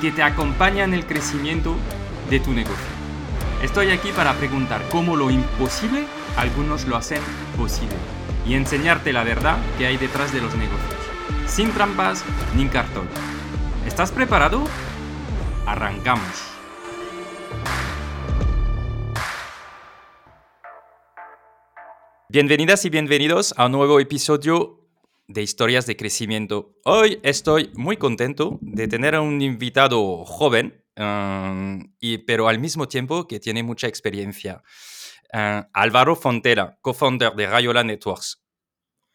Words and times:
que 0.00 0.10
te 0.10 0.22
acompaña 0.22 0.84
en 0.84 0.94
el 0.94 1.04
crecimiento 1.04 1.76
de 2.30 2.40
tu 2.40 2.52
negocio. 2.52 2.76
Estoy 3.62 3.90
aquí 3.90 4.10
para 4.12 4.34
preguntar 4.34 4.82
cómo 4.90 5.16
lo 5.16 5.30
imposible 5.30 6.06
algunos 6.36 6.86
lo 6.86 6.96
hacen 6.96 7.20
posible 7.56 7.96
y 8.46 8.54
enseñarte 8.54 9.12
la 9.12 9.24
verdad 9.24 9.58
que 9.76 9.86
hay 9.86 9.98
detrás 9.98 10.32
de 10.32 10.40
los 10.40 10.54
negocios, 10.54 11.00
sin 11.46 11.70
trampas 11.72 12.24
ni 12.56 12.66
cartón. 12.66 13.06
¿Estás 13.86 14.10
preparado? 14.10 14.64
Arrancamos. 15.66 16.50
Bienvenidas 22.28 22.84
y 22.84 22.90
bienvenidos 22.90 23.52
a 23.56 23.66
un 23.66 23.72
nuevo 23.72 24.00
episodio 24.00 24.79
de 25.30 25.42
historias 25.42 25.86
de 25.86 25.96
crecimiento. 25.96 26.74
Hoy 26.84 27.20
estoy 27.22 27.70
muy 27.74 27.96
contento 27.96 28.58
de 28.60 28.88
tener 28.88 29.14
a 29.14 29.20
un 29.20 29.40
invitado 29.40 30.24
joven, 30.24 30.84
um, 30.96 31.94
y, 32.00 32.18
pero 32.18 32.48
al 32.48 32.58
mismo 32.58 32.88
tiempo 32.88 33.28
que 33.28 33.38
tiene 33.38 33.62
mucha 33.62 33.86
experiencia. 33.86 34.62
Uh, 35.32 35.62
Álvaro 35.72 36.16
Fontera, 36.16 36.78
co-founder 36.82 37.32
de 37.34 37.46
Rayola 37.46 37.84
Networks. 37.84 38.42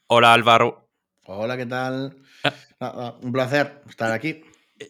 Hola 0.07 0.33
Álvaro. 0.33 0.89
Hola, 1.25 1.57
¿qué 1.57 1.66
tal? 1.66 2.16
Ah, 2.79 3.16
un 3.22 3.31
placer 3.31 3.81
estar 3.89 4.11
aquí. 4.11 4.41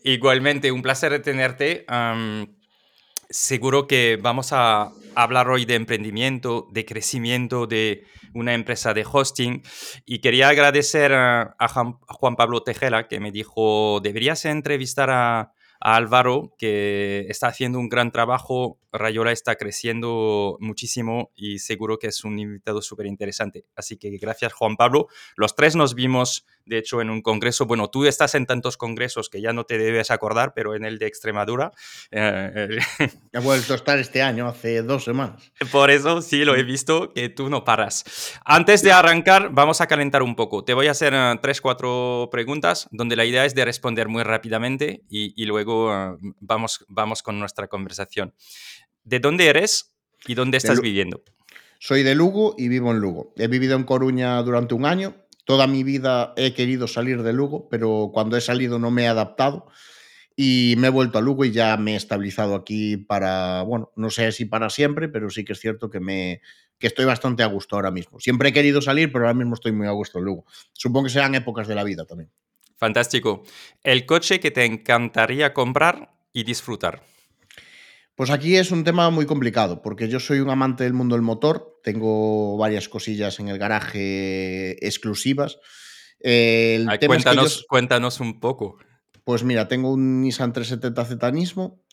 Igualmente, 0.03 0.71
un 0.71 0.81
placer 0.81 1.19
tenerte. 1.21 1.85
Um, 1.89 2.47
seguro 3.29 3.87
que 3.87 4.17
vamos 4.21 4.51
a 4.51 4.91
hablar 5.15 5.49
hoy 5.49 5.65
de 5.65 5.75
emprendimiento, 5.75 6.67
de 6.71 6.83
crecimiento 6.83 7.67
de 7.67 8.05
una 8.35 8.53
empresa 8.53 8.93
de 8.93 9.05
hosting. 9.11 9.63
Y 10.05 10.19
quería 10.19 10.49
agradecer 10.49 11.13
a, 11.13 11.55
Juan 12.07 12.35
Pablo 12.35 12.61
Tejera 12.61 13.07
que 13.07 13.19
me 13.19 13.31
dijo, 13.31 13.99
deberías 14.01 14.45
entrevistar 14.45 15.09
a, 15.09 15.53
Álvaro, 15.81 16.55
que 16.57 17.25
está 17.29 17.47
haciendo 17.47 17.77
un 17.79 17.89
gran 17.89 18.11
trabajo. 18.11 18.79
Rayola 18.97 19.31
está 19.31 19.55
creciendo 19.55 20.57
muchísimo 20.59 21.31
y 21.35 21.59
seguro 21.59 21.99
que 21.99 22.07
es 22.07 22.23
un 22.23 22.39
invitado 22.39 22.81
súper 22.81 23.05
interesante. 23.05 23.65
Así 23.75 23.97
que 23.97 24.09
gracias, 24.17 24.53
Juan 24.53 24.75
Pablo. 24.75 25.07
Los 25.35 25.55
tres 25.55 25.75
nos 25.75 25.95
vimos, 25.95 26.45
de 26.65 26.77
hecho, 26.77 27.01
en 27.01 27.09
un 27.09 27.21
congreso. 27.21 27.65
Bueno, 27.65 27.89
tú 27.89 28.05
estás 28.05 28.35
en 28.35 28.45
tantos 28.45 28.77
congresos 28.77 29.29
que 29.29 29.41
ya 29.41 29.53
no 29.53 29.65
te 29.65 29.77
debes 29.77 30.11
acordar, 30.11 30.53
pero 30.53 30.75
en 30.75 30.85
el 30.85 30.99
de 30.99 31.07
Extremadura. 31.07 31.71
Eh, 32.11 32.77
He 33.33 33.39
vuelto 33.39 33.73
a 33.73 33.75
estar 33.75 33.99
este 33.99 34.21
año, 34.21 34.47
hace 34.47 34.81
dos 34.81 35.03
semanas. 35.03 35.51
Por 35.71 35.91
eso 35.91 36.21
sí 36.21 36.45
lo 36.45 36.55
he 36.55 36.63
visto, 36.63 37.13
que 37.13 37.29
tú 37.29 37.49
no 37.49 37.63
paras. 37.63 38.03
Antes 38.45 38.81
de 38.81 38.91
arrancar, 38.91 39.49
vamos 39.51 39.81
a 39.81 39.87
calentar 39.87 40.23
un 40.23 40.35
poco. 40.35 40.63
Te 40.63 40.73
voy 40.73 40.87
a 40.87 40.91
hacer 40.91 41.13
uh, 41.13 41.39
tres, 41.41 41.61
cuatro 41.61 42.29
preguntas, 42.31 42.87
donde 42.91 43.15
la 43.15 43.25
idea 43.25 43.45
es 43.45 43.55
de 43.55 43.65
responder 43.65 44.07
muy 44.07 44.23
rápidamente 44.23 45.03
y, 45.09 45.33
y 45.41 45.45
luego 45.45 46.17
vamos, 46.39 46.85
vamos 46.87 47.23
con 47.23 47.39
nuestra 47.39 47.67
conversación. 47.67 48.33
¿De 49.05 49.19
dónde 49.19 49.47
eres 49.47 49.93
y 50.25 50.33
dónde 50.33 50.57
estás 50.57 50.81
viviendo? 50.81 51.23
Soy 51.79 52.01
de 52.01 52.15
Lugo 52.15 52.55
y 52.57 52.67
vivo 52.67 52.91
en 52.91 52.99
Lugo. 52.99 53.33
He 53.37 53.47
vivido 53.47 53.75
en 53.75 53.83
Coruña 53.83 54.41
durante 54.41 54.73
un 54.73 54.85
año. 54.85 55.15
Toda 55.45 55.67
mi 55.67 55.83
vida 55.83 56.33
he 56.37 56.55
querido 56.55 56.87
salir 56.87 57.21
de 57.21 57.31
Lugo, 57.31 57.69
pero 57.69 58.09
cuando 58.11 58.35
he 58.35 58.41
salido 58.41 58.79
no 58.79 58.89
me 58.89 59.03
he 59.03 59.07
adaptado 59.07 59.67
y 60.35 60.73
me 60.79 60.87
he 60.87 60.89
vuelto 60.89 61.19
a 61.19 61.21
Lugo 61.21 61.45
y 61.45 61.51
ya 61.51 61.77
me 61.77 61.93
he 61.93 61.95
estabilizado 61.95 62.55
aquí 62.55 62.97
para, 62.97 63.61
bueno, 63.61 63.91
no 63.95 64.09
sé 64.09 64.31
si 64.31 64.45
para 64.45 64.71
siempre, 64.71 65.07
pero 65.07 65.29
sí 65.29 65.45
que 65.45 65.53
es 65.53 65.59
cierto 65.59 65.89
que 65.91 65.99
me 65.99 66.41
que 66.79 66.87
estoy 66.87 67.05
bastante 67.05 67.43
a 67.43 67.45
gusto 67.45 67.75
ahora 67.75 67.91
mismo. 67.91 68.19
Siempre 68.19 68.49
he 68.49 68.53
querido 68.53 68.81
salir, 68.81 69.11
pero 69.11 69.25
ahora 69.25 69.37
mismo 69.37 69.53
estoy 69.53 69.71
muy 69.71 69.87
a 69.87 69.91
gusto 69.91 70.17
en 70.17 70.25
Lugo. 70.25 70.45
Supongo 70.73 71.05
que 71.05 71.11
sean 71.11 71.35
épocas 71.35 71.67
de 71.67 71.75
la 71.75 71.83
vida 71.83 72.05
también. 72.05 72.31
Fantástico. 72.75 73.43
¿El 73.83 74.05
coche 74.05 74.39
que 74.39 74.51
te 74.51 74.65
encantaría 74.65 75.53
comprar 75.53 76.11
y 76.33 76.43
disfrutar? 76.43 77.03
Pues 78.15 78.29
aquí 78.29 78.55
es 78.55 78.71
un 78.71 78.85
tema 78.85 79.09
muy 79.09 79.25
complicado, 79.25 79.81
porque 79.81 80.07
yo 80.07 80.21
soy 80.21 80.39
un 80.39 80.49
amante 80.49 80.85
del 80.85 80.93
mundo 80.93 81.15
del 81.15 81.21
motor, 81.21 81.79
tengo 81.83 82.57
varias 82.57 82.87
cosillas 82.87 83.39
en 83.41 83.49
el 83.49 83.57
garaje 83.57 84.85
exclusivas. 84.85 85.59
El 86.19 86.87
cuéntanos, 87.05 87.65
cuéntanos 87.67 88.21
un 88.21 88.39
poco. 88.39 88.77
Pues 89.25 89.43
mira, 89.43 89.67
tengo 89.67 89.91
un 89.91 90.21
Nissan 90.21 90.53
370Z 90.53 91.33
Nismo 91.33 91.83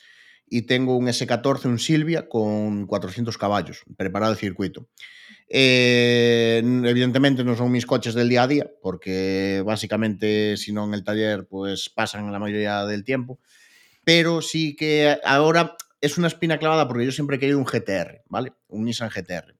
y 0.47 0.62
tengo 0.62 0.97
un 0.97 1.09
S14, 1.09 1.65
un 1.65 1.81
Silvia 1.81 2.28
con 2.28 2.87
400 2.87 3.37
caballos, 3.37 3.82
preparado 3.97 4.32
de 4.32 4.38
circuito. 4.38 4.88
Eh, 5.49 6.62
evidentemente 6.84 7.43
no 7.43 7.56
son 7.56 7.72
mis 7.72 7.84
coches 7.84 8.15
del 8.15 8.28
día 8.28 8.44
a 8.44 8.47
día, 8.47 8.71
porque 8.81 9.62
básicamente 9.66 10.56
si 10.56 10.72
no 10.72 10.84
en 10.84 10.94
el 10.94 11.03
taller 11.03 11.49
pues 11.49 11.88
pasan 11.88 12.31
la 12.31 12.38
mayoría 12.38 12.87
del 12.87 13.03
tiempo, 13.03 13.41
pero 14.05 14.41
sí 14.41 14.77
que 14.77 15.19
ahora 15.25 15.77
es 16.03 16.19
una 16.19 16.27
espina 16.27 16.59
clavada 16.59 16.87
porque 16.87 17.07
yo 17.07 17.13
siempre 17.13 17.37
he 17.37 17.41
querido 17.41 17.59
un 17.59 17.65
GTR, 17.65 18.25
¿vale? 18.29 18.53
Un 18.69 18.85
Nissan 18.85 19.09
GTR. 19.09 19.57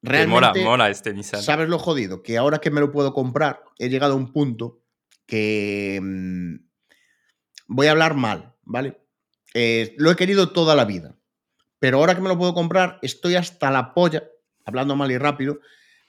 Realmente, 0.00 0.28
mola, 0.28 0.54
mola 0.64 0.90
este 0.90 1.12
Nissan. 1.12 1.42
¿Sabes 1.42 1.68
lo 1.68 1.78
jodido? 1.78 2.22
Que 2.22 2.38
ahora 2.38 2.58
que 2.58 2.70
me 2.70 2.80
lo 2.80 2.90
puedo 2.90 3.12
comprar, 3.12 3.62
he 3.78 3.90
llegado 3.90 4.14
a 4.14 4.16
un 4.16 4.32
punto 4.32 4.80
que 5.26 6.00
mm, 6.02 6.54
voy 7.66 7.88
a 7.88 7.90
hablar 7.90 8.14
mal, 8.14 8.54
¿vale? 8.62 9.02
Eh, 9.52 9.94
lo 9.98 10.10
he 10.10 10.16
querido 10.16 10.52
toda 10.52 10.74
la 10.74 10.86
vida, 10.86 11.16
pero 11.78 11.98
ahora 11.98 12.14
que 12.14 12.22
me 12.22 12.28
lo 12.28 12.38
puedo 12.38 12.54
comprar, 12.54 12.98
estoy 13.02 13.36
hasta 13.36 13.70
la 13.70 13.92
polla 13.92 14.24
hablando 14.64 14.96
mal 14.96 15.10
y 15.10 15.18
rápido, 15.18 15.60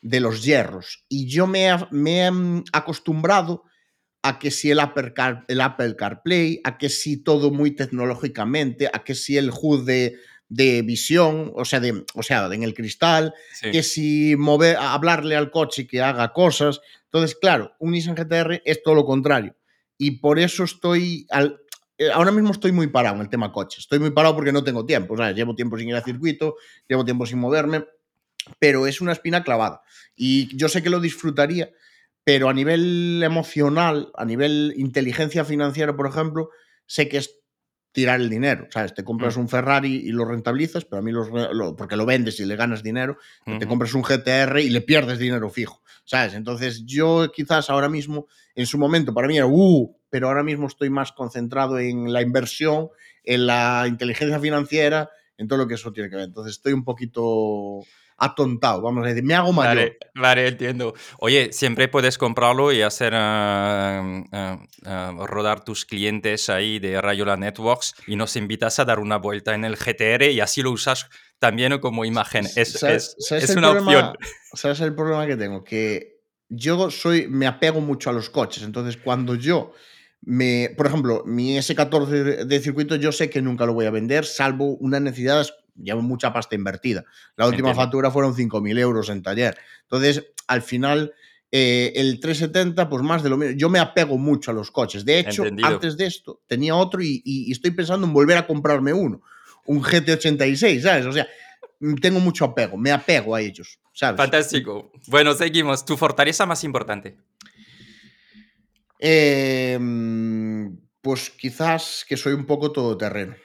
de 0.01 0.19
los 0.19 0.43
hierros. 0.43 1.05
Y 1.09 1.27
yo 1.27 1.47
me, 1.47 1.67
he 1.67 2.31
mm, 2.31 2.63
acostumbrado 2.71 3.63
a 4.25 4.39
que 4.39 4.49
si 4.49 4.71
el 4.71 4.79
Apple, 4.79 5.13
el 5.47 5.61
Apple 5.61 5.95
CarPlay, 5.95 6.59
a 6.63 6.79
que 6.79 6.89
si 6.89 7.17
todo 7.17 7.51
muy 7.51 7.71
tecnológicamente, 7.71 8.89
a 8.91 9.03
que 9.03 9.13
si 9.13 9.37
el 9.37 9.51
HUD 9.51 9.85
de, 9.85 10.81
visión, 10.81 11.51
o 11.53 11.63
sea, 11.63 11.79
de, 11.79 12.03
o 12.15 12.23
sea, 12.23 12.47
en 12.51 12.63
el 12.63 12.73
cristal, 12.73 13.35
que 13.61 13.83
si 13.83 14.35
mover, 14.35 14.77
hablarle 14.77 15.35
al 15.35 15.51
coche 15.51 15.85
que 15.85 16.01
haga 16.01 16.33
cosas. 16.33 16.81
Entonces, 17.03 17.37
claro, 17.39 17.73
un 17.77 17.91
Nissan 17.91 18.15
GTR 18.15 18.63
es 18.65 18.81
todo 18.81 18.95
lo 18.95 19.05
contrario. 19.05 19.55
Y 19.97 20.19
por 20.19 20.39
eso 20.39 20.63
estoy, 20.63 21.27
al, 21.29 21.59
eh, 21.99 22.09
ahora 22.11 22.31
mismo 22.31 22.49
estoy 22.49 22.71
muy 22.71 22.87
parado 22.87 23.17
en 23.17 23.21
el 23.21 23.29
tema 23.29 23.51
coche. 23.51 23.77
Estoy 23.79 23.99
muy 23.99 24.09
parado 24.09 24.33
porque 24.33 24.51
no 24.51 24.63
tengo 24.63 24.87
tiempo. 24.87 25.13
O 25.13 25.17
sea, 25.17 25.33
llevo 25.33 25.53
tiempo 25.53 25.77
sin 25.77 25.89
ir 25.89 25.95
al 25.95 26.03
circuito, 26.03 26.55
llevo 26.87 27.05
tiempo 27.05 27.27
sin 27.27 27.37
moverme 27.37 27.85
pero 28.59 28.87
es 28.87 29.01
una 29.01 29.11
espina 29.11 29.43
clavada. 29.43 29.81
Y 30.15 30.55
yo 30.55 30.69
sé 30.69 30.83
que 30.83 30.89
lo 30.89 30.99
disfrutaría, 30.99 31.71
pero 32.25 32.49
a 32.49 32.53
nivel 32.53 33.21
emocional, 33.23 34.11
a 34.15 34.25
nivel 34.25 34.73
inteligencia 34.75 35.45
financiera, 35.45 35.95
por 35.95 36.07
ejemplo, 36.07 36.49
sé 36.87 37.07
que 37.07 37.17
es 37.17 37.39
tirar 37.91 38.19
el 38.19 38.29
dinero. 38.29 38.67
¿Sabes? 38.71 38.95
Te 38.95 39.03
compras 39.03 39.37
mm. 39.37 39.39
un 39.39 39.47
Ferrari 39.47 39.95
y 39.95 40.09
lo 40.09 40.25
rentabilizas, 40.25 40.85
pero 40.85 40.99
a 40.99 41.01
mí 41.03 41.11
los, 41.11 41.29
porque 41.77 41.95
lo 41.95 42.05
vendes 42.05 42.39
y 42.39 42.45
le 42.45 42.55
ganas 42.55 42.81
dinero, 42.81 43.17
te 43.45 43.67
compras 43.67 43.93
un 43.93 44.01
GTR 44.01 44.59
y 44.59 44.69
le 44.69 44.81
pierdes 44.81 45.19
dinero 45.19 45.49
fijo. 45.51 45.81
¿Sabes? 46.03 46.33
Entonces 46.33 46.83
yo 46.85 47.31
quizás 47.31 47.69
ahora 47.69 47.89
mismo, 47.89 48.27
en 48.55 48.65
su 48.65 48.79
momento, 48.79 49.13
para 49.13 49.27
mí 49.27 49.37
era, 49.37 49.45
uh, 49.45 49.95
pero 50.09 50.27
ahora 50.27 50.43
mismo 50.43 50.65
estoy 50.65 50.89
más 50.89 51.11
concentrado 51.11 51.77
en 51.77 52.11
la 52.11 52.23
inversión, 52.23 52.89
en 53.23 53.45
la 53.45 53.85
inteligencia 53.87 54.39
financiera, 54.39 55.11
en 55.37 55.47
todo 55.47 55.59
lo 55.59 55.67
que 55.67 55.75
eso 55.75 55.93
tiene 55.93 56.09
que 56.09 56.15
ver. 56.15 56.25
Entonces 56.25 56.53
estoy 56.53 56.73
un 56.73 56.83
poquito 56.83 57.81
atontado, 58.17 58.81
vamos 58.81 59.05
a 59.05 59.09
decir, 59.09 59.23
me 59.23 59.33
hago 59.33 59.51
mayor. 59.51 59.97
Vale, 60.15 60.47
entiendo. 60.47 60.93
Oye, 61.19 61.51
siempre 61.51 61.87
puedes 61.87 62.17
comprarlo 62.17 62.71
y 62.71 62.81
hacer 62.81 63.13
ah, 63.15 64.23
ah, 64.31 64.59
ah, 64.85 65.13
rodar 65.25 65.63
tus 65.63 65.85
clientes 65.85 66.49
ahí 66.49 66.79
de 66.79 67.01
Rayola 67.01 67.35
Networks 67.37 67.93
y 68.07 68.15
nos 68.15 68.35
invitas 68.35 68.79
a 68.79 68.85
dar 68.85 68.99
una 68.99 69.17
vuelta 69.17 69.53
en 69.53 69.65
el 69.65 69.75
GTR 69.75 70.23
y 70.31 70.39
así 70.39 70.61
lo 70.61 70.71
usas 70.71 71.09
también 71.39 71.77
como 71.79 72.05
imagen. 72.05 72.45
Es, 72.55 72.73
¿Sabes- 72.73 73.15
es, 73.17 73.27
sabes 73.27 73.49
es 73.49 73.55
una 73.55 73.71
problema- 73.71 74.09
opción. 74.11 74.17
¿Sabes 74.53 74.79
el 74.81 74.95
problema 74.95 75.27
que 75.27 75.35
tengo? 75.35 75.63
Que 75.63 76.21
yo 76.47 76.89
soy, 76.91 77.27
me 77.27 77.47
apego 77.47 77.81
mucho 77.81 78.09
a 78.09 78.13
los 78.13 78.29
coches. 78.29 78.63
Entonces, 78.63 78.97
cuando 78.97 79.35
yo 79.35 79.73
me. 80.21 80.73
Por 80.77 80.87
ejemplo, 80.87 81.23
mi 81.25 81.57
S14 81.57 82.07
de- 82.23 82.45
de 82.45 82.59
circuito, 82.61 82.95
yo 82.95 83.11
sé 83.11 83.29
que 83.29 83.41
nunca 83.41 83.65
lo 83.65 83.73
voy 83.73 83.85
a 83.85 83.91
vender, 83.91 84.25
salvo 84.25 84.75
una 84.77 84.99
necesidad. 84.99 85.45
Llevo 85.75 86.01
mucha 86.01 86.31
pasta 86.33 86.55
invertida. 86.55 87.03
La 87.35 87.45
última 87.45 87.69
Entiendo. 87.69 87.81
factura 87.81 88.11
fueron 88.11 88.33
5.000 88.35 88.79
euros 88.79 89.09
en 89.09 89.21
taller. 89.21 89.57
Entonces, 89.83 90.25
al 90.47 90.61
final, 90.61 91.13
eh, 91.51 91.91
el 91.95 92.19
370, 92.19 92.87
pues 92.89 93.03
más 93.03 93.23
de 93.23 93.29
lo 93.29 93.37
mismo. 93.37 93.55
Yo 93.57 93.69
me 93.69 93.79
apego 93.79 94.17
mucho 94.17 94.51
a 94.51 94.53
los 94.53 94.71
coches. 94.71 95.03
De 95.05 95.19
hecho, 95.19 95.43
Entendido. 95.43 95.67
antes 95.69 95.97
de 95.97 96.05
esto, 96.05 96.41
tenía 96.47 96.75
otro 96.75 97.01
y, 97.01 97.21
y- 97.25 97.49
y 97.49 97.51
estoy 97.51 97.71
pensando 97.71 98.07
en 98.07 98.13
volver 98.13 98.37
a 98.37 98.47
comprarme 98.47 98.93
uno. 98.93 99.21
Un 99.65 99.81
GT86, 99.81 100.81
¿sabes? 100.81 101.05
O 101.05 101.11
sea, 101.11 101.27
tengo 102.01 102.19
mucho 102.19 102.45
apego. 102.45 102.77
Me 102.77 102.91
apego 102.91 103.35
a 103.35 103.41
ellos, 103.41 103.79
¿sabes? 103.93 104.17
Fantástico. 104.17 104.91
Bueno, 105.07 105.33
seguimos. 105.33 105.83
Tu 105.85 105.97
fortaleza 105.97 106.45
más 106.45 106.63
importante. 106.63 107.17
Eh, 108.99 109.77
mm, 109.79 110.67
pues 111.01 111.29
quizás 111.29 112.05
que 112.07 112.17
soy 112.17 112.33
un 112.33 112.45
poco 112.45 112.71
todoterreno. 112.71 113.35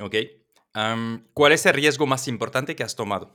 Ok. 0.00 0.14
¿Cuál 1.32 1.52
es 1.52 1.64
el 1.66 1.72
riesgo 1.74 2.06
más 2.06 2.28
importante 2.28 2.76
que 2.76 2.82
has 2.82 2.96
tomado? 2.96 3.34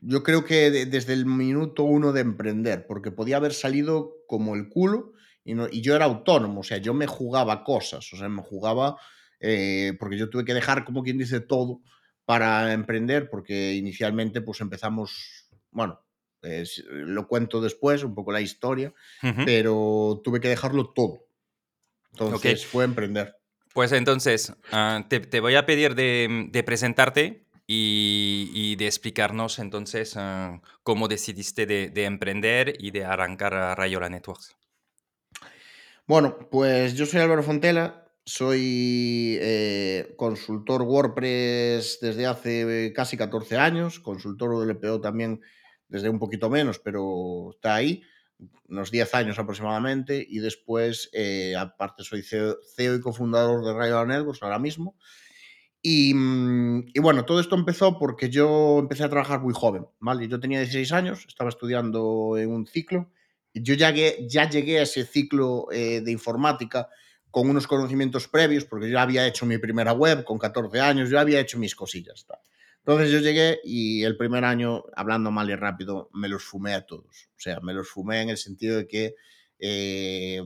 Yo 0.00 0.22
creo 0.22 0.44
que 0.44 0.70
de- 0.70 0.86
desde 0.86 1.12
el 1.12 1.26
minuto 1.26 1.82
uno 1.82 2.12
de 2.12 2.20
emprender, 2.20 2.86
porque 2.86 3.10
podía 3.10 3.36
haber 3.38 3.52
salido 3.52 4.14
como 4.28 4.54
el 4.54 4.68
culo 4.68 5.12
y, 5.44 5.54
no- 5.54 5.66
y 5.70 5.80
yo 5.82 5.96
era 5.96 6.04
autónomo, 6.04 6.60
o 6.60 6.62
sea, 6.64 6.78
yo 6.78 6.94
me 6.94 7.06
jugaba 7.08 7.64
cosas, 7.64 8.12
o 8.12 8.16
sea, 8.16 8.28
me 8.28 8.42
jugaba, 8.42 8.96
eh, 9.40 9.94
porque 9.98 10.16
yo 10.16 10.30
tuve 10.30 10.44
que 10.44 10.54
dejar, 10.54 10.84
como 10.84 11.02
quien 11.02 11.18
dice, 11.18 11.40
todo 11.40 11.80
para 12.24 12.72
emprender, 12.72 13.28
porque 13.28 13.74
inicialmente 13.74 14.40
pues 14.40 14.60
empezamos, 14.60 15.48
bueno, 15.72 16.00
eh, 16.42 16.64
lo 16.90 17.26
cuento 17.26 17.60
después, 17.60 18.04
un 18.04 18.14
poco 18.14 18.30
la 18.30 18.40
historia, 18.40 18.94
pero 19.44 20.20
tuve 20.22 20.38
que 20.40 20.48
dejarlo 20.48 20.92
todo. 20.92 21.26
Entonces 22.12 22.64
fue 22.66 22.84
emprender. 22.84 23.34
Pues 23.74 23.92
entonces, 23.92 24.52
ah, 24.72 25.04
te, 25.08 25.40
voy 25.40 25.54
a 25.54 25.66
pedir 25.66 25.94
de, 25.94 26.62
presentarte 26.64 27.44
y, 27.66 28.76
de 28.76 28.86
explicarnos 28.86 29.58
entonces 29.58 30.16
ah, 30.16 30.60
cómo 30.82 31.08
decidiste 31.08 31.66
de, 31.66 31.90
de 31.90 32.04
emprender 32.04 32.74
y 32.78 32.90
de 32.90 33.04
arrancar 33.04 33.54
a 33.54 33.74
Rayola 33.74 34.08
Networks. 34.08 34.56
Bueno, 36.06 36.38
pues 36.50 36.94
yo 36.94 37.04
soy 37.04 37.20
Álvaro 37.20 37.42
Fontela, 37.42 38.08
soy 38.28 39.38
eh, 39.40 40.14
consultor 40.16 40.82
WordPress 40.82 41.98
desde 42.02 42.26
hace 42.26 42.92
casi 42.94 43.16
14 43.16 43.56
años, 43.56 44.00
consultor 44.00 44.50
WPO 44.50 45.00
también 45.00 45.40
desde 45.88 46.10
un 46.10 46.18
poquito 46.18 46.50
menos, 46.50 46.78
pero 46.78 47.52
está 47.52 47.74
ahí, 47.74 48.02
unos 48.68 48.90
10 48.90 49.14
años 49.14 49.38
aproximadamente, 49.38 50.24
y 50.28 50.38
después, 50.38 51.10
eh, 51.12 51.54
aparte, 51.56 52.04
soy 52.04 52.22
CEO, 52.22 52.58
y 52.76 53.00
cofundador 53.00 53.64
de 53.64 53.72
Rayo 53.72 54.04
Networks 54.06 54.42
ahora 54.42 54.58
mismo. 54.58 54.96
Y, 55.82 56.14
mm, 56.14 56.90
y 56.94 57.00
bueno, 57.00 57.24
todo 57.24 57.40
esto 57.40 57.54
empezó 57.56 57.98
porque 57.98 58.30
yo 58.30 58.78
empecé 58.78 59.04
a 59.04 59.08
trabajar 59.08 59.40
muy 59.40 59.54
joven, 59.54 59.86
¿vale? 60.00 60.28
Yo 60.28 60.40
tenía 60.40 60.60
16 60.60 60.92
años, 60.92 61.24
estaba 61.26 61.50
estudiando 61.50 62.36
en 62.36 62.50
un 62.50 62.66
ciclo 62.66 63.10
yo 63.54 63.74
ya 63.74 63.90
llegué 63.90 64.78
a 64.78 64.82
ese 64.82 65.04
ciclo 65.04 65.66
eh, 65.72 66.00
de 66.00 66.12
informática 66.12 66.88
con 67.30 67.48
unos 67.50 67.66
conocimientos 67.66 68.26
previos, 68.28 68.64
porque 68.64 68.90
yo 68.90 68.98
había 68.98 69.26
hecho 69.26 69.46
mi 69.46 69.58
primera 69.58 69.92
web 69.92 70.24
con 70.24 70.38
14 70.38 70.80
años, 70.80 71.10
yo 71.10 71.20
había 71.20 71.40
hecho 71.40 71.58
mis 71.58 71.74
cosillas. 71.74 72.24
tal. 72.26 72.38
Entonces 72.88 73.10
yo 73.12 73.18
llegué 73.18 73.60
y 73.64 74.02
el 74.04 74.16
primer 74.16 74.46
año, 74.46 74.82
hablando 74.96 75.30
mal 75.30 75.50
y 75.50 75.54
rápido, 75.54 76.08
me 76.14 76.26
los 76.26 76.42
fumé 76.42 76.72
a 76.72 76.86
todos. 76.86 77.28
O 77.36 77.38
sea, 77.38 77.60
me 77.60 77.74
los 77.74 77.86
fumé 77.86 78.22
en 78.22 78.30
el 78.30 78.38
sentido 78.38 78.78
de 78.78 78.86
que 78.86 79.14
eh, 79.58 80.40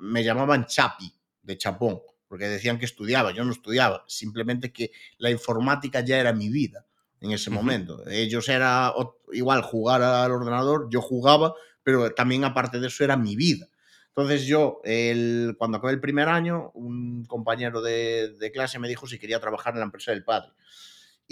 me 0.00 0.24
llamaban 0.24 0.64
Chapi, 0.64 1.12
de 1.42 1.58
Chapón, 1.58 2.00
porque 2.26 2.48
decían 2.48 2.78
que 2.78 2.86
estudiaba, 2.86 3.32
yo 3.32 3.44
no 3.44 3.52
estudiaba, 3.52 4.02
simplemente 4.08 4.72
que 4.72 4.92
la 5.18 5.30
informática 5.30 6.00
ya 6.00 6.18
era 6.18 6.32
mi 6.32 6.48
vida 6.48 6.86
en 7.20 7.32
ese 7.32 7.50
Ujú. 7.50 7.58
momento. 7.58 8.08
Ellos 8.08 8.48
era 8.48 8.94
igual 9.34 9.60
jugar 9.60 10.00
al 10.00 10.32
ordenador, 10.32 10.88
yo 10.90 11.02
jugaba, 11.02 11.52
pero 11.82 12.14
también 12.14 12.44
aparte 12.44 12.80
de 12.80 12.86
eso 12.86 13.04
era 13.04 13.18
mi 13.18 13.36
vida. 13.36 13.68
Entonces 14.08 14.46
yo, 14.46 14.80
el, 14.84 15.54
cuando 15.58 15.76
acabé 15.76 15.92
el 15.92 16.00
primer 16.00 16.30
año, 16.30 16.70
un 16.72 17.26
compañero 17.26 17.82
de, 17.82 18.32
de 18.38 18.52
clase 18.52 18.78
me 18.78 18.88
dijo 18.88 19.06
si 19.06 19.18
quería 19.18 19.38
trabajar 19.38 19.74
en 19.74 19.80
la 19.80 19.84
empresa 19.84 20.12
del 20.12 20.24
padre. 20.24 20.52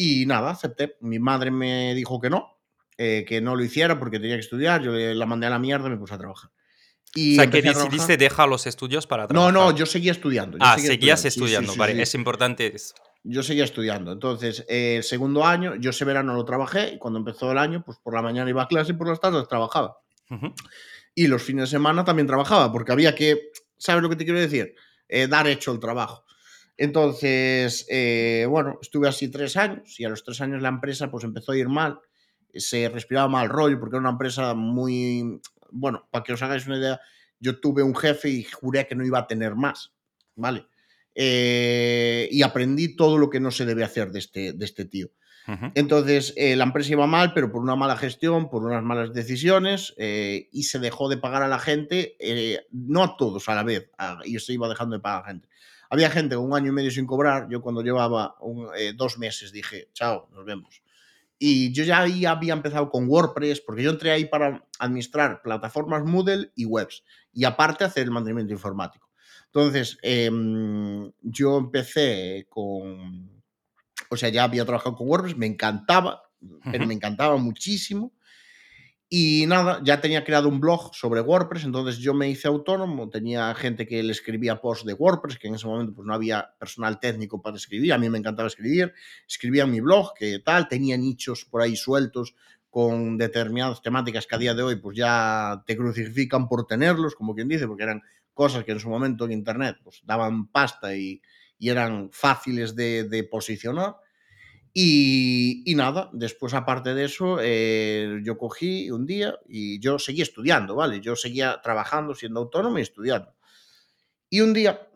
Y 0.02 0.25
nada, 0.25 0.50
acepté. 0.52 0.97
Mi 1.00 1.19
madre 1.19 1.50
me 1.50 1.94
dijo 1.94 2.19
que 2.20 2.31
no, 2.31 2.58
eh, 2.97 3.25
que 3.29 3.41
no 3.43 3.55
lo 3.55 3.62
hiciera 3.62 3.99
porque 3.99 4.19
tenía 4.19 4.37
que 4.37 4.41
estudiar. 4.41 4.82
Yo 4.82 4.93
la 4.93 5.26
mandé 5.26 5.47
a 5.47 5.50
la 5.50 5.58
mierda 5.58 5.88
y 5.88 5.91
me 5.91 5.99
puse 5.99 6.14
a 6.14 6.19
trabajar. 6.19 6.50
Y 7.14 7.32
o 7.38 7.43
sea, 7.43 7.50
que 7.50 7.61
decidiste 7.61 8.17
dejar 8.17 8.49
los 8.49 8.67
estudios 8.67 9.06
para 9.06 9.25
No, 9.25 9.29
trabajar. 9.29 9.52
no, 9.52 9.76
yo 9.76 9.85
seguía 9.85 10.12
estudiando. 10.12 10.56
yo 10.56 10.64
Ah, 10.64 10.76
seguía 10.76 10.91
seguías 10.93 11.20
Sí, 11.20 11.31
sí, 11.31 11.38
estudiando, 11.41 11.73
sí, 11.73 11.79
vale, 11.79 11.94
sí. 11.97 12.00
es 12.02 12.14
importante. 12.14 12.75
eso. 12.75 12.94
Yo 13.25 13.43
seguía 13.43 13.64
estudiando. 13.64 14.12
Entonces, 14.12 14.64
eh, 14.69 14.97
el 14.99 15.02
segundo 15.05 15.44
año, 15.44 15.75
yo 15.75 15.91
ese 15.91 16.06
verano 16.06 16.32
lo 16.35 16.44
trabajé 16.46 16.94
y 16.94 16.99
cuando 16.99 17.19
empezó 17.19 17.53
el 17.53 17.58
año, 17.58 17.82
pues 17.85 17.99
por 18.03 18.14
la 18.14 18.23
mañana 18.23 18.49
iba 18.49 18.62
a 18.62 18.69
clase 18.69 18.93
y 18.93 18.94
por 18.94 19.06
las 19.08 19.20
tardes 19.20 19.46
trabajaba. 19.49 19.99
Ujú. 20.31 20.55
Y 21.14 21.26
los 21.26 21.43
fines 21.43 21.64
de 21.64 21.76
semana 21.76 22.05
también 22.05 22.26
trabajaba, 22.26 22.73
porque 22.73 22.93
había 22.93 23.14
que, 23.14 23.50
¿sabes 23.76 24.03
lo 24.03 24.08
que 24.08 24.17
te 24.17 24.25
quiero 24.25 24.41
decir? 24.41 24.75
Eh, 25.08 25.26
dar 25.26 25.46
hecho 25.49 25.73
el 25.73 25.81
trabajo. 25.81 26.25
Entonces, 26.81 27.85
eh, 27.91 28.47
bueno, 28.49 28.79
estuve 28.81 29.06
así 29.06 29.29
tres 29.29 29.59
años 29.59 30.00
y 30.00 30.05
a 30.06 30.09
los 30.09 30.25
tres 30.25 30.41
años 30.41 30.62
la 30.62 30.71
empresa 30.71 31.11
pues 31.11 31.25
empezó 31.25 31.53
a 31.53 31.56
ir 31.59 31.69
mal, 31.69 32.00
se 32.55 32.88
respiraba 32.88 33.29
mal 33.29 33.50
rollo 33.50 33.79
porque 33.79 33.97
era 33.97 34.00
una 34.00 34.11
empresa 34.12 34.55
muy, 34.55 35.43
bueno, 35.71 36.09
para 36.11 36.25
que 36.25 36.32
os 36.32 36.41
hagáis 36.43 36.67
una 36.67 36.79
idea, 36.79 36.99
yo 37.38 37.61
tuve 37.61 37.82
un 37.82 37.94
jefe 37.94 38.31
y 38.31 38.44
juré 38.44 38.87
que 38.87 38.94
no 38.94 39.05
iba 39.05 39.19
a 39.19 39.27
tener 39.27 39.56
más, 39.56 39.93
¿vale? 40.37 40.65
Eh, 41.15 42.29
y 42.31 42.41
aprendí 42.41 42.97
todo 42.97 43.19
lo 43.19 43.29
que 43.29 43.41
no 43.41 43.50
se 43.50 43.67
debe 43.67 43.85
hacer 43.85 44.11
de 44.11 44.19
este, 44.21 44.53
de 44.55 44.65
este 44.65 44.87
tío. 44.87 45.09
Entonces, 45.75 46.32
eh, 46.37 46.56
la 46.56 46.65
empresa 46.65 46.93
iba 46.93 47.06
mal, 47.06 47.35
pero 47.35 47.50
por 47.53 47.61
una 47.61 47.77
mala 47.77 47.97
gestión, 47.99 48.49
por 48.49 48.65
unas 48.65 48.82
malas 48.82 49.12
decisiones, 49.12 49.93
eh, 49.99 50.49
y 50.50 50.62
se 50.62 50.79
dejó 50.79 51.11
de 51.11 51.19
pagar 51.19 51.43
a 51.43 51.49
la 51.49 51.59
gente, 51.59 52.17
no 52.70 53.03
a 53.05 53.17
todos 53.19 53.49
a 53.51 53.55
la 53.55 53.65
vez, 53.65 53.91
a- 53.99 54.20
y 54.25 54.39
se 54.39 54.55
iba 54.55 54.69
dejando 54.69 54.96
de 54.96 55.03
pagar 55.03 55.19
a 55.19 55.22
la 55.22 55.29
gente. 55.29 55.49
Había 55.91 56.09
gente 56.09 56.37
con 56.37 56.47
un 56.47 56.55
año 56.55 56.69
y 56.69 56.73
medio 56.73 56.91
sin 56.91 57.05
cobrar, 57.05 57.49
yo 57.51 57.61
cuando 57.61 57.82
llevaba 57.82 58.37
un, 58.41 58.69
eh, 58.77 58.93
dos 58.94 59.19
meses 59.19 59.53
dije, 59.53 59.91
chao, 59.93 60.29
nos 60.32 60.44
vemos. 60.44 60.82
Y 61.37 61.73
yo 61.73 61.85
ya 61.85 62.01
ahí 62.01 62.27
había 62.27 62.53
empezado 62.53 62.91
con 62.91 63.09
WordPress, 63.09 63.61
porque 63.61 63.82
yo 63.82 63.91
entré 63.91 64.13
ahí 64.13 64.27
para 64.27 64.65
administrar 64.79 65.43
plataformas 65.43 66.05
Moodle 66.05 66.53
y 66.55 66.65
webs, 66.65 67.03
y 67.32 67.44
aparte 67.44 67.85
hacer 67.85 68.05
el 68.05 68.13
mantenimiento 68.13 68.53
informático. 68.53 69.11
Entonces, 69.47 69.99
em, 70.03 71.11
yo 71.23 71.59
empecé 71.59 72.47
con, 72.49 73.43
o 74.11 74.17
sea, 74.17 74.29
ya 74.29 74.44
había 74.44 74.65
trabajado 74.65 74.94
con 74.94 75.09
WordPress, 75.09 75.37
me 75.37 75.47
encantaba, 75.47 76.23
pero 76.70 76.87
me 76.87 76.94
encantaba 76.94 77.37
muchísimo. 77.37 78.13
Y 79.12 79.44
nada, 79.48 79.81
ya 79.82 80.00
tenía 80.00 80.22
creado 80.22 80.48
un 80.48 80.60
blog 80.60 80.94
sobre 80.94 81.20
WordPress, 81.20 81.64
entonces 81.64 81.98
yo 81.98 82.14
me 82.14 82.31
hice 82.31 82.46
autónomo, 82.46 83.10
tenía 83.10 83.52
gente 83.56 83.84
que 83.84 84.00
le 84.05 84.12
escribía 84.12 84.60
posts 84.60 84.86
de 84.86 84.94
WordPress, 84.94 85.36
que 85.36 85.48
en 85.48 85.56
ese 85.56 85.67
momento 85.67 85.93
pues 85.93 86.06
no 86.06 86.14
había 86.14 86.55
personal 86.60 87.00
técnico 87.00 87.43
para 87.43 87.56
escribir, 87.56 87.93
a 87.93 87.98
mí 87.98 88.08
me 88.08 88.19
encantaba 88.19 88.46
escribir, 88.46 88.94
escribía 89.26 89.64
en 89.64 89.72
mi 89.72 89.81
blog, 89.81 90.14
que 90.14 90.38
tal, 90.38 90.69
tenía 90.69 90.96
nichos 90.96 91.44
por 91.44 91.60
ahí 91.60 91.74
sueltos 91.74 92.36
con 92.70 93.19
determinadas 93.19 93.82
temáticas 93.82 94.29
que 94.29 94.36
a 94.36 94.38
día 94.38 94.55
de 94.55 94.62
hoy 94.62 94.76
pues 94.76 94.96
ya 94.96 95.60
te 95.67 95.76
crucifican 95.76 96.46
por 96.46 96.69
tenerlos, 96.69 97.17
como 97.17 97.34
quien 97.34 97.48
dice, 97.48 97.67
porque 97.67 97.82
eran 97.82 98.02
cosas 98.32 98.62
que 98.62 98.70
en 98.70 98.79
su 98.79 98.88
momento 98.88 99.24
en 99.24 99.32
Internet 99.32 99.79
pues 99.82 100.02
daban 100.05 100.46
pasta 100.46 100.94
y, 100.94 101.20
y 101.58 101.69
eran 101.69 102.10
fáciles 102.12 102.76
de, 102.76 103.02
de 103.02 103.24
posicionar. 103.24 103.96
Y, 104.72 105.74
nada, 105.77 106.10
después 106.12 106.55
aparte 106.55 106.94
de 106.94 107.05
eso, 107.05 107.39
eh, 107.41 108.20
yo 108.22 108.39
cogí 108.39 108.91
un 108.91 109.05
día 109.05 109.36
y 109.48 109.81
yo 109.81 109.98
seguía 109.98 110.22
estudiando, 110.22 110.77
¿vale? 110.77 111.00
Yo 111.00 111.17
seguía 111.17 111.60
trabajando, 111.62 112.15
siendo 112.15 112.41
autónomo 112.41 112.79
y 112.79 112.82
estudiando. 112.82 113.34
Y 114.29 114.43
un 114.43 114.53
día, 114.53 114.89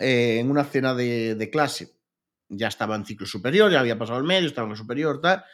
eh, 0.00 0.38
en 0.40 0.50
una 0.50 0.64
cena 0.64 0.94
de, 0.94 1.34
de 1.34 1.50
clase, 1.50 1.96
ya 2.48 2.68
estaba 2.68 2.96
en 2.96 3.04
ciclo 3.04 3.26
superior, 3.26 3.70
ya 3.70 3.80
había 3.80 3.98
pasado 3.98 4.18
el 4.18 4.24
medio, 4.24 4.46
estaba 4.48 4.66
en 4.66 4.72
el 4.72 4.78
superior, 4.78 5.20
tal, 5.20 5.44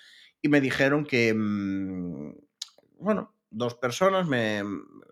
y 0.41 0.49
me 0.49 0.61
dijeron 0.61 1.05
que, 1.05 1.35
mm, 1.35 2.35
bueno, 2.99 3.32
dos 3.53 3.75
personas, 3.77 4.27
me, 4.27 4.63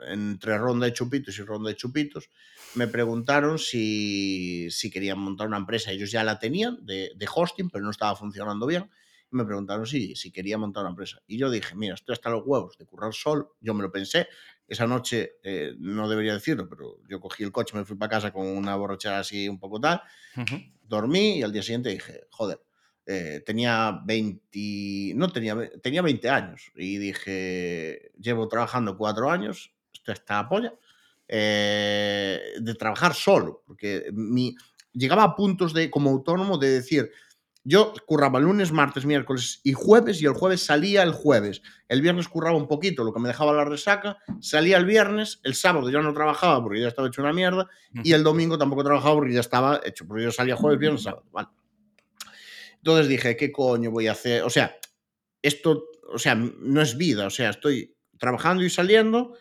entre 0.08 0.58
ronda 0.58 0.86
de 0.86 0.92
chupitos 0.92 1.38
y 1.38 1.42
ronda 1.42 1.70
de 1.70 1.76
chupitos, 1.76 2.30
me 2.72 2.88
preguntaron 2.88 3.58
si, 3.58 4.70
si 4.70 4.90
querían 4.90 5.18
montar 5.18 5.48
una 5.48 5.56
empresa. 5.58 5.90
Ellos 5.90 6.10
ya 6.10 6.24
la 6.24 6.38
tenían 6.38 6.78
de, 6.84 7.12
de 7.16 7.28
hosting, 7.32 7.68
pero 7.70 7.84
no 7.84 7.90
estaba 7.90 8.14
funcionando 8.16 8.66
bien. 8.66 8.90
me 9.32 9.44
preguntaron 9.44 9.86
si, 9.86 10.16
si 10.16 10.32
quería 10.32 10.58
montar 10.58 10.82
una 10.82 10.90
empresa. 10.90 11.20
Y 11.26 11.38
yo 11.38 11.50
dije, 11.50 11.74
mira, 11.76 11.94
estoy 11.94 12.14
hasta 12.14 12.30
los 12.30 12.42
huevos 12.44 12.76
de 12.78 12.86
currar 12.86 13.12
sol, 13.14 13.48
yo 13.60 13.74
me 13.74 13.82
lo 13.82 13.90
pensé. 13.92 14.28
Esa 14.66 14.86
noche, 14.86 15.32
eh, 15.42 15.74
no 15.78 16.08
debería 16.08 16.34
decirlo, 16.34 16.68
pero 16.68 16.98
yo 17.08 17.20
cogí 17.20 17.42
el 17.44 17.52
coche, 17.52 17.76
me 17.76 17.84
fui 17.84 17.96
para 17.96 18.10
casa 18.10 18.32
con 18.32 18.46
una 18.46 18.74
borrachera 18.76 19.18
así 19.20 19.48
un 19.48 19.58
poco 19.58 19.80
tal, 19.80 20.00
Ujú. 20.36 20.56
dormí 20.82 21.38
y 21.38 21.42
al 21.42 21.52
día 21.52 21.62
siguiente 21.62 21.90
dije, 21.90 22.22
joder, 22.30 22.60
eh, 23.06 23.42
tenía 23.44 24.00
20, 24.04 25.14
no 25.16 25.28
tenía, 25.30 25.56
tenía 25.82 26.02
20 26.02 26.28
años 26.28 26.70
y 26.76 26.98
dije, 26.98 28.12
llevo 28.18 28.48
trabajando 28.48 28.96
cuatro 28.96 29.30
años, 29.30 29.72
esto 29.92 30.12
está 30.12 30.48
polla, 30.48 30.74
eh, 31.28 32.40
de 32.60 32.74
trabajar 32.74 33.14
solo, 33.14 33.62
porque 33.66 34.10
mi, 34.12 34.54
llegaba 34.92 35.24
a 35.24 35.36
puntos 35.36 35.72
de, 35.72 35.90
como 35.90 36.10
autónomo 36.10 36.58
de 36.58 36.70
decir, 36.70 37.10
yo 37.62 37.92
curraba 38.06 38.40
lunes, 38.40 38.72
martes, 38.72 39.04
miércoles 39.04 39.60
y 39.62 39.74
jueves 39.74 40.22
y 40.22 40.26
el 40.26 40.32
jueves 40.32 40.64
salía 40.64 41.02
el 41.02 41.12
jueves. 41.12 41.60
El 41.88 42.00
viernes 42.00 42.26
curraba 42.26 42.56
un 42.56 42.66
poquito, 42.66 43.04
lo 43.04 43.12
que 43.12 43.20
me 43.20 43.28
dejaba 43.28 43.52
la 43.52 43.64
resaca, 43.64 44.16
salía 44.40 44.78
el 44.78 44.86
viernes, 44.86 45.40
el 45.44 45.54
sábado 45.54 45.90
ya 45.90 46.00
no 46.00 46.14
trabajaba 46.14 46.62
porque 46.62 46.80
ya 46.80 46.88
estaba 46.88 47.08
hecho 47.08 47.22
una 47.22 47.32
mierda 47.32 47.68
y 48.02 48.12
el 48.12 48.22
domingo 48.22 48.56
tampoco 48.56 48.82
trabajaba 48.82 49.16
porque 49.16 49.34
ya 49.34 49.40
estaba 49.40 49.80
hecho, 49.84 50.06
porque 50.06 50.24
yo 50.24 50.32
salía 50.32 50.56
jueves, 50.56 50.78
viernes, 50.78 51.02
sábado. 51.02 51.24
Vale. 51.32 51.48
Entonces 52.80 53.08
dije, 53.08 53.36
¿qué 53.36 53.52
coño 53.52 53.90
voy 53.90 54.06
a 54.06 54.12
hacer? 54.12 54.42
O 54.42 54.50
sea, 54.50 54.76
esto, 55.42 55.84
o 56.12 56.18
sea, 56.18 56.34
no 56.34 56.80
es 56.80 56.96
vida, 56.96 57.26
o 57.26 57.30
sea, 57.30 57.50
estoy 57.50 57.96
trabajando 58.18 58.64
y 58.64 58.70
saliendo 58.70 59.34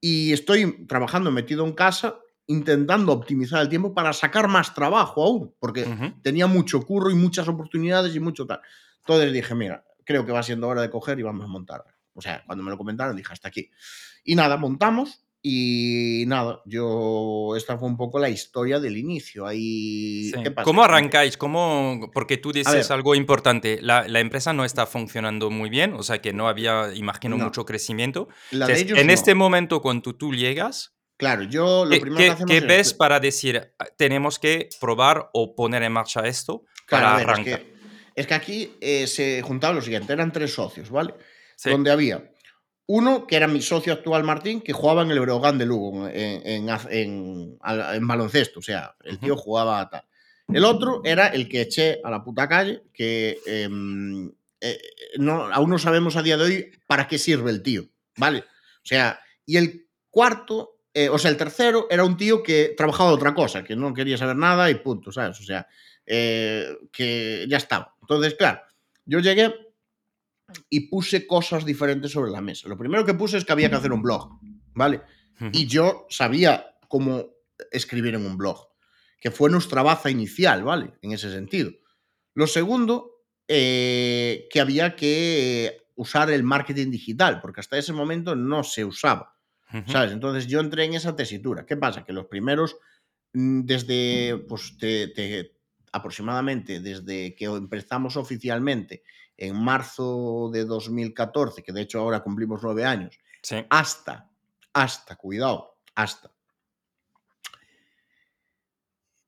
y 0.00 0.32
estoy 0.32 0.86
trabajando 0.86 1.30
metido 1.30 1.64
en 1.66 1.72
casa 1.72 2.18
intentando 2.46 3.12
optimizar 3.12 3.62
el 3.62 3.68
tiempo 3.68 3.94
para 3.94 4.12
sacar 4.12 4.48
más 4.48 4.74
trabajo 4.74 5.22
aún, 5.22 5.54
porque 5.60 5.84
Ujú. 5.84 6.20
tenía 6.20 6.48
mucho 6.48 6.82
curro 6.82 7.08
y 7.10 7.14
muchas 7.14 7.46
oportunidades 7.46 8.14
y 8.16 8.18
mucho 8.18 8.44
tal. 8.44 8.60
Entonces 8.98 9.32
dije, 9.32 9.54
mira, 9.54 9.84
creo 10.04 10.26
que 10.26 10.32
va 10.32 10.42
siendo 10.42 10.66
hora 10.66 10.82
de 10.82 10.90
coger 10.90 11.20
y 11.20 11.22
vamos 11.22 11.44
a 11.44 11.48
montar. 11.48 11.84
O 12.12 12.20
sea, 12.20 12.42
cuando 12.44 12.64
me 12.64 12.70
lo 12.72 12.76
comentaron 12.76 13.16
dije, 13.16 13.32
hasta 13.32 13.46
aquí. 13.46 13.70
Y 14.24 14.34
nada, 14.34 14.56
montamos 14.56 15.24
y 15.42 16.24
nada, 16.26 16.60
yo, 16.66 17.54
esta 17.56 17.78
fue 17.78 17.88
un 17.88 17.96
poco 17.96 18.18
la 18.18 18.28
historia 18.28 18.78
del 18.78 18.96
inicio. 18.96 19.46
Ahí, 19.46 20.30
Sí. 20.34 20.42
¿qué 20.42 20.50
pasa? 20.50 20.64
¿Cómo 20.64 20.82
arrancáis? 20.82 21.36
¿Cómo, 21.36 22.10
porque 22.12 22.36
tú 22.36 22.52
dices 22.52 22.90
algo 22.90 23.14
importante, 23.14 23.78
la, 23.80 24.06
la 24.06 24.20
empresa 24.20 24.52
no 24.52 24.64
está 24.64 24.86
funcionando 24.86 25.50
muy 25.50 25.70
bien, 25.70 25.94
o 25.94 26.02
sea 26.02 26.20
que 26.20 26.32
no 26.32 26.48
había, 26.48 26.92
imagino, 26.94 27.38
No. 27.38 27.44
mucho 27.44 27.64
crecimiento. 27.64 28.28
La 28.50 28.66
de 28.66 28.72
Entonces, 28.72 28.84
ellos 28.84 28.98
en 28.98 29.06
no. 29.06 29.12
este 29.12 29.34
momento, 29.34 29.80
cuando 29.82 30.14
tú 30.14 30.32
llegas, 30.34 30.94
Claro, 31.16 31.42
yo 31.42 31.84
lo 31.84 31.90
¿qué, 31.90 32.00
primero 32.00 32.16
que 32.24 32.30
hacemos 32.30 32.50
qué 32.50 32.56
es- 32.58 32.66
ves 32.66 32.94
para 32.94 33.20
decir, 33.20 33.72
"Ah, 33.78 33.84
tenemos 33.98 34.38
que 34.38 34.70
probar 34.80 35.28
o 35.34 35.54
poner 35.54 35.82
en 35.82 35.92
marcha 35.92 36.20
esto 36.26 36.64
Claro, 36.86 37.04
para 37.04 37.12
a 37.12 37.16
ver, 37.18 37.22
es 37.26 37.28
arrancar? 37.28 37.60
que, 37.60 37.74
es 38.16 38.26
que 38.26 38.34
aquí 38.34 38.72
eh, 38.80 39.06
se 39.06 39.42
juntaba 39.42 39.74
lo 39.74 39.82
siguiente, 39.82 40.14
eran 40.14 40.32
tres 40.32 40.54
socios, 40.54 40.88
¿vale? 40.90 41.12
Sí. 41.56 41.68
Donde 41.68 41.90
había 41.90 42.29
uno 42.92 43.24
que 43.26 43.36
era 43.36 43.46
mi 43.46 43.62
socio 43.62 43.92
actual 43.92 44.24
Martín, 44.24 44.60
que 44.60 44.72
jugaba 44.72 45.02
en 45.02 45.10
el 45.12 45.20
Breogán 45.20 45.58
de 45.58 45.64
Lugo, 45.66 46.08
en, 46.08 46.68
en, 46.68 46.68
en- 46.90 47.56
al- 47.60 47.94
en 47.94 48.06
baloncesto, 48.08 48.58
o 48.58 48.62
sea, 48.62 48.94
el 49.04 49.18
tío 49.20 49.36
jugaba 49.36 49.80
a 49.80 49.88
tal. 49.90 50.02
El 50.52 50.64
otro 50.64 51.00
era 51.04 51.28
el 51.28 51.48
que 51.48 51.60
eché 51.60 52.00
a 52.02 52.10
la 52.10 52.24
puta 52.24 52.48
calle, 52.48 52.82
que 52.92 53.38
em, 53.46 54.28
eh, 54.60 54.78
no, 55.18 55.44
aún 55.52 55.70
no 55.70 55.78
sabemos 55.78 56.16
a 56.16 56.22
día 56.22 56.36
de 56.36 56.42
hoy 56.44 56.70
para 56.88 57.06
qué 57.06 57.18
sirve 57.18 57.52
el 57.52 57.62
tío, 57.62 57.84
¿vale? 58.16 58.40
O 58.40 58.86
sea, 58.86 59.20
y 59.46 59.56
el 59.56 59.86
cuarto, 60.10 60.80
eh, 60.92 61.08
o 61.08 61.18
sea, 61.18 61.30
el 61.30 61.36
tercero 61.36 61.86
era 61.90 62.04
un 62.04 62.16
tío 62.16 62.42
que 62.42 62.74
trabajaba 62.76 63.10
de 63.10 63.14
otra 63.16 63.34
cosa, 63.34 63.62
que 63.62 63.76
no 63.76 63.94
quería 63.94 64.16
saber 64.18 64.34
nada 64.34 64.68
y 64.68 64.74
punto, 64.74 65.12
¿sabes? 65.12 65.38
O 65.38 65.44
sea, 65.44 65.68
eh, 66.04 66.66
que 66.92 67.46
ya 67.48 67.58
estaba. 67.58 67.94
Entonces, 68.00 68.34
claro, 68.34 68.60
yo 69.04 69.20
llegué 69.20 69.54
y 70.68 70.88
puse 70.88 71.26
cosas 71.26 71.64
diferentes 71.64 72.10
sobre 72.12 72.30
la 72.30 72.40
mesa. 72.40 72.68
Lo 72.68 72.76
primero 72.78 73.04
que 73.04 73.14
puse 73.14 73.36
es 73.38 73.44
que 73.44 73.52
había 73.52 73.68
que 73.70 73.76
hacer 73.76 73.92
un 73.92 74.02
blog, 74.02 74.38
¿vale? 74.74 75.00
Y 75.52 75.66
yo 75.66 76.06
sabía 76.10 76.76
cómo 76.88 77.26
escribir 77.70 78.14
en 78.14 78.26
un 78.26 78.36
blog, 78.36 78.68
que 79.20 79.30
fue 79.30 79.50
nuestra 79.50 79.82
baza 79.82 80.10
inicial, 80.10 80.62
¿vale? 80.64 80.92
En 81.02 81.12
ese 81.12 81.30
sentido. 81.30 81.70
Lo 82.34 82.46
segundo, 82.46 83.22
eh, 83.48 84.46
que 84.50 84.60
había 84.60 84.94
que 84.96 85.82
usar 85.96 86.30
el 86.30 86.42
marketing 86.42 86.90
digital, 86.90 87.40
porque 87.40 87.60
hasta 87.60 87.76
ese 87.78 87.92
momento 87.92 88.34
no 88.36 88.62
se 88.64 88.84
usaba. 88.84 89.36
¿sabes? 89.86 90.10
Entonces 90.12 90.46
yo 90.48 90.58
entré 90.60 90.84
en 90.84 90.94
esa 90.94 91.14
tesitura. 91.14 91.64
¿Qué 91.64 91.76
pasa? 91.76 92.04
Que 92.04 92.12
los 92.12 92.26
primeros, 92.26 92.76
mm, 93.34 93.60
desde, 93.60 94.36
pues, 94.48 94.76
te- 94.78 95.08
te- 95.08 95.56
aproximadamente 95.92 96.80
desde 96.80 97.34
que 97.36 97.44
empezamos 97.46 98.16
oficialmente 98.16 99.02
en 99.40 99.56
marzo 99.56 100.50
de 100.52 100.64
2014, 100.64 101.62
que 101.62 101.72
de 101.72 101.80
hecho 101.82 101.98
ahora 102.00 102.22
cumplimos 102.22 102.60
nueve 102.62 102.84
años, 102.84 103.18
Sí. 103.42 103.64
hasta, 103.70 104.30
hasta, 104.72 105.16
cuidado, 105.16 105.78
hasta. 105.94 106.30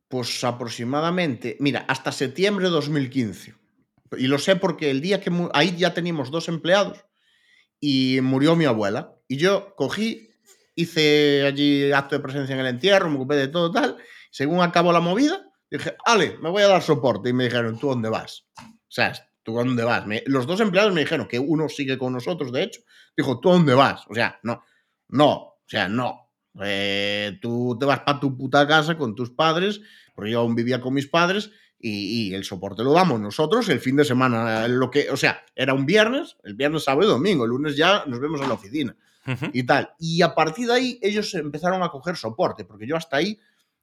Pues 0.09 0.45
aproximadamente, 0.45 1.57
mira, 1.61 1.85
hasta 1.88 2.12
septiembre 2.12 2.66
de 2.66 2.71
2015. 2.71 3.54
Y 4.19 4.26
lo 4.26 4.38
sé 4.38 4.57
porque 4.57 4.90
el 4.90 5.00
día 5.00 5.21
que 5.21 5.31
ahí 5.54 5.75
ya 5.76 5.95
teníamos 5.95 6.31
dos 6.31 6.49
empleados 6.49 7.02
y 7.81 8.21
murió 8.23 8.54
mi 8.54 8.66
abuela. 8.66 9.14
Y 9.26 9.38
yo 9.38 9.75
cogí, 9.75 10.28
hice 10.75 11.45
allí 11.47 11.90
acto 11.92 12.16
de 12.16 12.23
presencia 12.23 12.52
en 12.52 12.61
el 12.61 12.66
entierro, 12.66 13.09
me 13.09 13.16
ocupé 13.16 13.37
de 13.37 13.49
todo 13.49 13.73
tal. 13.73 13.97
Según 14.31 14.61
acabó 14.61 14.92
la 14.92 15.00
movida, 15.00 15.50
dije, 15.71 15.97
Ale, 16.04 16.37
me 16.42 16.50
voy 16.50 16.62
a 16.62 16.69
dar 16.69 16.83
soporte. 16.83 17.31
Y 17.31 17.33
me 17.33 17.45
dijeron, 17.45 17.78
¿tú 17.78 17.88
dónde 17.88 18.11
vas? 18.11 18.45
O 18.61 18.64
sea, 18.95 19.14
¿tú 19.43 19.55
dónde 19.55 19.85
vas? 19.85 20.07
Me- 20.07 20.23
los 20.27 20.47
dos 20.47 20.61
empleados 20.61 20.93
me 20.93 21.01
dijeron 21.01 21.27
que 21.29 21.39
uno 21.39 21.69
sigue 21.69 21.99
con 21.99 22.13
nosotros, 22.13 22.53
de 22.53 22.63
hecho. 22.65 22.81
Dijo, 23.17 23.41
¿tú 23.41 23.51
dónde 23.51 23.75
vas? 23.75 24.05
O 24.09 24.15
sea, 24.15 24.39
no, 24.43 24.63
no, 25.09 25.33
o 25.33 25.59
sea, 25.67 25.89
no. 25.89 26.31
Eh, 26.63 27.39
tú 27.41 27.77
te 27.79 27.87
vas 27.87 28.01
para 28.01 28.21
tu 28.21 28.37
puta 28.37 28.67
casa 28.67 28.97
con 28.97 29.15
tus 29.15 29.31
padres, 29.31 29.81
porque 30.15 30.31
yo 30.33 30.41
aún 30.41 30.55
vivía 30.55 30.81
con 30.81 30.95
mis 30.95 31.07
padres, 31.09 31.51
y, 31.79 32.29
y 32.31 32.35
el 32.35 32.45
soporte 32.45 32.85
lo 32.85 32.93
damos 32.93 33.21
nosotros 33.21 33.69
el 33.69 33.81
fin 33.81 33.97
de 33.97 34.05
semana. 34.05 34.69
Lo 34.69 34.91
que, 34.91 35.11
o 35.11 35.17
sea, 35.17 35.45
era 35.57 35.75
un 35.75 35.85
viernes, 35.87 36.37
el 36.45 36.55
viernes, 36.55 36.85
sábado 36.85 37.09
y 37.09 37.11
domingo, 37.11 37.45
el 37.45 37.51
lunes 37.51 37.77
ya 37.77 38.05
nos 38.07 38.21
vemos 38.21 38.41
en 38.41 38.49
la 38.49 38.55
oficina 38.55 38.97
y 39.53 39.63
tal. 39.65 39.91
Y 39.99 40.21
a 40.23 40.35
partir 40.35 40.67
de 40.69 40.75
ahí 40.75 40.99
ellos 41.03 41.33
empezaron 41.35 41.83
a 41.83 41.89
coger 41.91 42.17
soporte, 42.17 42.65
porque 42.65 42.87
yo 42.87 42.97
hasta 42.97 43.17
ahí 43.17 43.39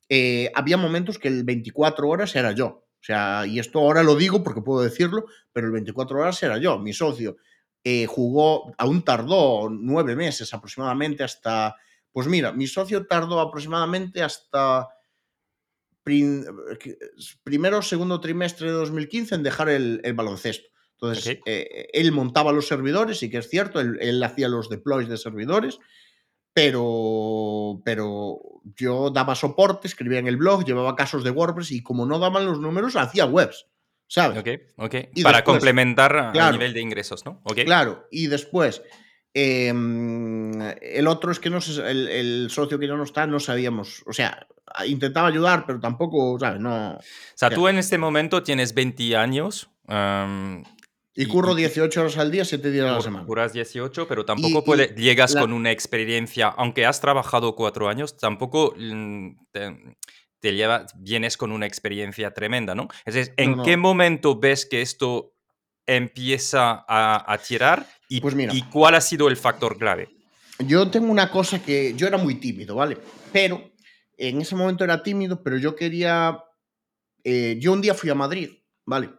eh, 0.10 0.52
había 0.56 0.78
momentos 0.78 1.18
que 1.20 1.28
el 1.28 1.44
24 1.44 2.08
horas 2.08 2.36
era 2.36 2.52
yo. 2.52 2.86
O 3.02 3.04
sea, 3.04 3.46
y 3.48 3.60
esto 3.60 3.80
ahora 3.80 4.04
lo 4.04 4.16
digo 4.16 4.44
porque 4.44 4.62
puedo 4.62 4.82
decirlo, 4.84 5.26
pero 5.54 5.68
el 5.68 5.74
24 5.74 6.20
horas 6.20 6.42
era 6.44 6.58
yo. 6.58 6.78
Mi 6.80 6.92
socio 6.94 7.38
eh, 7.84 8.06
jugó, 8.08 8.74
aún 8.78 9.04
tardó 9.04 9.70
nueve 9.70 10.16
meses 10.16 10.54
aproximadamente 10.54 11.24
hasta... 11.24 11.76
Pues 12.12 12.28
mira, 12.28 12.52
mi 12.52 12.68
socio 12.68 13.06
tardó 13.08 13.40
aproximadamente 13.40 14.22
hasta 14.22 14.88
prim- 16.04 16.44
que- 16.80 16.98
primero 17.44 17.80
o 17.80 17.82
segundo 17.82 18.20
trimestre 18.20 18.68
de 18.68 18.74
2015 18.74 19.36
en 19.36 19.44
dejar 19.44 19.70
el, 19.70 20.02
el 20.04 20.14
baloncesto. 20.14 20.68
Entonces, 20.94 21.24
eh, 21.46 21.88
él 21.94 22.12
montaba 22.12 22.52
los 22.52 22.68
servidores, 22.68 23.20
sí 23.20 23.30
que 23.30 23.38
es 23.38 23.50
cierto, 23.50 23.80
él, 23.80 23.98
él 24.02 24.22
hacía 24.24 24.50
los 24.50 24.70
deploys 24.70 25.08
de 25.08 25.16
servidores, 25.18 25.80
pero, 26.60 27.82
pero 27.86 28.38
yo 28.76 29.10
daba 29.12 29.34
soporte, 29.34 29.88
escribía 29.88 30.20
en 30.20 30.28
el 30.28 30.36
blog, 30.36 30.66
llevaba 30.66 30.94
casos 30.94 31.24
de 31.24 31.32
WordPress 31.32 31.72
y 31.72 31.82
como 31.82 32.06
no 32.06 32.20
daban 32.20 32.46
los 32.46 32.60
números, 32.60 32.98
hacía 32.98 33.26
webs, 33.26 33.68
¿sabes? 34.08 34.38
Ok, 34.38 34.48
ok. 34.76 34.96
Y 35.16 35.24
Para 35.24 35.38
después, 35.38 35.56
complementar 35.56 36.18
a 36.18 36.32
claro. 36.34 36.52
nivel 36.52 36.74
de 36.74 36.82
ingresos, 36.82 37.24
¿no? 37.26 37.42
Claro, 37.44 38.08
y 38.12 38.28
después, 38.28 38.82
em, 39.34 40.62
el 40.82 41.08
otro 41.08 41.32
es 41.32 41.40
que 41.40 41.50
no 41.50 41.62
sé, 41.62 41.90
el, 41.90 42.10
el 42.10 42.50
socio 42.52 42.78
que 42.78 42.88
ya 42.88 42.96
no 42.96 43.04
está, 43.04 43.26
no 43.26 43.40
sabíamos, 43.40 44.04
o 44.06 44.12
sea, 44.12 44.46
intentaba 44.86 45.30
ayudar, 45.30 45.66
pero 45.66 45.80
tampoco, 45.80 46.38
¿sabes? 46.40 46.60
No. 46.60 46.96
O 46.96 47.02
sea, 47.36 47.50
tú 47.50 47.70
en 47.70 47.78
este 47.78 47.98
momento 47.98 48.44
tienes 48.44 48.74
20 48.74 49.16
años. 49.16 49.70
Y 51.20 51.24
Y- 51.24 51.28
curro 51.28 51.52
y- 51.54 51.58
18 51.64 52.00
horas 52.00 52.18
al 52.18 52.32
día, 52.32 52.46
7 52.46 52.72
días 52.72 52.86
a 52.88 52.94
la 52.94 53.02
semana. 53.02 53.26
Curas 53.26 53.52
18, 53.52 54.08
pero 54.08 54.24
tampoco 54.24 54.60
y 54.60 54.62
puede- 54.62 54.96
llegas 54.96 55.34
la- 55.34 55.42
con 55.42 55.52
una 55.52 55.70
experiencia, 55.72 56.48
aunque 56.48 56.86
has 56.86 57.02
trabajado 57.02 57.56
cuatro 57.56 57.90
años, 57.90 58.16
tampoco 58.16 58.74
mm, 58.78 59.32
te, 59.52 59.98
te 60.40 60.54
lleva, 60.54 60.86
vienes 60.96 61.36
con 61.36 61.52
una 61.52 61.66
experiencia 61.66 62.34
tremenda, 62.34 62.74
¿no? 62.74 62.88
Entonces, 63.06 63.34
¿en 63.36 63.58
No, 63.58 63.64
qué 63.64 63.76
momento 63.76 64.40
ves 64.40 64.66
que 64.66 64.82
esto 64.82 65.34
empieza 65.86 66.86
a, 66.88 67.26
a 67.34 67.38
tirar 67.38 67.86
y, 68.08 68.22
Pues 68.22 68.36
mira. 68.36 68.54
y 68.54 68.62
cuál 68.64 68.96
ha 68.96 69.02
sido 69.02 69.28
el 69.28 69.36
factor 69.36 69.78
clave? 69.78 70.08
Yo 70.60 70.90
tengo 70.90 71.12
una 71.12 71.30
cosa 71.32 71.62
que 71.62 71.94
yo 71.96 72.08
era 72.08 72.18
muy 72.18 72.36
tímido, 72.36 72.76
¿vale? 72.76 72.98
Pero 73.34 73.72
en 74.18 74.40
ese 74.42 74.56
momento 74.56 74.84
era 74.86 75.04
tímido, 75.04 75.42
pero 75.44 75.58
yo 75.58 75.76
quería... 75.76 76.42
eh, 77.24 77.58
yo 77.60 77.74
un 77.74 77.82
día 77.82 77.94
fui 77.94 78.10
a 78.10 78.16
Madrid, 78.16 78.52
¿vale? 78.86 79.10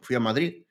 Fui 0.00 0.16
a 0.16 0.20
Madrid 0.20 0.61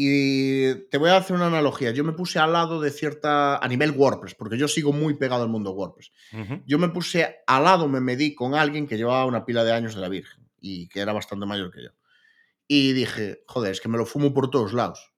y 0.00 0.74
te 0.90 0.96
voy 0.96 1.10
a 1.10 1.16
hacer 1.16 1.34
una 1.34 1.48
analogía. 1.48 1.90
Yo 1.90 2.04
me 2.04 2.12
puse 2.12 2.38
al 2.38 2.52
lado 2.52 2.80
de 2.80 2.92
cierta... 2.92 3.56
a 3.58 3.66
nivel 3.66 3.90
WordPress, 3.90 4.36
porque 4.36 4.56
yo 4.56 4.68
sigo 4.68 4.92
muy 4.92 5.14
pegado 5.14 5.42
al 5.42 5.48
mundo 5.48 5.72
WordPress. 5.72 6.12
Ujú. 6.32 6.62
Yo 6.66 6.78
me 6.78 6.88
puse 6.90 7.38
al 7.48 7.64
lado, 7.64 7.88
me 7.88 8.00
medí 8.00 8.32
con 8.32 8.54
alguien 8.54 8.86
que 8.86 8.96
llevaba 8.96 9.24
una 9.24 9.44
pila 9.44 9.64
de 9.64 9.72
años 9.72 9.96
de 9.96 10.00
la 10.00 10.08
Virgen 10.08 10.48
y 10.60 10.88
que 10.88 11.00
era 11.00 11.12
bastante 11.12 11.46
mayor 11.46 11.72
que 11.72 11.82
yo. 11.82 11.90
Y 12.68 12.92
dije, 12.92 13.42
joder, 13.48 13.72
es 13.72 13.80
que 13.80 13.88
me 13.88 13.98
lo 13.98 14.06
fumo 14.06 14.32
por 14.32 14.50
todos 14.50 14.72
lados. 14.72 15.12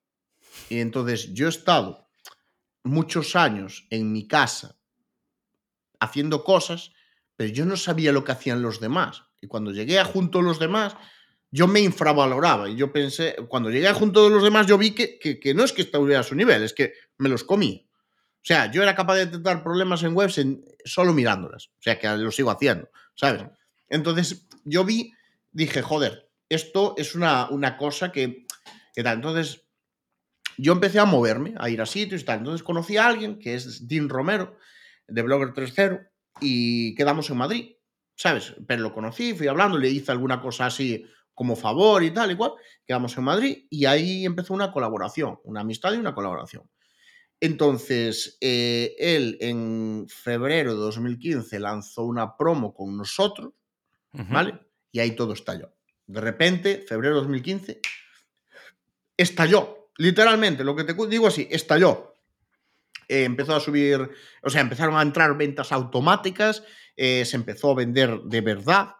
Y 0.70 0.78
entonces 0.78 1.34
yo 1.34 1.44
he 1.44 1.50
estado 1.50 2.08
muchos 2.82 3.36
años 3.36 3.86
en 3.90 4.10
mi 4.12 4.26
casa 4.26 4.78
haciendo 6.00 6.42
cosas, 6.42 6.92
pero 7.36 7.52
yo 7.52 7.66
no 7.66 7.76
sabía 7.76 8.12
lo 8.12 8.24
que 8.24 8.32
hacían 8.32 8.62
los 8.62 8.80
demás. 8.80 9.24
Y 9.42 9.46
cuando 9.46 9.72
llegué 9.72 9.98
a 9.98 10.06
junto 10.06 10.38
a 10.38 10.42
los 10.42 10.58
demás, 10.58 10.96
yo 11.50 11.66
me 11.66 11.80
infravaloraba. 11.80 12.68
Y 12.68 12.76
yo 12.76 12.92
pensé, 12.92 13.36
cuando 13.48 13.70
llegué 13.70 13.92
junto 13.92 14.26
a 14.26 14.30
los 14.30 14.42
demás, 14.42 14.66
yo 14.66 14.78
vi 14.78 14.92
que, 14.92 15.18
que, 15.18 15.54
no 15.54 15.64
es 15.64 15.72
que 15.72 15.82
estuviera 15.82 16.20
a 16.20 16.24
su 16.24 16.34
nivel, 16.34 16.62
es 16.62 16.72
que 16.72 16.94
me 17.18 17.28
los 17.28 17.44
comí. 17.44 17.88
O 17.88 18.42
sea, 18.42 18.70
yo 18.70 18.82
era 18.82 18.94
capaz 18.94 19.16
de 19.16 19.26
detectar 19.26 19.62
problemas 19.62 20.02
en 20.02 20.16
webs 20.16 20.40
solo 20.84 21.12
mirándolas. 21.12 21.66
O 21.66 21.82
sea, 21.82 21.98
que 21.98 22.08
lo 22.08 22.30
sigo 22.30 22.50
haciendo, 22.50 22.88
¿sabes? 23.14 23.44
Entonces, 23.88 24.46
yo 24.64 24.84
vi, 24.84 25.12
dije, 25.50 25.82
joder, 25.82 26.30
esto 26.48 26.94
es 26.96 27.14
una, 27.14 27.48
una 27.50 27.76
cosa 27.76 28.12
que, 28.12 28.46
que 28.94 29.02
tal. 29.02 29.16
Entonces, 29.16 29.66
yo 30.56 30.72
empecé 30.72 30.98
a 30.98 31.04
moverme, 31.04 31.54
a 31.58 31.68
ir 31.70 31.80
a 31.80 31.86
sitios 31.86 32.22
y 32.22 32.24
tal. 32.24 32.38
Entonces 32.38 32.62
conocí 32.62 32.96
a 32.96 33.06
alguien 33.06 33.38
que 33.38 33.54
es 33.54 33.88
Dean 33.88 34.08
Romero, 34.08 34.56
de 35.06 35.22
Blogger 35.22 35.48
3.0, 35.48 36.08
y 36.40 36.94
quedamos 36.94 37.28
en 37.30 37.36
Madrid, 37.36 37.72
¿sabes? 38.14 38.54
Pero 38.66 38.82
lo 38.82 38.92
conocí, 38.92 39.34
fui 39.34 39.48
hablando, 39.48 39.78
le 39.78 39.90
hice 39.90 40.12
alguna 40.12 40.40
cosa 40.40 40.66
así 40.66 41.04
como 41.40 41.56
favor 41.56 42.02
y 42.02 42.10
tal, 42.10 42.30
igual. 42.30 42.52
Quedamos 42.86 43.16
en 43.16 43.24
Madrid 43.24 43.64
y 43.70 43.86
ahí 43.86 44.26
empezó 44.26 44.52
una 44.52 44.70
colaboración, 44.70 45.38
una 45.44 45.62
amistad 45.62 45.94
y 45.94 45.96
una 45.96 46.14
colaboración. 46.14 46.68
Entonces, 47.40 48.36
eh, 48.42 48.94
él 48.98 49.38
en 49.40 50.04
febrero 50.06 50.74
de 50.74 50.80
2015 50.80 51.58
lanzó 51.58 52.04
una 52.04 52.36
promo 52.36 52.74
con 52.74 52.94
nosotros, 52.94 53.54
¿vale? 54.12 54.60
Y 54.92 55.00
ahí 55.00 55.12
todo 55.12 55.32
estalló. 55.32 55.72
De 56.06 56.20
repente, 56.20 56.84
febrero 56.86 57.14
de 57.14 57.20
2015, 57.22 57.80
estalló 59.16 59.88
Literalmente, 59.96 60.62
lo 60.62 60.76
que 60.76 60.84
te 60.84 60.94
digo 61.08 61.26
así, 61.26 61.48
estalló. 61.50 62.16
Eh, 63.08 63.24
empezó 63.24 63.56
a 63.56 63.60
subir, 63.60 64.10
o 64.42 64.50
sea, 64.50 64.60
empezaron 64.60 64.94
a 64.94 65.02
entrar 65.02 65.38
ventas 65.38 65.72
automáticas, 65.72 66.64
eh, 66.96 67.24
se 67.24 67.36
empezó 67.36 67.70
a 67.70 67.76
vender 67.76 68.20
de 68.24 68.42
verdad. 68.42 68.90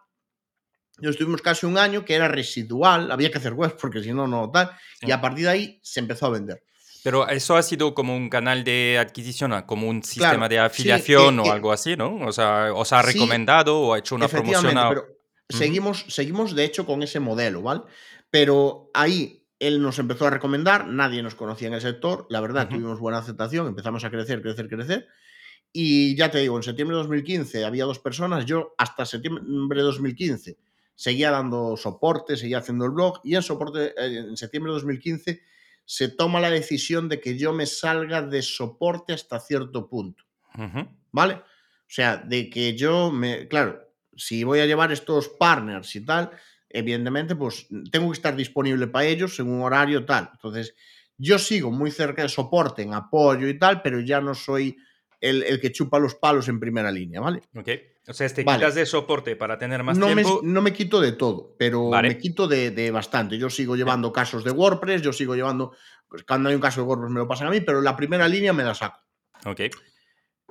Yo 1.01 1.09
estuvimos 1.09 1.41
casi 1.41 1.65
un 1.65 1.77
año 1.77 2.05
que 2.05 2.15
era 2.15 2.27
residual, 2.27 3.11
había 3.11 3.31
que 3.31 3.39
hacer 3.39 3.53
web 3.53 3.75
porque 3.79 4.03
si 4.03 4.13
no, 4.13 4.27
no 4.27 4.51
tal. 4.51 4.71
Y 5.01 5.11
a 5.11 5.19
partir 5.19 5.45
de 5.45 5.49
ahí 5.49 5.79
se 5.81 5.99
empezó 5.99 6.27
a 6.27 6.29
vender. 6.29 6.63
Pero 7.03 7.27
eso 7.27 7.55
ha 7.55 7.63
sido 7.63 7.95
como 7.95 8.15
un 8.15 8.29
canal 8.29 8.63
de 8.63 8.99
adquisición, 8.99 9.59
como 9.63 9.89
un 9.89 10.03
sistema 10.03 10.47
de 10.47 10.59
afiliación 10.59 11.39
o 11.39 11.51
algo 11.51 11.71
así, 11.71 11.95
¿no? 11.95 12.17
O 12.27 12.31
sea, 12.31 12.71
os 12.73 12.93
ha 12.93 13.01
recomendado 13.01 13.79
o 13.79 13.93
ha 13.93 13.99
hecho 13.99 14.15
una 14.15 14.27
promoción. 14.27 14.75
Pero 14.89 15.07
seguimos, 15.49 16.05
seguimos, 16.07 16.55
de 16.55 16.63
hecho, 16.63 16.85
con 16.85 17.01
ese 17.01 17.19
modelo, 17.19 17.63
¿vale? 17.63 17.81
Pero 18.29 18.91
ahí 18.93 19.47
él 19.59 19.81
nos 19.81 19.97
empezó 19.97 20.27
a 20.27 20.29
recomendar, 20.29 20.87
nadie 20.87 21.23
nos 21.23 21.35
conocía 21.35 21.67
en 21.67 21.73
el 21.73 21.81
sector, 21.81 22.27
la 22.29 22.39
verdad, 22.39 22.69
tuvimos 22.69 22.99
buena 22.99 23.17
aceptación, 23.17 23.67
empezamos 23.67 24.03
a 24.03 24.11
crecer, 24.11 24.41
crecer, 24.41 24.67
crecer. 24.67 25.07
Y 25.73 26.15
ya 26.15 26.29
te 26.29 26.39
digo, 26.39 26.57
en 26.57 26.63
septiembre 26.63 26.95
de 26.95 27.03
2015 27.03 27.65
había 27.65 27.85
dos 27.85 27.99
personas, 27.99 28.45
yo 28.45 28.75
hasta 28.77 29.05
septiembre 29.05 29.79
de 29.79 29.83
2015 29.83 30.57
seguía 31.01 31.31
dando 31.31 31.75
soporte, 31.77 32.37
seguía 32.37 32.59
haciendo 32.59 32.85
el 32.85 32.91
blog 32.91 33.21
y 33.23 33.33
en, 33.33 33.41
soporte, 33.41 33.87
eh, 33.97 34.19
en 34.19 34.37
septiembre 34.37 34.69
de 34.69 34.75
2015 34.75 35.41
se 35.83 36.09
toma 36.09 36.39
la 36.39 36.51
decisión 36.51 37.09
de 37.09 37.19
que 37.19 37.39
yo 37.39 37.53
me 37.53 37.65
salga 37.65 38.21
de 38.21 38.43
soporte 38.43 39.11
hasta 39.11 39.39
cierto 39.39 39.89
punto. 39.89 40.23
¿Vale? 41.11 41.33
O 41.33 41.87
sea, 41.87 42.17
de 42.17 42.51
que 42.51 42.77
yo 42.77 43.11
me, 43.11 43.47
claro, 43.47 43.81
si 44.15 44.43
voy 44.43 44.59
a 44.59 44.67
llevar 44.67 44.91
estos 44.91 45.27
partners 45.27 45.95
y 45.95 46.05
tal, 46.05 46.29
evidentemente, 46.69 47.35
pues 47.35 47.65
tengo 47.91 48.11
que 48.11 48.17
estar 48.17 48.35
disponible 48.35 48.85
para 48.85 49.05
ellos 49.05 49.39
en 49.39 49.49
un 49.49 49.63
horario 49.63 50.05
tal. 50.05 50.29
Entonces, 50.33 50.75
yo 51.17 51.39
sigo 51.39 51.71
muy 51.71 51.89
cerca 51.89 52.21
de 52.21 52.29
soporte, 52.29 52.83
en 52.83 52.93
apoyo 52.93 53.47
y 53.47 53.57
tal, 53.57 53.81
pero 53.81 54.01
ya 54.01 54.21
no 54.21 54.35
soy 54.35 54.77
el, 55.21 55.61
que 55.61 55.71
chupa 55.71 55.99
los 55.99 56.15
palos 56.15 56.49
en 56.49 56.59
primera 56.59 56.91
línea, 56.91 57.21
¿vale? 57.21 57.41
Ok. 57.55 57.69
O 58.07 58.13
sea, 58.13 58.27
te 58.27 58.43
quitas 58.43 58.75
de 58.75 58.85
soporte 58.85 59.35
para 59.35 59.57
tener 59.57 59.83
más 59.83 59.97
tiempo. 59.97 60.41
no 60.43 60.61
me 60.61 60.73
quito 60.73 60.99
de 60.99 61.11
todo, 61.11 61.55
pero 61.57 61.91
me 61.91 62.17
quito 62.17 62.47
de, 62.47 62.91
bastante. 62.91 63.37
Yo 63.37 63.49
sigo 63.49 63.75
llevando 63.75 64.11
casos 64.11 64.43
de 64.43 64.51
WordPress, 64.51 65.01
yo 65.01 65.13
sigo 65.13 65.35
llevando. 65.35 65.73
Pues, 66.09 66.23
cuando 66.23 66.49
hay 66.49 66.55
un 66.55 66.61
caso 66.61 66.81
de 66.81 66.87
WordPress 66.87 67.11
me 67.11 67.19
lo 67.19 67.27
pasan 67.27 67.47
a 67.47 67.51
mí, 67.51 67.61
pero 67.61 67.79
la 67.81 67.95
primera 67.95 68.27
línea 68.27 68.51
me 68.51 68.63
la 68.63 68.73
saco. 68.73 68.99
Ok. 69.45 69.61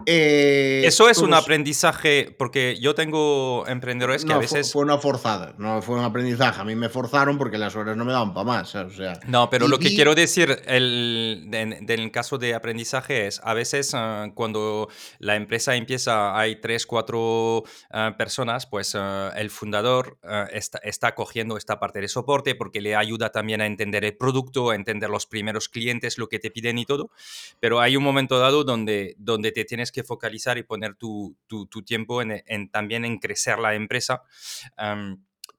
Eh, 0.07 0.83
Eso 0.85 1.09
es 1.09 1.19
un 1.19 1.35
aprendizaje, 1.35 2.35
porque 2.39 2.79
yo 2.81 2.95
tengo 2.95 3.67
emprendedores 3.67 4.25
que 4.25 4.33
a 4.33 4.39
veces... 4.39 4.73
Fue, 4.73 4.83
una 4.83 4.99
forzada, 4.99 5.55
no 5.59 5.83
fue 5.83 5.97
un 5.97 6.05
aprendizaje. 6.05 6.61
A 6.61 6.65
mí 6.65 6.75
me 6.75 6.89
forzaron 6.89 7.39
porque 7.39 7.59
las 7.59 7.77
horas 7.77 7.97
no 7.97 8.05
me 8.05 8.13
daban 8.13 8.35
para 8.35 8.45
más. 8.45 8.75
O 8.75 8.91
sea, 8.91 9.19
no, 9.27 9.51
pero 9.51 9.69
lo 9.69 9.79
que 9.79 9.95
quiero 9.95 10.15
decir 10.15 10.63
el, 10.67 11.49
en, 11.53 11.89
el 11.89 12.11
caso 12.11 12.39
de 12.39 12.55
aprendizaje 12.55 13.27
es, 13.27 13.41
a 13.45 13.55
veces 13.55 13.93
ah, 13.95 14.29
cuando 14.35 14.89
la 15.19 15.37
empresa 15.37 15.77
empieza, 15.77 16.39
hay 16.39 16.57
tres, 16.57 16.87
cuatro 16.87 17.65
ah, 17.91 18.15
personas, 18.17 18.67
pues 18.67 18.95
ah, 18.95 19.33
el 19.37 19.51
fundador 19.51 20.19
está, 20.53 20.79
está 20.83 21.15
cogiendo 21.15 21.57
esta 21.57 21.79
parte 21.79 22.01
de 22.01 22.09
soporte 22.09 22.55
porque 22.55 22.81
le 22.81 22.97
ayuda 22.97 23.31
también 23.31 23.61
a 23.61 23.67
entender 23.67 24.05
el 24.05 24.17
producto, 24.17 24.71
a 24.71 24.75
entender 24.75 25.11
los 25.11 25.27
primeros 25.27 25.69
clientes, 25.69 26.19
lo 26.19 26.29
que 26.29 26.39
te 26.39 26.51
piden 26.51 26.79
y 26.79 26.87
todo. 26.87 27.11
Pero 27.61 27.81
hay 27.81 27.97
un 27.97 28.03
momento 28.03 28.39
dado 28.39 28.65
donde, 28.65 29.15
donde 29.19 29.53
te 29.53 29.65
tienes 29.65 29.90
que 29.93 30.05
focalizar 30.05 30.59
y 30.59 30.63
poner 30.63 30.95
tu, 30.95 31.37
tiempo 31.85 32.23
en, 32.23 32.71
también 32.71 33.05
en 33.05 33.19
crecer 33.19 33.59
la 33.59 33.75
empresa. 33.75 34.23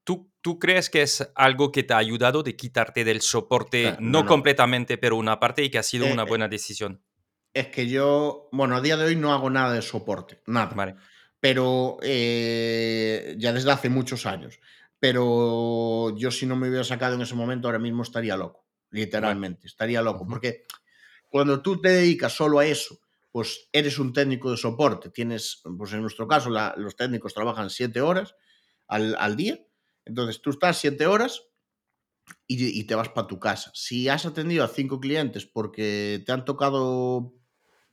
¿tú, 0.04 0.32
¿tú, 0.42 0.60
crees 0.60 0.90
que 0.90 1.02
es 1.02 1.32
algo 1.36 1.72
que 1.72 1.84
te 1.84 1.94
ha 1.94 1.98
ayudado 1.98 2.44
de 2.44 2.56
quitarte 2.56 3.04
del 3.04 3.22
soporte, 3.22 3.90
ah, 3.90 3.98
no, 4.00 4.26
completamente, 4.26 4.98
pero 4.98 5.18
una 5.18 5.40
parte 5.40 5.64
y 5.64 5.70
que 5.70 5.78
ha 5.78 5.84
sido 5.84 6.06
eh, 6.08 6.14
una 6.14 6.24
eh, 6.24 6.28
buena 6.28 6.48
decisión? 6.48 7.04
Es 7.54 7.68
que 7.68 7.88
yo, 7.88 8.50
bueno, 8.52 8.76
a 8.76 8.82
día 8.82 8.98
de 8.98 9.06
hoy 9.06 9.16
no 9.16 9.34
hago 9.34 9.50
nada 9.50 9.74
de 9.74 9.82
soporte, 9.82 10.42
nada. 10.48 10.74
Vale. 10.74 10.96
Pero 11.40 11.98
eh, 12.02 13.36
ya 13.38 13.52
desde 13.52 13.72
hace 13.72 13.90
muchos 13.90 14.26
años. 14.26 14.60
Pero 15.00 16.16
yo 16.16 16.30
si 16.30 16.46
no 16.46 16.56
me 16.56 16.70
hubiera 16.70 16.84
sacado 16.84 17.16
en 17.16 17.22
ese 17.22 17.34
momento, 17.34 17.68
ahora 17.68 17.80
mismo 17.80 18.04
estaría 18.04 18.38
loco, 18.38 18.68
literalmente, 18.92 19.66
estaría 19.66 20.02
loco. 20.04 20.28
Porque 20.28 20.62
cuando 21.28 21.62
tú 21.62 21.82
te 21.82 21.90
dedicas 21.90 22.34
solo 22.34 22.60
a 22.60 22.66
eso 22.68 23.00
pues 23.32 23.70
eres 23.72 23.98
un 23.98 24.14
técnico 24.14 24.52
de 24.52 24.58
soporte. 24.58 25.10
Tienes, 25.10 25.62
pues 25.78 25.94
en 25.94 26.02
nuestro 26.02 26.28
caso, 26.28 26.50
los 26.50 26.96
técnicos 26.96 27.34
trabajan 27.34 27.70
siete 27.70 28.02
horas 28.02 28.36
al, 28.88 29.36
día. 29.36 29.58
Entonces 30.06 30.42
tú 30.42 30.50
estás 30.50 30.78
siete 30.78 31.08
horas 31.08 31.44
y, 32.46 32.84
te 32.84 32.96
vas 32.96 33.10
para 33.10 33.28
tu 33.28 33.40
casa. 33.40 33.72
Si 33.74 34.10
has 34.10 34.26
atendido 34.26 34.66
a 34.66 34.68
cinco 34.68 35.00
clientes 35.00 35.46
porque 35.46 36.22
te 36.26 36.32
han 36.32 36.44
tocado 36.44 37.34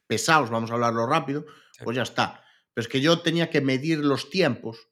pesados, 0.06 0.50
vamos 0.50 0.70
a 0.70 0.74
hablarlo 0.74 1.06
rápido, 1.06 1.46
pues 1.84 1.96
ya 1.96 2.02
está. 2.02 2.42
Pero 2.74 2.82
es 2.82 2.88
que 2.88 3.00
yo 3.00 3.20
tenía 3.20 3.48
que 3.50 3.60
medir 3.60 3.98
los 3.98 4.30
tiempos 4.30 4.88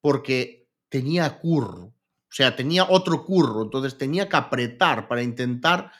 porque 0.00 0.68
tenía 0.90 1.38
curro. 1.38 1.94
O 2.28 2.32
sea, 2.36 2.54
tenía 2.54 2.84
otro 2.84 3.24
curro. 3.24 3.62
Entonces 3.62 3.96
tenía 3.96 4.28
que 4.28 4.36
apretar 4.36 5.08
para 5.08 5.22
intentar. 5.22 5.90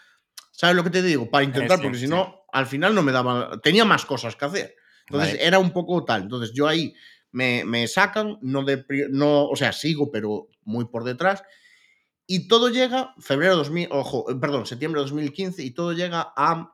¿Sabes 0.51 0.77
lo 0.77 0.85
que 0.85 0.91
te 0.91 1.03
digo? 1.03 1.31
Para 1.31 1.45
intentar, 1.45 1.81
porque 1.81 1.99
si 1.99 2.09
no, 2.09 2.46
al 2.57 2.67
final 2.67 2.95
no 2.95 3.03
me 3.03 3.13
daba, 3.13 3.61
tenía 3.61 3.85
más 3.85 4.07
cosas 4.07 4.35
que 4.35 4.47
hacer. 4.47 4.77
Entonces 5.09 5.37
era 5.41 5.59
un 5.59 5.73
poco 5.73 6.07
tal. 6.07 6.23
Entonces 6.23 6.55
yo 6.55 6.67
ahí 6.67 6.95
me, 7.31 7.87
sacan, 7.87 8.39
no, 8.41 8.65
de, 8.65 8.83
no, 9.11 9.47
o 9.47 9.57
sea, 9.57 9.75
sigo, 9.75 10.11
pero 10.11 10.49
muy 10.63 10.87
por 10.87 11.05
detrás. 11.05 11.43
Y 12.27 12.49
todo 12.49 12.71
llega, 12.71 13.15
febrero 13.21 13.57
2000, 13.57 13.89
ojo, 13.91 14.31
eh, 14.31 14.37
perdón, 14.41 14.65
septiembre 14.65 15.01
de 15.01 15.05
2015, 15.05 15.63
y 15.63 15.73
todo 15.73 15.93
llega 15.93 16.33
a, 16.35 16.73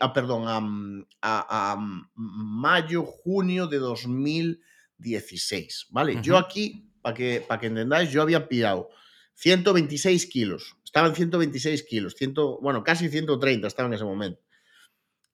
ah, 0.00 0.12
perdón, 0.14 0.44
a, 0.46 1.76
mayo, 2.14 3.02
junio 3.02 3.66
de 3.66 3.78
2016, 3.78 5.88
¿vale? 5.90 6.20
Yo 6.22 6.38
aquí, 6.38 6.88
para 7.02 7.16
que, 7.16 7.44
para 7.46 7.60
que 7.60 7.66
entendáis, 7.66 8.10
yo 8.10 8.22
había 8.22 8.48
pillado 8.48 8.90
126 9.34 10.26
kilos, 10.26 10.76
estaba 10.84 11.08
en 11.08 11.16
126 11.16 11.82
kilos, 11.82 12.14
100, 12.14 12.34
bueno, 12.62 12.84
casi 12.84 13.08
130 13.08 13.66
estaba 13.66 13.88
en 13.88 13.94
ese 13.94 14.04
momento 14.04 14.40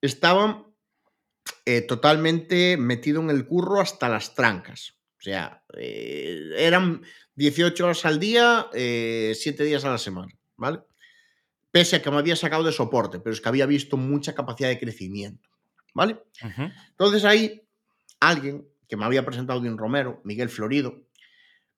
estaban 0.07 0.65
eh, 1.65 1.81
totalmente 1.83 2.77
metido 2.77 3.23
en 3.23 3.31
el 3.31 3.47
curro 3.47 3.81
hasta 3.81 4.09
las 4.09 4.35
trancas. 4.35 4.95
O 5.19 5.23
sea, 5.23 5.63
eh, 5.79 6.51
eran 6.59 7.03
18 7.37 7.85
horas 7.85 8.05
al 8.05 8.21
día, 8.21 8.67
7 8.71 8.75
eh, 8.75 9.67
días 9.67 9.85
a 9.85 9.91
la 9.91 9.99
semana, 9.99 10.33
¿vale? 10.57 10.81
Pese 11.71 11.97
a 11.97 12.03
que 12.03 12.11
me 12.11 12.19
había 12.19 12.37
sacado 12.37 12.63
de 12.63 12.73
soporte, 12.73 13.19
pero 13.19 13.33
es 13.33 13.41
que 13.41 13.49
había 13.49 13.67
visto 13.67 13.97
mucha 13.97 14.35
capacidad 14.35 14.69
de 14.69 14.79
crecimiento, 14.79 15.49
¿vale? 15.95 16.23
Entonces 16.91 17.25
ahí 17.25 17.67
alguien 18.21 18.69
que 18.87 18.97
me 18.97 19.07
había 19.07 19.25
presentado 19.25 19.61
de 19.61 19.71
un 19.71 19.79
Romero, 19.79 20.21
Miguel 20.25 20.51
Florido, 20.51 21.07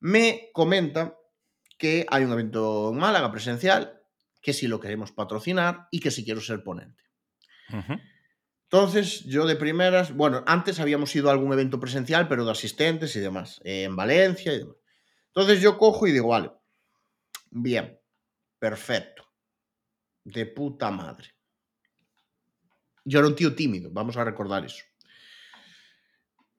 me 0.01 0.51
comenta 0.53 1.17
que 1.79 2.05
hay 2.11 2.25
un 2.25 2.33
evento 2.33 2.91
en 2.93 2.99
Málaga 2.99 3.31
presencial, 3.31 4.01
que 4.43 4.53
si 4.53 4.67
lo 4.67 4.81
queremos 4.81 5.12
patrocinar 5.12 5.87
y 5.91 6.01
que 6.01 6.11
si 6.11 6.25
quiero 6.25 6.41
ser 6.41 6.62
ponente. 6.62 7.05
Entonces, 8.77 9.25
yo 9.25 9.47
de 9.47 9.57
primeras, 9.57 10.15
bueno, 10.15 10.45
antes 10.47 10.81
habíamos 10.81 11.15
ido 11.17 11.29
a 11.29 11.33
algún 11.33 11.53
evento 11.53 11.81
presencial, 11.81 12.29
pero 12.29 12.45
de 12.45 12.53
asistentes 12.53 13.17
y 13.17 13.21
demás, 13.21 13.61
en 13.65 13.97
Valencia 13.97 14.53
y 14.53 14.59
demás. 14.59 14.77
Entonces 15.29 15.61
yo 15.62 15.79
cojo 15.79 16.07
y 16.07 16.12
digo, 16.12 16.29
vale, 16.29 16.51
bien, 17.51 17.99
Perfecto. 18.59 19.25
De 20.25 20.47
puta 20.47 20.91
madre. 20.91 21.35
Yo 23.05 23.21
era 23.21 23.29
un 23.29 23.37
tío 23.37 23.55
tímido, 23.55 23.91
vamos 23.93 24.17
a 24.17 24.25
recordar 24.25 24.65
eso. 24.65 24.83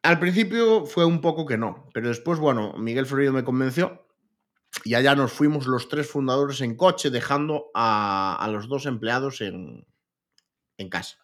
Al 0.03 0.19
principio 0.19 0.85
fue 0.85 1.03
un 1.03 1.19
poco 1.19 1.45
que 1.45 1.57
no, 1.57 1.89
pero 1.93 2.07
después, 2.07 2.39
bueno, 2.39 2.73
Miguel 2.77 3.05
Florido 3.05 3.33
me 3.33 3.43
convenció 3.43 4.07
y 4.85 4.93
allá 4.93 5.15
nos 5.15 5.33
fuimos 5.33 5.67
los 5.67 5.89
tres 5.89 6.09
fundadores 6.09 6.61
en 6.61 6.77
coche, 6.77 7.09
dejando 7.09 7.65
a, 7.73 8.47
los 8.49 8.69
dos 8.69 8.85
empleados 8.85 9.41
en, 9.41 9.85
casa. 10.89 11.17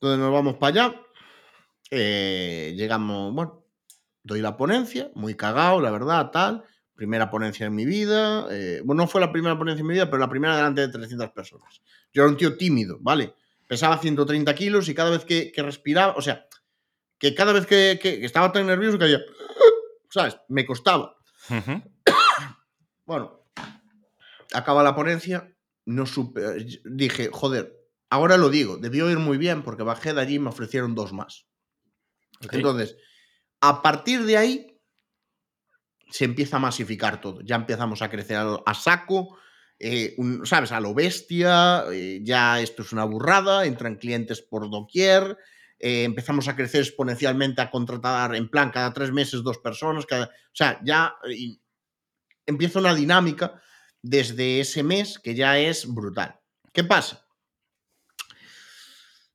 Entonces 0.00 0.18
nos 0.18 0.32
vamos 0.32 0.56
para 0.56 0.86
allá, 0.86 1.00
eh, 1.90 2.72
llegamos, 2.74 3.34
bueno, 3.34 3.66
doy 4.22 4.40
la 4.40 4.56
ponencia, 4.56 5.10
muy 5.14 5.34
cagado, 5.34 5.78
la 5.82 5.90
verdad, 5.90 6.30
tal. 6.30 6.64
Primera 6.94 7.28
ponencia 7.28 7.66
en 7.66 7.74
mi 7.74 7.84
vida. 7.84 8.46
Eh, 8.50 8.80
bueno, 8.82 9.02
no 9.02 9.08
fue 9.08 9.20
la 9.20 9.30
primera 9.30 9.58
ponencia 9.58 9.82
en 9.82 9.86
mi 9.86 9.92
vida, 9.92 10.06
pero 10.06 10.16
la 10.16 10.30
primera 10.30 10.56
delante 10.56 10.80
de 10.80 10.88
300 10.88 11.30
personas. 11.32 11.82
Yo 12.14 12.22
era 12.22 12.30
un 12.30 12.38
tío 12.38 12.56
tímido, 12.56 12.96
¿vale? 13.02 13.34
Pesaba 13.66 13.98
130 13.98 14.54
kilos 14.54 14.88
y 14.88 14.94
cada 14.94 15.10
vez 15.10 15.26
que, 15.26 15.52
respiraba, 15.58 16.14
o 16.16 16.22
sea, 16.22 16.46
que 17.18 17.34
cada 17.34 17.52
vez 17.52 17.66
que, 17.66 17.98
estaba 18.24 18.52
tan 18.52 18.66
nervioso 18.66 18.96
que 18.96 19.04
había, 19.04 19.20
¿sabes? 20.08 20.38
Me 20.48 20.64
costaba. 20.64 21.14
bueno, 23.04 23.44
acaba 24.54 24.82
la 24.82 24.94
ponencia, 24.94 25.54
no 25.84 26.06
supe, 26.06 26.40
dije, 26.86 27.28
joder, 27.30 27.79
ahora 28.10 28.36
lo 28.36 28.50
digo, 28.50 28.76
debió 28.76 29.10
ir 29.10 29.18
muy 29.18 29.38
bien 29.38 29.62
porque 29.62 29.82
bajé 29.82 30.12
de 30.12 30.20
allí 30.20 30.34
y 30.34 30.38
me 30.40 30.50
ofrecieron 30.50 30.94
dos 30.94 31.12
más. 31.12 31.46
Entonces, 32.50 32.96
a 33.60 33.82
partir 33.82 34.24
de 34.24 34.36
ahí 34.36 34.80
se 36.10 36.24
empieza 36.24 36.56
a 36.56 36.60
masificar 36.60 37.20
todo. 37.20 37.40
Ya 37.42 37.56
empezamos 37.56 38.02
a 38.02 38.10
crecer 38.10 38.36
a, 38.36 38.74
saco, 38.74 39.38
eh, 39.78 40.16
¿sabes? 40.44 40.72
A 40.72 40.80
lo 40.80 40.92
bestia, 40.92 41.84
eh, 41.92 42.20
ya 42.22 42.60
esto 42.60 42.82
es 42.82 42.92
una 42.92 43.04
burrada, 43.04 43.64
entran 43.64 43.96
clientes 43.96 44.42
por 44.42 44.68
doquier, 44.68 45.38
eh, 45.78 46.04
empezamos 46.04 46.48
a 46.48 46.56
crecer 46.56 46.80
exponencialmente, 46.80 47.62
a 47.62 47.70
contratar 47.70 48.34
en 48.34 48.48
plan 48.48 48.70
cada 48.70 48.92
tres 48.92 49.12
meses 49.12 49.42
dos 49.42 49.58
personas, 49.58 50.04
cada, 50.04 50.26
o 50.26 50.54
sea, 50.54 50.80
ya 50.84 51.14
empieza 52.44 52.80
una 52.80 52.94
dinámica 52.94 53.62
desde 54.02 54.60
ese 54.60 54.82
mes 54.82 55.18
que 55.18 55.34
ya 55.34 55.58
es 55.58 55.86
brutal. 55.86 56.40
¿Qué 56.72 56.84
pasa? 56.84 57.26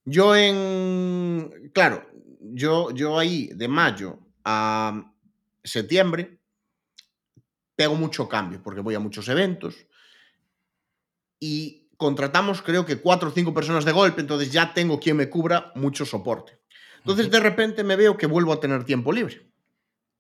Yo 0.06 0.36
en, 0.36 1.72
claro, 1.74 2.06
yo, 2.40 2.92
yo 2.92 3.18
ahí 3.18 3.48
de 3.56 3.68
mayo 3.68 4.20
a 4.44 5.12
septiembre 5.64 6.40
pego 7.76 7.96
mucho 7.96 8.30
cambio 8.30 8.62
porque 8.62 8.82
voy 8.82 8.94
a 8.94 9.00
muchos 9.00 9.28
eventos 9.28 9.76
y 11.40 11.90
contratamos 11.98 12.62
creo 12.62 12.86
que 12.86 12.98
cuatro 12.98 13.30
o 13.30 13.32
cinco 13.32 13.54
personas 13.54 13.84
de 13.84 13.92
golpe, 13.92 14.22
entonces 14.22 14.52
ya 14.52 14.74
tengo 14.74 15.00
quien 15.00 15.18
me 15.18 15.30
cubra 15.30 15.72
mucho 15.76 16.06
soporte. 16.06 16.60
Entonces 17.00 17.30
de 17.30 17.40
repente 17.40 17.84
me 17.84 17.96
veo 17.96 18.18
que 18.18 18.28
vuelvo 18.28 18.54
a 18.54 18.60
tener 18.60 18.84
tiempo 18.84 19.12
libre. 19.12 19.48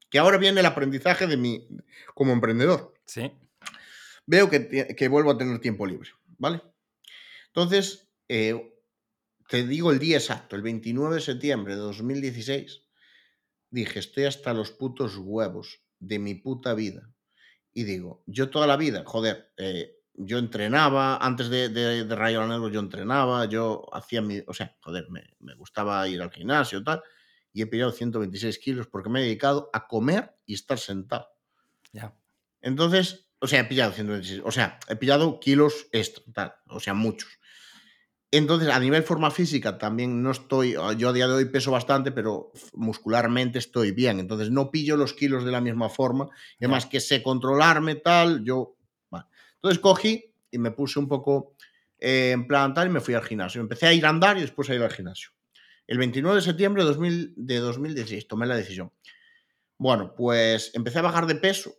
Que 0.09 0.19
ahora 0.19 0.37
viene 0.37 0.59
el 0.59 0.65
aprendizaje 0.65 1.27
de 1.27 1.37
mi 1.37 1.67
como 2.13 2.31
emprendedor. 2.31 2.93
Sí. 3.05 3.31
Veo 4.25 4.49
que, 4.49 4.95
que 4.95 5.07
vuelvo 5.07 5.31
a 5.31 5.37
tener 5.37 5.59
tiempo 5.59 5.85
libre, 5.85 6.09
¿vale? 6.37 6.61
Entonces, 7.47 8.07
eh, 8.27 8.74
te 9.47 9.65
digo 9.65 9.91
el 9.91 9.99
día 9.99 10.17
exacto, 10.17 10.55
el 10.55 10.61
29 10.61 11.15
de 11.15 11.21
septiembre 11.21 11.75
de 11.75 11.81
2016, 11.81 12.83
dije, 13.69 13.99
estoy 13.99 14.25
hasta 14.25 14.53
los 14.53 14.71
putos 14.71 15.17
huevos 15.17 15.81
de 15.99 16.19
mi 16.19 16.35
puta 16.35 16.73
vida. 16.73 17.11
Y 17.73 17.83
digo, 17.83 18.23
yo 18.25 18.49
toda 18.49 18.67
la 18.67 18.77
vida, 18.77 19.03
joder, 19.05 19.51
eh, 19.57 19.95
yo 20.13 20.37
entrenaba, 20.37 21.17
antes 21.17 21.49
de, 21.49 21.69
de, 21.69 22.05
de 22.05 22.15
Rayo 22.15 22.47
Negro 22.47 22.69
yo 22.69 22.79
entrenaba, 22.79 23.45
yo 23.45 23.85
hacía 23.93 24.21
mi, 24.21 24.41
o 24.47 24.53
sea, 24.53 24.75
joder, 24.81 25.07
me, 25.09 25.55
gustaba 25.55 26.07
ir 26.07 26.21
al 26.21 26.31
gimnasio 26.31 26.79
y 26.79 26.83
tal, 26.83 27.03
y 27.51 27.61
he 27.61 27.67
pillado 27.67 27.91
126 27.91 28.59
kilos 28.59 28.87
porque 28.87 29.09
me 29.09 29.19
he 29.19 29.23
dedicado 29.23 29.69
a 29.73 29.87
comer 29.87 30.35
y 30.45 30.53
estar 30.53 30.79
sentado. 30.79 31.27
Ya. 31.91 32.15
Entonces, 32.61 33.27
o 33.39 33.47
sea, 33.47 33.61
he 33.61 33.65
pillado 33.65 33.91
126, 33.91 34.41
o 34.45 34.51
sea, 34.51 34.79
he 34.87 34.95
pillado 34.95 35.39
kilos 35.39 35.87
extra, 35.91 36.23
tal, 36.33 36.55
o 36.67 36.79
sea, 36.79 36.93
muchos. 36.93 37.39
Entonces, 38.37 38.67
a 38.69 38.79
nivel 38.79 39.03
forma 39.03 39.31
física 39.31 39.77
también 39.77 40.21
no 40.21 40.31
estoy, 40.31 40.75
ah, 40.77 40.91
yo 40.91 41.09
a 41.09 41.13
día 41.13 41.25
de 41.25 41.33
hoy 41.33 41.45
peso 41.45 41.71
bastante, 41.71 42.11
pero 42.11 42.51
muscularmente 42.73 43.59
estoy 43.59 43.91
bien. 43.91 44.19
Entonces, 44.19 44.51
no 44.51 44.71
pillo 44.71 44.97
los 44.97 45.13
kilos 45.13 45.45
de 45.45 45.51
la 45.51 45.61
misma 45.61 45.87
forma. 45.87 46.27
Y 46.59 46.65
además 46.65 46.85
que 46.85 46.99
sé 46.99 47.23
controlarme 47.23 47.95
tal, 47.95 48.43
yo... 48.43 48.75
Entonces 49.55 49.79
cogí 49.79 50.33
y 50.51 50.59
me 50.59 50.71
puse 50.71 50.99
un 50.99 51.07
poco 51.07 51.55
eh, 51.97 52.31
en 52.33 52.45
plan 52.45 52.73
tal 52.73 52.87
y 52.87 52.91
me 52.91 52.99
fui 52.99 53.13
al 53.13 53.23
gimnasio. 53.23 53.61
Empecé 53.61 53.87
a 53.87 53.93
ir 53.93 54.05
a 54.05 54.09
andar 54.09 54.37
y 54.37 54.41
después 54.41 54.69
a 54.69 54.75
ir 54.75 54.83
al 54.83 54.91
gimnasio. 54.91 55.29
El 55.87 55.97
29 55.97 56.35
de 56.35 56.41
septiembre 56.41 56.83
de, 56.83 56.89
2000, 56.89 57.33
de 57.37 57.57
2016 57.57 58.27
tomé 58.27 58.45
la 58.45 58.57
decisión. 58.57 58.91
Bueno, 59.77 60.13
pues 60.15 60.71
empecé 60.75 60.99
a 60.99 61.03
bajar 61.03 61.25
de 61.25 61.35
peso. 61.35 61.73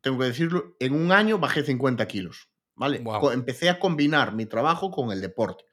Tengo 0.00 0.18
que 0.18 0.26
decirlo, 0.26 0.76
en 0.78 0.94
un 0.94 1.12
año 1.12 1.38
bajé 1.38 1.62
50 1.62 2.06
kilos. 2.06 2.48
¿Vale? 2.74 3.02
Empecé 3.34 3.68
a 3.68 3.78
combinar 3.78 4.32
mi 4.32 4.46
trabajo 4.46 4.90
con 4.90 5.12
el 5.12 5.20
deporte. 5.20 5.64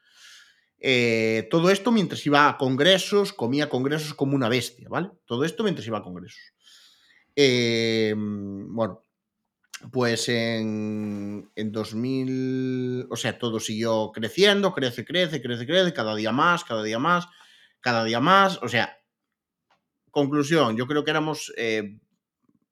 Eh, 0.79 1.47
todo 1.49 1.71
esto 1.71 1.91
mientras 1.91 2.25
iba 2.25 2.47
a 2.47 2.57
congresos, 2.57 3.33
comía 3.33 3.69
congresos 3.69 4.13
como 4.13 4.35
una 4.35 4.49
bestia, 4.49 4.87
¿vale? 4.89 5.09
Todo 5.25 5.43
esto 5.43 5.63
mientras 5.63 5.87
iba 5.87 5.97
a 5.99 6.03
congresos. 6.03 6.53
Em, 7.35 8.73
bueno, 8.73 9.01
pues 9.91 10.29
en, 10.29 11.49
en 11.55 11.71
2000, 11.71 13.07
o 13.09 13.15
sea, 13.15 13.37
todo 13.37 13.59
siguió 13.59 14.11
creciendo, 14.11 14.73
crece, 14.73 15.05
crece, 15.05 15.41
crece, 15.41 15.65
crece, 15.67 15.93
cada 15.93 16.15
día 16.15 16.31
más, 16.31 16.63
cada 16.63 16.83
día 16.83 16.99
más, 16.99 17.27
cada 17.79 18.03
día 18.03 18.19
más, 18.19 18.61
o 18.63 18.67
sea, 18.67 18.97
conclusión, 20.11 20.75
yo 20.75 20.87
creo 20.87 21.03
que 21.03 21.11
éramos 21.11 21.53
eh, 21.57 21.99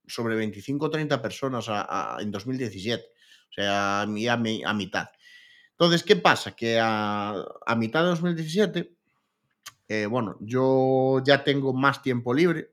sobre 0.07 0.35
25 0.35 0.85
o 0.85 0.89
30 0.89 1.21
personas 1.21 1.67
en 2.19 2.31
2017, 2.31 3.05
o 3.49 3.53
sea, 3.53 4.01
a 4.01 4.07
mitad. 4.07 5.07
Entonces, 5.77 6.03
¿qué 6.03 6.15
pasa? 6.15 6.55
Que 6.55 6.79
a, 6.81 7.75
mitad 7.77 8.01
de 8.01 8.07
2017, 8.07 8.95
eh, 9.89 10.05
bueno, 10.05 10.37
yo 10.39 11.21
ya 11.25 11.43
tengo 11.43 11.73
más 11.73 12.01
tiempo 12.01 12.33
libre. 12.33 12.71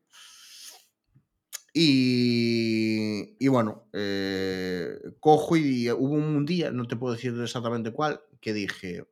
Y, 1.74 3.48
bueno, 3.48 3.88
eh, 3.92 4.98
cojo 5.18 5.56
y 5.56 5.90
hubo 5.90 6.14
un 6.14 6.46
día, 6.46 6.70
no 6.70 6.86
te 6.86 6.96
puedo 6.96 7.14
decir 7.14 7.34
exactamente 7.40 7.92
cuál, 7.92 8.20
que 8.40 8.52
dije, 8.52 9.04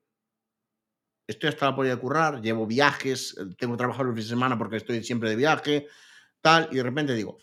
estoy 1.27 1.49
hasta 1.49 1.67
la 1.67 1.75
polla 1.75 1.91
de 1.91 2.01
currar, 2.01 2.41
llevo 2.43 2.67
viajes, 2.67 3.35
tengo 3.59 3.75
que 3.75 3.79
trabajar 3.79 4.05
los 4.07 4.15
fines 4.15 4.27
de 4.27 4.35
semana 4.37 4.59
porque 4.59 4.77
estoy 4.77 5.03
siempre 5.03 5.31
de 5.31 5.37
viaje, 5.37 5.89
tal, 6.43 6.69
y 6.71 6.77
de 6.77 6.83
repente 6.83 7.15
digo, 7.15 7.39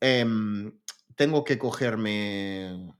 em, 0.00 0.72
tengo 1.16 1.44
que 1.44 1.58
cogerme 1.58 2.94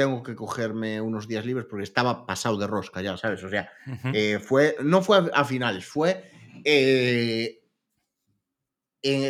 tengo 0.00 0.22
que 0.22 0.34
cogerme 0.34 0.98
unos 0.98 1.28
días 1.28 1.44
libres 1.44 1.66
porque 1.68 1.84
estaba 1.84 2.24
pasado 2.24 2.56
de 2.56 2.66
rosca 2.66 3.02
ya, 3.02 3.18
¿sabes? 3.18 3.44
O 3.44 3.50
sea, 3.50 3.70
eh, 4.14 4.38
fue, 4.38 4.76
no 4.82 5.02
fue 5.02 5.30
a, 5.30 5.44
finales, 5.44 5.84
fue 5.84 6.24
eh, 6.64 7.60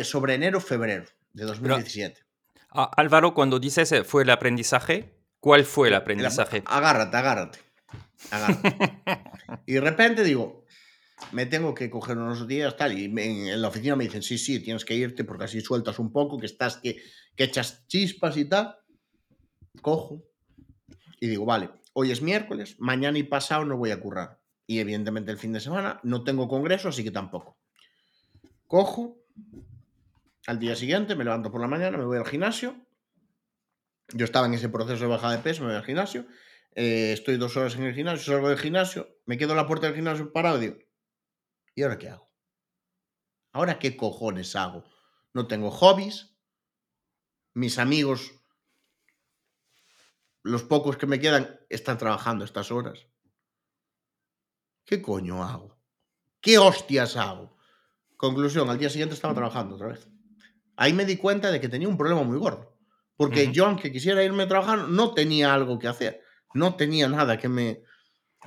sobre 0.05 0.35
enero, 0.35 0.61
febrero 0.61 1.03
de 1.33 1.43
2017. 1.43 2.21
Álvaro, 2.69 3.33
cuando 3.33 3.59
dices 3.59 3.91
eh, 3.91 4.05
fue 4.05 4.23
el 4.23 4.29
aprendizaje, 4.29 5.13
¿cuál 5.41 5.65
fue 5.65 5.89
el 5.89 5.95
aprendizaje? 5.95 6.63
agárrate, 6.67 7.17
agárrate. 7.17 7.59
y 9.65 9.73
de 9.73 9.81
repente 9.81 10.23
digo, 10.23 10.63
me 11.33 11.47
tengo 11.47 11.73
que 11.73 11.89
coger 11.89 12.17
unos 12.17 12.47
días, 12.47 12.77
tal, 12.77 12.97
y 12.97 13.11
en, 13.13 13.61
la 13.61 13.67
oficina 13.67 13.97
me 13.97 14.05
dicen, 14.05 14.23
sí, 14.23 14.37
sí, 14.37 14.61
tienes 14.61 14.85
que 14.85 14.95
irte 14.95 15.25
porque 15.25 15.43
así 15.43 15.59
sueltas 15.59 15.99
un 15.99 16.13
poco, 16.13 16.37
que 16.37 16.45
estás, 16.45 16.77
que, 16.77 17.01
que 17.35 17.43
echas 17.43 17.85
chispas 17.89 18.37
y 18.37 18.45
tal. 18.45 18.77
Cojo, 19.81 20.30
y 21.21 21.27
digo, 21.27 21.45
vale, 21.45 21.69
hoy 21.93 22.11
es 22.11 22.23
miércoles, 22.23 22.75
mañana 22.79 23.19
y 23.19 23.23
pasado 23.23 23.63
no 23.63 23.77
voy 23.77 23.91
a 23.91 24.01
currar. 24.01 24.41
Y 24.65 24.79
evidentemente 24.79 25.31
el 25.31 25.37
fin 25.37 25.53
de 25.53 25.59
semana 25.59 25.99
no 26.03 26.23
tengo 26.23 26.47
congreso, 26.47 26.89
así 26.89 27.03
que 27.03 27.11
tampoco. 27.11 27.59
Cojo, 28.65 29.23
al 30.47 30.57
día 30.57 30.75
siguiente 30.75 31.15
me 31.15 31.23
levanto 31.23 31.51
por 31.51 31.61
la 31.61 31.67
mañana, 31.67 31.97
me 31.99 32.05
voy 32.05 32.17
al 32.17 32.25
gimnasio. 32.25 32.75
Yo 34.13 34.25
estaba 34.25 34.47
en 34.47 34.55
ese 34.55 34.67
proceso 34.67 35.03
de 35.03 35.09
bajada 35.09 35.37
de 35.37 35.43
peso, 35.43 35.61
me 35.61 35.67
voy 35.67 35.77
al 35.77 35.85
gimnasio. 35.85 36.25
Eh, 36.73 37.11
estoy 37.13 37.37
dos 37.37 37.55
horas 37.55 37.75
en 37.75 37.83
el 37.83 37.93
gimnasio, 37.93 38.33
salgo 38.33 38.49
del 38.49 38.57
gimnasio, 38.57 39.07
me 39.27 39.37
quedo 39.37 39.51
en 39.51 39.57
la 39.57 39.67
puerta 39.67 39.85
del 39.85 39.95
gimnasio 39.95 40.33
parado 40.33 40.57
y 40.57 40.61
digo, 40.61 40.77
¿y 41.75 41.83
ahora 41.83 41.99
qué 41.99 42.09
hago? 42.09 42.31
¿Ahora 43.51 43.77
qué 43.77 43.95
cojones 43.95 44.55
hago? 44.55 44.85
No 45.33 45.45
tengo 45.45 45.69
hobbies, 45.69 46.35
mis 47.53 47.77
amigos 47.77 48.40
los 50.43 50.63
pocos 50.63 50.97
que 50.97 51.05
me 51.07 51.19
quedan 51.19 51.59
están 51.69 51.97
trabajando 51.97 52.45
estas 52.45 52.71
horas. 52.71 53.07
¿Qué 54.85 55.01
coño 55.01 55.43
hago? 55.43 55.77
¿Qué 56.41 56.57
hostias 56.57 57.15
hago? 57.15 57.55
Conclusión, 58.17 58.69
al 58.69 58.77
día 58.79 58.89
siguiente 58.89 59.15
estaba 59.15 59.33
trabajando 59.33 59.75
otra 59.75 59.87
vez. 59.87 60.07
Ahí 60.75 60.93
me 60.93 61.05
di 61.05 61.17
cuenta 61.17 61.51
de 61.51 61.59
que 61.61 61.69
tenía 61.69 61.87
un 61.87 61.97
problema 61.97 62.23
muy 62.23 62.37
gordo. 62.37 62.77
Porque 63.15 63.43
Ujú. 63.43 63.51
yo, 63.51 63.65
aunque 63.67 63.91
quisiera 63.91 64.23
irme 64.23 64.43
a 64.43 64.47
trabajar, 64.47 64.87
no 64.87 65.13
tenía 65.13 65.53
algo 65.53 65.77
que 65.77 65.87
hacer. 65.87 66.21
No 66.53 66.75
tenía 66.75 67.07
nada 67.07 67.37
que 67.37 67.47
me. 67.47 67.81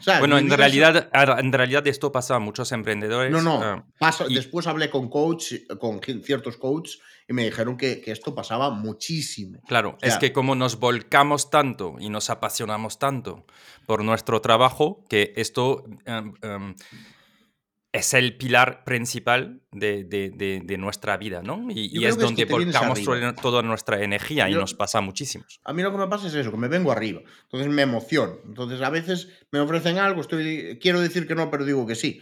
¿sabes? 0.01 0.19
Bueno, 0.21 0.37
en 0.39 0.51
realidad, 0.51 1.09
a- 1.13 1.39
en 1.39 1.53
realidad 1.53 1.87
esto 1.87 2.11
pasa 2.11 2.35
a 2.35 2.39
muchos 2.41 2.73
No, 2.73 2.77
emprendedores. 2.79 3.31
no. 3.31 3.63
ah, 3.63 3.87
pasa- 4.01 4.27
y- 4.29 4.35
Después 4.35 4.67
hablé 4.67 4.91
con 4.91 5.09
coach, 5.09 5.55
con 5.79 6.01
ciertos 6.03 6.57
coaches, 6.57 6.99
y 7.29 7.33
me 7.33 7.45
dijeron 7.45 7.77
que, 7.77 8.01
que 8.01 8.11
esto 8.13 8.35
pasaba 8.35 8.71
muchísimo. 8.71 9.61
Claro, 9.67 9.97
sea- 10.01 10.09
es 10.11 10.19
que 10.19 10.33
como 10.33 10.55
nos 10.55 10.79
volcamos 10.79 11.51
tanto 11.51 11.97
y 11.99 12.11
nos 12.11 12.29
apasionamos 12.31 12.99
tanto 12.99 13.47
por 13.87 14.05
nuestro 14.05 14.41
trabajo, 14.41 15.05
que 15.09 15.33
esto 15.37 15.85
em, 16.05 16.35
em, 16.43 16.75
es 17.93 18.13
el 18.13 18.37
pilar 18.37 18.83
principal 18.83 19.61
de, 19.71 20.03
de- 20.03 20.31
de- 20.31 20.61
de 20.65 20.79
nuestra 20.79 21.17
vida, 21.17 21.43
¿no? 21.43 21.69
Y, 21.71 21.85
es 21.87 22.01
que 22.01 22.09
es 22.09 22.19
donde 22.19 22.45
que 22.47 22.53
volcamos 22.53 23.05
toda- 23.41 23.63
nuestra 23.63 24.03
energía 24.03 24.51
y 24.51 24.55
nos 24.55 24.75
pasa 24.75 24.99
a 24.99 25.01
muchísimos. 25.01 25.61
A 25.65 25.73
mí 25.73 25.81
lo 25.83 25.93
que 25.93 25.99
me 25.99 26.09
pasa 26.09 26.27
es 26.27 26.35
eso, 26.35 26.51
que 26.51 26.57
me 26.57 26.67
vengo 26.67 26.91
arriba. 26.91 27.21
Entonces 27.45 27.69
me 27.73 27.83
emociono. 27.83 28.35
Entonces 28.45 28.81
a 28.83 28.91
veces 28.91 29.29
me 29.53 29.61
ofrecen 29.61 29.99
algo, 29.99 30.21
estoy, 30.23 30.77
quiero 30.83 31.01
decir 31.01 31.29
que 31.29 31.37
no, 31.37 31.51
pero 31.53 31.65
digo 31.65 31.87
que 31.87 31.95
sí. 31.95 32.21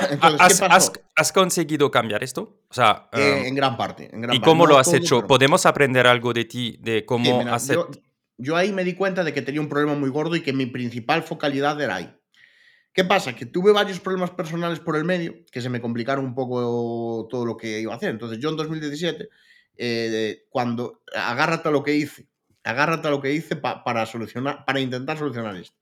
Entonces, 0.10 0.38
¿qué 0.40 0.44
¿Has, 0.46 0.60
pasó? 0.60 0.74
has- 0.74 0.92
has 1.16 1.32
conseguido 1.32 1.90
cambiar 1.90 2.22
esto? 2.24 2.60
O 2.68 2.74
sea, 2.74 3.08
Eh, 3.12 3.40
em, 3.40 3.46
en 3.48 3.54
gran 3.54 3.76
parte. 3.76 4.08
En 4.12 4.20
gran 4.22 4.36
¿y 4.36 4.40
cómo 4.40 4.66
lo 4.66 4.78
has 4.78 4.86
todo, 4.86 4.96
hecho? 4.96 5.16
pero- 5.18 5.26
¿Podemos 5.28 5.66
aprender 5.66 6.06
algo 6.06 6.32
de 6.32 6.44
ti, 6.44 6.76
de 6.80 7.04
cómo 7.04 7.24
Sí, 7.24 7.32
mira, 7.32 7.54
hacer? 7.54 7.76
yo, 7.76 7.88
yo 8.38 8.56
ahí 8.56 8.72
me 8.72 8.84
di 8.84 8.94
cuenta 8.94 9.22
de 9.24 9.32
que 9.34 9.42
tenía 9.42 9.60
un 9.60 9.68
problema 9.68 9.94
muy 9.94 10.10
gordo 10.10 10.36
y 10.36 10.42
que 10.42 10.52
mi 10.52 10.66
principal 10.66 11.22
focalidad 11.22 11.80
era 11.80 11.96
ahí. 11.96 12.14
¿Qué 12.92 13.04
pasa? 13.04 13.36
Que 13.36 13.46
tuve 13.46 13.72
varios 13.72 14.00
problemas 14.00 14.30
personales 14.30 14.80
por 14.80 14.96
el 14.96 15.04
medio 15.04 15.34
que 15.52 15.60
se 15.60 15.68
me 15.68 15.80
complicaron 15.80 16.24
un 16.24 16.34
poco 16.34 17.28
todo 17.30 17.44
lo 17.46 17.56
que 17.56 17.80
iba 17.80 17.92
a 17.92 17.96
hacer. 17.96 18.10
Entonces 18.10 18.38
yo 18.40 18.48
en 18.50 18.56
2017, 18.56 19.28
eh, 19.76 20.42
cuando 20.50 21.02
agárrate 21.14 21.68
a 21.68 21.72
lo 21.72 21.84
que 21.84 21.94
hice, 21.94 22.26
agárrate 22.64 23.06
a 23.06 23.10
lo 23.12 23.20
que 23.22 23.32
hice 23.32 23.54
pa- 23.56 23.84
para 23.84 24.04
solucionar, 24.06 24.64
para 24.64 24.80
intentar 24.80 25.16
solucionar 25.16 25.54
esto. 25.56 25.76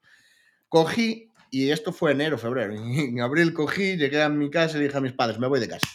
Cogí, 0.68 1.27
y 1.50 1.70
esto 1.70 1.92
fue 1.92 2.12
enero, 2.12 2.38
febrero, 2.38 2.74
en 2.76 3.20
abril 3.20 3.52
cogí, 3.52 3.96
llegué 3.96 4.22
a 4.22 4.28
mi 4.28 4.50
casa 4.50 4.78
y 4.78 4.82
dije 4.82 4.96
a 4.96 5.00
mis 5.00 5.12
padres, 5.12 5.38
me 5.38 5.46
voy 5.46 5.60
de 5.60 5.68
casa. 5.68 5.88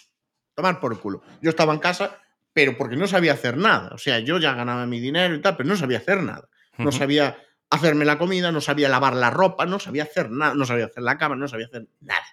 Tomar 0.55 0.79
por 0.79 0.99
culo. 0.99 1.21
Yo 1.41 1.49
estaba 1.49 1.73
en 1.73 1.79
casa, 1.79 2.21
pero 2.53 2.77
porque 2.77 2.95
no 2.95 3.07
sabía 3.07 3.33
hacer 3.33 3.57
nada. 3.57 3.89
O 3.93 3.97
sea, 3.97 4.19
yo 4.19 4.37
ya 4.37 4.53
ganaba 4.53 4.85
mi 4.85 4.99
dinero 4.99 5.33
y 5.33 5.41
tal, 5.41 5.57
pero 5.57 5.67
no 5.67 5.75
sabía 5.75 5.97
hacer 5.97 6.21
nada. 6.21 6.47
No 6.77 6.91
sabía 6.91 7.37
hacerme 7.69 8.05
la 8.05 8.19
comida, 8.19 8.51
no 8.51 8.61
sabía 8.61 8.89
lavar 8.89 9.15
la 9.15 9.31
ropa, 9.31 9.65
no 9.65 9.79
sabía 9.79 10.03
hacer 10.03 10.29
nada, 10.29 10.53
no 10.53 10.65
sabía 10.65 10.85
hacer 10.85 11.01
la 11.01 11.17
cama, 11.17 11.35
no 11.35 11.47
sabía 11.47 11.65
hacer 11.65 11.87
nada. 12.01 12.25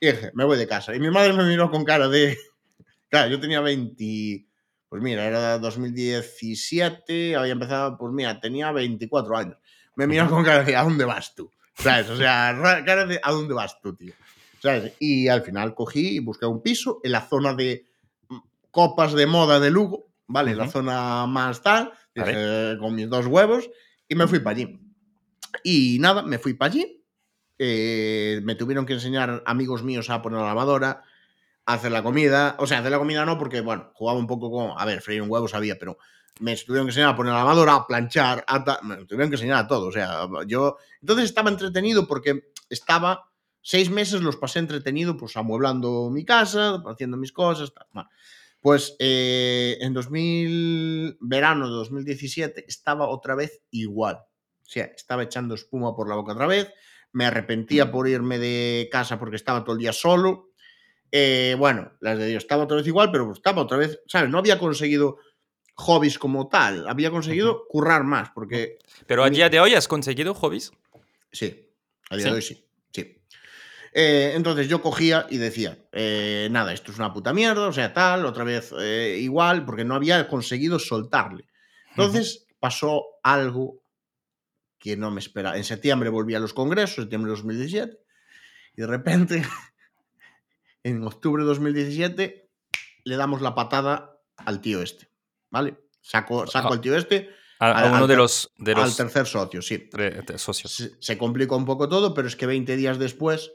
Y 0.00 0.06
dije, 0.06 0.32
me 0.34 0.44
voy 0.44 0.58
de 0.58 0.66
casa. 0.66 0.94
Y 0.94 1.00
mi 1.00 1.10
madre 1.10 1.32
me 1.32 1.44
miró 1.44 1.70
con 1.70 1.84
cara 1.84 2.08
de... 2.08 2.36
Claro, 3.08 3.28
yo 3.30 3.40
tenía 3.40 3.60
20... 3.60 4.46
Pues 4.88 5.02
mira, 5.02 5.24
era 5.24 5.58
2017, 5.58 7.36
había 7.36 7.52
empezado, 7.52 7.96
pues 7.96 8.12
mira, 8.12 8.40
tenía 8.40 8.72
24 8.72 9.36
años. 9.36 9.56
Me 9.94 10.06
miró 10.06 10.28
con 10.28 10.44
cara 10.44 10.64
de, 10.64 10.76
¿a 10.76 10.82
dónde 10.82 11.04
vas 11.04 11.34
tú? 11.34 11.50
¿Sabes? 11.82 12.08
O 12.10 12.16
sea, 12.16 12.52
ra- 12.52 12.84
cara 12.84 13.06
de, 13.06 13.20
¿a 13.22 13.30
dónde 13.32 13.54
vas 13.54 13.80
tú, 13.80 13.94
tío? 13.94 14.12
¿Sabes? 14.60 14.92
Y 14.98 15.28
al 15.28 15.42
final 15.42 15.74
cogí 15.74 16.16
y 16.16 16.18
busqué 16.18 16.46
un 16.46 16.62
piso 16.62 17.00
en 17.02 17.12
la 17.12 17.22
zona 17.22 17.54
de 17.54 17.86
mm, 18.28 18.38
copas 18.70 19.12
de 19.14 19.26
moda 19.26 19.58
de 19.60 19.70
Lugo, 19.70 20.06
¿vale? 20.26 20.54
La 20.54 20.68
zona 20.68 21.26
más 21.26 21.62
tal, 21.62 21.92
dije, 22.14 22.76
con 22.78 22.94
mis 22.94 23.08
dos 23.08 23.26
huevos, 23.26 23.70
y 24.08 24.14
me 24.14 24.26
fui 24.26 24.40
para 24.40 24.56
allí. 24.56 24.78
Y 25.64 25.98
nada, 26.00 26.22
me 26.22 26.38
fui 26.38 26.54
para 26.54 26.72
allí. 26.72 27.02
eh, 27.58 28.40
me 28.44 28.54
tuvieron 28.54 28.86
que 28.86 28.94
enseñar 28.94 29.42
amigos 29.46 29.82
míos 29.82 30.08
a 30.10 30.22
poner 30.22 30.40
la 30.40 30.46
lavadora, 30.46 31.02
a 31.66 31.74
hacer 31.74 31.92
la 31.92 32.02
comida. 32.02 32.56
O 32.58 32.66
sea, 32.66 32.78
hacer 32.78 32.90
la 32.90 32.98
comida 32.98 33.24
no, 33.26 33.38
porque, 33.38 33.60
bueno, 33.60 33.90
jugaba 33.94 34.18
un 34.18 34.26
poco 34.26 34.50
con. 34.50 34.72
A 34.78 34.84
ver, 34.84 35.00
freír 35.02 35.20
un 35.22 35.30
huevo 35.30 35.46
sabía, 35.48 35.76
pero 35.78 35.98
me 36.38 36.56
tuvieron 36.56 36.86
que 36.86 36.90
enseñar 36.90 37.10
a 37.10 37.16
poner 37.16 37.32
la 37.32 37.40
lavadora, 37.40 37.74
a 37.74 37.86
planchar, 37.86 38.44
a 38.46 38.80
me 38.82 39.04
tuvieron 39.04 39.30
que 39.30 39.36
enseñar 39.36 39.64
a 39.64 39.66
todo. 39.66 39.88
O 39.88 39.92
sea, 39.92 40.26
yo. 40.46 40.76
Entonces 41.00 41.26
estaba 41.26 41.50
entretenido 41.50 42.06
porque 42.06 42.52
estaba. 42.68 43.26
Seis 43.62 43.90
meses 43.90 44.22
los 44.22 44.36
pasé 44.36 44.58
entretenido, 44.58 45.18
pues 45.18 45.36
amueblando 45.36 46.08
mi 46.10 46.24
casa, 46.24 46.82
haciendo 46.86 47.18
mis 47.18 47.30
cosas. 47.30 47.74
tal. 47.74 47.86
Bueno, 47.92 48.08
pues 48.60 48.96
eh, 48.98 49.78
en 49.80 49.92
2000, 49.92 51.18
verano 51.20 51.66
de 51.66 51.74
2017 51.74 52.64
estaba 52.68 53.08
otra 53.08 53.34
vez 53.34 53.62
igual. 53.70 54.16
O 54.16 54.72
sea, 54.72 54.84
estaba 54.84 55.24
echando 55.24 55.54
espuma 55.54 55.94
por 55.94 56.08
la 56.08 56.14
boca 56.14 56.32
otra 56.32 56.46
vez. 56.46 56.72
Me 57.12 57.26
arrepentía 57.26 57.90
por 57.90 58.06
irme 58.08 58.38
de 58.38 58.88
casa 58.92 59.18
porque 59.18 59.36
estaba 59.36 59.64
todo 59.64 59.74
el 59.74 59.80
día 59.80 59.92
solo. 59.92 60.50
Eh, 61.10 61.56
bueno, 61.58 61.92
las 62.00 62.18
de 62.18 62.26
Dios, 62.26 62.44
estaba 62.44 62.64
otra 62.64 62.76
vez 62.76 62.86
igual, 62.86 63.10
pero 63.10 63.32
estaba 63.32 63.62
otra 63.62 63.78
vez, 63.78 64.00
¿sabes? 64.06 64.30
No 64.30 64.38
había 64.38 64.58
conseguido 64.58 65.18
hobbies 65.80 66.18
como 66.18 66.48
tal. 66.48 66.86
Había 66.88 67.10
conseguido 67.10 67.66
currar 67.68 68.04
más, 68.04 68.30
porque 68.30 68.78
Pero 69.06 69.24
a 69.24 69.30
día 69.30 69.48
de 69.48 69.60
hoy 69.60 69.74
has 69.74 69.88
conseguido 69.88 70.34
hobbies. 70.34 70.72
Sí, 71.32 71.68
a 72.10 72.16
día 72.16 72.24
¿Sí? 72.24 72.30
de 72.30 72.36
hoy 72.36 72.42
sí. 72.42 72.64
sí. 72.92 73.16
Eh, 73.92 74.32
entonces 74.36 74.68
yo 74.68 74.82
cogía 74.82 75.26
y 75.30 75.38
decía, 75.38 75.78
eh, 75.92 76.48
nada, 76.50 76.72
esto 76.72 76.92
es 76.92 76.98
una 76.98 77.12
puta 77.12 77.32
mierda, 77.32 77.66
o 77.66 77.72
sea, 77.72 77.92
tal, 77.92 78.24
otra 78.24 78.44
vez 78.44 78.72
eh, 78.78 79.18
igual, 79.20 79.64
porque 79.64 79.84
no 79.84 79.94
había 79.94 80.28
conseguido 80.28 80.78
soltarle. 80.78 81.46
Entonces 81.90 82.46
pasó 82.60 83.04
algo 83.22 83.82
que 84.78 84.96
no 84.96 85.10
me 85.10 85.20
esperaba. 85.20 85.56
En 85.56 85.64
septiembre 85.64 86.08
volví 86.08 86.34
a 86.34 86.40
los 86.40 86.54
congresos, 86.54 86.96
septiembre 86.96 87.30
de 87.30 87.36
2017, 87.36 87.98
y 88.76 88.80
de 88.80 88.86
repente, 88.86 89.42
en 90.84 91.02
octubre 91.02 91.42
de 91.42 91.48
2017, 91.48 92.50
le 93.04 93.16
damos 93.16 93.42
la 93.42 93.54
patada 93.54 94.18
al 94.36 94.60
tío 94.60 94.82
este, 94.82 95.09
¿vale? 95.50 95.76
Saco, 96.00 96.46
saco 96.46 96.68
Ah. 96.68 96.72
al 96.74 96.80
tío 96.80 96.96
este, 96.96 97.30
A, 97.58 97.66
a 97.72 97.78
Al- 97.80 97.88
uno 97.90 97.96
al 98.04 98.08
de 98.08 98.16
los, 98.16 98.50
de 98.56 98.72
al 98.72 98.82
los 98.82 98.96
tercer 98.96 99.26
socio, 99.26 99.60
sí. 99.60 99.88
tre- 99.90 100.38
socios. 100.38 100.72
se, 100.74 100.92
se 100.98 101.18
complicó 101.18 101.56
un 101.56 101.66
poco 101.66 101.88
todo, 101.88 102.14
pero 102.14 102.26
es 102.28 102.36
que 102.36 102.46
20 102.46 102.74
días 102.76 102.98
después 102.98 103.52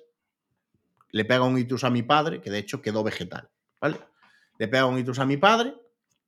le 1.11 1.25
pega 1.25 1.43
un 1.43 1.57
itus 1.57 1.83
a 1.83 1.89
mi 1.89 2.03
padre, 2.03 2.41
que 2.41 2.51
de 2.51 2.59
hecho 2.59 2.81
quedó 2.81 3.03
vegetal, 3.03 3.49
¿vale? 3.81 3.99
Le 4.59 4.67
pega 4.67 4.85
un 4.85 4.99
itus 4.99 5.17
a 5.19 5.25
mi 5.25 5.37
padre, 5.37 5.73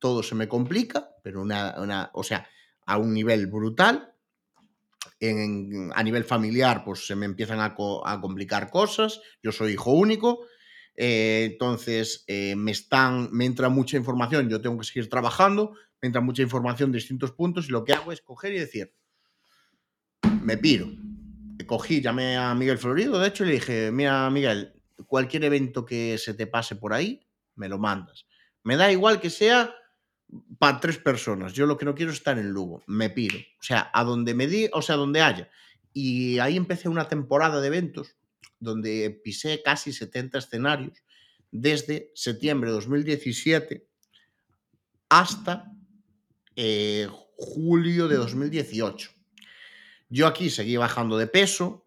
todo 0.00 0.22
se 0.22 0.34
me 0.34 0.48
complica, 0.48 1.10
pero 1.22 1.40
una, 1.42 1.76
una- 1.78 2.10
o 2.14 2.24
sea, 2.24 2.48
a 2.86 2.96
un 2.98 3.12
nivel 3.12 3.46
brutal. 3.46 4.12
En- 5.20 5.90
a 5.94 6.02
nivel 6.04 6.24
familiar, 6.24 6.84
pues 6.84 7.06
se 7.06 7.16
me 7.16 7.26
empiezan 7.26 7.60
a, 7.60 7.74
co- 7.74 8.06
a 8.06 8.20
complicar 8.20 8.70
cosas. 8.70 9.20
Yo 9.42 9.50
soy 9.50 9.72
hijo 9.72 9.90
único. 9.92 10.40
Eh, 11.00 11.50
entonces, 11.52 12.24
eh, 12.26 12.56
me 12.56 12.72
están, 12.72 13.28
me 13.30 13.44
entra 13.44 13.68
mucha 13.68 13.96
información, 13.96 14.48
yo 14.48 14.60
tengo 14.60 14.76
que 14.78 14.84
seguir 14.84 15.08
trabajando, 15.08 15.74
me 16.02 16.08
entra 16.08 16.20
mucha 16.20 16.42
información 16.42 16.90
de 16.90 16.96
distintos 16.96 17.30
puntos 17.30 17.68
y 17.68 17.70
lo 17.70 17.84
que 17.84 17.92
hago 17.92 18.10
es 18.10 18.20
coger 18.20 18.52
y 18.52 18.58
decir, 18.58 18.92
me 20.42 20.56
piro. 20.58 20.88
Cogí, 21.66 22.00
llamé 22.00 22.36
a 22.36 22.52
Miguel 22.56 22.78
Florido, 22.78 23.20
de 23.20 23.28
hecho, 23.28 23.44
y 23.44 23.48
le 23.48 23.52
dije, 23.54 23.92
mira, 23.92 24.28
Miguel, 24.30 24.72
cualquier 25.06 25.44
evento 25.44 25.84
que 25.84 26.18
se 26.18 26.34
te 26.34 26.48
pase 26.48 26.74
por 26.74 26.92
ahí, 26.92 27.24
me 27.54 27.68
lo 27.68 27.78
mandas. 27.78 28.26
Me 28.64 28.76
da 28.76 28.90
igual 28.90 29.20
que 29.20 29.30
sea 29.30 29.72
para 30.58 30.80
tres 30.80 30.98
personas. 30.98 31.52
Yo 31.52 31.66
lo 31.66 31.76
que 31.76 31.84
no 31.84 31.94
quiero 31.94 32.10
es 32.10 32.18
estar 32.18 32.38
en 32.40 32.50
Lugo. 32.50 32.82
Me 32.88 33.08
piro. 33.08 33.38
O 33.38 33.62
sea, 33.62 33.88
a 33.94 34.02
donde 34.02 34.34
me 34.34 34.48
di, 34.48 34.68
o 34.72 34.82
sea, 34.82 34.96
donde 34.96 35.20
haya. 35.20 35.48
Y 35.92 36.40
ahí 36.40 36.56
empecé 36.56 36.88
una 36.88 37.08
temporada 37.08 37.60
de 37.60 37.68
eventos 37.68 38.17
donde 38.60 39.20
pisé 39.22 39.62
casi 39.62 39.92
70 39.92 40.38
escenarios 40.38 40.98
desde 41.50 42.10
septiembre 42.14 42.70
de 42.70 42.74
2017 42.74 43.88
hasta 45.08 45.70
eh, 46.56 47.08
julio 47.36 48.08
de 48.08 48.16
2018. 48.16 49.10
Yo 50.10 50.26
aquí 50.26 50.50
seguí 50.50 50.76
bajando 50.76 51.16
de 51.18 51.26
peso, 51.26 51.86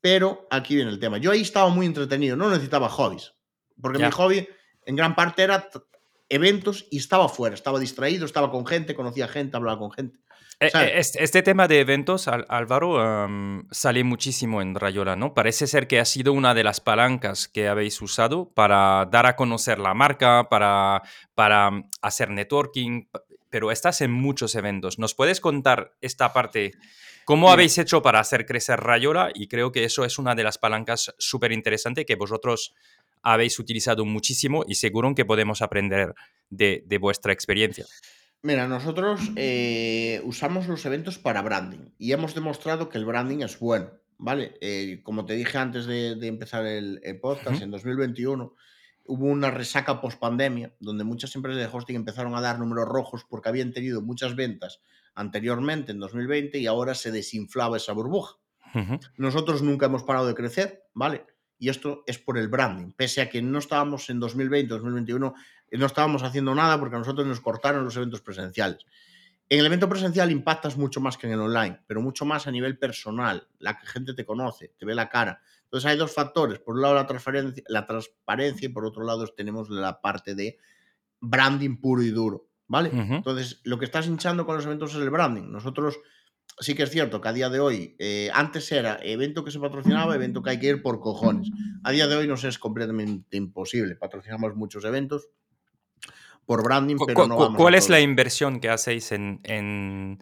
pero 0.00 0.46
aquí 0.50 0.76
viene 0.76 0.90
el 0.90 0.98
tema. 0.98 1.18
Yo 1.18 1.30
ahí 1.30 1.40
estaba 1.40 1.68
muy 1.68 1.86
entretenido, 1.86 2.36
no 2.36 2.50
necesitaba 2.50 2.88
hobbies, 2.88 3.32
porque 3.80 3.98
Ya. 3.98 4.06
mi 4.06 4.12
hobby 4.12 4.48
en 4.84 4.96
gran 4.96 5.14
parte 5.14 5.42
era 5.42 5.68
eventos 6.28 6.86
y 6.90 6.98
estaba 6.98 7.28
fuera, 7.28 7.54
estaba 7.54 7.78
distraído, 7.78 8.24
estaba 8.26 8.50
con 8.50 8.66
gente, 8.66 8.94
conocía 8.94 9.28
gente, 9.28 9.56
hablaba 9.56 9.78
con 9.78 9.92
gente. 9.92 10.18
Eh, 10.62 10.70
eh, 10.72 10.92
Este, 10.94 11.24
este 11.24 11.42
tema 11.42 11.66
de 11.66 11.80
eventos, 11.80 12.28
Álvaro, 12.28 13.24
em, 13.24 13.66
sale 13.72 14.04
muchísimo 14.04 14.62
en 14.62 14.76
Rayola, 14.76 15.16
¿no? 15.16 15.34
Parece 15.34 15.66
ser 15.66 15.88
que 15.88 15.98
ha 15.98 16.04
sido 16.04 16.32
una 16.32 16.54
de 16.54 16.62
las 16.62 16.80
palancas 16.80 17.48
que 17.48 17.66
habéis 17.66 18.00
usado 18.00 18.48
para 18.54 19.06
dar 19.10 19.26
a 19.26 19.34
conocer 19.34 19.80
la 19.80 19.92
marca, 19.92 20.48
para, 20.48 21.02
para 21.34 21.70
hacer 22.00 22.30
networking, 22.30 23.06
pero 23.50 23.72
estás 23.72 24.00
en 24.02 24.12
muchos 24.12 24.54
eventos. 24.54 25.00
¿Nos 25.00 25.14
puedes 25.14 25.40
contar 25.40 25.94
esta 26.00 26.32
parte? 26.32 26.72
¿Cómo 27.24 27.50
habéis 27.50 27.76
hecho 27.78 28.00
para 28.00 28.20
hacer 28.20 28.46
crecer 28.46 28.78
Rayola? 28.78 29.30
Y 29.34 29.48
creo 29.48 29.72
que 29.72 29.82
eso 29.84 30.04
es 30.04 30.18
una 30.18 30.34
de 30.36 30.44
las 30.44 30.58
palancas 30.58 31.12
súper 31.18 31.50
interesantes 31.50 32.06
que 32.06 32.14
vosotros 32.14 32.72
habéis 33.22 33.58
utilizado 33.58 34.04
muchísimo 34.04 34.64
y 34.68 34.76
seguro 34.76 35.12
que 35.14 35.24
podemos 35.24 35.60
aprender 35.60 36.14
de, 36.50 36.82
de 36.86 36.98
vuestra 36.98 37.32
experiencia. 37.32 37.84
Mira, 38.42 38.66
nosotros 38.66 39.20
eh, 39.36 40.20
usamos 40.24 40.66
los 40.66 40.84
eventos 40.84 41.18
para 41.18 41.42
branding 41.42 41.90
y 41.98 42.12
hemos 42.12 42.34
demostrado 42.34 42.88
que 42.88 42.98
el 42.98 43.04
branding 43.04 43.38
es 43.38 43.58
bueno, 43.58 43.90
¿vale? 44.18 44.56
Eh, 44.60 45.00
como 45.04 45.24
te 45.24 45.34
dije 45.34 45.58
antes 45.58 45.86
de, 45.86 46.16
de 46.16 46.26
empezar 46.26 46.66
el, 46.66 47.00
el 47.04 47.20
podcast, 47.20 47.56
Ujú. 47.56 47.64
en 47.64 47.70
2021 47.70 48.54
hubo 49.04 49.26
una 49.26 49.50
resaca 49.50 50.00
post 50.00 50.18
pandemia, 50.18 50.74
donde 50.80 51.04
muchas 51.04 51.34
empresas 51.34 51.60
de 51.60 51.76
hosting 51.76 51.96
empezaron 51.96 52.34
a 52.34 52.40
dar 52.40 52.58
números 52.58 52.88
rojos 52.88 53.24
porque 53.28 53.48
habían 53.48 53.72
tenido 53.72 54.00
muchas 54.00 54.36
ventas 54.36 54.80
anteriormente 55.14 55.92
en 55.92 55.98
2020 55.98 56.58
y 56.58 56.66
ahora 56.66 56.94
se 56.94 57.10
desinflaba 57.10 57.76
esa 57.76 57.92
burbuja. 57.92 58.36
Nosotros 59.18 59.60
nunca 59.62 59.86
hemos 59.86 60.02
parado 60.02 60.26
de 60.26 60.34
crecer, 60.34 60.84
¿vale? 60.94 61.26
Y 61.58 61.68
esto 61.68 62.04
es 62.06 62.18
por 62.18 62.38
el 62.38 62.48
branding. 62.48 62.92
Pese 62.96 63.20
a 63.20 63.28
que 63.28 63.42
no 63.42 63.58
estábamos 63.58 64.08
en 64.08 64.18
2020, 64.18 64.68
2021, 64.68 65.34
eh, 65.36 65.61
no 65.78 65.86
estábamos 65.86 66.22
haciendo 66.22 66.54
nada 66.54 66.78
porque 66.78 66.96
a 66.96 66.98
nosotros 66.98 67.26
nos 67.26 67.40
cortaron 67.40 67.84
los 67.84 67.96
eventos 67.96 68.20
presenciales. 68.20 68.86
En 69.48 69.60
el 69.60 69.66
evento 69.66 69.88
presencial 69.88 70.30
impactas 70.30 70.78
mucho 70.78 71.00
más 71.00 71.18
que 71.18 71.26
en 71.26 71.34
el 71.34 71.40
online, 71.40 71.80
pero 71.86 72.00
mucho 72.00 72.24
más 72.24 72.46
a 72.46 72.50
nivel 72.50 72.78
personal. 72.78 73.48
La 73.58 73.74
gente 73.74 74.14
te 74.14 74.24
conoce, 74.24 74.72
te 74.78 74.86
ve 74.86 74.94
la 74.94 75.08
cara. 75.08 75.42
Entonces 75.64 75.90
hay 75.90 75.96
dos 75.98 76.14
factores. 76.14 76.58
Por 76.58 76.74
un 76.74 76.82
lado 76.82 76.94
la 76.94 77.06
transparencia, 77.06 77.62
la 77.68 77.86
transparencia 77.86 78.66
y 78.66 78.72
por 78.72 78.86
otro 78.86 79.04
lado 79.04 79.26
tenemos 79.28 79.68
la 79.68 80.00
parte 80.00 80.34
de 80.34 80.58
branding 81.20 81.80
puro 81.80 82.02
y 82.02 82.10
duro. 82.10 82.48
¿Vale? 82.66 82.90
Entonces, 82.90 83.60
lo 83.64 83.78
que 83.78 83.84
estás 83.84 84.06
hinchando 84.06 84.46
con 84.46 84.56
los 84.56 84.64
eventos 84.64 84.94
es 84.94 85.02
el 85.02 85.10
branding. 85.10 85.52
Nosotros 85.52 85.98
sí 86.58 86.74
que 86.74 86.84
es 86.84 86.90
cierto 86.90 87.20
que 87.20 87.28
a 87.28 87.32
día 87.34 87.50
de 87.50 87.60
hoy, 87.60 87.96
eh, 87.98 88.30
antes 88.32 88.72
era 88.72 88.98
evento 89.02 89.44
que 89.44 89.50
se 89.50 89.60
patrocinaba, 89.60 90.14
evento 90.14 90.42
que 90.42 90.50
hay 90.50 90.58
que 90.58 90.68
ir 90.68 90.82
por 90.82 91.00
cojones. 91.00 91.50
A 91.84 91.90
día 91.90 92.06
de 92.06 92.16
hoy 92.16 92.26
nos 92.26 92.44
es 92.44 92.58
completamente 92.58 93.36
imposible. 93.36 93.96
Patrocinamos 93.96 94.56
muchos 94.56 94.84
eventos 94.86 95.28
por 96.46 96.62
branding, 96.64 96.96
pero 97.06 97.26
no 97.26 97.54
¿Cuál 97.54 97.74
es 97.74 97.88
la 97.88 98.00
inversión 98.00 98.60
que 98.60 98.68
hacéis 98.68 99.12
en, 99.12 99.40
en, 99.44 100.18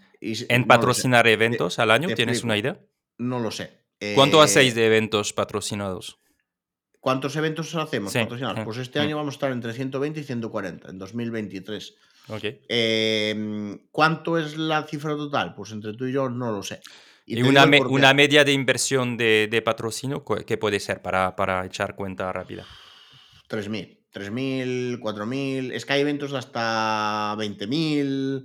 patrocinar 0.67 1.27
eventos 1.27 1.79
al 1.79 1.91
año? 1.91 2.09
¿Tienes 2.15 2.45
una 2.45 2.57
idea? 2.57 2.79
No 3.19 3.39
lo 3.41 3.51
sé. 3.51 3.81
¿Cuánto 4.15 4.41
hacéis 4.41 4.75
de 4.75 4.87
eventos 4.87 5.33
patrocinados? 5.33 6.19
¿Cuántos 7.01 7.35
eventos 7.37 7.75
hacemos 7.75 8.13
patrocinados? 8.13 8.61
Pues 8.65 8.79
este 8.79 9.01
año 9.01 9.17
vamos 9.17 9.35
a 9.35 9.37
estar 9.37 9.53
entre 9.53 9.73
120 9.73 10.21
y 10.21 10.25
140, 10.25 10.91
en 10.91 10.99
2023. 10.99 11.95
Okay. 12.29 12.61
Em, 12.69 13.79
¿Cuánto 13.91 14.39
es 14.39 14.57
la 14.57 14.83
cifra 14.85 15.17
total? 15.17 15.55
Pues 15.55 15.73
entre 15.73 15.95
tú 15.95 16.07
y 16.07 16.13
yo 16.13 16.29
no 16.29 16.53
lo 16.53 16.63
sé. 16.63 16.81
¿Y, 17.27 17.43
una, 17.43 17.65
una, 17.65 18.13
media 18.13 18.45
de 18.45 18.53
inversión 18.53 19.17
de, 19.17 19.49
de, 19.51 19.63
patrocinio 19.63 20.25
qué 20.47 20.59
puede 20.59 20.81
ser 20.81 21.01
para, 21.01 21.37
para 21.37 21.65
echar 21.65 21.95
cuenta 21.95 22.33
rápida? 22.33 22.67
3.000. 23.49 24.00
3.000, 24.13 24.99
4.000, 25.01 25.73
es 25.73 25.87
que 25.87 25.93
hay 25.93 26.01
eventos 26.01 26.33
hasta 26.33 27.35
20.000, 27.37 28.45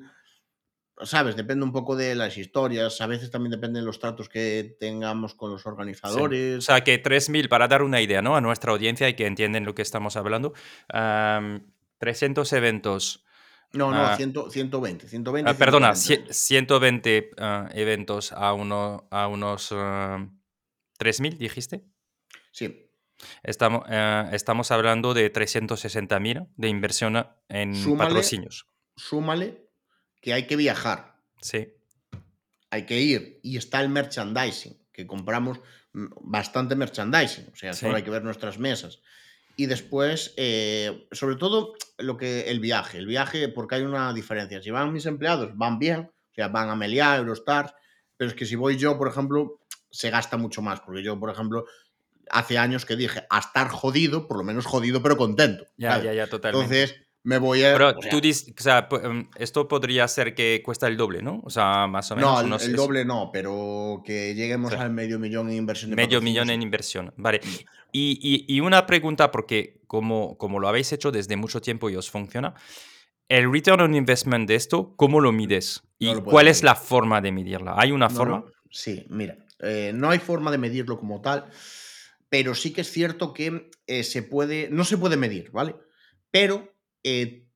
¿sabes? 1.03 1.35
Depende 1.35 1.65
un 1.65 1.71
poco 1.71 1.95
de 1.95 2.15
las 2.15 2.37
historias, 2.37 3.01
a 3.01 3.07
veces 3.07 3.31
también 3.31 3.51
dependen 3.51 3.81
de 3.81 3.85
los 3.85 3.99
tratos 3.99 4.29
que 4.29 4.77
tengamos 4.79 5.33
con 5.33 5.51
los 5.51 5.65
organizadores. 5.65 6.57
O 6.59 6.61
sea, 6.61 6.81
que 6.83 7.01
3.000, 7.01 7.49
para 7.49 7.67
dar 7.67 7.81
una 7.81 8.01
idea, 8.01 8.21
¿no? 8.21 8.35
A 8.35 8.41
nuestra 8.41 8.71
audiencia 8.71 9.09
y 9.09 9.15
que 9.15 9.25
entienden 9.25 9.65
lo 9.65 9.73
que 9.73 9.81
estamos 9.81 10.15
hablando, 10.15 10.53
300 10.87 12.53
eventos. 12.53 13.25
No, 13.73 13.91
no, 13.91 14.15
120, 14.15 15.07
120. 15.07 15.49
Ah, 15.49 15.53
perdona, 15.55 15.95
120 15.95 17.31
ah, 17.37 17.69
eventos 17.73 18.31
a, 18.31 18.53
uno, 18.53 19.07
a 19.11 19.27
unos 19.27 19.71
3.000, 19.71 21.37
dijiste. 21.37 21.83
Sí. 22.51 22.84
Estamos, 23.43 23.83
eh, 23.89 24.29
estamos 24.33 24.71
hablando 24.71 25.13
de 25.13 25.31
360.000 25.31 26.47
de 26.55 26.67
inversión 26.67 27.27
en 27.49 27.97
patrocinios. 27.97 28.67
Súmale 28.95 29.65
que 30.21 30.33
hay 30.33 30.47
que 30.47 30.55
viajar. 30.55 31.21
Sí. 31.41 31.73
Hay 32.71 32.85
que 32.85 32.99
ir. 32.99 33.39
Y 33.43 33.57
está 33.57 33.81
el 33.81 33.89
merchandising, 33.89 34.87
que 34.91 35.05
compramos 35.05 35.59
bastante 35.93 36.75
merchandising. 36.75 37.49
O 37.53 37.55
sea, 37.55 37.73
solo 37.73 37.95
hay 37.95 38.03
que 38.03 38.09
ver 38.09 38.23
nuestras 38.23 38.57
mesas. 38.57 39.01
Y 39.55 39.67
después, 39.67 40.33
eh, 40.35 41.07
sobre 41.11 41.37
todo, 41.37 41.75
lo 41.97 42.17
que 42.17 42.49
el 42.49 42.59
viaje. 42.59 42.97
El 42.97 43.05
viaje, 43.05 43.47
porque 43.47 43.75
hay 43.75 43.83
una 43.83 44.11
diferencia. 44.13 44.61
Si 44.61 44.69
van 44.71 44.91
mis 44.91 45.05
empleados, 45.05 45.55
van 45.55 45.79
bien. 45.79 46.01
O 46.01 46.33
sea, 46.33 46.49
van 46.49 46.69
a 46.69 46.75
Meliá, 46.75 47.15
Eurostars. 47.15 47.73
Pero 48.17 48.29
es 48.29 48.35
que 48.35 48.45
si 48.45 48.55
voy 48.55 48.77
yo, 48.77 48.97
por 48.97 49.07
ejemplo, 49.07 49.61
se 49.89 50.09
gasta 50.09 50.35
mucho 50.35 50.61
más. 50.61 50.81
Porque 50.81 51.03
yo, 51.03 51.17
por 51.19 51.29
ejemplo, 51.29 51.65
hace 52.29 52.57
años 52.57 52.85
que 52.85 52.95
dije, 52.95 53.23
a 53.29 53.39
estar 53.39 53.69
jodido, 53.69 54.27
por 54.27 54.37
lo 54.37 54.43
menos 54.43 54.65
jodido, 54.65 55.01
pero 55.01 55.17
contento. 55.17 55.65
Ya, 55.77 56.01
ya, 56.01 56.13
ya, 56.13 56.27
totalmente. 56.27 56.81
Entonces, 56.81 57.05
me 57.25 57.39
voy 57.39 57.63
a. 57.63 57.73
Pero 57.73 57.95
tú 57.97 58.21
dices, 58.21 58.53
o 58.57 58.61
sea, 58.61 58.87
em, 59.03 59.27
esto 59.35 59.67
podría 59.67 60.07
ser 60.07 60.35
que 60.35 60.61
cuesta 60.63 60.87
el 60.87 60.95
doble, 60.95 61.23
¿no? 61.23 61.41
O 61.43 61.49
sea, 61.49 61.87
más 61.87 62.11
o 62.11 62.15
menos. 62.15 62.45
No, 62.45 62.57
el, 62.57 62.75
doble 62.75 63.03
no, 63.03 63.31
pero 63.33 64.03
que 64.05 64.35
lleguemos 64.35 64.73
al 64.73 64.91
medio 64.91 65.17
millón 65.17 65.49
en 65.49 65.55
inversión. 65.55 65.89
De 65.89 65.95
medio 65.95 66.21
millón 66.21 66.51
en 66.51 66.61
inversión, 66.61 67.13
vale. 67.17 67.41
Mm. 67.43 67.49
Y, 67.91 68.45
y, 68.47 68.59
una 68.59 68.85
pregunta, 68.85 69.31
porque 69.31 69.81
como, 69.87 70.37
como 70.37 70.59
lo 70.59 70.67
habéis 70.67 70.91
hecho 70.93 71.11
desde 71.11 71.35
mucho 71.35 71.61
tiempo 71.61 71.89
y 71.89 71.95
os 71.95 72.11
funciona, 72.11 72.53
el 73.27 73.51
return 73.51 73.81
on 73.81 73.95
investment 73.95 74.47
de 74.47 74.55
esto, 74.55 74.93
¿cómo 74.95 75.19
lo 75.19 75.31
mides? 75.31 75.81
¿Y 75.97 76.13
cuál 76.15 76.47
es 76.47 76.61
la 76.61 76.75
forma 76.75 77.21
de 77.21 77.31
medirla? 77.31 77.73
¿Hay 77.77 77.91
una 77.91 78.09
forma? 78.09 78.43
sí, 78.69 79.05
mira, 79.09 79.37
eh, 79.59 79.93
no 79.95 80.09
hay 80.09 80.19
forma 80.19 80.51
de 80.51 80.57
medirlo 80.57 80.99
como 80.99 81.21
tal 81.21 81.49
pero 82.29 82.55
sí 82.55 82.73
que 82.73 82.81
es 82.81 82.91
cierto 82.91 83.33
que 83.33 83.69
eh, 83.87 84.03
se 84.03 84.23
puede, 84.23 84.69
no 84.71 84.83
se 84.83 84.97
puede 84.97 85.17
medir, 85.17 85.51
¿vale? 85.51 85.75
Pero 86.31 86.73
eh, 87.03 87.47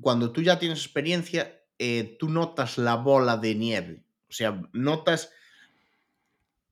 cuando 0.00 0.32
tú 0.32 0.42
ya 0.42 0.58
tienes 0.58 0.80
experiencia, 0.80 1.62
eh, 1.78 2.16
tú 2.18 2.28
notas 2.28 2.78
la 2.78 2.96
bola 2.96 3.36
de 3.36 3.54
nieve, 3.54 4.04
o 4.28 4.32
sea, 4.32 4.62
notas 4.72 5.32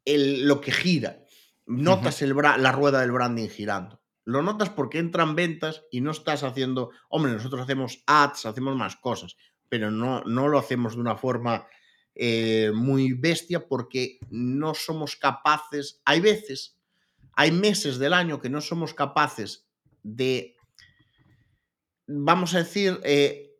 el, 0.04 0.46
lo 0.46 0.60
que 0.60 0.72
gira, 0.72 1.24
notas 1.66 2.22
el 2.22 2.34
la 2.36 2.72
rueda 2.72 3.00
del 3.00 3.12
branding 3.12 3.48
girando. 3.48 4.00
Lo 4.26 4.42
notas 4.42 4.70
porque 4.70 4.98
entran 4.98 5.34
ventas 5.34 5.82
y 5.90 6.00
no 6.00 6.10
estás 6.10 6.42
haciendo, 6.42 6.90
hombre, 7.10 7.32
nosotros 7.32 7.60
hacemos 7.60 8.02
ads, 8.06 8.46
hacemos 8.46 8.74
más 8.74 8.96
cosas, 8.96 9.36
pero 9.68 9.90
no, 9.90 10.22
no 10.24 10.48
lo 10.48 10.58
hacemos 10.58 10.94
de 10.94 11.00
una 11.00 11.16
forma 11.16 11.66
muy 12.72 13.12
bestia 13.12 13.66
porque 13.66 14.18
no 14.30 14.72
somos 14.72 15.16
capaces, 15.16 16.00
hay 16.04 16.20
veces 16.20 16.74
hay 17.36 17.50
meses 17.52 17.98
del 17.98 18.12
año 18.12 18.40
que 18.40 18.50
no 18.50 18.60
somos 18.60 18.94
capaces 18.94 19.66
de, 20.02 20.56
vamos 22.06 22.54
a 22.54 22.58
decir, 22.58 23.00
eh, 23.04 23.50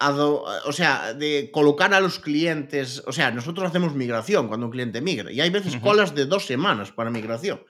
o 0.00 0.72
sea, 0.72 1.14
de 1.14 1.50
colocar 1.52 1.94
a 1.94 2.00
los 2.00 2.18
clientes, 2.18 3.02
o 3.06 3.12
sea, 3.12 3.30
nosotros 3.30 3.68
hacemos 3.68 3.94
migración 3.94 4.48
cuando 4.48 4.66
un 4.66 4.72
cliente 4.72 5.00
migra 5.00 5.32
y 5.32 5.40
hay 5.40 5.50
veces 5.50 5.76
colas 5.76 6.14
de 6.14 6.26
dos 6.26 6.46
semanas 6.46 6.92
para 6.92 7.10
migración. 7.10 7.64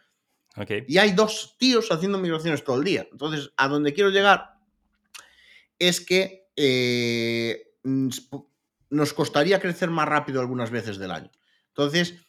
Y 0.86 0.98
hay 0.98 1.12
dos 1.12 1.56
tíos 1.58 1.90
haciendo 1.90 2.18
migraciones 2.18 2.62
todo 2.62 2.78
el 2.78 2.84
día. 2.84 3.08
Entonces, 3.10 3.50
a 3.56 3.66
donde 3.66 3.92
quiero 3.92 4.10
llegar 4.10 4.54
es 5.78 6.00
que 6.00 6.46
eh, 6.56 7.74
nos 7.82 9.12
costaría 9.12 9.60
crecer 9.60 9.90
más 9.90 10.08
rápido 10.08 10.40
algunas 10.40 10.70
veces 10.70 10.98
del 10.98 11.10
año. 11.10 11.30
Entonces, 11.68 12.23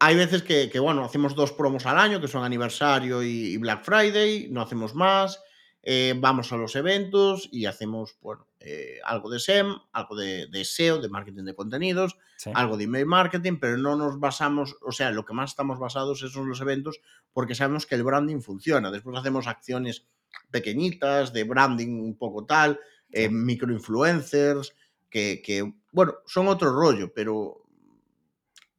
hay 0.00 0.16
veces 0.16 0.42
que, 0.42 0.78
bueno, 0.78 1.04
hacemos 1.04 1.34
dos 1.34 1.52
promos 1.52 1.84
al 1.86 1.98
año, 1.98 2.20
que 2.20 2.28
son 2.28 2.44
aniversario 2.44 3.22
y, 3.22 3.56
Black 3.56 3.84
Friday, 3.84 4.48
no 4.50 4.62
hacemos 4.62 4.94
más. 4.94 5.42
Eh, 5.82 6.14
vamos 6.18 6.52
a 6.52 6.56
los 6.56 6.76
eventos 6.76 7.48
y 7.50 7.66
hacemos, 7.66 8.16
bueno, 8.20 8.46
eh, 8.60 8.98
algo 9.04 9.30
de 9.30 9.40
SEM, 9.40 9.74
algo 9.92 10.16
de, 10.16 10.64
SEO, 10.64 11.00
de 11.00 11.08
marketing 11.08 11.44
de 11.44 11.54
contenidos, 11.54 12.16
algo 12.54 12.76
de 12.76 12.84
email 12.84 13.06
marketing, 13.06 13.58
pero 13.60 13.76
no 13.78 13.96
nos 13.96 14.20
basamos, 14.20 14.76
o 14.82 14.92
sea, 14.92 15.10
lo 15.10 15.24
que 15.24 15.34
más 15.34 15.50
estamos 15.50 15.78
basados 15.78 16.22
es 16.22 16.34
en 16.36 16.48
los 16.48 16.60
eventos 16.60 17.00
porque 17.32 17.54
sabemos 17.54 17.86
que 17.86 17.94
el 17.94 18.04
branding 18.04 18.40
funciona. 18.40 18.90
Después 18.90 19.16
hacemos 19.16 19.46
acciones 19.46 20.06
pequeñitas 20.50 21.32
de 21.32 21.44
branding 21.44 22.00
un 22.00 22.16
poco 22.16 22.44
tal, 22.44 22.78
eh, 23.10 23.28
microinfluencers, 23.28 24.74
que, 25.08 25.40
que, 25.42 25.72
bueno, 25.90 26.16
son 26.26 26.48
otro 26.48 26.70
rollo, 26.70 27.12
pero 27.14 27.67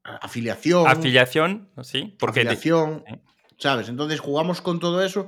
afiliación. 0.03 0.88
Afiliación, 0.88 1.69
sí. 1.83 2.15
Porque 2.19 2.41
afiliación, 2.41 3.03
¿sabes? 3.57 3.89
Entonces 3.89 4.19
jugamos 4.19 4.62
con 4.62 4.79
todo 4.79 5.03
eso, 5.03 5.27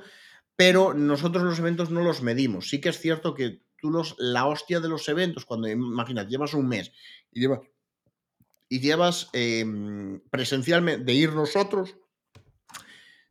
pero 0.56 0.94
nosotros 0.94 1.44
los 1.44 1.60
eventos 1.60 1.90
no 1.92 2.04
los 2.04 2.22
medimos. 2.22 2.70
Sí 2.70 2.82
que 2.82 2.90
es 2.90 3.00
cierto 3.00 3.34
que 3.34 3.62
tú 3.78 3.90
los, 3.90 4.16
la 4.20 4.46
hostia 4.46 4.80
de 4.80 4.90
los 4.90 5.08
eventos, 5.10 5.46
cuando 5.46 5.68
imagínate, 5.68 6.30
llevas 6.30 6.54
un 6.54 6.68
mes 6.68 6.92
y 7.32 7.42
llevas, 7.42 7.60
y 8.70 8.80
llevas 8.80 9.30
em, 9.34 10.22
presencialmente 10.30 11.04
de 11.04 11.14
ir 11.14 11.34
nosotros 11.34 11.96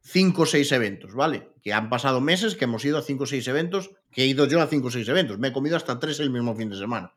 cinco 0.02 0.42
o 0.42 0.46
seis 0.46 0.72
eventos, 0.72 1.14
¿vale? 1.14 1.52
Que 1.62 1.72
han 1.72 1.88
pasado 1.88 2.20
meses 2.20 2.56
que 2.56 2.64
hemos 2.64 2.84
ido 2.84 2.98
a 2.98 3.02
cinco 3.02 3.24
o 3.24 3.26
seis 3.26 3.46
eventos, 3.48 3.90
que 4.10 4.22
he 4.22 4.26
ido 4.26 4.46
yo 4.46 4.60
a 4.60 4.66
cinco 4.66 4.88
o 4.88 4.90
seis 4.90 5.08
eventos, 5.08 5.38
me 5.38 5.48
he 5.48 5.52
comido 5.52 5.76
hasta 5.76 5.98
tres 5.98 6.20
el 6.20 6.30
mismo 6.30 6.54
fin 6.56 6.68
de 6.68 6.76
semana. 6.76 7.14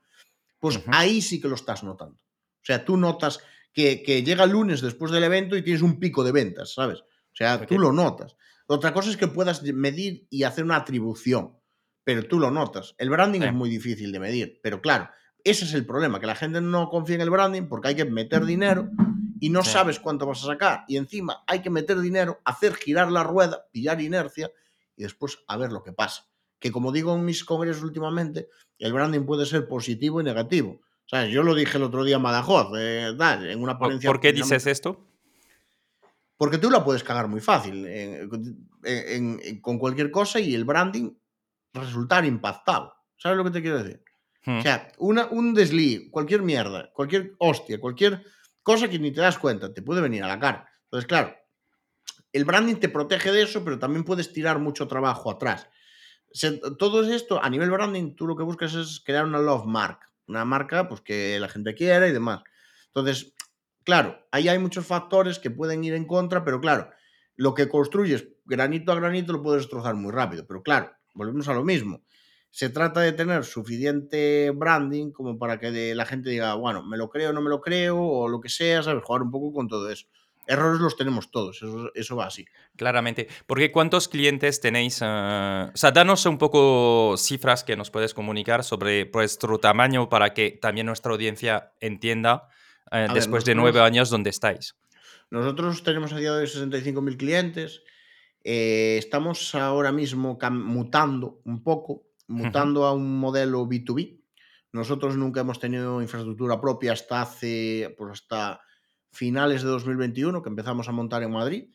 Pues 0.60 0.80
ahí 0.88 1.22
sí 1.22 1.41
que 1.41 1.48
lo 1.48 1.56
estás 1.56 1.84
notando. 1.84 2.16
O 2.16 2.66
sea, 2.66 2.86
tú 2.86 2.95
notas 2.95 3.39
que, 3.74 4.24
llega 4.24 4.44
el 4.44 4.52
lunes 4.52 4.82
después 4.82 5.12
del 5.12 5.24
evento 5.24 5.58
y 5.58 5.64
tienes 5.64 5.82
un 5.82 6.00
pico 6.00 6.24
de 6.24 6.32
ventas, 6.32 6.74
¿sabes? 6.74 7.00
O 7.00 7.36
sea, 7.36 7.66
tú 7.66 7.80
lo 7.80 7.92
notas. 7.92 8.36
Otra 8.68 8.94
cosa 8.94 9.10
es 9.10 9.18
que 9.18 9.28
puedas 9.28 9.64
medir 9.64 10.28
y 10.30 10.44
hacer 10.44 10.64
una 10.64 10.78
atribución, 10.78 11.58
pero 12.04 12.28
tú 12.28 12.40
lo 12.40 12.52
notas. 12.52 12.96
El 12.98 13.10
branding 13.10 13.42
es 13.42 13.54
muy 13.54 13.70
difícil 13.70 14.12
de 14.12 14.20
medir, 14.20 14.60
pero 14.62 14.82
claro, 14.82 15.10
ese 15.44 15.66
es 15.66 15.74
el 15.74 15.86
problema, 15.86 16.20
que 16.20 16.28
la 16.28 16.36
gente 16.36 16.62
no 16.62 16.88
confía 16.90 17.16
en 17.16 17.22
el 17.22 17.30
branding 17.30 17.64
porque 17.64 17.90
hay 17.90 17.96
que 17.96 18.06
meter 18.06 18.46
dinero 18.46 18.90
y 19.40 19.50
no 19.50 19.64
sabes 19.64 20.00
cuánto 20.00 20.26
vas 20.26 20.44
a 20.44 20.48
sacar. 20.48 20.86
Y 20.88 20.96
encima 20.96 21.44
hay 21.48 21.62
que 21.62 21.70
meter 21.70 22.00
dinero, 22.00 22.40
hacer 22.46 22.76
girar 22.76 23.12
la 23.12 23.24
rueda, 23.24 23.68
pillar 23.72 24.00
inercia 24.02 24.52
y 24.96 25.04
después 25.04 25.40
a 25.48 25.58
ver 25.58 25.72
lo 25.72 25.84
que 25.84 25.92
pasa. 25.92 26.30
Que 26.60 26.72
como 26.72 26.94
digo 26.94 27.14
en 27.14 27.26
mis 27.26 27.44
congresos 27.44 27.84
últimamente, 27.84 28.48
el 28.78 28.94
branding 28.94 29.26
puede 29.26 29.46
ser 29.46 29.68
positivo 29.68 30.22
y 30.22 30.24
negativo. 30.24 30.80
¿Sabes? 31.14 31.32
Yo 31.32 31.43
lo 31.43 31.53
dije 31.53 31.78
el 31.78 31.84
otro 31.84 32.03
día 32.03 32.16
en 32.16 32.24
Badajoz, 32.24 32.72
eh, 32.76 33.16
en 33.20 33.61
una 33.61 33.78
ponencia. 33.78 34.09
¿Por 34.09 34.20
qué 34.20 34.34
dices 34.34 34.66
esto? 34.66 35.05
Porque 36.38 36.57
tú 36.57 36.72
la 36.72 36.84
puedes 36.84 37.03
cagar 37.03 37.28
muy 37.28 37.39
fácil 37.39 37.88
con 39.61 39.78
cualquier 39.78 40.09
cosa 40.09 40.39
y 40.39 40.55
el 40.55 40.66
branding 40.66 41.11
resultar 41.72 42.26
impactado. 42.26 42.95
¿Sabes 43.16 43.38
lo 43.38 43.43
que 43.43 43.51
te 43.51 43.61
quiero 43.61 43.84
decir? 43.84 44.03
O 44.47 44.51
hmm. 44.53 44.61
sea, 44.64 44.91
una, 44.97 45.28
un 45.28 45.53
desliz, 45.53 46.09
cualquier 46.09 46.41
mierda, 46.41 46.91
cualquier 46.91 47.36
hostia, 47.38 47.80
cualquier 47.80 48.26
cosa 48.64 48.89
que 48.89 48.97
ni 48.97 49.11
te 49.11 49.22
das 49.22 49.38
cuenta, 49.38 49.72
te 49.72 49.84
puede 49.84 50.01
venir 50.01 50.24
a 50.24 50.28
la 50.28 50.39
cara. 50.39 50.68
Entonces, 50.86 51.07
claro, 51.07 51.36
el 52.32 52.43
branding 52.43 52.78
te 52.78 52.89
protege 52.89 53.32
de 53.32 53.43
eso, 53.43 53.64
pero 53.64 53.78
también 53.78 54.03
puedes 54.03 54.34
tirar 54.34 54.57
mucho 54.57 54.88
trabajo 54.88 55.30
atrás. 55.30 55.70
todo 56.80 57.03
esto, 57.03 57.39
a 57.39 57.51
nivel 57.51 57.70
branding, 57.70 58.16
tú 58.16 58.26
lo 58.26 58.36
que 58.36 58.41
buscas 58.41 58.74
es 58.74 58.99
crear 59.05 59.26
una 59.26 59.38
love 59.38 59.68
mark, 59.68 59.99
una 60.28 60.46
marca 60.46 60.88
pues, 60.88 61.02
que 61.02 61.40
la 61.40 61.50
gente 61.50 61.76
quiera 61.76 62.08
y 62.08 62.14
demás. 62.14 62.42
Entonces, 62.88 63.34
claro, 63.84 64.26
ahí 64.32 64.48
hay 64.48 64.60
muchos 64.60 64.86
factores 64.86 65.40
que 65.40 65.52
pueden 65.52 65.84
ir 65.84 65.94
en 65.94 66.06
contra, 66.06 66.44
pero 66.44 66.62
claro, 66.62 66.90
lo 67.36 67.54
que 67.54 67.70
construyes 67.70 68.28
granito 68.46 68.92
a 68.92 68.96
granito 68.96 69.34
lo 69.34 69.42
puedes 69.42 69.64
destrozar 69.64 69.96
muy 69.96 70.12
rápido. 70.12 70.46
Pero 70.48 70.64
claro, 70.64 70.92
volvemos 71.14 71.48
a 71.48 71.54
lo 71.54 71.64
mismo. 71.64 72.04
Se 72.52 72.70
trata 72.70 73.02
de 73.02 73.14
tener 73.14 73.46
suficiente 73.46 74.52
branding 74.52 75.12
como 75.12 75.40
para 75.40 75.60
que 75.60 75.96
la 75.96 76.06
gente 76.06 76.30
diga, 76.30 76.54
bueno, 76.54 76.84
me 76.84 76.98
lo 76.98 77.10
creo, 77.10 77.34
no 77.34 77.42
me 77.42 77.50
lo 77.50 77.62
creo, 77.62 78.00
o 78.00 78.28
lo 78.28 78.40
que 78.40 78.50
sea, 78.50 78.84
¿sabes? 78.84 79.04
Jugar 79.04 79.24
un 79.24 79.32
poco 79.32 79.52
con 79.52 79.68
todo 79.68 79.90
eso. 79.90 80.06
Errores 80.46 80.82
los 80.82 80.98
tenemos 80.98 81.32
todos, 81.32 81.62
eso, 81.96 82.16
va 82.16 82.26
así. 82.26 82.46
Claramente, 82.76 83.28
porque 83.48 83.72
¿cuántos 83.72 84.10
clientes 84.10 84.60
tenéis? 84.60 85.00
Eh, 85.02 85.06
o 85.74 85.78
sea, 85.78 85.91
danos 85.91 86.26
un 86.26 86.38
poco 86.38 87.16
cifras 87.18 87.64
que 87.64 87.78
nos 87.78 87.89
puedes 87.89 88.14
comunicar 88.14 88.64
sobre 88.64 89.06
vuestro 89.06 89.58
tamaño 89.60 90.10
para 90.10 90.34
que 90.34 90.52
también 90.52 90.88
nuestra 90.88 91.14
audiencia 91.14 91.72
entienda 91.80 92.50
eh, 92.91 93.08
después 93.14 93.46
de 93.46 93.56
nueve 93.56 93.80
años 93.80 94.10
dónde 94.10 94.32
estáis. 94.32 94.76
Nosotros 95.30 95.82
tenemos 95.82 96.12
a 96.14 96.18
día 96.18 96.34
de 96.34 96.41
hoy 96.41 96.46
65.000 96.46 97.18
clientes. 97.18 97.82
Eh, 98.44 98.98
estamos 99.00 99.56
ahora 99.56 99.91
mismo 99.91 100.38
mutando 100.52 101.41
un 101.46 101.64
poco, 101.64 102.04
mutando 102.28 102.86
a 102.86 102.94
un 102.94 103.18
modelo 103.18 103.66
B2B. 103.66 104.20
Nosotros 104.74 105.16
nunca 105.16 105.41
hemos 105.41 105.60
tenido 105.60 106.02
infraestructura 106.02 106.60
propia 106.60 106.91
hasta 106.91 107.22
hace, 107.22 107.96
pues 107.98 108.12
hasta 108.12 108.62
finales 109.14 109.64
de 109.64 109.70
2021, 109.70 110.41
que 110.41 110.49
empezamos 110.49 110.89
a 110.89 110.91
montar 110.91 111.24
en 111.24 111.32
Madrid. 111.32 111.70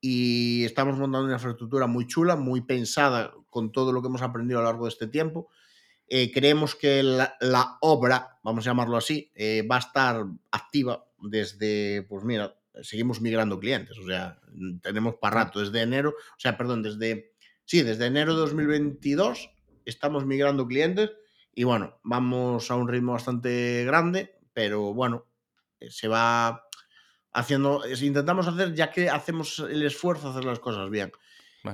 Y 0.00 0.64
estamos 0.64 0.96
montando 0.96 1.26
una 1.26 1.34
infraestructura 1.34 1.86
muy 1.86 2.06
chula, 2.06 2.36
muy 2.36 2.60
pensada 2.62 3.32
con 3.50 3.72
todo 3.72 3.92
lo 3.92 4.00
que 4.00 4.08
hemos 4.08 4.22
aprendido 4.22 4.60
a 4.60 4.62
lo 4.62 4.68
largo 4.68 4.84
de 4.84 4.90
este 4.90 5.06
tiempo. 5.06 5.48
Eh, 6.08 6.32
creemos 6.32 6.74
que 6.74 7.02
la, 7.02 7.78
obra, 7.80 8.38
vamos 8.42 8.66
a 8.66 8.70
llamarlo 8.70 8.96
así, 8.96 9.30
eh, 9.34 9.66
va 9.70 9.76
a 9.76 9.80
estar 9.80 10.24
activa 10.50 11.04
desde, 11.18 12.06
pues 12.08 12.24
mira, 12.24 12.56
seguimos 12.82 13.20
migrando 13.20 13.58
clientes, 13.58 13.98
o 13.98 14.06
sea, 14.06 14.40
tenemos 14.82 15.16
para 15.16 15.44
rato, 15.44 15.60
desde 15.60 15.82
enero, 15.82 16.10
o 16.10 16.40
sea, 16.40 16.56
perdón, 16.56 16.82
desde, 16.82 17.34
sí, 17.64 17.82
desde 17.82 18.06
enero 18.06 18.34
de 18.34 18.40
2022 18.40 19.50
estamos 19.84 20.24
migrando 20.24 20.66
clientes 20.66 21.10
y 21.54 21.64
bueno, 21.64 21.98
vamos 22.04 22.70
a 22.70 22.76
un 22.76 22.88
ritmo 22.88 23.12
bastante 23.12 23.84
grande, 23.84 24.38
pero 24.54 24.94
bueno, 24.94 25.26
eh, 25.80 25.90
se 25.90 26.08
va 26.08 26.67
haciendo, 27.38 27.82
intentamos 28.00 28.46
hacer, 28.46 28.74
ya 28.74 28.90
que 28.90 29.08
hacemos 29.08 29.58
el 29.60 29.82
esfuerzo, 29.84 30.30
hacer 30.30 30.44
las 30.44 30.58
cosas 30.58 30.90
bien. 30.90 31.12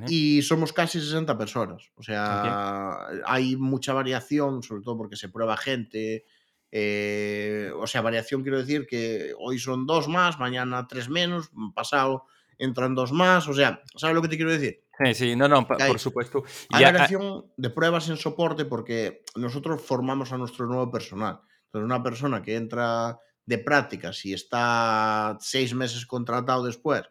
Y 0.09 0.43
somos 0.43 0.73
casi 0.73 1.01
60 1.01 1.39
personas. 1.39 1.91
O 1.97 2.03
sea, 2.03 3.07
hay 3.27 3.57
mucha 3.57 3.93
variación, 3.93 4.63
sobre 4.63 4.83
todo 4.83 4.97
porque 4.97 5.17
se 5.17 5.29
prueba 5.29 5.57
gente. 5.57 6.25
Eh, 6.73 7.71
o 7.77 7.87
sea, 7.87 8.01
variación 8.01 8.43
quiero 8.43 8.59
decir 8.59 8.87
que 8.87 9.33
hoy 9.39 9.59
son 9.59 9.87
dos 9.87 10.09
más, 10.09 10.41
mañana 10.41 10.89
tres 10.89 11.09
menos, 11.09 11.51
pasado 11.75 12.25
entran 12.59 12.95
dos 12.95 13.13
más. 13.13 13.47
O 13.47 13.55
sea, 13.55 13.83
¿sabes 13.97 14.17
lo 14.17 14.23
que 14.23 14.29
te 14.29 14.37
quiero 14.37 14.51
decir? 14.51 14.83
Sí, 15.05 15.15
sí, 15.15 15.37
no, 15.37 15.49
no, 15.49 15.67
por 15.67 15.99
supuesto. 15.99 16.45
Hay 16.71 16.85
variación 16.85 17.47
de 17.57 17.71
pruebas 17.71 18.09
en 18.09 18.17
soporte 18.17 18.65
porque 18.65 19.23
nosotros 19.37 19.83
formamos 19.83 20.33
a 20.33 20.39
nuestro 20.39 20.67
nuevo 20.67 20.91
personal. 20.91 21.41
Entonces, 21.67 21.85
una 21.85 22.03
persona 22.03 22.43
que 22.43 22.57
entra 22.57 23.19
de 23.47 23.59
prácticas 23.59 24.25
y 24.25 24.33
está 24.33 25.37
seis 25.41 25.75
meses 25.75 26.07
contratado 26.07 26.65
después 26.65 27.03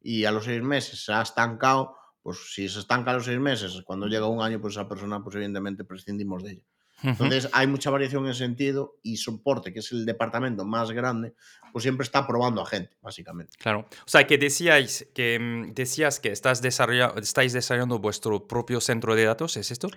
y 0.00 0.24
a 0.24 0.32
los 0.32 0.44
seis 0.44 0.62
meses 0.62 1.04
se 1.04 1.12
ha 1.12 1.22
estancado, 1.22 1.96
pues 2.22 2.38
si 2.52 2.68
se 2.68 2.80
estanca 2.80 3.10
a 3.10 3.14
los 3.14 3.24
seis 3.24 3.38
meses, 3.38 3.82
cuando 3.84 4.06
llega 4.06 4.26
un 4.26 4.42
año, 4.42 4.60
pues 4.60 4.74
esa 4.74 4.88
persona, 4.88 5.22
pues 5.22 5.36
evidentemente 5.36 5.84
prescindimos 5.84 6.42
de 6.42 6.52
ella. 6.52 6.62
Entonces 7.04 7.48
hay 7.52 7.66
mucha 7.66 7.90
variación 7.90 8.24
en 8.24 8.30
ese 8.30 8.44
sentido 8.44 8.98
y 9.02 9.16
soporte, 9.16 9.72
que 9.72 9.80
es 9.80 9.90
el 9.90 10.06
departamento 10.06 10.64
más 10.64 10.92
grande, 10.92 11.34
pues 11.72 11.82
siempre 11.82 12.04
está 12.04 12.26
probando 12.26 12.62
a 12.62 12.66
gente, 12.66 12.96
básicamente. 13.00 13.58
Claro. 13.58 13.86
O 14.06 14.08
sea, 14.08 14.24
que 14.26 14.38
decíais 14.38 15.08
que 15.12 15.38
mm, 15.38 15.74
decías 15.74 16.20
que 16.20 16.30
estás 16.30 16.62
desarrollando, 16.62 17.20
estáis 17.20 17.52
desarrollando 17.52 17.98
vuestro 17.98 18.46
propio 18.46 18.80
centro 18.80 19.16
de 19.16 19.24
datos, 19.24 19.56
¿es 19.56 19.72
esto? 19.72 19.88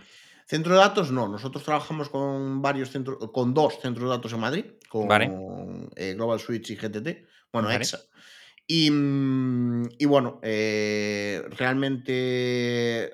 Centro 0.47 0.73
de 0.73 0.79
datos 0.79 1.11
no, 1.11 1.27
nosotros 1.27 1.63
trabajamos 1.63 2.09
con 2.09 2.61
varios 2.61 2.91
centros, 2.91 3.17
con 3.33 3.53
dos 3.53 3.79
centros 3.81 4.03
de 4.03 4.15
datos 4.15 4.31
en 4.31 4.39
Madrid, 4.39 4.65
con 4.89 5.89
eh, 5.95 6.13
Global 6.13 6.39
Switch 6.39 6.69
y 6.69 6.75
GTT, 6.75 7.25
bueno, 7.51 7.71
EXA. 7.71 7.99
Y, 8.67 8.91
mm, 8.91 9.89
y 9.97 10.05
bueno, 10.05 10.39
eh, 10.43 11.43
realmente 11.51 13.11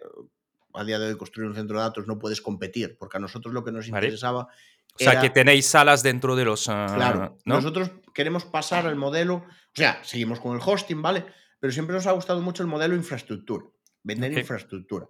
a 0.74 0.84
día 0.84 1.00
de 1.00 1.08
hoy 1.08 1.18
construir 1.18 1.50
un 1.50 1.56
centro 1.56 1.78
de 1.78 1.84
datos 1.84 2.08
no 2.08 2.20
puedes 2.20 2.42
competir, 2.42 2.98
porque 2.98 3.18
a 3.18 3.20
nosotros 3.20 3.54
lo 3.54 3.64
que 3.64 3.72
nos 3.72 3.88
interesaba... 3.88 4.48
O 4.94 5.04
sea, 5.04 5.22
que 5.22 5.30
tenéis 5.30 5.68
salas 5.68 6.04
dentro 6.04 6.36
de 6.36 6.46
los... 6.46 6.68
Ah, 6.68 6.92
claro, 6.94 7.38
nosotros 7.46 7.92
queremos 8.14 8.44
pasar 8.44 8.86
al 8.88 8.98
modelo, 8.98 9.36
o 9.36 9.74
sea, 9.74 10.04
seguimos 10.04 10.42
con 10.42 10.56
el 10.56 10.62
hosting, 10.64 11.02
¿vale? 11.02 11.26
Pero 11.60 11.72
siempre 11.72 11.96
nos 11.96 12.08
ha 12.08 12.12
gustado 12.12 12.42
mucho 12.42 12.62
el 12.62 12.68
modelo 12.68 12.96
infraestructura, 12.96 13.66
vender 14.04 14.38
infraestructura. 14.38 15.08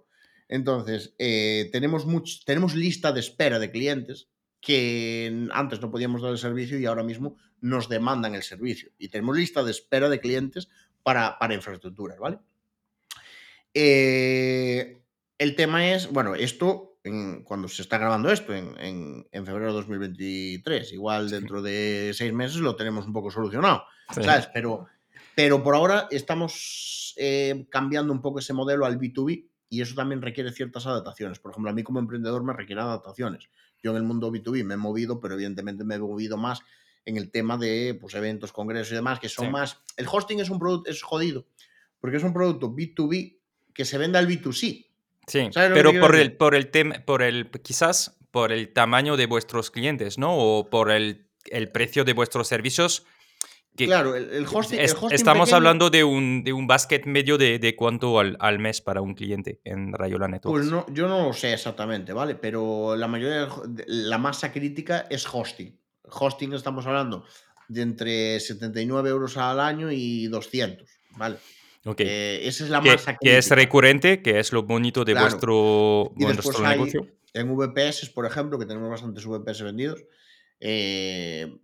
Entonces, 0.52 1.14
eh, 1.18 1.70
tenemos, 1.72 2.04
tenemos 2.44 2.74
lista 2.74 3.10
de 3.10 3.20
espera 3.20 3.58
de 3.58 3.70
clientes 3.70 4.28
que 4.60 5.48
antes 5.50 5.80
no 5.80 5.90
podíamos 5.90 6.20
dar 6.20 6.30
el 6.30 6.36
servicio 6.36 6.78
y 6.78 6.84
ahora 6.84 7.02
mismo 7.02 7.38
nos 7.62 7.88
demandan 7.88 8.34
el 8.34 8.42
servicio. 8.42 8.90
Y 8.98 9.08
tenemos 9.08 9.34
lista 9.34 9.64
de 9.64 9.70
espera 9.70 10.10
de 10.10 10.20
clientes 10.20 10.68
para, 11.02 11.38
para 11.38 11.54
infraestructuras, 11.54 12.18
¿vale? 12.18 12.38
Eh, 13.72 15.00
el 15.38 15.56
tema 15.56 15.90
es, 15.90 16.12
bueno, 16.12 16.34
esto, 16.34 16.98
cuando 17.44 17.68
se 17.68 17.80
está 17.80 17.96
grabando 17.96 18.30
esto, 18.30 18.52
en, 18.54 19.26
febrero 19.32 19.68
de 19.68 19.72
2023, 19.72 20.92
igual 20.92 21.30
dentro 21.30 21.62
de 21.62 22.12
seis 22.12 22.34
meses 22.34 22.58
lo 22.58 22.76
tenemos 22.76 23.06
un 23.06 23.14
poco 23.14 23.30
solucionado, 23.30 23.84
¿sabes? 24.10 24.50
Pero, 24.52 24.86
pero 25.34 25.62
por 25.62 25.74
ahora 25.74 26.08
estamos 26.10 27.14
eh, 27.16 27.64
cambiando 27.70 28.12
un 28.12 28.20
poco 28.20 28.40
ese 28.40 28.52
modelo 28.52 28.84
al 28.84 28.98
B2B 28.98 29.46
y 29.72 29.80
eso 29.80 29.94
también 29.94 30.20
requiere 30.20 30.52
ciertas 30.52 30.86
adaptaciones. 30.86 31.38
Por 31.38 31.50
ejemplo, 31.50 31.70
a 31.70 31.72
mí 31.72 31.82
como 31.82 31.98
emprendedor 31.98 32.44
me 32.44 32.52
requiere 32.52 32.82
adaptaciones. 32.82 33.48
Yo 33.82 33.92
en 33.92 33.96
el 33.96 34.02
mundo 34.02 34.30
B2B 34.30 34.64
me 34.64 34.74
he 34.74 34.76
movido, 34.76 35.18
pero 35.18 35.32
evidentemente 35.32 35.82
me 35.82 35.94
he 35.94 35.98
movido 35.98 36.36
más 36.36 36.60
en 37.06 37.16
el 37.16 37.30
tema 37.30 37.56
de 37.56 37.96
pues, 37.98 38.14
eventos, 38.14 38.52
congresos 38.52 38.92
y 38.92 38.96
demás, 38.96 39.18
que 39.18 39.30
son 39.30 39.50
más... 39.50 39.80
El 39.96 40.06
hosting 40.12 40.40
es 40.40 40.50
un 40.50 40.58
producto, 40.58 40.90
es 40.90 41.02
jodido, 41.02 41.46
porque 42.00 42.18
es 42.18 42.22
un 42.22 42.34
producto 42.34 42.70
B2B 42.70 43.38
que 43.72 43.86
se 43.86 43.96
vende 43.96 44.18
al 44.18 44.28
B2C. 44.28 44.88
Sí, 45.26 45.50
pero 45.54 45.98
por 45.98 46.16
el, 46.16 46.36
por 46.36 46.54
el 46.54 46.70
tema, 46.70 46.96
por 47.06 47.22
el, 47.22 47.50
quizás 47.62 48.18
por 48.30 48.52
el 48.52 48.74
tamaño 48.74 49.16
de 49.16 49.24
vuestros 49.24 49.70
clientes, 49.70 50.18
¿no? 50.18 50.36
O 50.36 50.68
por 50.68 50.90
el, 50.90 51.28
el 51.46 51.72
precio 51.72 52.04
de 52.04 52.12
vuestros 52.12 52.46
servicios 52.46 53.06
claro, 53.76 54.14
el, 54.14 54.46
hosting, 54.50 54.80
Estamos 55.10 55.52
hablando 55.52 55.90
de 55.90 56.04
un, 56.04 56.44
de 56.44 56.52
un 56.52 56.66
basket 56.66 57.02
medio 57.06 57.38
de, 57.38 57.58
de 57.58 57.74
cuánto 57.76 58.18
al, 58.18 58.36
al, 58.40 58.58
mes 58.58 58.80
para 58.80 59.00
un 59.00 59.14
cliente 59.14 59.60
en 59.64 59.92
Rayola 59.92 60.28
Networks. 60.28 60.60
Pues 60.60 60.70
no, 60.70 60.86
yo 60.94 61.08
no 61.08 61.26
lo 61.26 61.32
sé 61.32 61.52
exactamente, 61.52 62.12
¿vale? 62.12 62.34
Pero 62.34 62.96
la 62.96 63.08
mayoría, 63.08 63.48
la 63.86 64.18
masa 64.18 64.52
crítica 64.52 65.06
es 65.10 65.26
hosting. 65.30 65.78
Hosting 66.04 66.52
estamos 66.52 66.86
hablando 66.86 67.24
de 67.68 67.82
entre 67.82 68.40
79 68.40 69.10
euros 69.10 69.36
al 69.36 69.60
año 69.60 69.90
y 69.90 70.26
200, 70.26 70.88
¿vale? 71.16 71.36
Okay. 71.84 72.06
Eh, 72.08 72.48
esa 72.48 72.64
es 72.64 72.70
la 72.70 72.80
masa 72.80 73.16
crítica. 73.16 73.18
Que 73.20 73.38
es 73.38 73.50
recurrente, 73.50 74.22
que 74.22 74.38
es 74.38 74.52
lo 74.52 74.62
bonito 74.62 75.04
de 75.04 75.14
vuestro, 75.14 76.12
vuestro 76.14 76.68
negocio. 76.68 77.06
En 77.34 77.56
VPS, 77.56 78.10
por 78.10 78.26
ejemplo, 78.26 78.58
que 78.58 78.66
tenemos 78.66 78.90
bastantes 78.90 79.24
VPS 79.24 79.62
vendidos, 79.62 80.04
eh, 80.60 81.58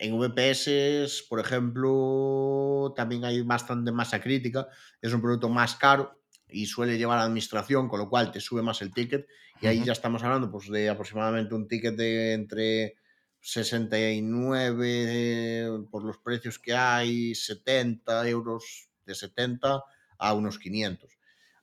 en 0.00 0.18
VPS, 0.18 1.26
por 1.28 1.38
ejemplo, 1.40 2.94
también 2.96 3.26
hay 3.26 3.42
bastante 3.42 3.92
masa 3.92 4.18
crítica. 4.18 4.66
Es 5.02 5.12
un 5.12 5.20
producto 5.20 5.50
más 5.50 5.74
caro 5.74 6.22
y 6.48 6.64
suele 6.64 6.96
llevar 6.96 7.18
a 7.18 7.24
administración, 7.24 7.86
con 7.86 8.00
lo 8.00 8.08
cual 8.08 8.32
te 8.32 8.40
sube 8.40 8.62
más 8.62 8.80
el 8.80 8.94
ticket. 8.94 9.26
Y 9.60 9.66
ahí 9.66 9.84
ya 9.84 9.92
estamos 9.92 10.22
hablando 10.22 10.50
pues, 10.50 10.70
de 10.70 10.88
aproximadamente 10.88 11.54
un 11.54 11.68
ticket 11.68 11.96
de 11.96 12.32
entre 12.32 12.96
69 13.40 15.84
por 15.90 16.02
los 16.02 16.16
precios 16.16 16.58
que 16.58 16.72
hay, 16.72 17.34
70 17.34 18.26
euros, 18.26 18.88
de 19.04 19.14
70 19.14 19.82
a 20.18 20.32
unos 20.32 20.58
500. 20.58 21.18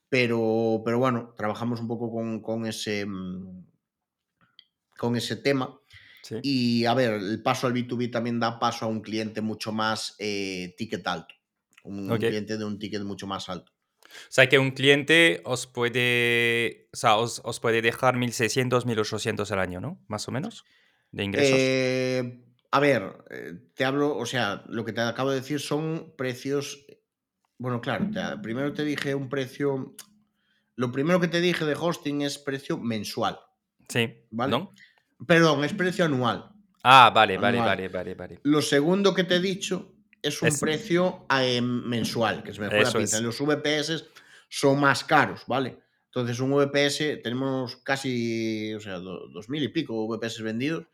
pero, 0.08 0.80
pero 0.84 0.98
bueno, 1.00 1.34
trabajamos 1.36 1.80
un 1.80 1.88
poco 1.88 2.12
con, 2.12 2.40
con 2.40 2.66
ese, 2.66 3.04
mm, 3.04 3.64
con 4.96 5.16
ese 5.16 5.36
tema. 5.36 5.78
Sí. 6.28 6.36
Y 6.42 6.84
a 6.84 6.92
ver, 6.92 7.14
el 7.14 7.42
paso 7.42 7.66
al 7.66 7.72
B2B 7.72 8.10
también 8.10 8.38
da 8.38 8.58
paso 8.58 8.84
a 8.84 8.88
un 8.88 9.00
cliente 9.00 9.40
mucho 9.40 9.72
más 9.72 10.14
eh, 10.18 10.74
ticket 10.76 11.06
alto, 11.06 11.34
un, 11.84 12.06
cliente 12.18 12.58
de 12.58 12.64
un 12.66 12.78
ticket 12.78 13.02
mucho 13.02 13.26
más 13.26 13.48
alto. 13.48 13.72
O 14.04 14.30
sea 14.30 14.46
que 14.46 14.58
un 14.58 14.72
cliente 14.72 15.40
os 15.46 15.66
puede, 15.66 16.88
o 16.92 16.96
sea, 16.96 17.16
os, 17.16 17.40
os 17.44 17.60
puede 17.60 17.80
dejar 17.80 18.16
1.600, 18.16 18.84
1.800 18.84 19.50
al 19.52 19.58
año, 19.58 19.80
¿no? 19.80 20.04
Más 20.06 20.28
o 20.28 20.32
menos, 20.32 20.66
de 21.12 21.24
ingresos. 21.24 21.58
Eh, 21.58 22.44
a 22.72 22.80
ver, 22.80 23.24
eh, 23.30 23.54
te 23.74 23.86
hablo, 23.86 24.14
o 24.14 24.26
sea, 24.26 24.64
lo 24.68 24.84
que 24.84 24.92
te 24.92 25.00
acabo 25.00 25.30
de 25.30 25.36
decir 25.36 25.60
son 25.60 26.12
precios. 26.16 26.84
Bueno, 27.56 27.80
claro, 27.80 28.10
te- 28.12 28.42
primero 28.42 28.74
te 28.74 28.84
dije 28.84 29.14
un 29.14 29.30
precio. 29.30 29.94
Lo 30.76 30.92
primero 30.92 31.20
que 31.20 31.28
te 31.28 31.40
dije 31.40 31.64
de 31.64 31.74
hosting 31.74 32.20
es 32.20 32.36
precio 32.36 32.76
mensual. 32.76 33.38
sí, 33.88 34.26
¿vale? 34.30 34.50
¿no? 34.50 34.74
Perdón, 35.26 35.64
es 35.64 35.72
precio 35.74 36.04
anual. 36.04 36.50
Ah, 36.82 37.10
vale, 37.14 37.36
vale, 37.38 37.58
Anual. 37.58 37.68
vale, 37.76 37.88
vale, 37.88 38.14
vale. 38.14 38.40
Lo 38.44 38.62
segundo 38.62 39.12
que 39.14 39.24
te 39.24 39.36
he 39.36 39.40
dicho 39.40 39.92
es 40.22 40.40
un 40.42 40.48
Es- 40.48 40.60
precio 40.60 41.26
eh, 41.38 41.60
mensual, 41.60 42.42
que 42.42 42.52
se 42.54 42.60
me 42.60 42.68
fue 42.68 42.82
la 42.82 42.92
pinza. 42.92 43.16
es. 43.18 43.22
Los 43.22 43.40
VPS 43.40 44.04
son 44.48 44.80
más 44.80 45.04
caros, 45.04 45.42
¿vale? 45.46 45.78
Entonces, 46.06 46.40
un 46.40 46.52
VPS, 46.52 47.16
tenemos 47.22 47.76
casi, 47.78 48.72
o 48.74 48.80
sea, 48.80 48.94
do- 48.98 49.28
dos 49.28 49.48
mil 49.48 49.62
y 49.62 49.68
pico 49.68 50.06
VPS 50.08 50.42
vendidos. 50.42 50.86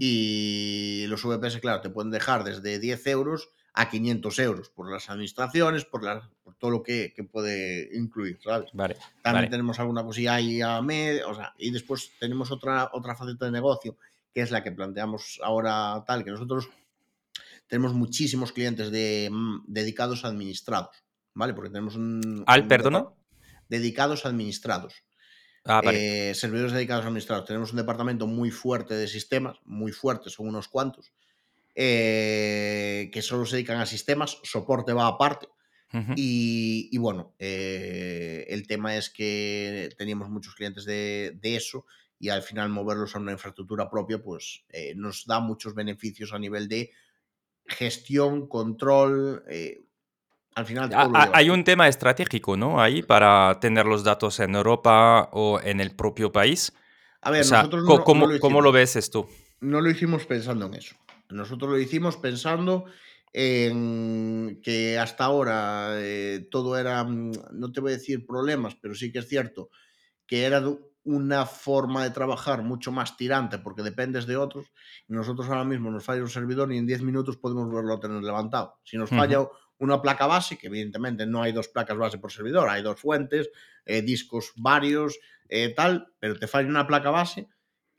Y 0.00 1.04
los 1.08 1.22
VPS, 1.24 1.60
claro, 1.60 1.80
te 1.80 1.90
pueden 1.90 2.10
dejar 2.10 2.42
desde 2.44 2.78
10 2.80 3.06
euros 3.06 3.50
a 3.72 3.88
500 3.88 4.38
euros 4.40 4.68
por 4.70 4.90
las 4.90 5.08
administraciones, 5.10 5.84
por, 5.84 6.02
la- 6.02 6.28
por 6.42 6.54
todo 6.56 6.70
lo 6.70 6.82
que, 6.82 7.12
que 7.14 7.24
puede 7.24 7.88
incluir, 7.96 8.38
¿sabes? 8.42 8.70
Vale, 8.72 8.94
También 9.22 9.44
vale. 9.44 9.48
tenemos 9.50 9.78
alguna 9.78 10.02
cosilla 10.02 10.34
ahí 10.34 10.60
a 10.60 10.80
medio, 10.82 11.30
o 11.30 11.34
sea, 11.34 11.54
y 11.58 11.70
después 11.70 12.10
tenemos 12.18 12.50
otra, 12.50 12.90
otra 12.92 13.14
faceta 13.14 13.44
de 13.46 13.52
negocio, 13.52 13.96
que 14.34 14.40
es 14.42 14.50
la 14.50 14.62
que 14.62 14.72
planteamos 14.72 15.40
ahora 15.42 16.02
tal, 16.06 16.24
que 16.24 16.30
nosotros 16.30 16.68
tenemos 17.68 17.94
muchísimos 17.94 18.52
clientes 18.52 18.90
de, 18.90 19.28
mm, 19.30 19.64
dedicados 19.66 20.24
a 20.24 20.28
administrados, 20.28 20.96
¿vale? 21.34 21.54
Porque 21.54 21.70
tenemos 21.70 21.94
un... 21.96 22.42
¿Al, 22.46 22.62
un 22.62 22.68
perdona? 22.68 23.06
Dedicados 23.68 24.24
a 24.26 24.30
administrados. 24.30 24.94
Ah, 25.64 25.80
vale. 25.84 26.30
Eh, 26.30 26.34
servidores 26.34 26.72
dedicados 26.72 27.04
a 27.04 27.08
administrados. 27.08 27.44
Tenemos 27.46 27.70
un 27.70 27.76
departamento 27.76 28.26
muy 28.26 28.50
fuerte 28.50 28.94
de 28.94 29.06
sistemas, 29.06 29.58
muy 29.64 29.92
fuerte, 29.92 30.30
son 30.30 30.48
unos 30.48 30.66
cuantos, 30.68 31.12
eh, 31.82 33.08
que 33.10 33.22
solo 33.22 33.46
se 33.46 33.56
dedican 33.56 33.80
a 33.80 33.86
sistemas, 33.86 34.38
soporte 34.42 34.92
va 34.92 35.06
aparte. 35.06 35.48
Y, 36.14 36.88
y 36.92 36.98
bueno, 36.98 37.34
eh, 37.38 38.44
el 38.50 38.66
tema 38.68 38.96
es 38.96 39.08
que 39.08 39.88
teníamos 39.96 40.28
muchos 40.28 40.54
clientes 40.54 40.84
de, 40.84 41.32
de 41.40 41.56
eso 41.56 41.86
y 42.18 42.28
al 42.28 42.42
final 42.42 42.68
moverlos 42.68 43.16
a 43.16 43.18
una 43.18 43.32
infraestructura 43.32 43.88
propia, 43.88 44.22
pues 44.22 44.62
eh, 44.68 44.92
nos 44.94 45.24
da 45.26 45.40
muchos 45.40 45.74
beneficios 45.74 46.34
a 46.34 46.38
nivel 46.38 46.68
de 46.68 46.92
gestión, 47.66 48.46
control. 48.46 49.42
al 50.54 50.66
final 50.66 50.90
todo 50.90 51.12
Hay 51.32 51.48
un 51.48 51.64
tema 51.64 51.88
estratégico, 51.88 52.58
¿no? 52.58 52.80
Ahí 52.80 53.02
para 53.02 53.58
tener 53.58 53.86
los 53.86 54.04
datos 54.04 54.38
en 54.38 54.54
Europa 54.54 55.30
o 55.32 55.60
en 55.60 55.80
el 55.80 55.96
propio 55.96 56.30
país. 56.30 56.72
A 57.22 57.30
O 57.30 57.32
ver, 57.32 57.44
sea, 57.44 57.58
nosotros 57.62 57.84
no, 57.84 58.04
¿cómo, 58.04 58.26
no 58.26 58.34
lo 58.34 58.38
cómo 58.40 58.60
lo 58.60 58.70
ves 58.70 59.10
tú? 59.10 59.26
no 59.60 59.80
lo 59.80 59.90
hicimos 59.90 60.24
pensando 60.26 60.66
en 60.66 60.74
eso. 60.74 60.94
Nosotros 61.32 61.70
lo 61.70 61.78
hicimos 61.78 62.16
pensando 62.16 62.86
en 63.32 64.60
que 64.62 64.98
hasta 64.98 65.24
ahora 65.24 65.92
eh, 65.96 66.48
todo 66.50 66.76
era, 66.76 67.04
mm, 67.04 67.32
no 67.52 67.72
te 67.72 67.80
voy 67.80 67.92
a 67.92 67.96
decir 67.96 68.26
problemas, 68.26 68.76
pero 68.80 68.94
sí 68.94 69.12
que 69.12 69.20
es 69.20 69.28
cierto 69.28 69.70
que 70.26 70.44
era 70.44 70.62
una 71.02 71.46
forma 71.46 72.04
de 72.04 72.10
trabajar 72.10 72.62
mucho 72.62 72.92
más 72.92 73.16
tirante 73.16 73.58
porque 73.58 73.82
dependes 73.82 74.26
de 74.26 74.36
otros. 74.36 74.70
Y 75.08 75.12
nosotros 75.12 75.48
ahora 75.48 75.64
mismo 75.64 75.90
nos 75.90 76.04
falla 76.04 76.22
un 76.22 76.28
servidor 76.28 76.72
y 76.72 76.78
en 76.78 76.86
10 76.86 77.02
minutos 77.02 77.36
podemos 77.36 77.66
volverlo 77.66 77.94
a 77.94 78.00
tener 78.00 78.22
levantado. 78.22 78.78
Si 78.84 78.96
nos 78.96 79.10
falla 79.10 79.44
una 79.78 80.00
placa 80.00 80.26
base, 80.26 80.56
que 80.56 80.68
evidentemente 80.68 81.26
no 81.26 81.42
hay 81.42 81.52
dos 81.52 81.68
placas 81.68 81.96
base 81.96 82.18
por 82.18 82.30
servidor, 82.30 82.68
hay 82.68 82.82
dos 82.82 83.00
fuentes, 83.00 83.50
eh, 83.86 84.02
discos 84.02 84.52
varios, 84.56 85.18
eh, 85.48 85.74
tal, 85.74 86.12
pero 86.20 86.38
te 86.38 86.46
falla 86.46 86.68
una 86.68 86.86
placa 86.86 87.10
base 87.10 87.48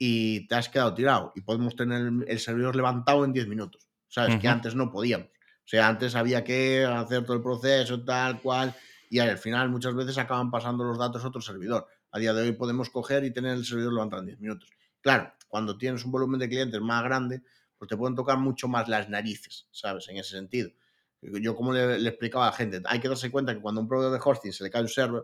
y 0.04 0.48
te 0.48 0.56
has 0.56 0.68
quedado 0.68 0.94
tirado 0.94 1.30
y 1.36 1.42
podemos 1.42 1.76
tener 1.76 2.10
el, 2.26 2.38
servidor 2.40 2.74
levantado 2.74 3.24
en 3.24 3.32
10 3.32 3.46
minutos. 3.46 3.86
Sabes 4.08 4.36
que 4.40 4.48
antes 4.48 4.74
no 4.74 4.90
podíamos. 4.90 5.28
O 5.28 5.64
sea, 5.64 5.86
antes 5.86 6.16
había 6.16 6.42
que 6.42 6.84
hacer 6.84 7.22
todo 7.22 7.36
el 7.36 7.42
proceso, 7.42 8.04
tal 8.04 8.40
cual, 8.40 8.74
y 9.08 9.20
al 9.20 9.38
final 9.38 9.68
muchas 9.68 9.94
veces 9.94 10.18
acaban 10.18 10.50
pasando 10.50 10.82
los 10.82 10.98
datos 10.98 11.22
a 11.22 11.28
otro 11.28 11.40
servidor. 11.40 11.86
A 12.10 12.18
día 12.18 12.32
de 12.32 12.42
hoy 12.42 12.50
podemos 12.50 12.90
coger 12.90 13.22
y 13.22 13.32
tener 13.32 13.52
el 13.52 13.64
servidor 13.64 13.92
levantado 13.92 14.22
en 14.22 14.26
10 14.26 14.40
minutos. 14.40 14.70
Claro, 15.00 15.32
cuando 15.46 15.78
tienes 15.78 16.04
un 16.04 16.10
volumen 16.10 16.40
de 16.40 16.48
clientes 16.48 16.80
más 16.80 17.04
grande, 17.04 17.44
pues 17.78 17.88
te 17.88 17.96
pueden 17.96 18.16
tocar 18.16 18.38
mucho 18.38 18.66
más 18.66 18.88
las 18.88 19.08
narices, 19.08 19.68
¿sabes? 19.70 20.08
En 20.08 20.16
ese 20.16 20.30
sentido. 20.30 20.72
Yo 21.20 21.54
como 21.54 21.72
le, 21.72 22.00
le 22.00 22.08
explicaba 22.08 22.48
a 22.48 22.50
la 22.50 22.56
gente, 22.56 22.82
hay 22.86 22.98
que 22.98 23.08
darse 23.08 23.30
cuenta 23.30 23.54
que 23.54 23.60
cuando 23.60 23.80
a 23.80 23.82
un 23.82 23.88
proveedor 23.88 24.12
de 24.12 24.20
hosting 24.20 24.52
se 24.52 24.64
le 24.64 24.70
cae 24.70 24.82
un 24.82 24.88
server, 24.88 25.22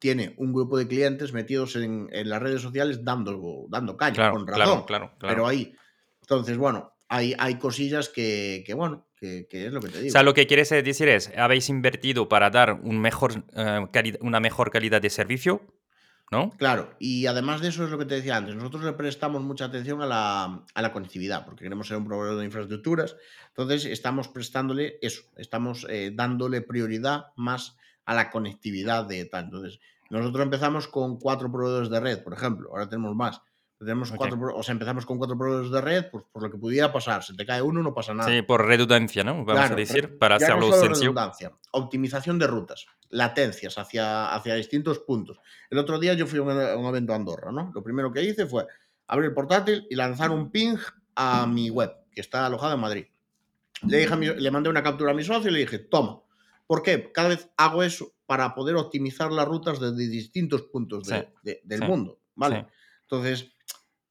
tiene 0.00 0.34
un 0.38 0.52
grupo 0.52 0.76
de 0.76 0.88
clientes 0.88 1.32
metidos 1.32 1.76
en, 1.76 2.08
en 2.10 2.28
las 2.28 2.42
redes 2.42 2.60
sociales 2.62 3.04
dando, 3.04 3.66
dando 3.68 3.96
caña, 3.96 4.14
Claro, 4.16 4.32
con 4.34 4.46
razón. 4.48 4.64
claro, 4.64 4.86
claro, 4.86 5.12
claro. 5.18 5.34
Pero 5.34 5.46
ahí, 5.46 5.72
entonces, 6.22 6.56
bueno, 6.58 6.92
hay, 7.08 7.34
hay 7.38 7.54
cosillas 7.58 8.08
que, 8.08 8.64
que 8.66 8.74
bueno, 8.74 9.06
que, 9.16 9.46
que 9.48 9.66
es 9.66 9.72
lo 9.72 9.80
que 9.80 9.88
te 9.90 9.98
O 9.98 10.00
digo. 10.00 10.12
sea, 10.12 10.22
lo 10.24 10.34
que 10.34 10.46
quieres 10.48 10.70
decir 10.70 11.08
es, 11.08 11.30
habéis 11.36 11.68
invertido 11.68 12.28
para 12.28 12.50
dar 12.50 12.72
un 12.82 12.98
mejor, 13.00 13.44
eh, 13.54 13.86
una 14.22 14.40
mejor 14.40 14.70
calidad 14.70 15.02
de 15.02 15.10
servicio, 15.10 15.62
¿no? 16.30 16.50
Claro, 16.56 16.94
y 17.00 17.26
además 17.26 17.60
de 17.60 17.68
eso 17.68 17.84
es 17.84 17.90
lo 17.90 17.98
que 17.98 18.04
te 18.06 18.14
decía 18.14 18.36
antes, 18.36 18.54
nosotros 18.54 18.84
le 18.84 18.92
prestamos 18.92 19.42
mucha 19.42 19.64
atención 19.66 20.00
a 20.00 20.06
la, 20.06 20.64
a 20.72 20.82
la 20.82 20.92
conectividad, 20.92 21.44
porque 21.44 21.64
queremos 21.64 21.88
ser 21.88 21.96
un 21.98 22.06
proveedor 22.06 22.38
de 22.38 22.44
infraestructuras, 22.44 23.16
entonces 23.48 23.84
estamos 23.84 24.28
prestándole 24.28 24.98
eso, 25.02 25.22
estamos 25.36 25.84
eh, 25.90 26.12
dándole 26.14 26.60
prioridad 26.62 27.26
más 27.36 27.76
a 28.04 28.14
la 28.14 28.30
conectividad 28.30 29.04
de 29.06 29.24
tal. 29.26 29.44
Entonces, 29.44 29.78
nosotros 30.10 30.42
empezamos 30.44 30.88
con 30.88 31.18
cuatro 31.18 31.50
proveedores 31.50 31.90
de 31.90 32.00
red, 32.00 32.22
por 32.22 32.32
ejemplo, 32.34 32.70
ahora 32.70 32.88
tenemos 32.88 33.14
más. 33.14 33.40
Tenemos 33.78 34.12
cuatro, 34.12 34.38
pro- 34.38 34.54
o 34.56 34.62
sea, 34.62 34.72
empezamos 34.72 35.06
con 35.06 35.16
cuatro 35.16 35.38
proveedores 35.38 35.70
de 35.70 35.80
red, 35.80 36.04
pues 36.12 36.24
por 36.30 36.42
lo 36.42 36.50
que 36.50 36.58
pudiera 36.58 36.92
pasar, 36.92 37.22
se 37.22 37.34
te 37.34 37.46
cae 37.46 37.62
uno, 37.62 37.82
no 37.82 37.94
pasa 37.94 38.12
nada. 38.12 38.28
Sí, 38.28 38.42
por 38.42 38.66
redundancia, 38.66 39.24
¿no? 39.24 39.32
Vamos 39.36 39.46
Claro, 39.46 39.72
a 39.72 39.76
decir, 39.76 40.18
para 40.18 40.36
no 40.36 40.44
hacerlo 40.44 40.72
sencillo. 40.72 41.12
redundancia, 41.12 41.52
optimización 41.72 42.38
de 42.38 42.46
rutas, 42.46 42.84
latencias 43.08 43.78
hacia, 43.78 44.34
hacia 44.34 44.54
distintos 44.54 44.98
puntos. 44.98 45.38
El 45.70 45.78
otro 45.78 45.98
día 45.98 46.12
yo 46.12 46.26
fui 46.26 46.40
a 46.40 46.42
un, 46.42 46.50
a 46.50 46.76
un 46.76 46.84
evento 46.86 47.14
a 47.14 47.16
Andorra, 47.16 47.52
¿no? 47.52 47.70
Lo 47.74 47.82
primero 47.82 48.12
que 48.12 48.22
hice 48.22 48.44
fue 48.46 48.66
abrir 49.06 49.30
el 49.30 49.34
portátil 49.34 49.86
y 49.88 49.94
lanzar 49.96 50.30
un 50.30 50.50
ping 50.50 50.76
a 51.14 51.46
mi 51.46 51.70
web, 51.70 51.90
que 52.12 52.20
está 52.20 52.44
alojada 52.44 52.74
en 52.74 52.80
Madrid. 52.80 53.06
Le, 53.86 53.96
dije 53.96 54.12
a 54.12 54.16
mi- 54.16 54.26
le 54.26 54.50
mandé 54.50 54.68
una 54.68 54.82
captura 54.82 55.12
a 55.12 55.14
mi 55.14 55.24
socio 55.24 55.50
y 55.50 55.54
le 55.54 55.60
dije, 55.60 55.78
toma. 55.78 56.20
¿Por 56.70 56.84
qué? 56.84 57.10
Cada 57.12 57.30
vez 57.30 57.50
hago 57.56 57.82
eso 57.82 58.12
para 58.26 58.54
poder 58.54 58.76
optimizar 58.76 59.32
las 59.32 59.44
rutas 59.48 59.80
desde 59.80 60.06
distintos 60.08 60.62
puntos 60.62 61.08
de- 61.08 61.18
Sí, 61.18 61.26
de- 61.42 61.60
del 61.64 61.80
sí, 61.80 61.84
mundo, 61.84 62.20
¿vale? 62.36 62.60
sí. 62.60 62.66
Entonces, 63.02 63.52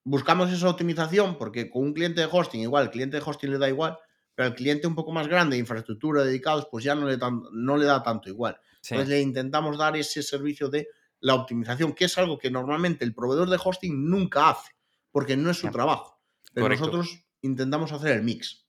buscamos 0.03 0.51
esa 0.51 0.67
optimización 0.69 1.37
porque 1.37 1.69
con 1.69 1.83
un 1.83 1.93
cliente 1.93 2.19
de 2.19 2.27
hosting, 2.29 2.59
igual, 2.59 2.83
el 2.83 2.91
cliente 2.91 3.15
de 3.15 3.23
hosting 3.25 3.51
le 3.51 3.57
da 3.59 3.69
igual, 3.69 3.97
pero 4.35 4.47
al 4.49 4.55
cliente 4.55 4.87
un 4.87 4.95
poco 4.95 5.13
más 5.13 5.29
grande, 5.29 5.55
de 5.55 5.61
infraestructura 5.61 6.25
dedicados, 6.25 6.67
pues 6.69 6.83
ya 6.83 6.95
no 6.95 7.07
le, 7.07 7.17
tan- 7.17 7.43
no 7.53 7.77
le 7.77 7.85
da 7.85 8.03
tanto 8.03 8.27
igual. 8.27 8.59
Entonces 8.89 9.07
le 9.07 9.21
intentamos 9.21 9.77
dar 9.77 9.95
ese 9.95 10.21
servicio 10.21 10.67
de 10.67 10.89
la 11.21 11.35
optimización, 11.35 11.93
que 11.93 12.03
es 12.05 12.17
algo 12.17 12.37
que 12.37 12.51
normalmente 12.51 13.05
el 13.05 13.13
proveedor 13.15 13.49
de 13.49 13.57
hosting 13.63 14.09
nunca 14.09 14.49
hace, 14.49 14.71
porque 15.11 15.37
no 15.37 15.49
es 15.49 15.57
su 15.57 15.69
trabajo. 15.71 16.19
Pero 16.53 16.65
Correcto. 16.65 16.87
nosotros 16.87 17.25
intentamos 17.41 17.93
hacer 17.93 18.17
el 18.17 18.23
mix. 18.23 18.65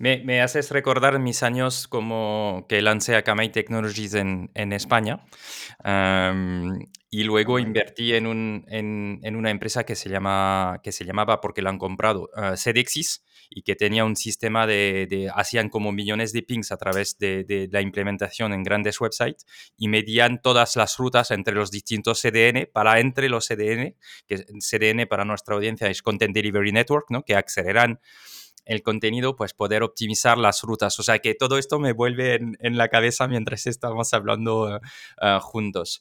Me, 0.00 0.22
me 0.24 0.40
haces 0.42 0.70
recordar 0.70 1.18
mis 1.18 1.42
años 1.42 1.88
como 1.88 2.66
que 2.68 2.80
lancé 2.82 3.16
Akamai 3.16 3.50
Technologies 3.50 4.14
en, 4.14 4.48
en 4.54 4.72
España 4.72 5.24
y 7.10 7.24
luego 7.24 7.58
invertí 7.58 8.14
en, 8.14 8.26
un, 8.26 8.64
en, 8.68 9.18
en 9.22 9.34
una 9.34 9.50
empresa 9.50 9.84
que 9.84 9.96
se, 9.96 10.08
llama, 10.08 10.78
que 10.82 10.92
se 10.92 11.04
llamaba, 11.04 11.40
porque 11.40 11.62
la 11.62 11.70
han 11.70 11.78
comprado, 11.78 12.28
uh, 12.36 12.56
Sedexis 12.56 13.24
y 13.50 13.62
que 13.62 13.74
tenía 13.76 14.04
un 14.04 14.14
sistema 14.14 14.66
de, 14.66 15.06
de- 15.08 15.30
hacían 15.34 15.70
como 15.70 15.90
millones 15.90 16.32
de 16.32 16.42
pings 16.42 16.70
a 16.70 16.76
través 16.76 17.18
de, 17.18 17.44
de 17.44 17.68
la 17.72 17.80
implementación 17.80 18.52
en 18.52 18.62
grandes 18.62 19.00
websites 19.00 19.46
y 19.76 19.88
medían 19.88 20.40
todas 20.42 20.76
las 20.76 20.98
rutas 20.98 21.30
entre 21.30 21.54
los 21.54 21.70
distintos 21.70 22.20
CDN 22.20 22.68
para 22.72 23.00
entre 23.00 23.28
los 23.30 23.48
CDN, 23.48 23.96
que 24.26 24.44
CDN 24.60 25.06
para 25.08 25.24
nuestra 25.24 25.54
audiencia 25.54 25.88
es 25.88 26.02
Content 26.02 26.34
Delivery 26.34 26.72
Network, 26.72 27.06
¿no? 27.10 27.22
que 27.24 27.34
aceleran 27.34 28.00
el 28.68 28.82
contenido, 28.82 29.34
pues 29.34 29.54
poder 29.54 29.82
optimizar 29.82 30.38
las 30.38 30.62
rutas. 30.62 30.98
O 31.00 31.02
sea 31.02 31.18
que 31.18 31.34
todo 31.34 31.58
esto 31.58 31.78
me 31.80 31.92
vuelve 31.92 32.34
en, 32.36 32.56
en 32.60 32.76
la 32.78 32.88
cabeza 32.88 33.26
mientras 33.26 33.66
estamos 33.66 34.14
hablando 34.14 34.76
eh, 34.76 35.38
juntos. 35.40 36.00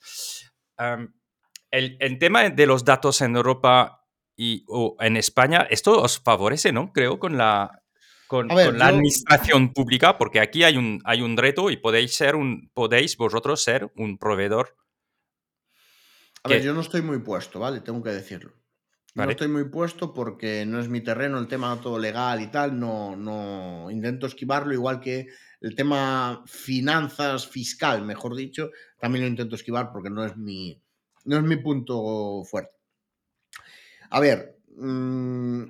El, 1.71 1.97
el 1.99 2.19
tema 2.19 2.49
de 2.49 2.65
los 2.65 2.85
datos 2.85 3.21
en 3.21 3.35
Europa 3.35 4.05
y 4.35 4.63
o 4.67 4.95
en 4.99 5.17
España, 5.17 5.65
esto 5.69 6.01
os 6.01 6.19
favorece, 6.19 6.71
¿no? 6.71 6.93
Creo 6.93 7.19
con 7.19 7.37
la 7.37 7.83
con, 8.27 8.47
ver, 8.49 8.73
la 8.73 8.85
yo- 8.89 8.95
administración 8.95 9.73
pública, 9.73 10.17
porque 10.17 10.39
aquí 10.39 10.63
hay 10.63 10.77
un, 10.77 11.01
hay 11.05 11.21
un 11.21 11.35
reto 11.37 11.69
y 11.71 11.77
podéis 11.77 12.13
ser 12.13 12.35
un, 12.35 12.69
podéis 12.73 13.17
vosotros 13.17 13.63
ser 13.63 13.89
un 13.95 14.17
proveedor. 14.17 14.75
A 16.43 16.49
ver, 16.49 16.59
que- 16.59 16.65
yo 16.65 16.73
no 16.73 16.81
estoy 16.81 17.01
muy 17.01 17.19
puesto, 17.19 17.59
¿vale? 17.59 17.79
Tengo 17.81 18.03
que 18.03 18.11
decirlo. 18.11 18.51
No 19.17 19.29
estoy 19.29 19.47
muy 19.47 19.65
puesto 19.69 20.13
porque 20.13 20.65
no 20.65 20.79
es 20.79 20.89
mi 20.89 21.01
terreno 21.01 21.39
el 21.39 21.47
tema 21.47 21.79
todo 21.81 21.97
legal 21.99 22.41
y 22.41 22.47
tal. 22.47 22.79
No, 22.79 23.15
no 23.15 23.89
intento 23.91 24.27
esquivarlo, 24.27 24.73
igual 24.73 24.99
que 24.99 25.27
el 25.61 25.75
tema 25.75 26.43
finanzas, 26.45 27.47
fiscal, 27.47 28.03
mejor 28.05 28.35
dicho, 28.35 28.69
también 28.99 29.23
lo 29.25 29.29
intento 29.29 29.55
esquivar 29.55 29.91
porque 29.91 30.09
no 30.11 30.23
es 30.25 30.37
mi, 30.37 30.81
no 31.25 31.37
es 31.37 31.43
mi 31.43 31.55
punto 31.57 32.43
fuerte. 32.45 32.77
A 34.09 34.19
ver, 34.19 34.59
mm, 34.77 35.63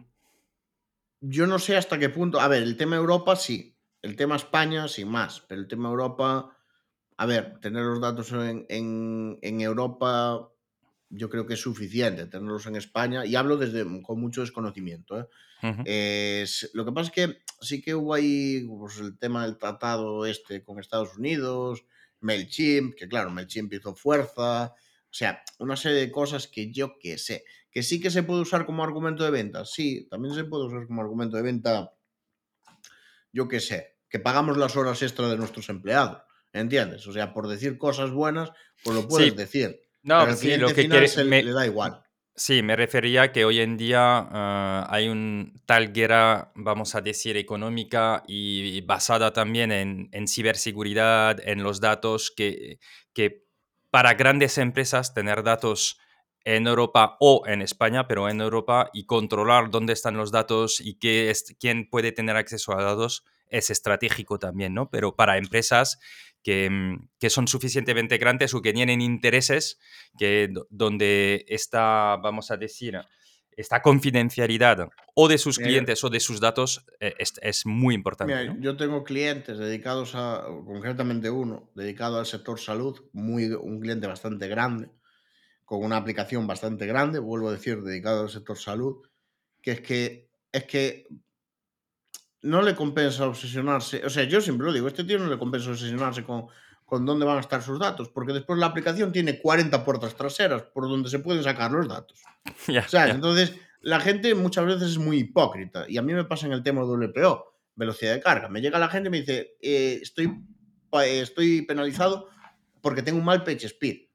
yo 1.22 1.48
no 1.48 1.60
sé 1.60 1.78
hasta 1.78 1.98
qué 2.00 2.10
punto. 2.10 2.40
A 2.40 2.48
ver, 2.48 2.64
el 2.64 2.78
tema 2.78 2.96
Europa 2.96 3.36
sí. 3.36 3.76
El 4.02 4.16
tema 4.16 4.36
España, 4.36 4.88
sin 4.88 5.10
más. 5.10 5.42
Pero 5.48 5.62
el 5.62 5.68
tema 5.68 5.90
Europa, 5.90 6.56
a 7.18 7.26
ver, 7.26 7.60
tener 7.62 7.84
los 7.84 8.02
datos 8.02 8.32
en, 8.34 8.66
en- 8.70 9.40
en 9.42 9.62
Europa, 9.62 10.50
yo 11.10 11.30
creo 11.30 11.46
que 11.46 11.54
es 11.54 11.62
suficiente. 11.62 12.26
Tenerlos 12.28 12.66
en 12.66 12.76
España, 12.76 13.26
y 13.26 13.36
hablo 13.36 13.58
desde 13.58 13.86
con 14.04 14.20
mucho 14.20 14.42
desconocimiento. 14.42 15.20
¿eh? 15.20 15.28
Es- 15.86 16.70
lo 16.74 16.86
que 16.86 16.92
pasa 16.92 17.10
es 17.10 17.14
que 17.16 17.38
sí 17.62 17.82
que 17.82 17.96
hubo 17.96 18.14
ahí 18.14 18.66
pues, 18.68 18.98
el 19.00 19.18
tema 19.18 19.46
del 19.46 19.58
tratado 19.58 20.26
este 20.26 20.64
con 20.64 20.80
Estados 20.80 21.18
Unidos, 21.18 21.84
MailChimp, 22.20 22.96
que 22.96 23.08
claro, 23.08 23.30
MailChimp 23.30 23.74
hizo 23.74 23.96
fuerza. 23.96 24.74
O 25.10 25.14
sea, 25.18 25.42
una 25.60 25.76
serie 25.78 26.00
de 26.00 26.12
cosas 26.12 26.48
que 26.48 26.72
yo 26.72 26.98
que 27.00 27.18
sé. 27.18 27.44
Que 27.72 27.82
sí 27.84 28.00
que 28.02 28.10
se 28.12 28.24
puede 28.24 28.42
usar 28.42 28.66
como 28.66 28.84
argumento 28.84 29.24
de 29.24 29.32
venta. 29.32 29.64
Sí, 29.66 30.08
también 30.10 30.34
se 30.36 30.44
puede 30.44 30.66
usar 30.66 30.88
como 30.88 31.02
argumento 31.02 31.38
de 31.38 31.44
venta. 31.44 31.92
Yo 33.32 33.48
que 33.48 33.60
sé. 33.60 33.98
Que 34.10 34.20
pagamos 34.20 34.58
las 34.58 34.76
horas 34.76 35.02
extra 35.02 35.28
de 35.30 35.38
nuestros 35.38 35.70
empleados. 35.70 36.22
¿Entiendes? 36.54 37.06
O 37.08 37.14
sea, 37.14 37.34
por 37.34 37.48
decir 37.48 37.78
cosas 37.78 38.12
buenas, 38.12 38.52
pues 38.84 38.96
lo 38.96 39.08
puedes 39.08 39.30
Sí. 39.32 39.36
decir. 39.36 39.82
No, 40.04 40.20
pero 40.20 40.36
sí, 40.36 40.58
lo 40.58 40.70
que 40.74 40.88
quiere- 40.88 41.08
se 41.08 41.24
me- 41.24 41.44
le 41.44 41.52
da 41.52 41.66
igual. 41.66 42.02
Sí, 42.36 42.62
me 42.62 42.76
refería 42.76 43.32
que 43.32 43.46
hoy 43.46 43.60
en 43.62 43.78
día 43.78 44.00
ah, 44.30 44.88
hay 44.92 45.08
un 45.10 45.60
tal 45.66 45.92
guerra, 45.92 46.52
vamos 46.56 46.94
a 46.94 47.02
decir, 47.02 47.36
económica 47.36 48.24
y 48.28 48.82
basada 48.82 49.34
también 49.34 49.72
en, 49.72 50.10
en 50.12 50.28
ciberseguridad, 50.28 51.40
en 51.44 51.64
los 51.64 51.82
datos, 51.82 52.30
que, 52.30 52.80
que 53.14 53.48
para 53.90 54.14
grandes 54.14 54.60
empresas 54.60 55.16
tener 55.16 55.42
datos 55.42 55.98
en 56.46 56.68
Europa 56.68 57.18
o 57.20 57.44
en 57.48 57.64
España, 57.64 58.08
pero 58.08 58.30
en 58.30 58.40
Europa 58.40 58.92
y 58.94 59.06
controlar 59.08 59.72
dónde 59.72 59.94
están 59.94 60.16
los 60.16 60.32
datos 60.32 60.80
y 60.80 61.00
qué 61.00 61.32
es, 61.32 61.56
quién 61.60 61.90
puede 61.90 62.12
tener 62.12 62.36
acceso 62.38 62.72
a 62.78 62.84
datos 62.84 63.26
es 63.50 63.70
estratégico 63.70 64.40
también, 64.40 64.74
¿no? 64.74 64.90
Pero 64.90 65.16
para 65.16 65.38
empresas 65.38 66.00
que, 66.44 66.70
mm, 66.70 67.10
que 67.20 67.30
son 67.30 67.48
suficientemente 67.48 68.18
grandes 68.18 68.54
o 68.54 68.62
que 68.62 68.74
tienen 68.74 69.02
intereses 69.02 69.80
que 70.18 70.48
do- 70.52 70.68
donde 70.70 71.46
esta, 71.48 72.18
vamos 72.18 72.52
a 72.52 72.58
decir, 72.58 72.98
esta 73.52 73.82
confidencialidad 73.82 74.88
o 75.16 75.28
de 75.28 75.38
sus 75.40 75.58
Mira, 75.58 75.70
clientes 75.70 76.04
o 76.04 76.10
de 76.10 76.20
sus 76.20 76.40
datos 76.40 76.86
eh, 77.00 77.16
es, 77.18 77.34
es 77.42 77.66
muy 77.66 77.96
importante. 77.96 78.34
Mira, 78.36 78.54
¿no? 78.54 78.62
yo 78.62 78.78
tengo 78.78 79.04
clientes 79.04 79.58
dedicados 79.58 80.14
a, 80.14 80.46
concretamente 80.66 81.30
uno, 81.32 81.72
dedicado 81.74 82.20
al 82.20 82.28
sector 82.28 82.60
salud, 82.60 83.00
muy, 83.14 83.46
un 83.52 83.80
cliente 83.80 84.06
bastante 84.06 84.48
grande, 84.48 84.92
con 85.66 85.84
una 85.84 85.98
aplicación 85.98 86.46
bastante 86.48 86.86
grande, 86.86 87.20
vuelvo 87.20 87.50
a 87.50 87.54
decir, 87.54 87.82
dedicado 87.82 88.22
al 88.22 88.30
sector 88.30 88.58
salud, 88.58 89.02
que 89.62 89.72
es 89.72 89.82
que, 89.82 90.30
es 90.52 90.64
que 90.66 91.08
no 92.42 92.62
le 92.62 92.76
compensa 92.76 93.28
obsesionarse, 93.28 94.06
o 94.06 94.10
sea, 94.10 94.24
yo 94.24 94.42
siempre 94.42 94.68
lo 94.68 94.74
digo, 94.74 94.88
este 94.88 95.04
tío 95.04 95.20
no 95.20 95.28
le 95.28 95.38
compensa 95.38 95.72
obsesionarse 95.72 96.24
con, 96.24 96.48
con 96.86 97.06
dónde 97.06 97.26
van 97.26 97.38
a 97.38 97.42
estar 97.42 97.62
sus 97.62 97.80
datos, 97.80 98.10
porque 98.10 98.34
después 98.34 98.60
la 98.60 98.68
aplicación 98.68 99.12
tiene 99.12 99.40
40 99.42 99.84
puertas 99.84 100.16
traseras 100.16 100.64
por 100.64 100.88
donde 100.88 101.10
se 101.10 101.20
pueden 101.20 101.44
sacar 101.44 101.72
los 101.72 101.88
datos. 101.88 102.22
Ya, 102.68 102.88
¿Sabes? 102.88 103.10
ya. 103.10 103.16
Entonces, 103.16 103.54
la 103.82 104.00
gente 104.00 104.34
muchas 104.34 104.66
veces 104.66 104.92
es 104.92 104.98
muy 104.98 105.20
hipócrita. 105.20 105.86
Y 105.90 105.98
a 105.98 106.02
mí 106.02 106.14
me 106.14 106.24
pasa 106.24 106.46
en 106.46 106.54
el 106.54 106.64
tema 106.64 106.84
WPO, 106.84 107.56
velocidad 107.76 108.14
de 108.14 108.22
carga. 108.22 108.48
Me 108.48 108.62
llega 108.62 108.80
la 108.80 108.88
gente 108.88 109.08
y 109.08 109.12
me 109.12 109.20
dice, 109.20 109.58
eh, 109.62 110.00
estoy, 110.02 110.28
eh, 110.94 111.20
estoy 111.22 111.64
penalizado 111.64 112.30
porque 112.82 113.04
tengo 113.04 113.20
un 113.20 113.26
mal 113.26 113.44
page 113.44 113.66
speed. 113.66 114.08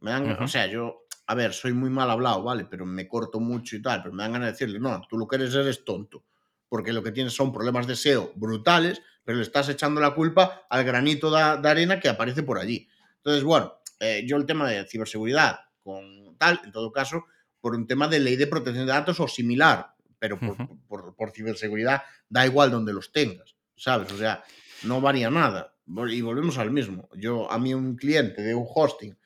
Me 0.00 0.10
dan, 0.10 0.30
Ujú. 0.32 0.44
O 0.44 0.48
sea, 0.48 0.66
yo, 0.66 1.04
a 1.26 1.34
ver, 1.34 1.54
soy 1.54 1.72
muy 1.72 1.88
mal 1.90 2.10
hablado, 2.10 2.42
¿vale? 2.42 2.66
Pero 2.70 2.84
me 2.84 3.08
corto 3.08 3.40
mucho 3.40 3.76
y 3.76 3.82
tal. 3.82 4.02
Pero 4.02 4.14
me 4.14 4.22
dan 4.22 4.32
ganas 4.32 4.48
de 4.48 4.52
decirle, 4.52 4.78
no, 4.78 5.00
tú 5.08 5.16
lo 5.16 5.26
que 5.26 5.36
eres 5.36 5.54
eres 5.54 5.84
tonto. 5.84 6.24
Porque 6.70 6.94
lo 6.94 7.02
que 7.02 7.12
tienes 7.12 7.34
son 7.34 7.52
problemas 7.52 7.86
de 7.86 7.92
SEO 7.96 8.32
brutales, 8.36 9.02
pero 9.24 9.36
le 9.36 9.44
estás 9.44 9.68
echando 9.68 10.00
la 10.00 10.14
culpa 10.14 10.62
al 10.70 10.84
granito 10.84 11.30
de, 11.30 11.60
de 11.60 11.68
arena 11.68 12.00
que 12.00 12.08
aparece 12.08 12.42
por 12.42 12.58
allí. 12.58 12.88
Entonces, 13.16 13.44
bueno, 13.44 13.74
eh, 13.98 14.24
yo 14.26 14.38
el 14.38 14.46
tema 14.46 14.66
de 14.70 14.86
ciberseguridad 14.86 15.58
con 15.82 16.36
tal, 16.38 16.58
en 16.64 16.72
todo 16.72 16.90
caso, 16.90 17.26
por 17.60 17.74
un 17.74 17.86
tema 17.86 18.08
de 18.08 18.20
ley 18.20 18.36
de 18.36 18.46
protección 18.46 18.86
de 18.86 18.92
datos 18.92 19.20
o 19.20 19.28
similar, 19.28 19.94
pero 20.18 20.38
por, 20.40 20.50
Ujú. 20.52 20.80
por- 20.88 21.14
por 21.16 21.30
ciberseguridad 21.32 22.02
da 22.30 22.46
igual 22.46 22.70
donde 22.70 22.94
los 22.94 23.12
tengas, 23.12 23.56
¿sabes? 23.76 24.10
O 24.12 24.16
sea, 24.16 24.42
no 24.84 25.00
varía 25.02 25.28
nada. 25.30 25.76
Y 26.08 26.20
volvemos 26.22 26.56
al 26.56 26.70
mismo. 26.70 27.08
Yo, 27.16 27.50
a 27.50 27.58
mí 27.58 27.74
un 27.74 27.96
cliente 27.96 28.40
de 28.42 28.54
un 28.54 28.64
hosting, 28.72 29.18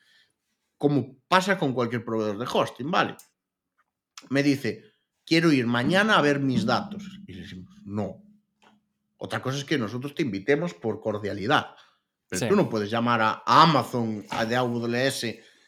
como 0.77 1.19
pasa 1.27 1.57
con 1.59 1.73
cualquier 1.73 2.03
proveedor 2.03 2.37
de 2.39 2.47
hosting, 2.51 2.89
¿vale? 2.89 3.15
Me 4.29 4.41
dice, 4.43 4.83
quiero 5.25 5.51
ir 5.51 5.67
mañana 5.67 6.17
a 6.17 6.21
ver 6.21 6.39
mis 6.39 6.65
datos. 6.65 7.03
Y 7.27 7.33
le 7.33 7.41
decimos, 7.41 7.73
no. 7.83 8.21
Otra 9.17 9.41
cosa 9.41 9.57
es 9.57 9.65
que 9.65 9.77
nosotros 9.77 10.13
te 10.13 10.21
invitemos 10.23 10.73
por 10.73 10.99
cordialidad. 11.01 11.67
Pero 12.27 12.39
Sí. 12.39 12.47
tú 12.49 12.55
no 12.55 12.69
puedes 12.69 12.89
llamar 12.89 13.21
a, 13.21 13.43
Amazon, 13.45 14.25
a 14.29 14.45
de 14.45 14.55
AWS, 14.55 15.23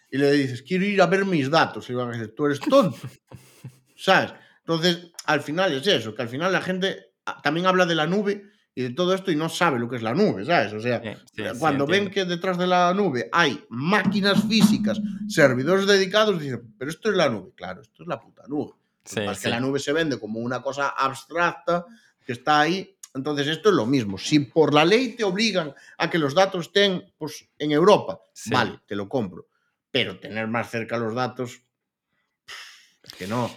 y 0.10 0.18
le 0.18 0.32
dices, 0.32 0.64
quiero 0.64 0.86
ir 0.86 1.02
a 1.02 1.06
ver 1.08 1.26
mis 1.26 1.50
datos. 1.50 1.90
Y 1.90 1.94
van 1.94 2.10
a 2.10 2.12
decir, 2.18 2.34
tú 2.36 2.46
eres 2.46 2.60
tonto. 2.60 2.98
¿Sabes? 3.96 4.34
Entonces, 4.60 5.12
al 5.26 5.42
final 5.42 5.74
es 5.74 5.88
eso, 5.88 6.14
que 6.14 6.22
al 6.22 6.30
final 6.30 6.52
la 6.52 6.62
gente 6.62 7.14
ah, 7.26 7.42
también 7.42 7.66
habla 7.68 7.86
de 7.86 7.96
la 7.96 8.06
nube 8.06 8.44
y 8.76 8.84
de 8.84 8.90
todo 8.92 9.14
esto 9.16 9.32
y 9.32 9.36
no 9.36 9.50
sabe 9.50 9.80
lo 9.80 9.90
que 9.90 9.96
es 9.96 10.04
la 10.04 10.14
nube, 10.14 10.46
¿sabes? 10.46 10.72
O 10.74 10.80
sea, 10.80 11.02
Sí, 11.02 11.10
sí, 11.36 11.44
cuando 11.58 11.88
ven 11.88 12.12
que 12.12 12.26
detrás 12.26 12.58
de 12.58 12.68
la 12.68 12.94
nube 12.94 13.28
hay 13.32 13.64
máquinas 13.70 14.44
físicas, 14.48 15.00
servidores 15.28 15.88
dedicados, 15.88 16.40
dicen, 16.40 16.76
pero 16.78 16.92
esto 16.92 17.10
es 17.10 17.16
la 17.18 17.30
nube. 17.30 17.54
Claro, 17.56 17.82
esto 17.82 18.04
es 18.04 18.08
la 18.08 18.20
puta 18.20 18.44
nube. 18.48 18.74
Que 19.08 19.14
Sí, 19.14 19.20
es 19.22 19.38
que 19.40 19.44
sí. 19.46 19.50
la 19.50 19.60
nube 19.60 19.80
se 19.80 19.94
vende 19.94 20.20
como 20.20 20.40
una 20.40 20.62
cosa 20.62 20.90
abstracta 20.90 21.86
que 22.26 22.34
está 22.34 22.60
ahí. 22.62 22.94
Entonces, 23.16 23.48
esto 23.48 23.70
es 23.70 23.76
lo 23.76 23.86
mismo. 23.86 24.18
Si 24.18 24.40
por 24.40 24.74
la 24.74 24.84
ley 24.86 25.16
te 25.16 25.24
obligan 25.24 25.74
a 25.98 26.10
que 26.10 26.18
los 26.20 26.36
datos 26.36 26.66
estén 26.68 27.14
pues, 27.18 27.48
en 27.58 27.72
Europa, 27.72 28.20
Sí. 28.34 28.50
vale, 28.52 28.80
te 28.86 28.96
lo 28.96 29.08
compro. 29.10 29.48
Pero 29.90 30.20
tener 30.20 30.48
más 30.48 30.70
cerca 30.70 30.98
los 30.98 31.16
datos, 31.16 31.62
es 33.04 33.14
que 33.14 33.26
no. 33.28 33.50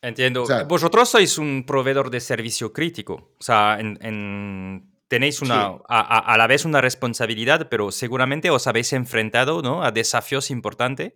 Entiendo. 0.00 0.44
O 0.44 0.46
sea- 0.46 0.62
Vosotros 0.64 1.08
sois 1.08 1.36
un 1.38 1.64
proveedor 1.66 2.08
de 2.10 2.20
servicio 2.20 2.72
crítico. 2.72 3.34
O 3.38 3.42
sea, 3.42 3.78
en- 3.80 3.98
en- 4.00 4.93
tenéis 5.08 5.42
una, 5.42 5.68
Sí. 5.68 5.82
a, 5.88 6.00
a- 6.00 6.34
a 6.34 6.38
la 6.38 6.46
vez 6.46 6.64
una 6.64 6.80
responsabilidad, 6.80 7.68
pero 7.68 7.90
seguramente 7.92 8.50
os 8.50 8.66
habéis 8.66 8.92
enfrentado 8.92 9.62
¿no? 9.62 9.82
a 9.84 9.90
desafíos 9.92 10.50
importantes. 10.50 11.12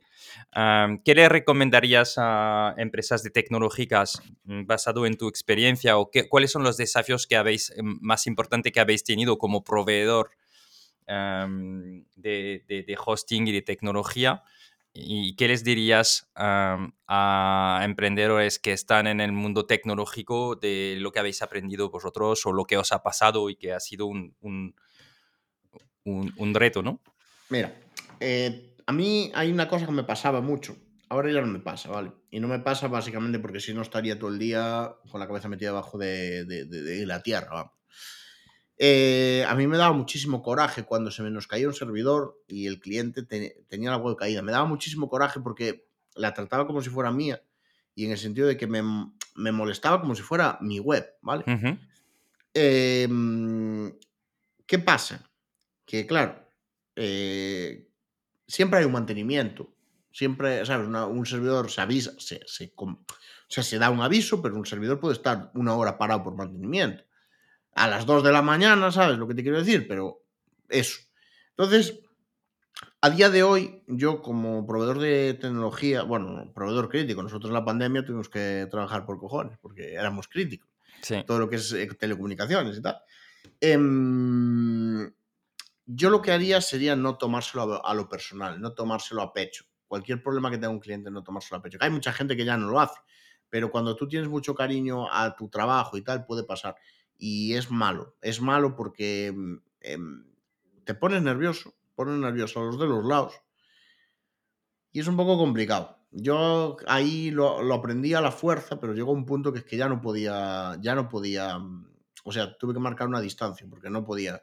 Am, 0.53 1.03
¿Qué 1.03 1.15
le 1.15 1.29
recomendarías 1.29 2.15
a 2.19 2.75
empresas 2.77 3.23
de 3.23 3.31
tecnológicas 3.31 4.21
mm, 4.45 4.67
basado 4.67 5.07
en 5.07 5.17
tu 5.17 5.27
experiencia 5.29 5.97
o 5.99 6.11
qué, 6.11 6.29
cuáles 6.29 6.53
son 6.53 6.63
los 6.63 6.77
desafíos 6.77 7.27
que 7.27 7.37
habéis, 7.37 7.71
em, 7.77 7.99
más 8.01 8.27
importantes 8.27 8.73
que 8.73 8.81
habéis 8.81 9.05
tenido 9.05 9.39
como 9.39 9.65
proveedor 9.65 10.31
am, 11.07 12.05
de, 12.17 12.65
de- 12.69 12.83
de 12.83 12.99
hosting 13.05 13.47
y 13.49 13.53
de 13.53 13.63
tecnología? 13.63 14.43
¿Y 15.01 15.37
qué 15.37 15.49
les 15.49 15.65
dirías 15.65 16.31
a 16.35 17.81
emprendedores 17.85 18.59
que 18.59 18.73
están 18.73 19.07
en 19.07 19.21
el 19.21 19.33
mundo 19.33 19.67
tecnológico 19.67 20.57
de 20.57 20.97
lo 20.99 21.13
que 21.13 21.21
habéis 21.21 21.43
aprendido 21.43 21.91
vosotros 21.91 22.45
o 22.47 22.53
lo 22.53 22.65
que 22.65 22.77
os 22.77 22.93
ha 22.93 23.03
pasado 23.03 23.49
y 23.51 23.57
que 23.57 23.73
ha 23.73 23.81
sido 23.81 24.07
un, 24.07 24.35
un- 24.41 24.75
un- 26.05 26.55
reto, 26.55 26.83
¿no? 26.83 27.01
Mira, 27.51 27.75
eh, 28.21 28.77
a 28.87 28.93
mí 28.93 29.31
hay 29.35 29.51
una 29.51 29.69
cosa 29.69 29.87
que 29.87 29.93
me 29.93 30.05
pasaba 30.05 30.41
mucho. 30.41 30.77
Ahora 31.11 31.33
ya 31.33 31.41
no 31.41 31.47
me 31.47 31.61
pasa, 31.61 31.91
¿vale? 31.91 32.13
Y 32.31 32.41
no 32.41 32.49
me 32.49 32.59
pasa 32.59 32.89
básicamente 32.89 33.39
porque 33.39 33.61
si 33.61 33.73
no 33.73 33.83
estaría 33.83 34.19
todo 34.19 34.31
el 34.31 34.39
día 34.39 34.95
con 35.11 35.21
la 35.21 35.27
cabeza 35.27 35.49
metida 35.49 35.71
debajo 35.71 35.97
de, 35.97 37.05
la 37.07 37.23
tierra. 37.23 37.73
Eh, 38.79 39.45
a 39.49 39.55
mí 39.57 39.67
me 39.67 39.77
daba 39.77 39.93
muchísimo 39.93 40.41
coraje 40.43 40.85
cuando 40.85 41.11
se 41.11 41.23
me 41.23 41.31
nos 41.31 41.47
caía 41.49 41.67
un 41.67 41.75
servidor 41.75 42.41
y 42.47 42.67
el 42.69 42.79
cliente 42.81 43.23
te- 43.25 43.65
tenía 43.69 43.91
la 43.91 43.97
web 43.97 44.17
caída. 44.17 44.41
Me 44.43 44.53
daba 44.53 44.67
muchísimo 44.67 45.09
coraje 45.09 45.41
porque 45.41 45.89
la 46.15 46.33
trataba 46.35 46.67
como 46.67 46.81
si 46.83 46.89
fuera 46.91 47.11
mía 47.11 47.43
y 47.95 48.05
en 48.05 48.13
el 48.13 48.19
sentido 48.19 48.47
de 48.47 48.57
que 48.57 48.67
me, 48.69 48.83
me 49.35 49.51
molestaba 49.53 50.01
como 50.01 50.15
si 50.15 50.23
fuera 50.23 50.59
mi 50.61 50.79
web, 50.79 51.05
¿vale? 51.23 51.43
Em, 52.55 53.93
¿Qué 54.67 54.79
pasa? 54.79 55.29
Que 55.85 56.07
claro, 56.07 56.45
eh, 56.97 57.89
siempre 58.47 58.79
hay 58.81 58.85
un 58.85 58.93
mantenimiento. 58.93 59.73
Siempre, 60.13 60.65
¿sabes? 60.67 60.87
Una- 60.87 61.07
un 61.07 61.25
servidor 61.27 61.71
se 61.71 61.81
avisa, 61.81 62.13
se, 62.19 62.41
o 62.77 62.99
sea, 63.49 63.63
se 63.63 63.79
da 63.79 63.91
un 63.91 64.01
aviso, 64.01 64.43
pero 64.43 64.57
un 64.57 64.67
servidor 64.67 64.99
puede 65.01 65.15
estar 65.15 65.51
una 65.55 65.75
hora 65.75 65.97
parado 65.99 66.23
por 66.25 66.35
mantenimiento. 66.35 67.05
A 67.79 67.89
las 67.89 68.07
2 68.07 68.23
de 68.23 68.33
la 68.33 68.43
mañana, 68.43 68.91
¿sabes 68.91 69.19
lo 69.19 69.29
que 69.29 69.35
te 69.35 69.43
quiero 69.43 69.59
decir? 69.59 69.87
Pero 69.87 70.25
eso. 70.69 70.99
Entonces, 71.51 72.01
a 73.01 73.11
día 73.11 73.31
de 73.31 73.43
hoy, 73.43 73.83
yo 73.87 74.21
como 74.21 74.67
proveedor 74.67 74.99
de 74.99 75.35
tecnología, 75.35 76.03
bueno, 76.03 76.53
proveedor 76.53 76.89
crítico, 76.89 77.23
nosotros 77.23 77.51
en 77.51 77.55
la 77.55 77.65
pandemia 77.65 78.05
tuvimos 78.05 78.29
que 78.29 78.67
trabajar 78.71 79.07
por 79.07 79.19
cojones, 79.19 79.59
porque 79.59 79.95
éramos 79.95 80.27
críticos. 80.29 80.69
Sí. 81.03 81.23
Todo 81.27 81.39
lo 81.39 81.49
que 81.49 81.57
es 81.57 81.73
eh, 81.73 81.87
telecomunicaciones 81.99 82.79
y 82.79 82.83
tal. 82.83 82.99
Em, 83.61 85.13
yo 85.87 86.11
lo 86.11 86.21
que 86.21 86.33
haría 86.33 86.61
sería 86.61 86.97
no 86.97 87.17
tomárselo 87.17 87.75
a, 87.75 87.91
a 87.91 87.95
lo 87.95 88.09
personal, 88.09 88.61
no 88.61 88.73
tomárselo 88.73 89.23
a 89.23 89.33
pecho. 89.33 89.65
Cualquier 89.87 90.23
problema 90.23 90.51
que 90.51 90.59
tenga 90.59 90.71
un 90.71 90.81
cliente, 90.81 91.11
no 91.11 91.23
tomárselo 91.23 91.59
a 91.59 91.63
pecho. 91.63 91.79
Hay 91.81 91.91
mucha 91.91 92.13
gente 92.13 92.37
que 92.37 92.45
ya 92.45 92.57
no 92.57 92.69
lo 92.69 92.81
hace, 92.81 92.99
pero 93.49 93.71
cuando 93.71 93.95
tú 93.97 94.09
tienes 94.09 94.29
mucho 94.29 94.55
cariño 94.55 95.13
a 95.13 95.35
tu 95.37 95.49
trabajo 95.49 95.97
y 95.97 96.03
tal, 96.03 96.25
puede 96.27 96.45
pasar. 96.45 96.77
Y 97.19 97.55
es 97.55 97.71
malo, 97.71 98.17
es 98.23 98.41
malo 98.41 98.77
porque 98.77 99.27
em, 99.27 99.61
em, 99.81 100.25
te 100.85 100.95
pones 100.95 101.23
nervioso, 101.23 101.75
pones 101.95 102.19
nervioso 102.19 102.61
a 102.61 102.65
los 102.65 102.79
de 102.79 102.87
los 102.87 103.05
lados. 103.05 103.35
Y 104.93 105.01
es 105.01 105.09
un 105.09 105.17
poco 105.17 105.37
complicado. 105.37 105.99
Yo 106.11 106.77
ahí 106.87 107.31
lo, 107.31 107.63
lo 107.63 107.75
aprendí 107.75 108.15
a 108.15 108.21
la 108.21 108.33
fuerza, 108.33 108.81
pero 108.81 108.95
llegó 108.95 109.13
un 109.13 109.27
punto 109.27 109.53
que 109.53 109.59
es 109.59 109.65
que 109.65 109.77
ya 109.77 109.89
no 109.89 110.01
podía, 110.01 110.77
ya 110.81 110.95
no 110.95 111.09
podía, 111.09 111.59
mm, 111.59 111.91
o 112.25 112.33
sea, 112.33 112.57
tuve 112.57 112.73
que 112.73 112.81
marcar 112.81 113.09
una 113.09 113.21
distancia 113.21 113.67
porque 113.69 113.91
no 113.91 114.05
podía, 114.05 114.43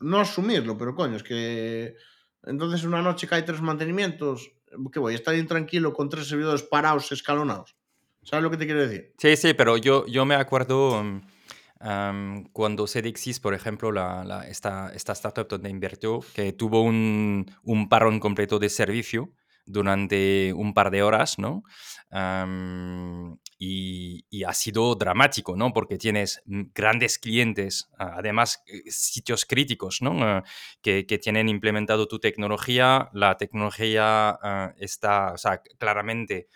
no 0.00 0.20
asumirlo, 0.20 0.76
pero 0.76 0.94
coño, 0.94 1.16
es 1.16 1.22
que 1.22 1.96
entonces 2.44 2.84
una 2.84 3.02
noche 3.02 3.28
hay 3.30 3.44
tres 3.44 3.60
mantenimientos, 3.60 4.52
que 4.92 4.98
voy 4.98 5.14
a 5.14 5.16
estar 5.16 5.34
intranquilo 5.34 5.92
con 5.92 6.08
tres 6.08 6.28
servidores 6.28 6.62
parados, 6.62 7.10
escalonados. 7.12 7.76
¿Sabes 8.22 8.42
lo 8.42 8.50
que 8.50 8.56
te 8.56 8.66
quiero 8.66 8.80
decir? 8.86 9.14
Sí, 9.18 9.36
sí, 9.36 9.54
pero 9.54 9.76
yo, 9.76 10.06
yo 10.06 10.24
me 10.24 10.34
acuerdo 10.34 10.96
am, 11.80 12.44
cuando 12.52 12.86
Cedexis, 12.86 13.40
por 13.40 13.54
ejemplo, 13.54 13.92
la, 13.92 14.24
la- 14.24 14.46
esta, 14.48 14.92
esta 14.94 15.12
startup 15.12 15.48
donde 15.48 15.70
invirtió, 15.70 16.20
que 16.34 16.52
tuvo 16.52 16.82
un, 16.82 17.46
un 17.64 17.88
parón 17.88 18.18
completo 18.20 18.58
de 18.58 18.68
servicio 18.70 19.32
durante 19.66 20.52
un 20.54 20.74
par 20.74 20.90
de 20.90 21.02
horas, 21.02 21.38
¿no? 21.38 21.62
Am, 22.10 23.38
y, 23.58 24.24
y 24.30 24.44
ha 24.44 24.54
sido 24.54 24.94
dramático, 24.94 25.54
¿no? 25.56 25.72
Porque 25.72 25.98
tienes 25.98 26.42
grandes 26.46 27.18
clientes, 27.18 27.90
además 27.98 28.62
eh, 28.66 28.90
sitios 28.90 29.44
críticos, 29.44 30.00
¿no? 30.02 30.16
Ah, 30.24 30.42
que, 30.82 31.06
que 31.06 31.18
tienen 31.18 31.48
implementado 31.48 32.08
tu 32.08 32.18
tecnología, 32.18 33.10
la 33.12 33.36
tecnología 33.36 34.30
ah, 34.42 34.74
está, 34.78 35.32
o 35.34 35.38
sea, 35.38 35.62
claramente 35.78 36.48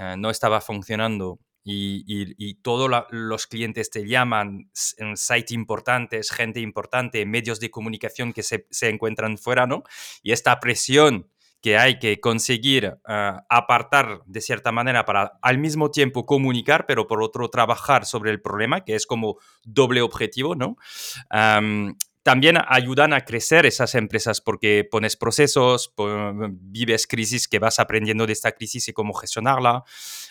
eh, 0.00 0.14
no 0.16 0.30
estaba 0.30 0.62
funcionando 0.62 1.40
y, 1.62 2.54
todos 2.62 2.90
los 3.10 3.46
clientes 3.46 3.90
te 3.90 4.08
llaman, 4.08 4.70
en 4.96 5.16
site 5.16 5.52
importantes, 5.52 6.30
gente 6.30 6.60
importante, 6.60 7.26
medios 7.26 7.60
de 7.60 7.70
comunicación 7.70 8.32
que 8.32 8.42
se, 8.42 8.66
encuentran 8.88 9.36
fuera, 9.36 9.66
¿no? 9.66 9.82
Y 10.22 10.32
esta 10.32 10.58
presión 10.58 11.28
que 11.60 11.76
hay 11.76 11.98
que 11.98 12.18
conseguir 12.18 12.96
eh, 13.06 13.32
apartar 13.50 14.22
de 14.24 14.40
cierta 14.40 14.72
manera 14.72 15.04
para 15.04 15.38
al 15.42 15.58
mismo 15.58 15.90
tiempo 15.90 16.24
comunicar, 16.24 16.86
pero 16.86 17.06
por 17.06 17.22
otro 17.22 17.50
trabajar 17.50 18.06
sobre 18.06 18.30
el 18.30 18.40
problema, 18.40 18.82
que 18.82 18.94
es 18.94 19.06
como 19.06 19.36
doble 19.62 20.00
objetivo, 20.00 20.54
¿no? 20.54 20.76
También 22.22 22.56
ayudan 22.68 23.12
a 23.12 23.24
crecer 23.24 23.64
esas 23.66 23.94
empresas 23.94 24.40
porque 24.40 24.86
pones 24.90 25.16
procesos, 25.16 25.94
vives 26.50 27.06
crisis 27.06 27.48
que 27.48 27.58
vas 27.58 27.78
aprendiendo 27.78 28.26
de 28.26 28.32
esta 28.32 28.52
crisis 28.52 28.88
y 28.88 28.92
cómo 28.92 29.14
gestionarla. 29.14 29.84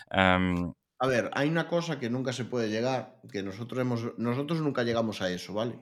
Am, 0.09 0.73
A 0.99 1.07
ver, 1.07 1.29
hay 1.33 1.49
una 1.49 1.67
cosa 1.67 1.99
que 1.99 2.09
nunca 2.09 2.31
se 2.33 2.45
puede 2.45 2.69
llegar, 2.69 3.19
que 3.31 3.41
nosotros 3.41 3.79
hemos, 3.79 4.11
nosotros 4.17 4.61
nunca 4.61 4.83
llegamos 4.83 5.21
a 5.21 5.29
eso, 5.31 5.53
¿vale? 5.53 5.79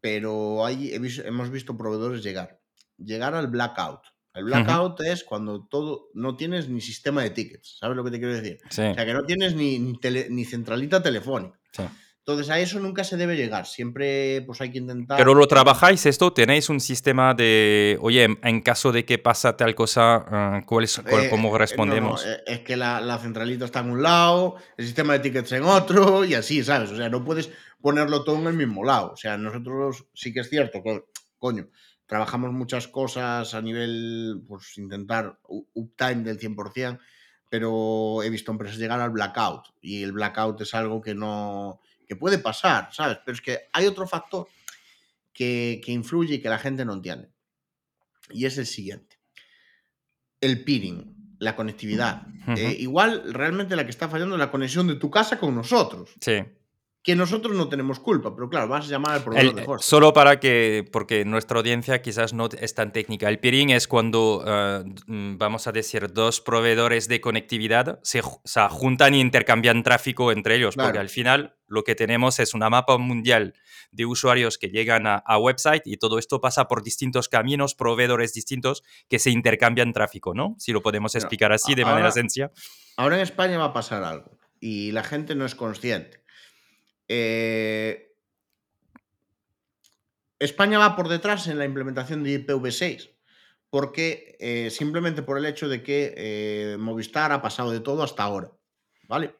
Pero 0.00 0.64
hay, 0.66 0.92
hemos 1.24 1.50
visto 1.50 1.76
proveedores 1.76 2.22
llegar. 2.22 2.60
Llegar 2.98 3.34
al 3.34 3.48
blackout. 3.48 4.00
El 4.34 4.44
blackout 4.44 5.00
es 5.02 5.22
cuando 5.24 5.66
todo 5.66 6.08
no 6.14 6.36
tienes 6.36 6.68
ni 6.68 6.80
sistema 6.80 7.22
de 7.22 7.30
tickets, 7.30 7.76
¿sabes 7.78 7.96
lo 7.96 8.04
que 8.04 8.10
te 8.10 8.18
quiero 8.18 8.34
decir? 8.34 8.58
sí, 8.68 8.82
O 8.82 8.94
sea, 8.94 9.06
que 9.06 9.14
no 9.14 9.22
tienes 9.24 9.54
ni, 9.54 9.78
ni, 9.78 9.92
tele- 9.98 10.28
ni 10.28 10.44
centralita 10.44 11.02
telefónica. 11.02 11.58
sí. 11.72 11.84
Entonces, 12.26 12.48
a 12.48 12.58
eso 12.58 12.80
nunca 12.80 13.04
se 13.04 13.18
debe 13.18 13.36
llegar. 13.36 13.66
Siempre 13.66 14.40
pues 14.46 14.58
hay 14.62 14.70
que 14.70 14.78
intentar... 14.78 15.18
Pero 15.18 15.34
lo 15.34 15.46
trabajáis 15.46 16.06
esto, 16.06 16.32
tenéis 16.32 16.70
un 16.70 16.80
sistema 16.80 17.34
de, 17.34 17.98
oye, 18.00 18.24
en- 18.42 18.60
caso 18.62 18.92
de 18.92 19.04
que 19.04 19.18
pasa 19.18 19.58
tal 19.58 19.74
cosa, 19.74 20.24
ah, 20.26 20.62
¿cuál 20.64 20.84
es, 20.84 20.98
cuál- 21.06 21.24
Eh, 21.24 21.28
¿cómo 21.28 21.48
eh, 21.48 21.52
no, 21.52 21.58
respondemos? 21.58 22.24
no, 22.24 22.32
eh, 22.32 22.42
es 22.46 22.60
que 22.60 22.78
la, 22.78 23.02
la 23.02 23.18
centralita 23.18 23.66
está 23.66 23.80
en 23.80 23.90
un 23.90 24.02
lado, 24.02 24.56
el 24.78 24.86
sistema 24.86 25.12
de 25.12 25.18
tickets 25.18 25.52
en 25.52 25.64
otro 25.64 26.24
y 26.24 26.32
así, 26.32 26.64
¿sabes? 26.64 26.90
O 26.92 26.96
sea, 26.96 27.10
no 27.10 27.22
puedes 27.22 27.50
ponerlo 27.82 28.24
todo 28.24 28.36
en 28.36 28.46
el 28.46 28.54
mismo 28.54 28.84
lado. 28.84 29.12
O 29.12 29.16
sea, 29.18 29.36
nosotros 29.36 30.06
sí 30.14 30.32
que 30.32 30.40
es 30.40 30.48
cierto, 30.48 30.82
coño, 31.38 31.68
trabajamos 32.06 32.52
muchas 32.52 32.88
cosas 32.88 33.52
a 33.52 33.60
nivel, 33.60 34.42
pues 34.48 34.78
intentar 34.78 35.38
uptime 35.74 36.22
del 36.22 36.38
100%, 36.38 36.98
pero 37.50 38.22
he 38.22 38.30
visto 38.30 38.50
empresas 38.50 38.78
llegar 38.78 39.00
al 39.00 39.10
blackout 39.10 39.66
y 39.82 40.02
el 40.02 40.12
blackout 40.12 40.58
es 40.62 40.72
algo 40.74 41.02
que 41.02 41.14
no, 41.14 41.80
que 42.06 42.16
puede 42.16 42.38
pasar, 42.38 42.88
¿sabes? 42.92 43.18
Pero 43.24 43.34
es 43.34 43.40
que 43.40 43.58
hay 43.72 43.86
otro 43.86 44.06
factor 44.06 44.48
que, 45.32 45.80
que 45.84 45.92
influye 45.92 46.34
y 46.36 46.40
que 46.40 46.48
la 46.48 46.58
gente 46.58 46.84
no 46.84 46.92
entiende. 46.94 47.30
Y 48.30 48.46
es 48.46 48.56
el 48.58 48.66
siguiente 48.66 49.14
el 50.40 50.62
peering, 50.62 51.36
la 51.38 51.56
conectividad. 51.56 52.26
Eh, 52.48 52.76
igual 52.78 53.32
realmente 53.32 53.76
la 53.76 53.84
que 53.84 53.90
está 53.90 54.08
fallando 54.08 54.34
es 54.34 54.38
la 54.38 54.50
conexión 54.50 54.86
de 54.86 54.96
tu 54.96 55.10
casa 55.10 55.38
con 55.38 55.54
nosotros. 55.54 56.10
Sí. 56.20 56.44
Que 57.02 57.16
nosotros 57.16 57.54
no 57.56 57.68
tenemos 57.68 57.98
culpa, 58.00 58.34
pero 58.34 58.48
claro, 58.48 58.68
vas 58.68 58.86
a 58.86 58.90
llamar 58.90 59.12
al 59.12 59.24
proveedor 59.24 59.54
de 59.54 59.62
hosting. 59.62 59.78
solo 59.88 60.12
para 60.12 60.40
que, 60.40 60.84
porque 60.90 61.24
nuestra 61.24 61.58
audiencia 61.58 62.00
quizás 62.02 62.32
no 62.32 62.48
es 62.58 62.74
tan 62.74 62.92
técnica. 62.92 63.28
El 63.28 63.38
peering 63.40 63.70
es 63.70 63.88
cuando, 63.88 64.42
eh, 64.46 64.84
mm, 65.06 65.36
vamos 65.38 65.66
a 65.66 65.72
decir, 65.72 66.12
dos 66.12 66.40
proveedores 66.40 67.08
de 67.08 67.20
conectividad 67.20 68.00
se, 68.02 68.22
se 68.44 68.60
juntan 68.70 69.14
y 69.14 69.20
intercambian 69.20 69.82
tráfico 69.82 70.32
entre 70.32 70.56
ellos, 70.56 70.74
porque 70.76 70.92
Claro. 70.92 71.00
al 71.00 71.08
final 71.10 71.56
lo 71.74 71.84
que 71.84 71.94
tenemos 71.94 72.38
es 72.38 72.54
una 72.54 72.70
mapa 72.70 72.96
mundial 72.96 73.54
de 73.92 74.06
usuarios 74.06 74.56
que 74.56 74.68
llegan 74.68 75.06
a, 75.06 75.16
a 75.16 75.38
website 75.38 75.82
y 75.86 75.96
todo 75.98 76.18
esto 76.18 76.40
pasa 76.40 76.66
por 76.68 76.82
distintos 76.82 77.28
caminos, 77.28 77.74
proveedores 77.74 78.32
distintos 78.32 78.82
que 79.08 79.18
se 79.18 79.30
intercambian 79.30 79.92
tráfico, 79.92 80.32
¿no? 80.34 80.56
Si 80.58 80.72
lo 80.72 80.80
podemos 80.82 81.14
explicar 81.14 81.52
así 81.52 81.74
de 81.74 81.82
ahora- 81.82 81.94
manera 81.94 82.12
sencilla. 82.12 82.50
Ahora 82.96 83.16
en 83.16 83.22
España 83.22 83.58
va 83.58 83.66
a 83.66 83.72
pasar 83.72 84.02
algo 84.04 84.38
y 84.60 84.92
la 84.92 85.02
gente 85.02 85.34
no 85.34 85.44
es 85.44 85.54
consciente. 85.54 86.22
Eh, 87.08 88.12
España 90.38 90.78
va 90.78 90.96
por 90.96 91.08
detrás 91.08 91.46
en 91.48 91.58
la 91.58 91.64
implementación 91.64 92.22
de 92.22 92.44
IPv6 92.46 93.10
porque 93.70 94.36
eh, 94.38 94.70
simplemente 94.70 95.22
por 95.22 95.36
el 95.38 95.46
hecho 95.46 95.68
de 95.68 95.82
que 95.82 96.14
eh, 96.16 96.76
Movistar 96.78 97.32
ha 97.32 97.42
pasado 97.42 97.72
de 97.72 97.80
todo 97.80 98.02
hasta 98.04 98.22
ahora. 98.22 98.52
¿Vale? 99.08 99.34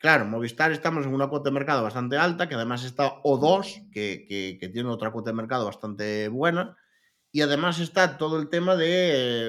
Claro, 0.00 0.24
Movistar 0.24 0.72
estamos 0.72 1.04
en 1.04 1.12
una 1.12 1.28
cuota 1.28 1.50
de 1.50 1.54
mercado 1.54 1.82
bastante 1.82 2.16
alta, 2.16 2.48
que 2.48 2.54
además 2.54 2.84
está 2.84 3.20
O2, 3.22 3.90
que, 3.92 4.24
que- 4.26 4.56
que 4.58 4.68
tiene 4.70 4.88
otra 4.88 5.10
cuota 5.10 5.30
de 5.30 5.36
mercado 5.36 5.66
bastante 5.66 6.28
buena, 6.28 6.76
y 7.32 7.42
además 7.42 7.78
está 7.80 8.16
todo 8.16 8.40
el 8.40 8.48
tema 8.48 8.76
de 8.76 8.88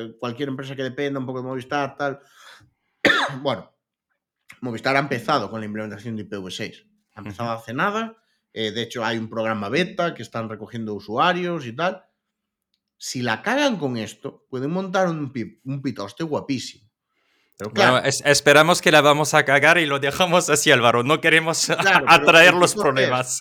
eh, 0.07 0.17
cualquier 0.19 0.49
empresa 0.49 0.75
que 0.75 0.83
dependa 0.83 1.19
un 1.19 1.25
poco 1.25 1.41
de 1.41 1.47
Movistar, 1.47 1.95
tal. 1.95 2.19
bueno, 3.41 3.71
Movistar 4.61 4.95
ha 4.97 4.99
empezado 4.99 5.49
con 5.49 5.61
la 5.61 5.65
implementación 5.67 6.17
de 6.17 6.23
IPv6. 6.29 6.85
Ha 7.15 7.19
empezado 7.21 7.51
hace 7.51 7.73
nada. 7.73 8.17
eh, 8.53 8.71
de 8.71 8.81
hecho, 8.81 9.05
hay 9.05 9.17
un 9.17 9.29
programa 9.29 9.69
beta 9.69 10.13
que 10.13 10.23
están 10.23 10.49
recogiendo 10.49 10.93
usuarios 10.93 11.65
y 11.65 11.73
tal. 11.73 12.03
Si 12.97 13.21
la 13.21 13.41
cagan 13.41 13.77
con 13.77 13.95
esto, 13.97 14.45
pueden 14.49 14.71
montar 14.71 15.07
un 15.07 15.31
pitoste 15.81 16.23
guapísimo. 16.25 16.90
Pero 17.61 17.73
claro, 17.73 17.91
Bueno, 17.91 18.07
es- 18.07 18.23
esperamos 18.25 18.81
que 18.81 18.89
la 18.91 19.01
vamos 19.01 19.35
a 19.35 19.45
cagar 19.45 19.77
y 19.77 19.85
lo 19.85 19.99
dejamos 19.99 20.49
así, 20.49 20.71
Álvaro. 20.71 21.03
No 21.03 21.21
queremos 21.21 21.67
Claro, 21.79 22.05
atraer 22.09 22.55
los 22.55 22.71
es- 22.75 22.81
problemas. 22.81 23.39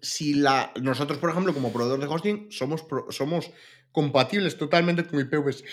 si 0.00 0.34
la, 0.34 0.70
nosotros, 0.80 1.18
por 1.18 1.30
ejemplo, 1.30 1.52
como 1.52 1.72
proveedor 1.72 1.98
de 1.98 2.06
hosting, 2.06 2.52
somos, 2.52 2.84
somos 3.08 3.50
compatibles 3.90 4.56
totalmente 4.56 5.04
con 5.08 5.18
IPv6, 5.18 5.64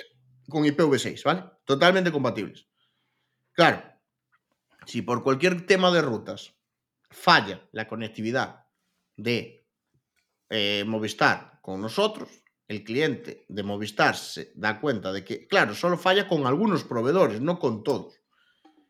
con 0.50 0.64
IPv6, 0.64 1.24
¿vale? 1.24 1.44
Totalmente 1.64 2.12
compatibles. 2.12 2.66
Claro, 3.54 3.84
si 4.88 5.04
por 5.04 5.22
cualquier 5.22 5.68
tema 5.68 5.92
de 5.92 6.02
rutas 6.02 6.56
falla 7.12 7.62
la 7.72 7.88
conectividad 7.88 8.66
de 9.16 9.68
eh, 10.50 10.84
Movistar 10.88 11.60
con 11.62 11.82
nosotros, 11.82 12.30
el 12.68 12.84
cliente 12.84 13.46
de 13.48 13.64
Movistar 13.64 14.16
se 14.16 14.52
da 14.56 14.80
cuenta 14.82 15.14
de 15.14 15.24
que, 15.24 15.48
claro, 15.48 15.74
solo 15.74 15.98
falla 15.98 16.28
con 16.28 16.46
algunos 16.46 16.84
proveedores, 16.84 17.40
no 17.42 17.60
con 17.60 17.84
todos. 17.84 18.20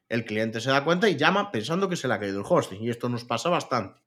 El 0.09 0.25
cliente 0.25 0.61
se 0.61 0.69
da 0.71 0.83
cuenta 0.83 1.09
y 1.09 1.15
llama 1.17 1.51
pensando 1.51 1.87
que 1.89 1.95
se 1.95 2.07
le 2.07 2.13
ha 2.13 2.19
caído 2.19 2.39
el 2.39 2.45
hosting. 2.47 2.81
Y 2.81 2.89
esto 2.89 3.09
nos 3.09 3.25
pasa 3.25 3.49
bastante. 3.49 4.01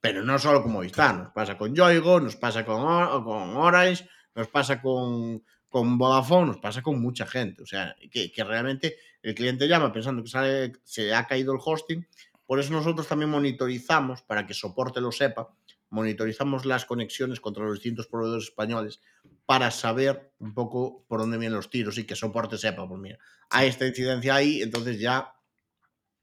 Pero 0.00 0.24
no 0.24 0.38
solo 0.38 0.62
con 0.62 0.72
Movistar, 0.72 1.16
nos 1.16 1.32
pasa 1.32 1.56
con 1.56 1.74
Yoigo, 1.74 2.20
nos 2.20 2.36
pasa 2.36 2.64
con, 2.64 2.82
con 3.22 3.56
Orange, 3.56 4.08
nos 4.34 4.48
pasa 4.48 4.80
con, 4.82 5.44
con 5.68 5.98
Vodafone, 5.98 6.46
nos 6.48 6.58
pasa 6.58 6.82
con 6.82 7.00
mucha 7.00 7.26
gente. 7.26 7.62
O 7.62 7.66
sea, 7.66 7.94
que, 8.10 8.32
que 8.32 8.42
realmente 8.44 8.96
el 9.22 9.34
cliente 9.34 9.68
llama 9.68 9.92
pensando 9.92 10.22
que 10.22 10.28
sale- 10.30 10.72
se 10.82 11.02
le 11.02 11.14
ha 11.14 11.26
caído 11.26 11.52
el 11.52 11.60
hosting 11.64 12.04
Por 12.46 12.58
eso 12.58 12.72
nosotros 12.72 13.06
también 13.06 13.30
monitorizamos, 13.30 14.22
para 14.22 14.46
que 14.46 14.54
soporte 14.54 15.00
lo 15.00 15.12
sepa, 15.12 15.48
monitorizamos 15.92 16.64
las 16.64 16.86
conexiones 16.86 17.38
contra 17.38 17.64
los 17.64 17.74
distintos 17.74 18.06
proveedores 18.06 18.44
españoles 18.44 19.00
para 19.44 19.70
saber 19.70 20.32
un 20.38 20.54
poco 20.54 21.04
por 21.06 21.20
dónde 21.20 21.36
vienen 21.36 21.56
los 21.56 21.68
tiros 21.68 21.98
y 21.98 22.04
que 22.04 22.16
soporte 22.16 22.56
sepa, 22.56 22.88
pues 22.88 22.98
mira, 22.98 23.18
hay 23.50 23.68
esta 23.68 23.86
incidencia 23.86 24.34
ahí, 24.34 24.62
entonces 24.62 24.98
ya 24.98 25.34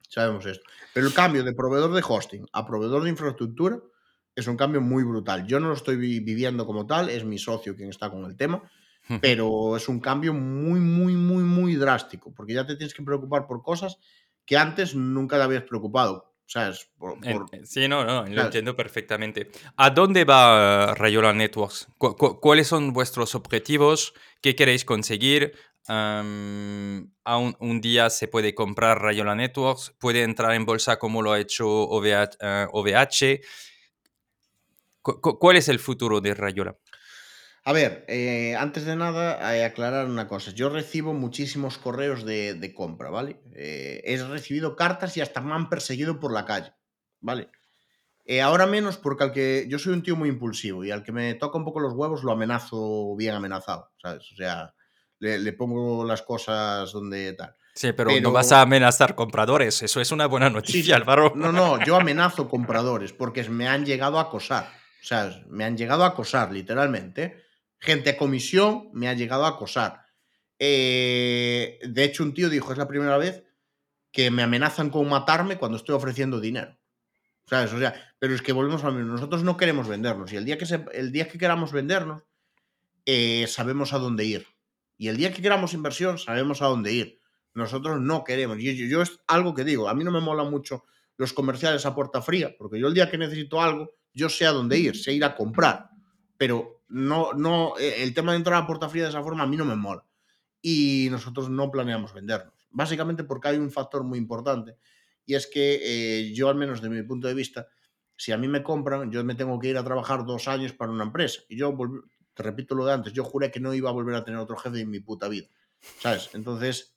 sabemos 0.09 0.47
esto. 0.47 0.63
Pero 0.91 1.05
el 1.05 1.13
cambio 1.13 1.43
de 1.43 1.53
proveedor 1.53 1.93
de 1.93 2.03
hosting 2.05 2.47
a 2.51 2.65
proveedor 2.65 3.03
de 3.03 3.11
infraestructura 3.11 3.79
es 4.35 4.47
un 4.47 4.57
cambio 4.57 4.81
muy 4.81 5.03
brutal. 5.03 5.45
Yo 5.45 5.59
no 5.59 5.67
lo 5.67 5.75
estoy 5.75 5.97
viviendo 5.97 6.65
como 6.65 6.87
tal, 6.87 7.09
es 7.09 7.23
mi 7.23 7.37
socio 7.37 7.75
quien 7.75 7.89
está 7.89 8.09
con 8.09 8.25
el 8.25 8.35
tema, 8.35 8.63
pero 9.21 9.77
es 9.77 9.87
un 9.87 9.99
cambio 9.99 10.33
muy, 10.33 10.79
muy, 10.79 11.13
muy, 11.15 11.43
muy 11.43 11.75
drástico, 11.75 12.33
porque 12.33 12.53
ya 12.53 12.65
te 12.65 12.75
tienes 12.75 12.95
que 12.95 13.03
preocupar 13.03 13.45
por 13.45 13.61
cosas 13.61 13.99
que 14.45 14.57
antes 14.57 14.95
nunca 14.95 15.37
te 15.37 15.43
habías 15.43 15.63
preocupado. 15.63 16.28
¿Sabes? 16.49 16.89
Sí, 17.63 17.87
no, 17.87 18.03
no, 18.03 18.25
lo 18.25 18.41
entiendo 18.41 18.75
perfectamente. 18.75 19.51
¿A 19.77 19.91
dónde 19.91 20.25
va 20.25 20.95
Rayola 20.95 21.31
Networks? 21.31 21.87
¿Cuáles 21.99 22.67
son 22.67 22.91
vuestros 22.91 23.35
objetivos? 23.35 24.15
¿Qué 24.41 24.55
queréis 24.55 24.83
conseguir? 24.83 25.53
a 25.91 27.37
un, 27.59 27.81
día 27.81 28.09
se 28.11 28.27
puede 28.27 28.53
comprar 28.53 29.01
Rayola 29.01 29.33
Networks, 29.33 29.95
puede 29.99 30.21
entrar 30.21 30.53
en 30.53 30.65
bolsa 30.65 30.99
como 30.99 31.23
lo 31.23 31.31
ha 31.31 31.39
hecho 31.39 31.67
OVH. 31.67 33.21
Eh, 33.21 33.41
¿Cuál 35.01 35.57
es 35.57 35.67
el 35.67 35.79
futuro 35.79 36.21
de 36.21 36.35
Rayola? 36.35 36.77
A 37.65 37.73
ver, 37.73 38.05
eh, 38.07 38.55
antes 38.55 38.85
de 38.85 38.95
nada, 38.95 39.45
hay 39.45 39.61
aclarar 39.61 40.05
una 40.05 40.27
cosa. 40.27 40.51
Yo 40.51 40.69
recibo 40.69 41.13
muchísimos 41.13 41.77
correos 41.77 42.23
de, 42.25 42.73
compra, 42.75 43.09
¿vale? 43.09 43.41
Eh, 43.53 44.01
he 44.05 44.17
recibido 44.23 44.75
cartas 44.75 45.17
y 45.17 45.21
hasta 45.21 45.41
me 45.41 45.53
han 45.53 45.69
perseguido 45.69 46.19
por 46.19 46.31
la 46.31 46.45
calle, 46.45 46.73
¿vale? 47.19 47.49
Eh, 48.25 48.41
ahora 48.41 48.65
menos 48.67 48.97
porque 48.97 49.23
al 49.23 49.31
que 49.31 49.65
yo 49.67 49.79
soy 49.79 49.93
un 49.93 50.03
tío 50.03 50.15
muy 50.15 50.29
impulsivo 50.29 50.85
y 50.85 50.91
al 50.91 51.03
que 51.03 51.11
me 51.11 51.33
toca 51.33 51.57
un 51.57 51.65
poco 51.65 51.79
los 51.79 51.93
huevos 51.93 52.23
lo 52.23 52.31
amenazo 52.31 53.15
bien 53.15 53.33
amenazado, 53.33 53.91
¿sabes? 54.01 54.31
O 54.31 54.35
sea, 54.35 54.73
le, 55.17 55.53
pongo 55.53 56.05
las 56.05 56.21
cosas 56.21 56.91
donde 56.91 57.33
tal. 57.33 57.55
Sí, 57.73 57.91
pero, 57.93 58.11
no 58.21 58.31
vas 58.31 58.51
a 58.51 58.61
amenazar 58.61 59.15
compradores, 59.15 59.81
eso 59.81 59.99
es 59.99 60.11
una 60.11 60.27
buena 60.27 60.49
noticia, 60.49 60.95
Álvaro. 60.95 61.33
No, 61.35 61.51
no, 61.51 61.83
yo 61.83 61.95
amenazo 61.95 62.47
compradores 62.47 63.13
porque 63.13 63.47
me 63.49 63.67
han 63.67 63.85
llegado 63.85 64.19
a 64.19 64.23
acosar. 64.23 64.69
O 65.01 65.05
sea, 65.05 65.43
me 65.49 65.63
han 65.65 65.77
llegado 65.77 66.03
a 66.03 66.07
acosar, 66.07 66.51
literalmente 66.51 67.48
gente 67.79 68.11
a 68.11 68.17
comisión 68.17 68.89
me 68.93 69.07
ha 69.07 69.13
llegado 69.13 69.45
a 69.45 69.49
acosar. 69.49 70.05
Eh, 70.59 71.79
de 71.87 72.03
hecho, 72.03 72.23
un 72.23 72.33
tío 72.33 72.49
dijo, 72.49 72.71
es 72.71 72.77
la 72.77 72.87
primera 72.87 73.17
vez 73.17 73.43
que 74.11 74.31
me 74.31 74.43
amenazan 74.43 74.89
con 74.89 75.07
matarme 75.07 75.57
cuando 75.57 75.77
estoy 75.77 75.95
ofreciendo 75.95 76.39
dinero. 76.39 76.77
¿Sabes? 77.45 77.73
O 77.73 77.79
sea, 77.79 78.13
pero 78.19 78.35
es 78.35 78.41
que 78.41 78.51
volvemos 78.51 78.83
a 78.83 78.87
lo 78.87 78.93
mismo. 78.93 79.13
Nosotros 79.13 79.43
no 79.43 79.57
queremos 79.57 79.87
vendernos. 79.87 80.31
Y 80.31 80.35
el 80.35 80.45
día 80.45 80.57
que, 80.57 80.65
el 80.93 81.11
día 81.11 81.27
que 81.27 81.37
queramos 81.37 81.71
vendernos, 81.71 82.23
eh, 83.05 83.47
sabemos 83.47 83.93
a 83.93 83.97
dónde 83.97 84.25
ir. 84.25 84.45
Y 84.97 85.07
el 85.07 85.17
día 85.17 85.33
que 85.33 85.41
queramos 85.41 85.73
inversión, 85.73 86.19
sabemos 86.19 86.61
a 86.61 86.67
dónde 86.67 86.93
ir. 86.93 87.21
Nosotros 87.53 87.99
no 88.01 88.23
queremos. 88.23 88.59
Y 88.59 88.75
yo, 88.75 88.85
yo, 88.85 89.01
es 89.01 89.19
algo 89.25 89.55
que 89.55 89.63
digo. 89.63 89.89
A 89.89 89.95
mí 89.95 90.03
no 90.03 90.11
me 90.11 90.19
mola 90.19 90.43
mucho 90.43 90.83
los 91.17 91.33
comerciales 91.33 91.85
a 91.85 91.95
puerta 91.95 92.21
fría, 92.21 92.55
porque 92.57 92.79
yo 92.79 92.87
el 92.87 92.93
día 92.93 93.09
que 93.09 93.17
necesito 93.17 93.61
algo, 93.61 93.91
yo 94.13 94.29
sé 94.29 94.45
a 94.45 94.51
dónde 94.51 94.77
ir, 94.77 94.95
sé 94.95 95.13
ir 95.13 95.25
a 95.25 95.35
comprar. 95.35 95.89
Pero 96.37 96.78
no, 96.89 97.33
no, 97.33 97.77
eh, 97.79 98.03
el 98.03 98.13
tema 98.13 98.31
de 98.31 98.37
entrar 98.37 98.61
a 98.61 98.67
puerta 98.67 98.89
fría 98.89 99.03
de 99.03 99.09
esa 99.09 99.23
forma 99.23 99.43
a 99.43 99.47
mí 99.47 99.55
no 99.55 99.65
me 99.65 99.75
mola. 99.75 100.03
Y 100.61 101.07
nosotros 101.11 101.49
no 101.49 101.71
planeamos 101.71 102.13
vendernos. 102.13 102.53
Básicamente 102.71 103.23
porque 103.23 103.49
hay 103.49 103.57
un 103.57 103.71
factor 103.71 104.03
muy 104.03 104.17
importante 104.17 104.77
y 105.29 105.35
es 105.35 105.45
que 105.45 105.79
eh, 105.83 106.33
yo, 106.33 106.49
al 106.49 106.55
menos 106.55 106.81
de 106.81 106.89
mi 106.89 107.03
punto 107.03 107.27
de 107.27 107.35
vista, 107.35 107.67
si 108.17 108.31
a 108.31 108.37
mí 108.37 108.47
me 108.47 108.63
compran, 108.63 109.11
yo 109.11 109.23
me 109.23 109.35
tengo 109.35 109.59
que 109.59 109.67
ir 109.67 109.77
a 109.77 109.83
trabajar 109.83 110.25
dos 110.25 110.47
años 110.47 110.73
para 110.73 110.91
una 110.91 111.03
empresa. 111.03 111.41
Y 111.47 111.55
yo, 111.55 111.77
te 112.33 112.41
repito 112.41 112.73
lo 112.73 112.83
de 112.83 112.93
antes, 112.93 113.13
yo 113.13 113.23
juré 113.23 113.51
que 113.51 113.59
no 113.59 113.73
iba 113.75 113.91
a 113.91 113.93
volver 113.93 114.15
a 114.15 114.23
tener 114.23 114.39
otro 114.39 114.57
jefe 114.57 114.81
en 114.81 114.89
mi 114.89 114.99
puta 114.99 115.27
vida. 115.27 115.47
¿Sabes? 115.99 116.31
Entonces, 116.33 116.95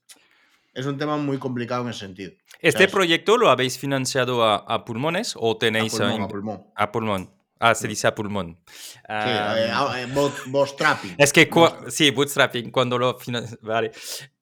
es 0.73 0.87
un 0.87 0.97
tema 0.97 1.19
muy 1.19 1.37
complicado 1.37 1.83
en 1.83 1.91
ese 1.91 2.01
sentido. 2.01 2.33
¿Este 2.59 2.89
proyecto 2.89 3.37
lo 3.37 3.51
habéis 3.51 3.79
financiado 3.79 4.45
a, 4.45 4.85
pulmones 4.87 5.35
o 5.37 5.59
tenéis 5.59 6.01
a 6.01 6.09
pulmón? 6.09 6.23
A 6.23 6.29
pulmón. 6.29 6.67
A 6.75 6.93
pulmón. 6.93 7.42
Ah, 7.65 7.77
se 7.77 7.87
dice 7.87 8.09
a 8.09 8.15
pulmón. 8.15 8.59
Sí, 8.67 8.73
eh, 9.09 9.71
ah, 9.73 9.95
eh, 9.97 10.09
bootstrapping. 10.47 11.15
Es 11.17 11.33
que, 11.33 11.49
sí, 11.91 12.11
bootstrapping, 12.11 12.73
cuando 12.73 12.99
lo 12.99 13.17
Vale. 13.61 13.93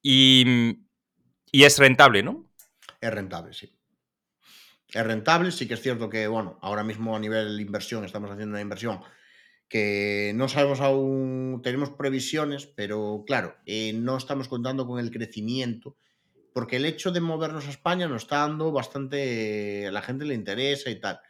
Y, 0.01 0.79
y 1.53 1.63
es 1.63 1.79
rentable, 1.79 2.23
¿no? 2.23 2.51
Es 2.99 3.13
rentable, 3.13 3.53
sí. 3.53 3.71
Es 4.89 5.05
rentable, 5.05 5.53
sí 5.53 5.69
que 5.69 5.75
es 5.75 5.83
cierto 5.83 6.09
que, 6.09 6.29
bueno, 6.29 6.59
ahora 6.63 6.83
mismo 6.83 7.15
a 7.15 7.21
nivel 7.21 7.61
inversión 7.61 8.07
estamos 8.07 8.31
haciendo 8.31 8.55
una 8.55 8.63
inversión 8.63 9.01
que 9.69 10.33
no 10.35 10.49
sabemos 10.49 10.81
aún, 10.81 11.61
tenemos 11.63 11.91
previsiones, 11.91 12.65
pero 12.67 13.23
claro, 13.27 13.55
eh, 13.67 13.93
no 13.93 14.17
estamos 14.17 14.49
contando 14.49 14.87
con 14.87 14.99
el 14.99 15.11
crecimiento, 15.11 15.95
porque 16.55 16.77
el 16.77 16.87
hecho 16.87 17.13
de 17.13 17.21
movernos 17.21 17.67
a 17.67 17.71
España 17.71 18.09
nos 18.09 18.23
está 18.23 18.39
dando 18.39 18.73
bastante, 18.73 19.87
a 19.87 19.93
la 19.93 20.01
gente 20.01 20.25
le 20.25 20.35
interesa 20.35 20.89
y 20.89 20.99
tal 20.99 21.21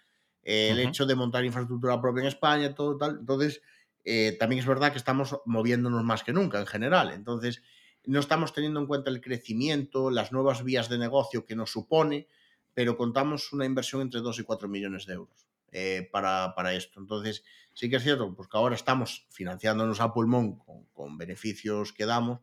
el 0.43 0.79
hecho 0.81 1.07
de 1.07 1.15
montar 1.15 1.45
infraestructura 1.45 2.01
propia 2.01 2.23
en 2.23 2.29
España, 2.29 2.75
todo 2.75 2.97
tal. 2.97 3.19
Entonces, 3.21 3.63
eh, 4.05 4.37
también 4.39 4.61
es 4.61 4.67
verdad 4.67 4.93
que 4.93 4.99
estamos 4.99 5.39
moviéndonos 5.45 6.03
más 6.05 6.23
que 6.23 6.33
nunca 6.33 6.59
en 6.59 6.67
general. 6.67 7.13
Entonces, 7.13 7.63
no 8.07 8.21
estamos 8.21 8.53
teniendo 8.53 8.81
en 8.81 8.87
cuenta 8.87 9.11
el 9.11 9.21
crecimiento, 9.21 10.11
las 10.11 10.33
nuevas 10.33 10.65
vías 10.65 10.89
de 10.89 10.99
negocio 10.99 11.45
que 11.45 11.57
nos 11.57 11.71
supone, 11.71 12.27
pero 12.73 12.97
contamos 12.97 13.53
una 13.53 13.67
inversión 13.67 14.01
entre 14.01 14.21
2 14.21 14.39
y 14.39 14.43
4 14.45 14.69
millones 14.69 15.07
de 15.07 15.15
euros 15.15 15.47
eh, 15.73 16.09
para, 16.11 16.73
esto. 16.73 16.99
Entonces, 16.99 17.45
sí 17.75 17.91
que 17.91 17.97
es 17.97 18.03
cierto 18.03 18.35
pues 18.35 18.49
que 18.49 18.57
ahora 18.57 18.75
estamos 18.75 19.27
financiándonos 19.31 20.01
a 20.01 20.13
pulmón 20.13 20.59
con, 20.95 21.19
beneficios 21.19 21.93
que 21.93 22.07
damos, 22.07 22.41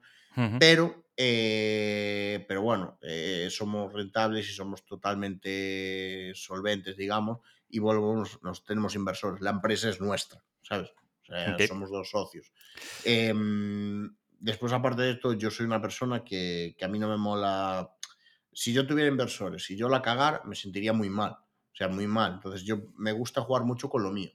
pero, 0.59 1.03
eh, 1.17 2.45
pero 2.47 2.61
bueno, 2.61 2.99
somos 3.49 3.91
rentables 3.91 4.47
y 4.47 4.53
somos 4.53 4.85
totalmente 4.85 6.31
solventes, 6.35 6.95
digamos, 6.95 7.39
y 7.69 7.79
volvemos, 7.79 8.41
nos 8.43 8.63
tenemos 8.63 8.95
inversores. 8.95 9.41
La 9.41 9.51
empresa 9.51 9.89
es 9.89 9.99
nuestra, 9.99 10.43
¿sabes? 10.61 10.91
Somos 11.67 11.91
dos 11.91 12.09
socios. 12.09 12.51
Em, 13.03 14.09
después, 14.39 14.71
aparte 14.71 15.01
de 15.01 15.11
esto, 15.11 15.33
yo 15.33 15.51
soy 15.51 15.65
una 15.65 15.81
persona 15.81 16.23
que, 16.23 16.75
a 16.81 16.87
mí 16.87 16.99
no 16.99 17.09
me 17.09 17.17
mola. 17.17 17.91
Si 18.53 18.73
yo 18.73 18.87
tuviera 18.87 19.09
inversores, 19.09 19.65
si 19.65 19.75
yo 19.75 19.89
la 19.89 20.01
cagar, 20.01 20.41
me 20.45 20.55
sentiría 20.55 20.93
muy 20.93 21.09
mal. 21.09 21.31
O 21.31 21.75
sea, 21.77 21.89
muy 21.89 22.07
mal. 22.07 22.33
Entonces, 22.35 22.63
yo 22.63 22.77
me 22.97 23.11
gusta 23.11 23.41
jugar 23.41 23.63
mucho 23.63 23.89
con 23.89 24.03
lo 24.03 24.11
mío. 24.11 24.31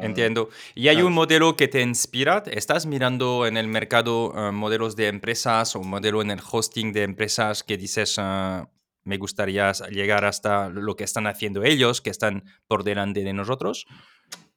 Entiendo. 0.00 0.48
¿Y 0.74 0.88
hay 0.88 1.02
un 1.02 1.12
modelo 1.12 1.56
que 1.56 1.68
te 1.68 1.82
inspira? 1.82 2.42
¿Estás 2.46 2.84
mirando 2.86 3.46
en 3.46 3.56
el 3.56 3.68
mercado 3.68 4.32
eh, 4.36 4.50
modelos 4.50 4.96
de 4.96 5.06
empresas 5.06 5.76
o 5.76 5.80
un 5.80 5.88
modelo 5.88 6.20
en 6.20 6.32
el 6.32 6.40
hosting 6.40 6.92
de 6.92 7.04
empresas 7.04 7.62
que 7.62 7.76
dices, 7.76 8.16
ah, 8.18 8.68
me 9.04 9.18
gustaría 9.18 9.72
llegar 9.90 10.24
hasta 10.24 10.68
lo 10.68 10.96
que 10.96 11.04
están 11.04 11.26
haciendo 11.26 11.64
ellos, 11.64 12.00
que 12.00 12.10
están 12.10 12.44
por 12.66 12.84
delante 12.84 13.24
de 13.24 13.32
nosotros? 13.32 13.86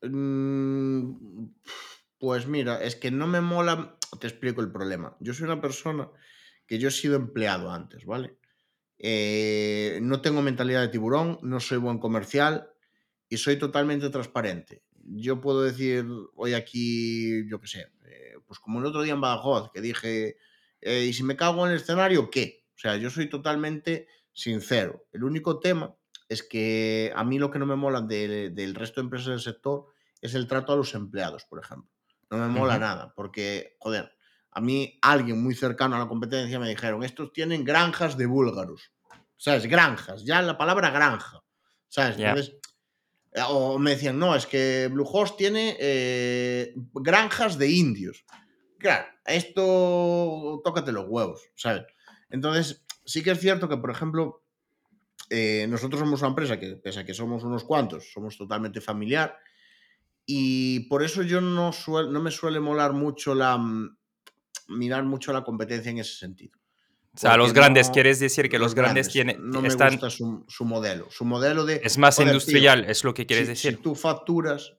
Mm, 0.02 1.48
pues 2.18 2.48
mira, 2.48 2.82
es 2.82 2.96
que 2.96 3.12
no 3.12 3.28
me 3.28 3.42
mola, 3.42 3.98
te 4.20 4.28
explico 4.28 4.62
el 4.62 4.72
problema. 4.72 5.16
Yo 5.20 5.34
soy 5.34 5.46
una 5.46 5.62
persona 5.62 6.10
que 6.68 6.80
yo 6.80 6.90
he 6.90 6.92
sido 6.92 7.16
empleado 7.16 7.72
antes, 7.72 8.06
¿vale? 8.06 8.38
Eh, 8.98 10.00
no 10.02 10.22
tengo 10.22 10.42
mentalidad 10.42 10.82
de 10.82 10.88
tiburón, 10.88 11.40
no 11.42 11.60
soy 11.60 11.78
buen 11.78 12.00
comercial 12.00 12.70
y 13.30 13.38
soy 13.38 13.58
totalmente 13.58 14.10
transparente. 14.10 14.84
Yo 15.04 15.42
puedo 15.42 15.62
decir 15.62 16.06
hoy 16.36 16.54
aquí, 16.54 17.48
yo 17.48 17.60
qué 17.60 17.68
sé, 17.68 17.88
eh, 18.06 18.36
pues 18.48 18.60
como 18.60 18.80
el 18.80 18.86
otro 18.86 19.04
día 19.04 19.14
en 19.14 19.22
Badajoz, 19.22 19.70
que 19.72 19.82
dije, 19.82 20.38
eh, 20.82 21.06
¿y 21.06 21.14
si 21.14 21.24
me 21.24 21.36
cago 21.36 21.66
en 21.66 21.74
el 21.74 21.80
escenario, 21.80 22.30
qué? 22.30 22.66
O 22.76 22.78
sea, 22.78 22.98
yo 22.98 23.10
soy 23.10 23.30
totalmente 23.30 24.08
sincero. 24.36 25.08
El 25.12 25.24
único 25.24 25.60
tema 25.60 25.96
es 26.30 26.44
que 26.44 27.12
a 27.16 27.24
mí 27.24 27.40
lo 27.40 27.50
que 27.50 27.58
no 27.58 27.66
me 27.66 27.76
mola 27.76 28.02
del 28.02 28.76
resto 28.76 29.02
de 29.02 29.06
empresas 29.06 29.28
del 29.28 29.40
sector 29.40 29.88
es 30.22 30.36
el 30.36 30.48
trato 30.48 30.74
a 30.74 30.76
los 30.76 30.94
empleados, 30.94 31.46
por 31.46 31.64
ejemplo. 31.64 31.90
No 32.30 32.38
me 32.38 32.48
mola 32.48 32.78
nada, 32.78 33.14
porque, 33.16 33.78
joder, 33.80 34.12
a 34.52 34.62
mí 34.62 35.00
alguien 35.02 35.42
muy 35.42 35.56
cercano 35.56 35.96
a 35.96 36.00
la 36.00 36.08
competencia 36.08 36.60
me 36.60 36.70
dijeron, 36.70 37.04
estos 37.04 37.32
tienen 37.32 37.64
granjas 37.64 38.18
de 38.18 38.26
búlgaros. 38.26 38.92
¿Sabes? 39.38 39.68
Granjas, 39.68 40.24
ya 40.26 40.42
la 40.42 40.58
palabra 40.58 40.90
granja. 40.90 41.44
¿Sabes? 41.88 42.18
Entonces, 42.18 42.58
eh, 43.34 43.42
o 43.48 43.78
me 43.78 43.92
decían, 43.92 44.18
no, 44.18 44.36
es 44.36 44.48
que 44.48 44.90
Bluehost 44.92 45.38
tiene 45.38 45.78
eh, 45.80 46.74
granjas 46.94 47.58
de 47.58 47.70
indios. 47.70 48.26
Claro, 48.80 49.06
esto 49.26 50.62
tócate 50.64 50.92
los 50.92 51.06
huevos, 51.08 51.42
¿sabes? 51.56 51.84
Entonces, 52.30 52.85
sí 53.06 53.24
que 53.24 53.32
es 53.32 53.40
cierto 53.40 53.70
que, 53.70 53.78
por 53.78 53.92
ejemplo, 53.92 54.44
eh, 55.30 55.66
nosotros 55.70 56.00
somos 56.00 56.22
una 56.22 56.30
empresa 56.30 56.60
que, 56.60 56.76
pese 56.76 57.00
a 57.02 57.06
que 57.06 57.14
somos 57.14 57.44
unos 57.44 57.64
cuantos, 57.64 58.12
somos 58.12 58.38
totalmente 58.38 58.82
familiar. 58.82 59.38
Y 60.26 60.82
por 60.90 61.04
eso 61.04 61.22
yo 61.24 61.40
no, 61.42 61.72
no 61.88 62.22
me 62.22 62.32
suele 62.32 62.60
molar 62.60 62.94
mucho 62.94 63.36
la. 63.36 63.58
Mm, 63.58 63.98
mirar 64.68 65.04
mucho 65.04 65.32
la 65.32 65.44
competencia 65.44 65.92
en 65.92 66.00
ese 66.00 66.16
sentido. 66.16 66.58
O 67.14 67.18
sea, 67.18 67.38
los 67.38 67.54
grandes, 67.54 67.88
no- 67.88 67.94
quieres 67.94 68.20
decir 68.20 68.50
que 68.50 68.60
los, 68.60 68.76
grandes, 68.76 69.10
tienen, 69.10 69.38
no 69.40 69.62
me 69.62 69.70
están, 69.70 69.92
gusta 69.92 70.10
su, 70.10 70.44
su 70.48 70.66
modelo. 70.66 71.10
Su 71.10 71.24
modelo 71.24 71.66
de. 71.66 71.80
es 71.84 71.98
más 71.98 72.16
joder, 72.16 72.28
tío, 72.28 72.34
industrial, 72.34 72.86
es 72.86 73.04
lo 73.04 73.14
que 73.14 73.26
quieres 73.26 73.46
si, 73.46 73.50
decir. 73.52 73.78
si 73.78 73.82
tú 73.82 73.96
facturas, 73.96 74.74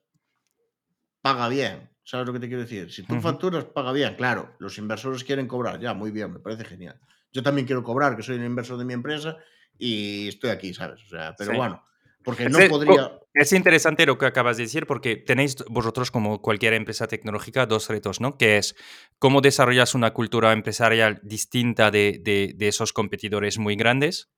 paga 1.21 1.47
bien. 1.49 1.89
¿Sabes 2.03 2.27
lo 2.27 2.33
que 2.33 2.39
te 2.39 2.47
quiero 2.47 2.61
decir? 2.61 2.91
Si 2.91 3.03
tú 3.03 3.15
Ujú. 3.15 3.23
facturas, 3.23 3.65
paga 3.65 3.91
bien. 3.91 4.15
Claro, 4.15 4.55
los 4.59 4.77
inversores 4.77 5.23
quieren 5.23 5.47
cobrar. 5.47 5.79
Ya, 5.79 5.93
muy 5.93 6.11
bien, 6.11 6.31
me 6.31 6.39
parece 6.39 6.63
genial. 6.63 6.99
Yo 7.31 7.43
también 7.43 7.67
quiero 7.67 7.83
cobrar, 7.83 8.15
que 8.15 8.23
soy 8.23 8.37
un 8.37 8.45
inversor 8.45 8.77
de 8.77 8.85
mi 8.85 8.93
empresa 8.93 9.37
y 9.77 10.27
estoy 10.29 10.49
aquí, 10.49 10.73
¿sabes? 10.73 11.03
O 11.03 11.07
sea, 11.09 11.35
pero 11.37 11.51
Sí. 11.51 11.57
bueno, 11.57 11.83
porque 12.23 12.45
no 12.49 12.59
podría. 12.69 13.19
Es 13.33 13.53
interesante 13.53 14.05
lo 14.07 14.17
que 14.17 14.25
acabas 14.25 14.57
de 14.57 14.63
decir 14.63 14.87
porque 14.87 15.15
tenéis 15.15 15.57
vosotros 15.69 16.09
como 16.09 16.41
cualquier 16.41 16.73
empresa 16.73 17.07
tecnológica 17.07 17.67
dos 17.67 17.87
retos, 17.89 18.19
¿no? 18.19 18.35
Que 18.37 18.57
es 18.57 18.75
cómo 19.19 19.41
desarrollas 19.41 19.93
una 19.93 20.11
cultura 20.13 20.51
empresarial 20.53 21.19
distinta 21.21 21.91
de, 21.91 22.19
de- 22.23 22.53
de 22.55 22.67
esos 22.67 22.93
competidores 22.93 23.59
muy 23.59 23.75
grandes, 23.75 24.31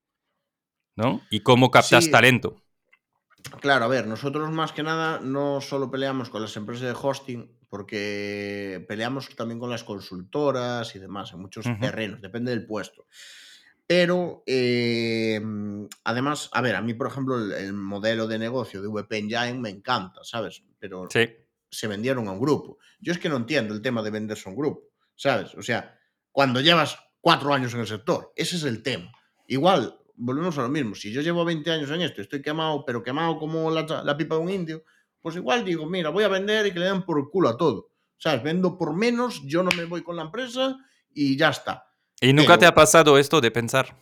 ¿no? 0.98 1.22
Y 1.30 1.42
cómo 1.42 1.72
captas 1.72 2.06
Sí. 2.06 2.12
talento. 2.12 2.62
Claro, 3.62 3.86
a 3.86 3.88
ver, 3.88 4.06
nosotros 4.06 4.52
más 4.52 4.74
que 4.74 4.84
nada 4.84 5.20
no 5.22 5.62
solo 5.62 5.90
peleamos 5.90 6.30
con 6.30 6.42
las 6.42 6.56
empresas 6.58 6.84
de 6.84 6.96
hosting, 7.02 7.58
porque 7.70 8.84
peleamos 8.88 9.30
también 9.36 9.59
con 9.59 9.70
las 9.70 9.84
consultoras 9.84 10.95
y 10.95 10.99
demás, 10.99 11.32
en 11.34 11.39
muchos 11.39 11.65
Ujú. 11.65 11.80
terrenos, 11.80 12.22
depende 12.22 12.51
del 12.51 12.65
puesto. 12.65 13.05
Pero 13.88 14.43
eh, 14.45 15.41
además, 16.03 16.49
a 16.53 16.61
ver, 16.61 16.76
a 16.76 16.82
mí, 16.82 16.93
por 16.93 17.07
ejemplo, 17.07 17.38
el, 17.43 17.51
el 17.53 17.74
modelo 17.74 18.28
de 18.28 18.38
negocio 18.38 18.82
de 18.82 18.88
VP 18.88 19.17
Engine 19.17 19.53
me 19.59 19.70
encanta, 19.70 20.22
¿sabes? 20.24 20.63
Pero 20.78 21.07
Sí. 21.09 21.28
se 21.72 21.88
vendieron 21.88 22.28
a 22.28 22.32
un 22.34 22.39
grupo. 22.39 22.78
Yo 22.99 23.11
es 23.11 23.20
que 23.20 23.30
no 23.30 23.38
entiendo 23.38 23.74
el 23.74 23.82
tema 23.82 24.03
de 24.03 24.11
venderse 24.11 24.47
a 24.47 24.51
un 24.51 24.57
grupo, 24.57 24.89
¿sabes? 25.15 25.55
O 25.55 25.61
sea, 25.63 25.97
cuando 26.32 26.61
llevas 26.61 26.97
cuatro 27.22 27.51
años 27.53 27.74
en 27.74 27.80
el 27.80 27.88
sector, 27.88 28.32
ese 28.36 28.57
es 28.57 28.63
el 28.63 28.84
tema. 28.84 29.11
Igual, 29.47 29.97
volvemos 30.15 30.55
a 30.59 30.61
lo 30.61 30.70
mismo. 30.70 30.93
Si 30.93 31.11
yo 31.11 31.22
llevo 31.22 31.43
20 31.43 31.72
años 31.72 31.89
en 31.89 32.01
esto, 32.01 32.22
estoy 32.22 32.41
quemado, 32.43 32.86
pero 32.86 33.01
quemado 33.01 33.38
como 33.39 33.72
la, 33.72 34.03
la 34.03 34.17
pipa 34.17 34.36
de 34.36 34.41
un 34.41 34.49
indio, 34.51 34.84
pues 35.22 35.36
igual 35.36 35.63
digo, 35.65 35.86
mira, 35.86 36.09
voy 36.09 36.24
a 36.24 36.28
vender 36.30 36.65
y 36.67 36.72
que 36.72 36.80
le 36.80 36.86
den 36.86 37.03
por 37.03 37.30
culo 37.30 37.49
a 37.49 37.57
todo. 37.57 37.91
¿Sabes? 38.17 38.43
Vendo 38.43 38.78
por 38.78 38.93
menos, 38.95 39.41
yo 39.45 39.63
no 39.63 39.70
me 39.78 39.86
voy 39.86 40.03
con 40.03 40.15
la 40.17 40.24
empresa 40.24 40.76
y 41.13 41.38
ya 41.38 41.49
está. 41.49 41.86
¿Y 42.20 42.34
nunca 42.34 42.57
te 42.57 42.65
ha 42.65 42.76
pasado 42.76 43.17
esto 43.17 43.39
de 43.39 43.49
pensar? 43.49 43.95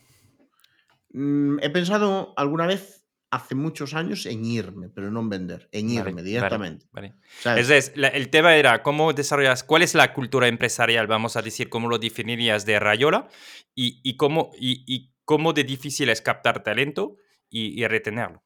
Mm, 1.11 1.59
he 1.61 1.69
pensado 1.69 2.33
alguna 2.35 2.65
vez, 2.65 3.05
hace 3.29 3.55
muchos 3.55 3.93
años, 3.93 4.25
en 4.25 4.43
irme, 4.45 4.89
pero 4.89 5.11
no 5.11 5.19
en 5.19 5.29
vender, 5.29 5.69
en 5.71 5.89
irme 5.89 6.11
vale, 6.13 6.23
directamente. 6.23 6.85
vale. 6.91 7.15
¿sabes? 7.41 7.69
Es, 7.69 7.89
es, 7.89 7.97
la- 7.97 8.07
el 8.07 8.29
tema 8.29 8.55
era 8.55 8.81
cómo 8.83 9.13
desarrollas, 9.13 9.63
cuál 9.63 9.81
es 9.83 9.93
la 9.95 10.13
cultura 10.13 10.47
empresarial, 10.47 11.07
vamos 11.07 11.35
a 11.35 11.41
decir, 11.41 11.69
cómo 11.69 11.87
lo 11.89 11.99
definirías 11.99 12.65
de 12.65 12.79
Rayola 12.79 13.27
y, 13.75 13.99
y 14.03 14.15
cómo, 14.17 14.51
y, 14.59 14.83
y 14.87 15.13
cómo 15.25 15.53
de 15.53 15.63
difícil 15.63 16.09
es 16.09 16.21
captar 16.21 16.63
talento 16.63 17.17
y, 17.49 17.79
y 17.81 17.85
retenerlo. 17.87 18.43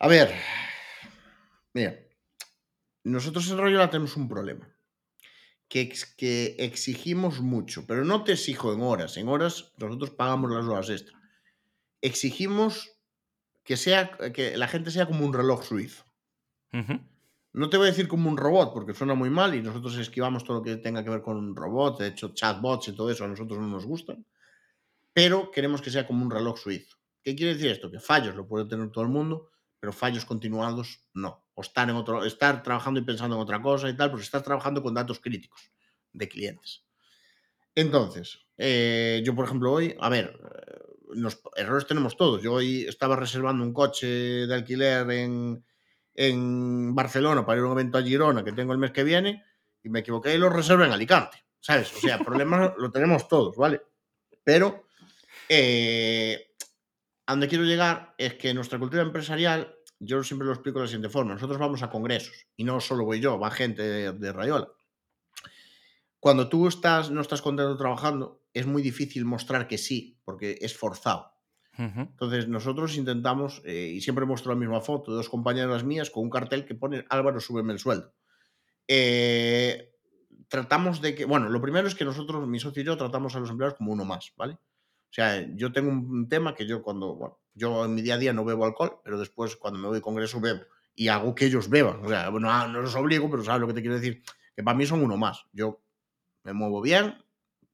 A 0.00 0.08
ver, 0.08 0.28
mira, 1.74 1.94
nosotros 3.04 3.48
en 3.50 3.58
Rayola 3.58 3.90
tenemos 3.90 4.16
un 4.16 4.28
problema. 4.28 4.66
Que, 5.68 5.82
ex- 5.82 6.14
que 6.16 6.56
exigimos 6.58 7.40
mucho, 7.40 7.86
pero 7.86 8.04
no 8.04 8.24
te 8.24 8.32
exijo 8.32 8.72
en 8.72 8.80
horas. 8.80 9.16
En 9.16 9.28
horas 9.28 9.72
nosotros 9.78 10.10
pagamos 10.10 10.50
las 10.50 10.64
horas 10.64 10.90
extra. 10.90 11.16
Exigimos 12.02 12.90
que, 13.62 13.76
sea, 13.76 14.16
que 14.34 14.56
la 14.56 14.66
gente 14.68 14.90
sea 14.90 15.06
como 15.06 15.24
un 15.24 15.32
reloj 15.34 15.62
suizo. 15.64 16.04
No 17.52 17.68
te 17.68 17.76
voy 17.76 17.86
a 17.86 17.90
decir 17.90 18.08
como 18.08 18.28
un 18.30 18.36
robot, 18.36 18.72
porque 18.72 18.94
suena 18.94 19.14
muy 19.14 19.28
mal 19.30 19.54
y 19.54 19.62
nosotros 19.62 19.96
esquivamos 19.98 20.44
todo 20.44 20.58
lo 20.58 20.62
que 20.62 20.76
tenga 20.76 21.04
que 21.04 21.10
ver 21.10 21.20
con 21.22 21.36
un 21.36 21.54
robot. 21.54 22.00
De 22.00 22.08
hecho, 22.08 22.32
chatbots 22.34 22.88
y 22.88 22.92
todo 22.94 23.10
eso 23.10 23.24
a 23.24 23.28
nosotros 23.28 23.58
no 23.60 23.68
nos 23.68 23.86
gustan. 23.86 24.24
Pero 25.12 25.50
queremos 25.50 25.82
que 25.82 25.90
sea 25.90 26.06
como 26.06 26.24
un 26.24 26.30
reloj 26.30 26.58
suizo. 26.58 26.96
¿Qué 27.22 27.36
quiere 27.36 27.54
decir 27.54 27.70
esto? 27.70 27.90
Que 27.90 28.00
fallos 28.00 28.34
lo 28.34 28.46
puede 28.48 28.64
tener 28.66 28.90
todo 28.90 29.04
el 29.04 29.10
mundo, 29.10 29.50
pero 29.80 29.92
fallos 29.92 30.24
continuados 30.24 31.02
no. 31.14 31.44
O 31.54 31.62
estar, 31.62 31.88
en 31.88 31.96
otro, 31.96 32.24
estar 32.24 32.62
trabajando 32.62 33.00
y 33.00 33.04
pensando 33.04 33.36
en 33.36 33.42
otra 33.42 33.60
cosa 33.60 33.88
y 33.88 33.96
tal, 33.96 34.10
porque 34.10 34.24
estás 34.24 34.42
trabajando 34.42 34.82
con 34.82 34.94
datos 34.94 35.20
críticos 35.20 35.72
de 36.12 36.28
clientes. 36.28 36.84
Entonces, 37.74 38.46
eh, 38.58 39.22
yo 39.24 39.34
por 39.34 39.46
ejemplo 39.46 39.72
hoy, 39.72 39.96
a 39.98 40.08
ver, 40.08 40.38
eh, 40.66 40.80
los 41.14 41.40
errores 41.56 41.86
tenemos 41.86 42.16
todos. 42.16 42.42
Yo 42.42 42.52
hoy 42.54 42.84
estaba 42.84 43.16
reservando 43.16 43.64
un 43.64 43.72
coche 43.72 44.06
de 44.06 44.54
alquiler 44.54 45.10
en, 45.10 45.64
en 46.14 46.94
Barcelona 46.94 47.44
para 47.44 47.58
ir 47.58 47.64
a 47.64 47.68
un 47.68 47.72
evento 47.72 47.98
a 47.98 48.02
Girona 48.02 48.44
que 48.44 48.52
tengo 48.52 48.72
el 48.72 48.78
mes 48.78 48.90
que 48.90 49.04
viene 49.04 49.44
y 49.82 49.88
me 49.88 50.00
equivoqué 50.00 50.34
y 50.34 50.38
lo 50.38 50.50
reservé 50.50 50.86
en 50.86 50.92
Alicante. 50.92 51.38
¿Sabes? 51.58 51.94
O 51.94 52.00
sea, 52.00 52.18
problemas 52.18 52.72
lo 52.78 52.90
tenemos 52.90 53.28
todos, 53.28 53.56
¿vale? 53.56 53.82
Pero 54.42 54.86
eh, 55.48 56.54
a 57.30 57.32
donde 57.32 57.46
quiero 57.46 57.62
llegar 57.62 58.12
es 58.18 58.34
que 58.34 58.52
nuestra 58.52 58.80
cultura 58.80 59.02
empresarial, 59.02 59.72
yo 60.00 60.24
siempre 60.24 60.46
lo 60.46 60.52
explico 60.52 60.80
de 60.80 60.86
la 60.86 60.88
siguiente 60.88 61.10
forma. 61.10 61.34
Nosotros 61.34 61.60
vamos 61.60 61.80
a 61.80 61.88
congresos 61.88 62.48
y 62.56 62.64
no 62.64 62.80
solo 62.80 63.04
voy 63.04 63.20
yo, 63.20 63.38
va 63.38 63.52
gente 63.52 63.82
de, 63.82 64.12
de 64.12 64.32
Rayola. 64.32 64.66
Cuando 66.18 66.48
tú 66.48 66.66
estás, 66.66 67.12
no 67.12 67.20
estás 67.20 67.40
contento 67.40 67.76
trabajando, 67.76 68.42
es 68.52 68.66
muy 68.66 68.82
difícil 68.82 69.24
mostrar 69.26 69.68
que 69.68 69.78
sí, 69.78 70.18
porque 70.24 70.58
es 70.60 70.76
forzado. 70.76 71.30
Entonces 71.78 72.48
nosotros 72.48 72.96
intentamos, 72.96 73.62
eh, 73.64 73.92
y 73.94 74.00
siempre 74.00 74.26
muestro 74.26 74.52
la 74.52 74.58
misma 74.58 74.80
foto 74.80 75.12
dos 75.12 75.28
compañeras 75.28 75.84
mías 75.84 76.10
con 76.10 76.24
un 76.24 76.30
cartel 76.30 76.66
que 76.66 76.74
pone 76.74 77.06
Álvaro, 77.08 77.38
súbeme 77.38 77.72
el 77.72 77.78
sueldo. 77.78 78.12
Eh, 78.88 79.94
tratamos 80.48 81.00
de 81.00 81.14
que, 81.14 81.26
bueno, 81.26 81.48
lo 81.48 81.62
primero 81.62 81.86
es 81.86 81.94
que 81.94 82.04
nosotros, 82.04 82.44
mi 82.48 82.58
socio 82.58 82.82
y 82.82 82.86
yo, 82.86 82.96
tratamos 82.96 83.36
a 83.36 83.40
los 83.40 83.50
empleados 83.50 83.78
como 83.78 83.92
uno 83.92 84.04
más, 84.04 84.32
¿vale? 84.36 84.58
O 85.10 85.12
sea, 85.12 85.44
yo 85.56 85.72
tengo 85.72 85.90
un 85.90 86.28
tema 86.28 86.54
que 86.54 86.66
yo 86.66 86.82
cuando, 86.82 87.16
bueno, 87.16 87.40
yo 87.54 87.84
en 87.84 87.94
mi 87.94 88.02
día 88.02 88.14
a 88.14 88.18
día 88.18 88.32
no 88.32 88.44
bebo 88.44 88.64
alcohol, 88.64 89.00
pero 89.02 89.18
después 89.18 89.56
cuando 89.56 89.80
me 89.80 89.88
voy 89.88 89.98
a 89.98 90.02
congreso 90.02 90.40
bebo 90.40 90.62
y 90.94 91.08
hago 91.08 91.34
que 91.34 91.46
ellos 91.46 91.68
beban. 91.68 92.04
O 92.04 92.08
sea, 92.08 92.28
bueno, 92.28 92.50
ah, 92.50 92.68
no 92.68 92.80
los 92.80 92.94
obligo, 92.94 93.28
pero 93.30 93.42
sabes 93.42 93.60
lo 93.60 93.66
que 93.66 93.74
te 93.74 93.80
quiero 93.80 93.96
decir, 93.96 94.22
que 94.54 94.62
para 94.62 94.76
mí 94.76 94.86
son 94.86 95.02
uno 95.02 95.16
más. 95.16 95.46
Yo 95.52 95.82
me 96.44 96.52
muevo 96.52 96.80
bien, 96.80 97.16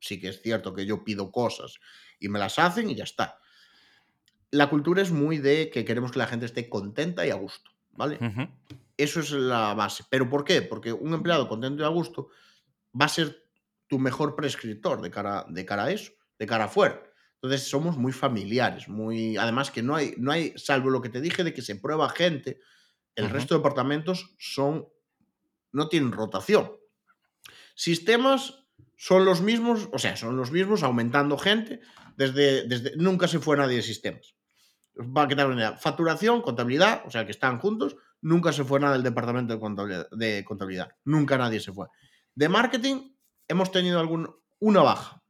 sí 0.00 0.20
que 0.20 0.28
es 0.28 0.40
cierto 0.40 0.72
que 0.72 0.86
yo 0.86 1.04
pido 1.04 1.30
cosas 1.30 1.74
y 2.18 2.28
me 2.28 2.38
las 2.38 2.58
hacen 2.58 2.88
y 2.88 2.94
ya 2.94 3.04
está. 3.04 3.38
La 4.50 4.70
cultura 4.70 5.02
es 5.02 5.10
muy 5.10 5.38
de 5.38 5.70
que 5.70 5.84
queremos 5.84 6.12
que 6.12 6.18
la 6.18 6.26
gente 6.26 6.46
esté 6.46 6.68
contenta 6.68 7.26
y 7.26 7.30
a 7.30 7.34
gusto, 7.34 7.70
¿vale? 7.92 8.18
Ujú. 8.20 8.48
Eso 8.96 9.20
es 9.20 9.30
la 9.30 9.74
base. 9.74 10.04
¿Pero 10.08 10.30
por 10.30 10.44
qué? 10.44 10.62
Porque 10.62 10.92
un 10.92 11.12
empleado 11.12 11.48
contento 11.48 11.82
y 11.82 11.86
a 11.86 11.88
gusto 11.88 12.28
va 12.98 13.04
a 13.04 13.10
ser 13.10 13.44
tu 13.88 13.98
mejor 13.98 14.34
prescriptor 14.34 15.02
de 15.02 15.10
cara, 15.10 15.44
de 15.48 15.66
cara 15.66 15.84
a 15.84 15.90
eso, 15.90 16.12
de 16.38 16.46
cara 16.46 16.64
afuera. 16.64 17.02
Entonces 17.42 17.68
somos 17.68 17.96
muy 17.96 18.12
familiares, 18.12 18.88
muy. 18.88 19.36
Además 19.36 19.70
que 19.70 19.82
no 19.82 19.94
hay, 19.94 20.14
no 20.18 20.32
hay, 20.32 20.52
salvo 20.56 20.90
lo 20.90 21.02
que 21.02 21.08
te 21.08 21.20
dije 21.20 21.44
de 21.44 21.52
que 21.52 21.62
se 21.62 21.76
prueba 21.76 22.08
gente, 22.08 22.60
el 23.14 23.30
resto 23.30 23.54
de 23.54 23.58
departamentos 23.58 24.34
son. 24.38 24.88
no 25.72 25.88
tienen 25.88 26.12
rotación. 26.12 26.70
Sistemas 27.74 28.64
son 28.96 29.24
los 29.24 29.42
mismos, 29.42 29.88
o 29.92 29.98
sea, 29.98 30.16
son 30.16 30.36
los 30.36 30.50
mismos, 30.50 30.82
aumentando 30.82 31.36
gente. 31.38 31.80
Desde, 32.16 32.66
desde 32.66 32.96
nunca 32.96 33.28
se 33.28 33.38
fue 33.38 33.56
nadie 33.56 33.76
de 33.76 33.82
sistemas. 33.82 34.34
Va 34.98 35.28
que 35.28 35.36
te 35.36 35.42
hagan 35.42 35.52
una 35.52 35.62
idea. 35.62 35.76
Facturación, 35.76 36.40
contabilidad, 36.40 37.02
o 37.06 37.10
sea, 37.10 37.26
que 37.26 37.32
están 37.32 37.58
juntos. 37.58 37.96
Nunca 38.22 38.52
se 38.52 38.64
fue 38.64 38.80
nada 38.80 38.94
del 38.94 39.02
departamento 39.02 39.52
de 39.52 39.60
contabilidad. 39.60 40.08
De 40.10 40.42
contabilidad. 40.44 40.88
Nunca 41.04 41.36
nadie 41.36 41.60
se 41.60 41.72
fue. 41.72 41.88
De 42.34 42.48
marketing 42.48 43.14
hemos 43.46 43.70
tenido 43.70 44.00
algún, 44.00 44.34
una 44.58 44.82
baja. 44.82 45.22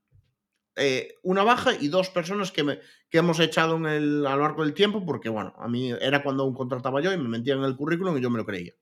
Eh, 0.79 1.15
una 1.23 1.43
baja 1.43 1.73
y 1.81 1.89
dos 1.89 2.11
personas 2.11 2.53
que, 2.53 2.63
me, 2.63 2.81
que 3.09 3.19
hemos 3.19 3.41
echado 3.41 3.77
en 3.77 3.87
el, 3.87 4.27
a 4.27 4.37
lo 4.37 4.43
largo 4.43 4.63
del 4.63 4.75
tiempo 4.75 5.05
porque, 5.07 5.31
bueno, 5.31 5.55
a 5.59 5.69
mí 5.69 5.91
era 6.01 6.23
cuando 6.23 6.43
aún 6.43 6.55
contrataba 6.55 7.01
yo 7.01 7.13
y 7.13 7.17
me 7.17 7.29
metían 7.29 7.59
en 7.59 7.65
el 7.65 7.77
currículum 7.77 8.19
y 8.19 8.21
yo 8.21 8.29
me 8.29 8.39
lo 8.39 8.45
creía. 8.45 8.75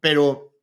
Pero 0.00 0.58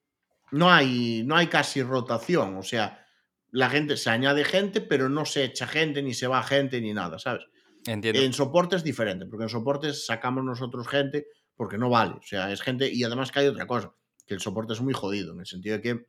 no 0.52 0.70
hay, 0.70 1.24
no 1.26 1.38
hay 1.38 1.48
casi 1.48 1.82
rotación, 1.82 2.58
o 2.58 2.64
sea, 2.64 3.06
la 3.52 3.70
gente 3.70 3.98
se 3.98 4.10
añade 4.10 4.44
gente, 4.44 4.82
pero 4.82 5.10
no 5.10 5.26
se 5.26 5.46
echa 5.46 5.68
gente, 5.68 6.02
ni 6.02 6.14
se 6.14 6.28
va 6.28 6.44
gente, 6.44 6.82
ni 6.82 6.94
nada, 6.94 7.18
¿sabes? 7.18 7.46
Entiendo. 7.86 8.22
En 8.22 8.34
soporte 8.34 8.76
es 8.76 8.84
diferente, 8.84 9.26
porque 9.26 9.44
en 9.44 9.50
soporte 9.50 9.94
sacamos 9.94 10.44
nosotros 10.44 10.88
gente 10.88 11.28
porque 11.56 11.78
no 11.78 11.90
vale. 11.90 12.16
O 12.16 12.24
sea, 12.24 12.52
es 12.52 12.62
gente. 12.62 12.92
Y 12.92 13.04
además 13.04 13.32
que 13.32 13.40
hay 13.40 13.48
otra 13.48 13.66
cosa, 13.66 13.94
que 14.26 14.34
el 14.34 14.40
soporte 14.40 14.74
es 14.74 14.82
muy 14.82 14.94
jodido, 14.94 15.34
en 15.34 15.40
el 15.40 15.46
sentido 15.46 15.78
de 15.78 15.82
que 15.82 16.06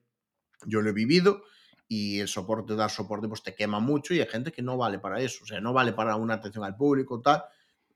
yo 0.66 0.80
lo 0.80 0.90
he 0.90 0.92
vivido 0.92 1.42
y 1.92 2.20
el 2.20 2.28
soporte, 2.28 2.76
dar 2.76 2.88
soporte, 2.88 3.26
pues 3.26 3.42
te 3.42 3.52
quema 3.52 3.80
mucho 3.80 4.14
y 4.14 4.20
hay 4.20 4.28
gente 4.28 4.52
que 4.52 4.62
no 4.62 4.76
vale 4.76 5.00
para 5.00 5.20
eso. 5.20 5.42
O 5.42 5.46
sea, 5.46 5.60
no 5.60 5.72
vale 5.72 5.92
para 5.92 6.14
una 6.14 6.34
atención 6.34 6.62
al 6.62 6.76
público, 6.76 7.20
tal, 7.20 7.42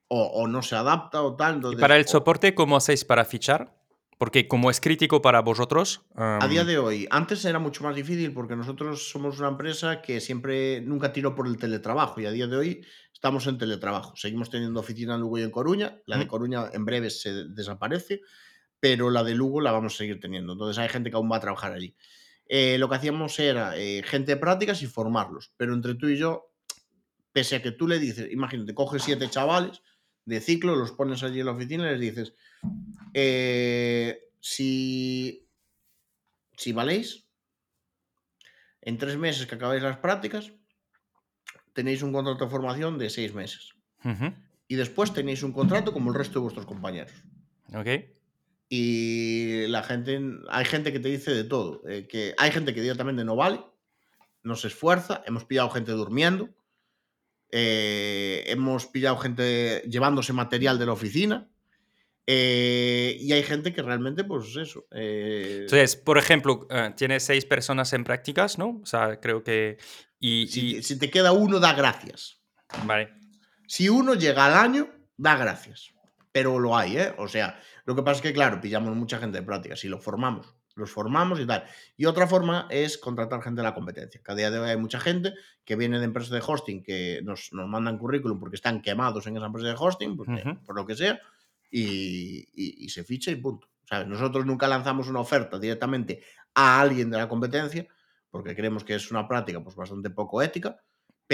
o, 0.09 0.21
o 0.21 0.49
no 0.49 0.63
se 0.63 0.75
adapta 0.75 1.23
o 1.23 1.37
tal. 1.37 1.53
¿Y 1.53 1.57
entonces, 1.59 1.81
para 1.81 1.97
el 1.97 2.05
soporte 2.09 2.57
cómo 2.57 2.77
hacéis 2.77 3.05
para 3.05 3.25
fichar? 3.25 3.73
Porque 4.19 4.49
como 4.49 4.69
es 4.69 4.81
crítico 4.81 5.23
para 5.23 5.43
vosotros... 5.43 6.03
A 6.17 6.45
día 6.49 6.63
am, 6.63 6.67
de 6.67 6.79
hoy, 6.79 7.07
antes 7.09 7.45
era 7.45 7.61
mucho 7.61 7.85
más 7.85 7.95
difícil 7.95 8.33
porque 8.33 8.57
nosotros 8.57 9.09
somos 9.09 9.39
una 9.39 9.47
empresa 9.47 10.03
que 10.03 10.21
siempre 10.21 10.81
nunca 10.81 11.13
tiró 11.13 11.37
por 11.37 11.47
el 11.47 11.57
teletrabajo 11.57 12.21
y 12.21 12.27
a 12.27 12.33
día 12.33 12.49
de 12.49 12.57
hoy 12.57 12.87
estamos 13.13 13.47
en 13.47 13.59
teletrabajo. 13.59 14.17
Seguimos 14.17 14.51
teniendo 14.51 14.81
oficina 14.81 15.15
en 15.15 15.21
Lugo 15.21 15.39
y 15.39 15.43
en 15.43 15.53
Coruña. 15.53 16.01
La 16.07 16.19
de. 16.19 16.27
Coruña 16.27 16.65
en 16.73 16.85
breve 16.85 17.11
se 17.11 17.45
desaparece, 17.45 18.23
pero 18.81 19.11
la 19.11 19.23
de 19.23 19.37
Lugo 19.37 19.61
la 19.61 19.71
vamos 19.71 19.95
a 19.95 19.99
seguir 19.99 20.19
teniendo. 20.19 20.55
Entonces 20.55 20.79
hay 20.79 20.89
gente 20.89 21.11
que 21.11 21.17
aún 21.17 21.31
va 21.31 21.37
a 21.37 21.41
trabajar 21.41 21.73
allí. 21.73 21.95
Eh, 22.47 22.79
lo 22.79 22.89
que 22.89 22.97
hacíamos 22.97 23.39
era 23.39 23.77
eh, 23.77 24.03
gente 24.05 24.33
de 24.33 24.37
prácticas 24.37 24.83
y 24.83 24.87
formarlos. 24.87 25.53
Pero 25.57 25.75
entre 25.75 25.95
tú 25.95 26.09
y 26.09 26.17
yo, 26.17 26.53
pese 27.33 27.57
a 27.57 27.63
que 27.63 27.73
tú 27.73 27.89
le 27.89 27.99
dices, 27.99 28.31
imagínate, 28.31 28.75
coges 28.75 29.03
siete 29.03 29.29
chavales 29.31 29.83
de 30.25 30.41
ciclo, 30.41 30.77
los 30.77 30.93
pones 30.93 31.23
allí 31.23 31.41
en 31.41 31.47
la 31.47 31.53
oficina 31.53 31.87
y 31.87 31.91
les 31.91 32.01
dices, 32.01 32.35
eh, 33.13 34.29
si, 34.41 35.47
si 36.57 36.73
valéis, 36.73 37.27
en 38.81 38.99
tres 38.99 39.17
meses 39.17 39.47
que 39.47 39.55
acabáis 39.55 39.83
las 39.83 39.99
prácticas, 39.99 40.53
tenéis 41.73 42.03
un 42.03 42.13
contrato 42.13 42.45
de 42.45 42.51
formación 42.51 42.99
de 42.99 43.11
seis 43.11 43.35
meses. 43.35 43.75
Y 44.69 44.77
después 44.77 45.15
tenéis 45.15 45.43
un 45.43 45.53
contrato 45.53 45.93
como 45.93 46.11
el 46.11 46.17
resto 46.17 46.35
de 46.35 46.43
vuestros 46.43 46.67
compañeros. 46.67 47.13
Ok. 47.75 47.89
Y 48.69 49.67
la 49.69 49.83
gente, 49.83 50.21
hay 50.49 50.65
gente 50.65 50.93
que 50.93 51.01
te 51.01 51.09
dice 51.09 51.33
de 51.33 51.45
todo. 51.45 51.83
eh, 51.89 52.07
que 52.09 52.35
hay 52.39 52.51
gente 52.51 52.75
que 52.75 52.81
directamente 52.83 53.25
no 53.25 53.37
vale, 53.37 53.61
no 54.43 54.57
se 54.57 54.69
esfuerza. 54.69 55.23
Hemos 55.27 55.45
pillado 55.45 55.71
gente 55.71 55.93
durmiendo. 55.93 56.49
eh, 57.57 58.43
hemos 58.49 58.87
pillado 58.87 59.17
gente 59.19 59.83
llevándose 59.89 60.33
material 60.33 60.79
de 60.79 60.87
la 60.87 60.93
oficina. 60.93 61.49
eh, 62.27 63.17
y 63.21 63.33
hay 63.33 63.43
gente 63.43 63.73
que 63.73 63.83
realmente, 63.83 64.25
pues 64.25 64.57
eso. 64.57 64.87
eh, 64.93 65.59
Entonces, 65.61 65.95
por 65.95 66.17
ejemplo, 66.19 66.67
tienes 66.97 67.23
seis 67.23 67.45
personas 67.45 67.93
en 67.93 68.03
prácticas, 68.03 68.59
¿no? 68.59 68.81
O 68.83 68.87
sea, 68.87 69.21
creo 69.21 69.45
que... 69.45 69.77
Y, 70.19 70.49
si, 70.49 70.77
y- 70.79 70.83
si 70.83 70.99
te 70.99 71.11
queda 71.11 71.33
uno, 71.33 71.61
da 71.61 71.75
gracias. 71.75 72.41
Vale. 72.87 73.11
Si 73.69 73.89
uno 73.91 74.15
llega 74.15 74.47
al 74.47 74.55
año, 74.55 74.91
da 75.19 75.37
gracias. 75.37 75.93
Pero 76.35 76.59
lo 76.59 76.77
hay, 76.77 76.97
¿eh? 76.99 77.15
O 77.19 77.29
sea, 77.29 77.61
lo 77.85 77.95
que 77.95 78.03
pasa 78.03 78.17
es 78.17 78.23
que, 78.23 78.33
claro, 78.33 78.61
pillamos 78.61 78.93
mucha 78.97 79.19
gente 79.19 79.39
de 79.39 79.45
prácticas 79.47 79.85
y 79.85 79.89
lo 79.89 80.01
formamos. 80.01 80.53
Los 80.75 80.91
formamos 80.91 81.39
y 81.39 81.47
tal. 81.47 81.63
Y 81.97 82.07
otra 82.07 82.27
forma 82.27 82.67
es 82.71 82.99
contratar 82.99 83.41
gente 83.41 83.61
de 83.61 83.69
la 83.69 83.73
competencia. 83.75 84.21
Que 84.21 84.33
a 84.33 84.35
día 84.35 84.51
de 84.51 84.59
hoy 84.59 84.71
hay 84.71 84.77
mucha 84.77 84.99
gente 84.99 85.33
que 85.65 85.77
viene 85.77 86.01
de 86.01 86.07
empresas 86.07 86.31
de 86.31 86.43
hosting 86.45 86.83
que 86.83 87.21
nos, 87.23 87.53
nos 87.53 87.69
mandan 87.69 87.99
currículum 87.99 88.41
porque 88.41 88.57
están 88.57 88.83
quemados 88.83 89.25
en 89.29 89.37
esa 89.37 89.47
empresa 89.47 89.69
de 89.69 89.77
hosting, 89.79 90.17
porque- 90.17 90.43
Ujú. 90.45 90.65
por 90.65 90.75
lo 90.75 90.85
que 90.85 90.97
sea, 90.97 91.21
y, 91.71 92.49
y- 92.53 92.85
y 92.85 92.89
se 92.89 93.05
ficha 93.05 93.31
y 93.31 93.37
punto. 93.37 93.69
¿Sabes? 93.89 94.09
Nosotros 94.09 94.45
nunca 94.45 94.67
lanzamos 94.67 95.07
una 95.09 95.21
oferta 95.21 95.59
directamente 95.61 96.25
a 96.55 96.81
alguien 96.81 97.11
de 97.11 97.19
la 97.19 97.29
competencia 97.29 97.87
porque 98.29 98.57
creemos 98.57 98.83
que 98.83 98.97
es 98.97 99.11
una 99.13 99.29
práctica 99.29 99.63
pues, 99.63 99.77
bastante 99.77 100.11
poco 100.11 100.43
ética. 100.43 100.83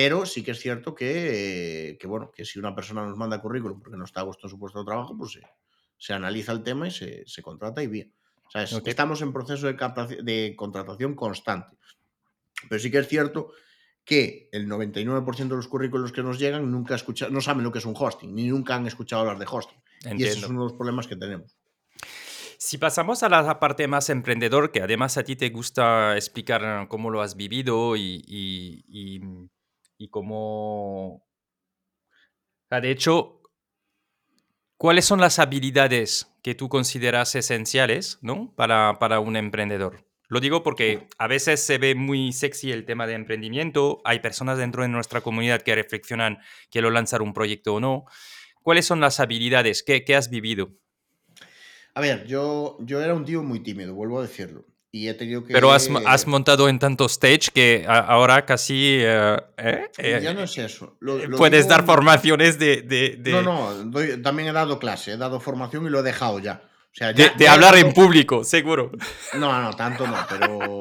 Pero 0.03 0.25
sí 0.25 0.43
que 0.43 0.53
es 0.53 0.59
cierto 0.61 0.95
que, 0.95 1.91
eh, 1.91 1.99
que, 1.99 2.07
bueno, 2.07 2.31
que 2.35 2.47
si 2.47 2.59
una 2.59 2.75
persona 2.75 3.05
nos 3.07 3.19
manda 3.19 3.39
currículum 3.41 3.81
porque 3.81 3.99
no 3.99 4.05
está 4.05 4.21
a 4.21 4.25
gusto 4.25 4.47
en 4.47 4.51
su 4.51 4.59
puesto 4.59 4.79
de 4.79 4.87
trabajo, 4.87 5.15
pues 5.19 5.33
se, 5.33 5.41
se 5.99 6.15
analiza 6.15 6.53
el 6.53 6.63
tema 6.63 6.89
y 6.89 6.91
se, 6.91 7.23
se 7.27 7.43
contrata 7.43 7.83
y 7.83 7.87
bien. 7.87 8.15
O 8.47 8.51
sea, 8.51 8.63
es- 8.63 8.73
Ok. 8.73 8.87
Estamos 8.89 9.21
en 9.21 9.33
proceso 9.33 9.67
de, 9.67 9.75
de 10.23 10.55
contratación 10.57 11.15
constante. 11.15 11.77
Pero 12.69 12.81
sí 12.81 12.91
que 12.91 12.99
es 12.99 13.09
cierto 13.09 13.53
que 14.05 14.49
el 14.53 14.67
99% 14.69 15.37
de 15.37 15.57
los 15.57 15.69
currículos 15.69 16.13
que 16.13 16.23
nos 16.23 16.39
llegan 16.39 16.71
nunca 16.71 16.95
escucha- 16.95 17.29
no 17.29 17.41
saben 17.43 17.63
lo 17.63 17.71
que 17.71 17.79
es 17.81 17.85
un 17.85 17.95
hosting, 17.97 18.35
ni 18.35 18.49
nunca 18.49 18.77
han 18.77 18.87
escuchado 18.87 19.21
hablar 19.23 19.39
de 19.39 19.47
hosting. 19.51 19.79
Y 19.79 20.07
ese 20.09 20.15
es 20.15 20.35
Entiendo. 20.37 20.49
uno 20.49 20.61
de 20.61 20.65
los 20.71 20.73
problemas 20.79 21.07
que 21.07 21.17
tenemos. 21.17 21.57
Si 22.59 22.77
pasamos 22.79 23.23
a 23.23 23.29
la 23.29 23.59
parte 23.61 23.87
más 23.89 24.09
emprendedor, 24.11 24.71
que 24.73 24.83
además 24.83 25.17
a 25.17 25.25
ti 25.25 25.37
te 25.37 25.51
gusta 25.51 26.17
explicar 26.17 26.63
eh, 26.65 26.87
cómo 26.89 27.11
lo 27.11 27.23
has 27.23 27.35
vivido 27.37 27.97
y, 27.97 28.23
y- 28.27 28.85
y- 28.89 29.21
y 30.01 30.09
cómo... 30.09 31.27
De 32.71 32.91
hecho, 32.91 33.43
¿cuáles 34.77 35.05
son 35.05 35.21
las 35.21 35.39
habilidades 35.39 36.33
que 36.43 36.55
tú 36.55 36.69
consideras 36.69 37.35
esenciales 37.35 38.19
¿no? 38.23 38.55
para, 38.57 38.99
para 38.99 39.21
un 39.21 39.37
emprendedor? 39.37 40.07
Lo 40.29 40.41
digo 40.41 40.63
porque 40.63 41.09
a 41.19 41.27
veces 41.27 41.61
se 41.61 41.79
ve 41.79 41.95
muy 41.95 42.33
sexy 42.33 42.73
el 42.73 42.87
tema 42.87 43.07
de 43.07 43.15
emprendimiento, 43.15 44.01
hay 44.05 44.21
personas 44.21 44.57
dentro 44.57 44.83
de 44.83 44.89
nuestra 44.89 45.21
comunidad 45.21 45.63
que 45.63 45.75
reflexionan 45.75 46.39
quiero 46.71 46.91
lanzar 46.91 47.21
un 47.21 47.35
proyecto 47.35 47.75
o 47.75 47.81
no. 47.81 48.05
¿Cuáles 48.63 48.87
son 48.87 49.01
las 49.01 49.21
habilidades? 49.21 49.83
¿Qué, 49.83 50.05
qué 50.05 50.15
has 50.15 50.31
vivido? 50.31 50.71
A 51.95 52.01
ver, 52.01 52.27
yo, 52.27 52.79
yo 52.81 53.03
era 53.03 53.15
un 53.15 53.25
tío 53.25 53.43
muy 53.43 53.61
tímido, 53.61 53.95
vuelvo 53.95 54.21
a 54.21 54.23
decirlo. 54.23 54.65
Y 54.93 55.07
he 55.09 55.15
tenido 55.15 55.45
que. 55.45 55.53
Pero 55.53 55.71
has, 55.71 55.89
has 56.07 56.27
montado 56.27 56.69
en 56.69 56.79
tanto 56.81 57.07
stage 57.07 57.51
que 57.55 57.85
a- 57.87 57.99
ahora 58.01 58.45
casi 58.45 58.97
eh, 59.01 59.37
¿eh? 59.57 59.89
Eh, 59.99 60.21
Ya 60.23 60.35
no 60.35 60.43
es 60.43 60.59
eso. 60.59 60.97
Lo- 61.01 61.17
lo 61.27 61.37
puedes 61.37 61.65
digo- 61.65 61.71
dar 61.77 61.87
formaciones 61.87 62.59
de, 62.59 62.83
de, 62.83 63.17
de- 63.19 63.31
No, 63.31 63.43
no, 63.43 63.85
doy- 63.85 64.21
también 64.21 64.49
he 64.49 64.53
dado 64.53 64.79
clase, 64.81 65.13
he 65.13 65.17
dado 65.17 65.39
formación 65.39 65.87
y 65.87 65.91
lo 65.91 66.01
he 66.01 66.03
dejado 66.03 66.41
ya. 66.41 66.63
O 66.65 66.93
sea, 66.93 67.13
de- 67.13 67.23
ya- 67.23 67.35
de 67.35 67.45
ya 67.45 67.51
he 67.53 67.55
hablar 67.55 67.77
en 67.77 67.93
público, 67.93 68.43
seguro. 68.43 68.91
No, 69.39 69.63
no, 69.63 69.75
tanto 69.77 70.07
no, 70.09 70.17
pero. 70.29 70.81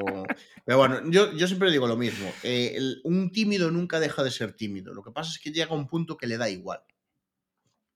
Pero 0.65 0.77
bueno, 0.79 1.01
yo, 1.05 1.31
yo 1.33 1.45
siempre 1.47 1.69
digo 1.71 1.85
lo 1.87 1.95
mismo. 1.95 2.31
eh, 2.43 2.73
el- 2.75 3.01
un 3.03 3.31
tímido 3.31 3.69
nunca 3.69 3.99
deja 3.99 4.23
de 4.23 4.31
ser 4.31 4.53
tímido. 4.53 4.91
Lo 4.93 5.03
que 5.03 5.11
pasa 5.11 5.29
es 5.31 5.37
que 5.39 5.51
llega 5.51 5.69
a 5.71 5.75
un 5.77 5.87
punto 5.87 6.17
que 6.17 6.25
le 6.25 6.37
da 6.37 6.49
igual. 6.49 6.81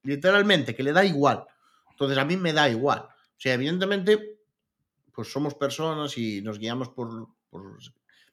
Literalmente, 0.02 0.74
que 0.74 0.82
le 0.82 0.92
da 0.92 1.04
igual. 1.04 1.44
Entonces, 1.90 2.18
a 2.18 2.24
mí 2.24 2.36
me 2.36 2.52
da 2.52 2.68
igual. 2.68 3.00
O 3.00 3.36
sea, 3.38 3.54
evidentemente, 3.54 4.33
pues 5.14 5.30
somos 5.32 5.54
personas 5.54 6.16
y 6.18 6.42
nos 6.42 6.58
guiamos 6.58 6.88
por, 6.90 7.28
por, 7.50 7.78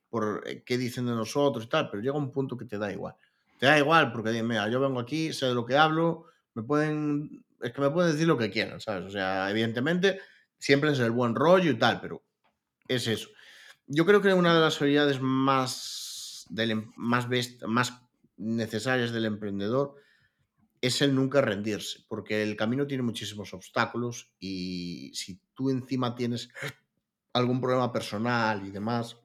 por, 0.10 0.44
eh, 0.48 0.64
qué 0.66 0.78
dicen 0.78 1.06
de 1.06 1.14
nosotros 1.14 1.66
y 1.66 1.70
tal, 1.70 1.90
pero 1.90 2.02
llega 2.04 2.18
un 2.18 2.32
punto 2.32 2.58
que 2.58 2.66
te 2.66 2.78
da 2.78 2.92
igual. 2.92 3.16
Te 3.60 3.68
da 3.68 3.78
igual 3.78 4.12
porque, 4.12 4.42
mira, 4.44 4.68
yo 4.70 4.80
vengo 4.80 5.00
aquí, 5.00 5.34
sé 5.34 5.48
de 5.48 5.54
lo 5.54 5.66
que 5.66 5.78
hablo, 5.78 6.26
me 6.54 6.64
pueden. 6.64 7.46
Es 7.62 7.72
que 7.74 7.82
me 7.82 7.92
pueden 7.92 8.12
decir 8.12 8.28
lo 8.28 8.38
que 8.38 8.50
quieran, 8.50 8.82
¿sabes? 8.82 9.06
O 9.06 9.12
sea, 9.12 9.50
evidentemente, 9.52 10.20
siempre 10.58 10.92
es 10.92 11.00
el 11.00 11.12
buen 11.12 11.36
rollo 11.36 11.72
y 11.72 11.78
tal, 11.78 12.02
pero 12.02 12.24
es 12.88 13.08
eso. 13.08 13.30
Yo 13.88 14.06
creo 14.06 14.22
que 14.22 14.34
una 14.34 14.54
de 14.56 14.62
las 14.62 14.82
habilidades 14.82 15.22
más, 15.22 16.46
del, 16.50 16.72
em- 16.72 16.92
más, 16.96 17.28
best- 17.30 17.66
más 17.68 17.94
necesarias 18.38 19.12
del 19.12 19.26
emprendedor 19.26 19.96
es 20.82 21.02
el 21.02 21.14
nunca 21.14 21.42
rendirse, 21.42 22.06
porque 22.08 22.42
el 22.42 22.56
camino 22.56 22.88
tiene 22.88 23.04
muchísimos 23.04 23.54
obstáculos 23.54 24.34
y 24.40 25.12
si 25.14 25.40
tú 25.54 25.70
encima 25.70 26.16
tienes 26.16 26.50
algún 27.34 27.62
problema 27.62 27.94
personal 27.94 28.66
y 28.66 28.72
demás, 28.72 29.18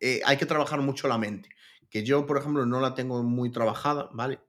eh, 0.00 0.20
hay 0.24 0.36
que 0.36 0.46
trabajar 0.46 0.80
mucho 0.80 1.08
la 1.08 1.18
mente. 1.18 1.50
Que 1.90 2.04
yo, 2.04 2.24
por 2.26 2.38
ejemplo, 2.38 2.64
no 2.66 2.80
la 2.80 2.94
tengo 2.94 3.22
muy 3.22 3.50
trabajada, 3.50 4.08
¿vale? 4.12 4.40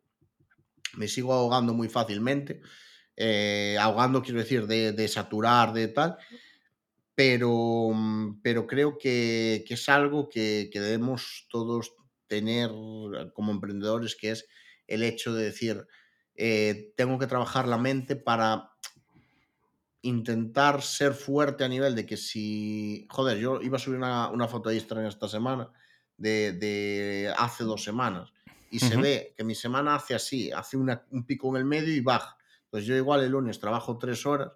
Me 0.97 1.07
sigo 1.07 1.33
ahogando 1.33 1.73
muy 1.73 1.89
fácilmente. 1.89 2.61
eh, 3.21 3.77
ahogando, 3.79 4.21
quiero 4.21 4.39
decir, 4.39 4.65
de, 4.65 4.93
de 4.93 5.07
saturar, 5.09 5.73
de 5.73 5.89
tal 5.89 6.17
pero, 7.19 7.89
pero 8.41 8.65
creo 8.65 8.97
que, 8.97 9.65
que 9.67 9.73
es 9.73 9.89
algo 9.89 10.29
que, 10.29 10.69
que 10.71 10.79
debemos 10.79 11.47
todos 11.49 11.93
tener 12.27 12.69
como 13.33 13.51
emprendedores, 13.51 14.15
que 14.15 14.31
es 14.31 14.47
el 14.89 15.03
hecho 15.03 15.33
de 15.33 15.45
decir, 15.45 15.85
eh, 16.35 16.93
tengo 16.97 17.17
que 17.19 17.27
trabajar 17.27 17.67
la 17.67 17.77
mente 17.77 18.15
para 18.15 18.71
intentar 20.01 20.81
ser 20.81 21.13
fuerte 21.13 21.63
a 21.63 21.67
nivel 21.67 21.93
de 21.95 22.05
que 22.05 22.15
si, 22.17 23.05
joder, 23.09 23.37
yo 23.37 23.61
iba 23.61 23.75
a 23.77 23.79
subir 23.79 23.97
una, 23.97 24.29
una 24.29 24.47
foto 24.47 24.69
de 24.69 24.75
Instagram 24.75 25.07
esta 25.07 25.27
semana, 25.27 25.71
de, 26.17 26.53
de 26.53 27.33
hace 27.37 27.63
dos 27.63 27.83
semanas, 27.83 28.31
y 28.69 28.79
se 28.79 28.95
ve 29.01 29.33
que 29.35 29.43
mi 29.43 29.55
semana 29.55 29.95
hace 29.95 30.15
así, 30.15 30.51
hace 30.51 30.77
una- 30.77 31.05
un 31.11 31.25
pico 31.25 31.49
en 31.49 31.57
el 31.57 31.65
medio 31.65 31.93
y 31.93 32.01
baja. 32.01 32.37
Pues 32.69 32.85
yo 32.85 32.95
igual 32.95 33.23
el 33.23 33.31
lunes 33.31 33.59
trabajo 33.59 33.97
tres 33.97 34.25
horas 34.25 34.51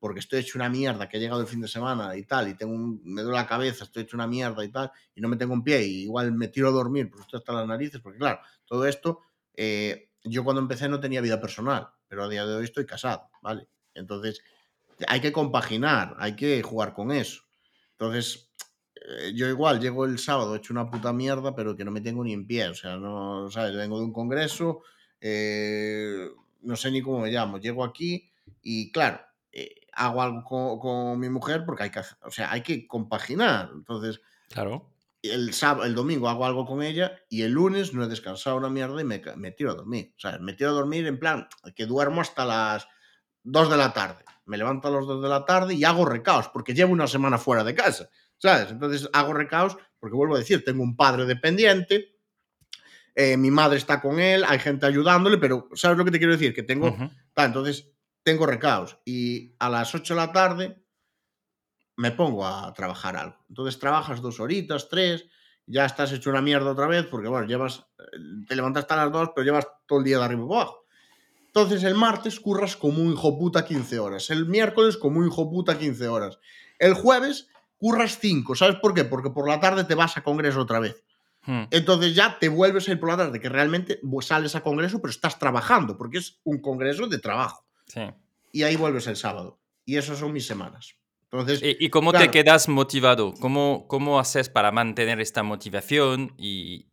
porque 0.00 0.20
estoy 0.20 0.40
hecho 0.40 0.58
una 0.58 0.68
mierda, 0.68 1.08
que 1.08 1.16
he 1.16 1.20
llegado 1.20 1.40
el 1.40 1.46
fin 1.46 1.62
de 1.62 1.68
semana 1.68 2.14
y 2.16 2.24
tal, 2.24 2.48
y 2.48 2.54
tengo 2.54 2.74
un- 2.74 3.00
me 3.04 3.22
duele 3.22 3.38
la 3.38 3.46
cabeza, 3.46 3.84
estoy 3.84 4.02
hecho 4.02 4.16
una 4.18 4.26
mierda 4.26 4.62
y 4.64 4.68
tal, 4.68 4.90
y 5.14 5.20
no 5.22 5.28
me 5.28 5.36
tengo 5.36 5.54
un 5.54 5.64
pie, 5.64 5.82
y 5.86 6.02
igual 6.02 6.32
me 6.32 6.48
tiro 6.48 6.68
a 6.68 6.72
dormir, 6.72 7.08
porque 7.08 7.22
estoy 7.22 7.38
hasta 7.38 7.52
las 7.54 7.66
narices, 7.66 8.00
porque 8.02 8.18
claro, 8.18 8.40
todo 8.66 8.86
esto, 8.86 9.20
eh, 9.54 10.10
yo 10.24 10.44
cuando 10.44 10.62
empecé 10.62 10.88
no 10.88 11.00
tenía 11.00 11.20
vida 11.20 11.40
personal, 11.40 11.88
pero 12.08 12.24
a 12.24 12.28
día 12.28 12.46
de 12.46 12.56
hoy 12.56 12.64
estoy 12.64 12.86
casado, 12.86 13.28
¿vale? 13.42 13.68
Entonces, 13.94 14.42
hay 15.08 15.20
que 15.20 15.32
compaginar, 15.32 16.14
hay 16.18 16.36
que 16.36 16.62
jugar 16.62 16.94
con 16.94 17.12
eso. 17.12 17.42
Entonces, 17.92 18.52
eh, 18.94 19.32
yo 19.34 19.48
igual 19.48 19.80
llego 19.80 20.04
el 20.04 20.18
sábado 20.18 20.54
hecho 20.56 20.72
una 20.72 20.90
puta 20.90 21.12
mierda, 21.12 21.54
pero 21.54 21.76
que 21.76 21.84
no 21.84 21.90
me 21.90 22.00
tengo 22.00 22.24
ni 22.24 22.32
en 22.32 22.46
pie, 22.46 22.68
o 22.68 22.74
sea, 22.74 22.96
no, 22.96 23.50
¿sabes? 23.50 23.76
Vengo 23.76 23.98
de 23.98 24.04
un 24.04 24.12
congreso, 24.12 24.82
eh, 25.20 26.28
no 26.62 26.76
sé 26.76 26.90
ni 26.90 27.02
cómo 27.02 27.20
me 27.20 27.30
llamo, 27.30 27.58
llego 27.58 27.84
aquí 27.84 28.30
y 28.62 28.90
claro, 28.92 29.20
hago 29.92 30.22
algo 30.22 30.44
con, 30.44 30.78
con 30.78 31.18
mi 31.18 31.28
mujer 31.28 31.64
porque 31.64 31.84
hay 31.84 31.90
que, 31.90 32.00
o 32.22 32.30
sea, 32.30 32.50
hay 32.50 32.62
que 32.62 32.86
compaginar. 32.86 33.70
Entonces, 33.74 34.20
Claro. 34.48 34.93
El, 35.30 35.54
sábado, 35.54 35.84
el 35.84 35.94
domingo 35.94 36.28
hago 36.28 36.46
algo 36.46 36.66
con 36.66 36.82
ella 36.82 37.18
y 37.28 37.42
el 37.42 37.52
lunes 37.52 37.94
no 37.94 38.04
he 38.04 38.08
descansado 38.08 38.56
una 38.56 38.68
mierda 38.68 39.00
y 39.00 39.04
me, 39.04 39.22
me 39.36 39.52
tiro 39.52 39.70
a 39.70 39.74
dormir. 39.74 40.12
O 40.16 40.20
sea, 40.20 40.38
me 40.38 40.52
tiro 40.52 40.70
a 40.70 40.74
dormir 40.74 41.06
en 41.06 41.18
plan 41.18 41.48
que 41.74 41.86
duermo 41.86 42.20
hasta 42.20 42.44
las 42.44 42.86
2 43.44 43.70
de 43.70 43.76
la 43.76 43.92
tarde. 43.92 44.24
Me 44.46 44.58
levanto 44.58 44.88
a 44.88 44.90
las 44.90 45.06
2 45.06 45.22
de 45.22 45.28
la 45.28 45.44
tarde 45.44 45.74
y 45.74 45.84
hago 45.84 46.04
recaos 46.04 46.48
porque 46.48 46.74
llevo 46.74 46.92
una 46.92 47.06
semana 47.06 47.38
fuera 47.38 47.64
de 47.64 47.74
casa. 47.74 48.08
¿Sabes? 48.36 48.70
Entonces 48.70 49.08
hago 49.12 49.32
recaos 49.32 49.76
porque 49.98 50.16
vuelvo 50.16 50.34
a 50.34 50.38
decir, 50.38 50.64
tengo 50.64 50.82
un 50.82 50.96
padre 50.96 51.24
dependiente, 51.24 52.18
eh, 53.14 53.36
mi 53.36 53.50
madre 53.50 53.78
está 53.78 54.00
con 54.00 54.18
él, 54.18 54.44
hay 54.46 54.58
gente 54.58 54.86
ayudándole, 54.86 55.38
pero 55.38 55.68
¿sabes 55.74 55.96
lo 55.96 56.04
que 56.04 56.10
te 56.10 56.18
quiero 56.18 56.32
decir? 56.32 56.52
Que 56.52 56.62
tengo. 56.62 56.94
Tal, 57.32 57.46
entonces 57.46 57.88
tengo 58.22 58.46
recaos 58.46 58.98
y 59.04 59.54
a 59.58 59.68
las 59.68 59.94
8 59.94 60.14
de 60.14 60.20
la 60.20 60.32
tarde 60.32 60.83
me 61.96 62.10
pongo 62.10 62.46
a 62.46 62.72
trabajar 62.74 63.16
algo. 63.16 63.36
Entonces 63.48 63.78
trabajas 63.78 64.20
dos 64.20 64.40
horitas, 64.40 64.88
tres, 64.88 65.26
ya 65.66 65.84
estás 65.84 66.12
hecho 66.12 66.30
una 66.30 66.42
mierda 66.42 66.70
otra 66.70 66.86
vez, 66.86 67.06
porque 67.06 67.28
bueno, 67.28 67.46
llevas, 67.46 67.86
eh, 67.98 68.18
te 68.48 68.56
levantaste 68.56 68.94
a 68.94 68.96
las 68.98 69.12
dos, 69.12 69.30
pero 69.34 69.44
llevas 69.44 69.66
todo 69.86 70.00
el 70.00 70.04
día 70.04 70.18
de 70.18 70.24
arriba 70.24 70.44
abajo. 70.44 70.84
Entonces 71.46 71.84
el 71.84 71.94
martes 71.94 72.40
curras 72.40 72.76
como 72.76 73.00
un 73.00 73.12
hijo 73.12 73.38
puta 73.38 73.64
15 73.64 73.98
horas, 73.98 74.30
el 74.30 74.46
miércoles 74.46 74.96
como 74.96 75.20
un 75.20 75.28
hijo 75.28 75.48
puta 75.48 75.78
15 75.78 76.08
horas, 76.08 76.38
el 76.78 76.94
jueves 76.94 77.48
curras 77.78 78.18
5, 78.18 78.56
¿sabes 78.56 78.76
por 78.76 78.94
qué? 78.94 79.04
Porque 79.04 79.30
por 79.30 79.48
la 79.48 79.60
tarde 79.60 79.84
te 79.84 79.94
vas 79.94 80.16
a 80.16 80.22
congreso 80.22 80.60
otra 80.60 80.80
vez. 80.80 81.04
Hmm. 81.46 81.64
Entonces 81.70 82.14
ya 82.14 82.38
te 82.38 82.48
vuelves 82.48 82.88
a 82.88 82.92
ir 82.92 83.00
por 83.00 83.10
la 83.10 83.16
tarde, 83.16 83.40
que 83.40 83.48
realmente 83.48 84.00
sales 84.22 84.56
a 84.56 84.62
congreso, 84.62 85.00
pero 85.00 85.10
estás 85.10 85.38
trabajando, 85.38 85.96
porque 85.96 86.18
es 86.18 86.40
un 86.44 86.60
congreso 86.60 87.06
de 87.06 87.18
trabajo. 87.18 87.64
Sí. 87.86 88.00
Y 88.50 88.62
ahí 88.62 88.76
vuelves 88.76 89.06
el 89.06 89.16
sábado. 89.16 89.60
Y 89.84 89.96
esas 89.96 90.18
son 90.18 90.32
mis 90.32 90.46
semanas. 90.46 90.96
Entonces, 91.34 91.62
¿Y, 91.64 91.86
y 91.86 91.90
cómo 91.90 92.12
claro, 92.12 92.26
te 92.26 92.30
quedas 92.30 92.68
motivado? 92.68 93.34
¿Cómo, 93.40 93.88
¿Cómo 93.88 94.20
haces 94.20 94.48
para 94.48 94.70
mantener 94.70 95.20
esta 95.20 95.42
motivación? 95.42 96.32
Y... 96.38 96.92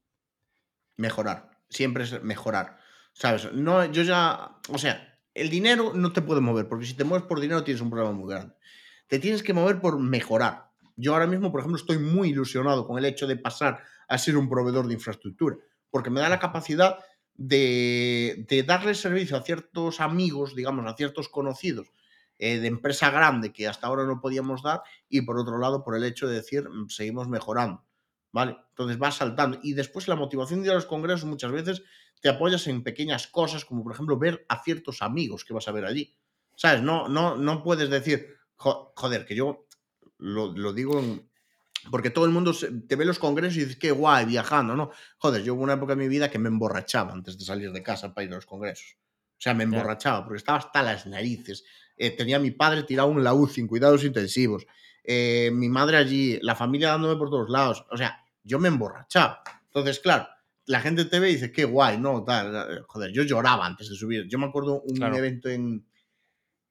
mejorar. 0.98 1.52
Siempre 1.70 2.06
es 2.06 2.24
mejorar. 2.24 2.80
¿Sabes? 3.14 3.54
No, 3.54 3.86
yo 3.92 4.02
ya. 4.02 4.58
O 4.70 4.80
sea, 4.80 5.20
el 5.36 5.52
dinero 5.52 5.92
no 5.94 6.12
te 6.12 6.24
puede 6.24 6.42
mover, 6.42 6.68
porque 6.68 6.88
si 6.88 6.96
te 6.96 7.04
mueves 7.04 7.28
por 7.28 7.40
dinero 7.40 7.64
tienes 7.64 7.82
un 7.82 7.92
problema 7.92 8.14
muy 8.14 8.32
grande. 8.32 8.56
Te 9.08 9.20
tienes 9.20 9.44
que 9.44 9.54
mover 9.54 9.80
por 9.80 10.00
mejorar. 10.00 10.72
Yo 10.96 11.14
ahora 11.14 11.28
mismo, 11.28 11.52
por 11.52 11.60
ejemplo, 11.60 11.80
estoy 11.80 12.00
muy 12.00 12.30
ilusionado 12.30 12.88
con 12.88 12.98
el 12.98 13.06
hecho 13.06 13.28
de 13.28 13.36
pasar 13.36 13.84
a 14.08 14.18
ser 14.18 14.38
un 14.38 14.50
proveedor 14.50 14.88
de 14.88 14.96
infraestructura, 14.96 15.58
porque 15.92 16.10
me 16.10 16.20
da 16.20 16.30
la 16.30 16.40
capacidad 16.40 16.98
de, 17.36 18.44
de 18.50 18.64
darle 18.64 18.96
servicio 18.96 19.38
a 19.38 19.44
ciertos 19.44 20.00
amigos, 20.00 20.56
digamos, 20.56 20.88
a 20.88 20.96
ciertos 20.96 21.30
conocidos 21.30 21.92
eh, 22.42 22.60
de 22.60 22.68
empresa 22.68 23.10
grande 23.12 23.54
que 23.54 23.70
hasta 23.70 23.88
ahora 23.88 24.04
no 24.06 24.20
podíamos 24.20 24.64
dar, 24.64 24.82
y 25.08 25.22
por 25.22 25.40
otro 25.40 25.58
lado, 25.60 25.84
por 25.86 25.96
el 25.96 26.04
hecho 26.04 26.28
de 26.28 26.36
decir, 26.36 26.68
mm, 26.70 26.90
seguimos 26.90 27.30
mejorando. 27.30 27.86
¿Vale? 28.34 28.58
Entonces 28.70 28.98
vas 28.98 29.16
saltando. 29.16 29.60
Y 29.62 29.74
después 29.74 30.08
la 30.08 30.16
motivación 30.16 30.62
de 30.62 30.68
ir 30.68 30.72
a 30.72 30.76
los 30.76 30.86
congresos 30.86 31.26
muchas 31.26 31.52
veces 31.52 31.84
te 32.22 32.30
apoyas 32.30 32.66
en 32.68 32.82
pequeñas 32.84 33.28
cosas, 33.28 33.66
como 33.66 33.84
por 33.84 33.92
ejemplo 33.94 34.18
ver 34.18 34.46
a 34.48 34.64
ciertos 34.64 35.02
amigos 35.02 35.44
que 35.44 35.54
vas 35.54 35.68
a 35.68 35.72
ver 35.74 35.86
allí. 35.86 36.16
¿Sabes? 36.56 36.82
No, 36.82 37.10
no, 37.10 37.36
no 37.36 37.62
puedes 37.64 37.90
decir, 37.90 38.38
"Jo- 38.56 38.94
joder, 38.96 39.26
que 39.26 39.36
yo 39.36 39.68
lo, 40.20 40.54
lo 40.54 40.72
digo 40.74 41.00
en- 41.00 41.30
porque 41.90 42.12
todo 42.12 42.26
el 42.26 42.32
mundo 42.32 42.54
te 42.88 42.96
ve 42.96 43.06
los 43.06 43.18
congresos 43.20 43.58
y 43.58 43.62
dices, 43.62 43.78
qué 43.78 43.92
guay, 43.92 44.26
viajando, 44.26 44.76
¿no? 44.76 44.92
Joder, 45.18 45.44
yo 45.44 45.56
hubo 45.56 45.64
una 45.64 45.74
época 45.74 45.94
en 45.94 46.00
mi 46.00 46.08
vida 46.08 46.30
que 46.30 46.38
me 46.40 46.48
emborrachaba 46.50 47.12
antes 47.14 47.38
de 47.40 47.46
salir 47.46 47.72
de 47.72 47.82
casa 47.84 48.14
para 48.14 48.26
ir 48.26 48.32
a 48.32 48.36
los 48.36 48.46
congresos. 48.46 48.98
O 49.34 49.42
sea, 49.44 49.56
me 49.56 49.64
emborrachaba 49.64 50.24
porque 50.24 50.38
estaba 50.38 50.60
hasta 50.60 50.84
las 50.84 51.08
narices. 51.08 51.64
Eh, 52.04 52.12
tenía 52.12 52.38
a 52.38 52.40
mi 52.40 52.52
padre 52.52 52.84
tirado 52.84 53.12
en 53.12 53.24
la 53.24 53.34
UCI, 53.34 53.62
en 53.62 53.68
cuidados 53.68 54.04
intensivos. 54.04 54.66
Eh, 55.04 55.52
mi 55.54 55.70
madre 55.70 55.98
allí, 55.98 56.40
la 56.42 56.56
familia 56.56 56.90
dándome 56.90 57.16
por 57.16 57.30
todos 57.30 57.50
lados. 57.50 57.86
O 57.92 57.98
sea, 57.98 58.24
yo 58.44 58.58
me 58.60 58.70
emborrachaba. 58.70 59.42
Entonces, 59.66 60.00
claro, 60.00 60.28
la 60.66 60.80
gente 60.82 61.06
te 61.06 61.20
ve 61.20 61.30
y 61.30 61.34
dice, 61.34 61.52
qué 61.52 61.64
guay, 61.66 61.98
¿no? 62.00 62.24
Tal. 62.24 62.56
eh, 62.56 62.82
Joder, 62.88 63.12
yo 63.14 63.24
lloraba 63.24 63.66
antes 63.66 63.90
de 63.90 63.96
subir. 63.96 64.28
Yo 64.28 64.40
me 64.40 64.48
acuerdo 64.48 64.82
un 64.82 64.96
Claro. 64.96 65.16
evento 65.18 65.50
en, 65.50 65.86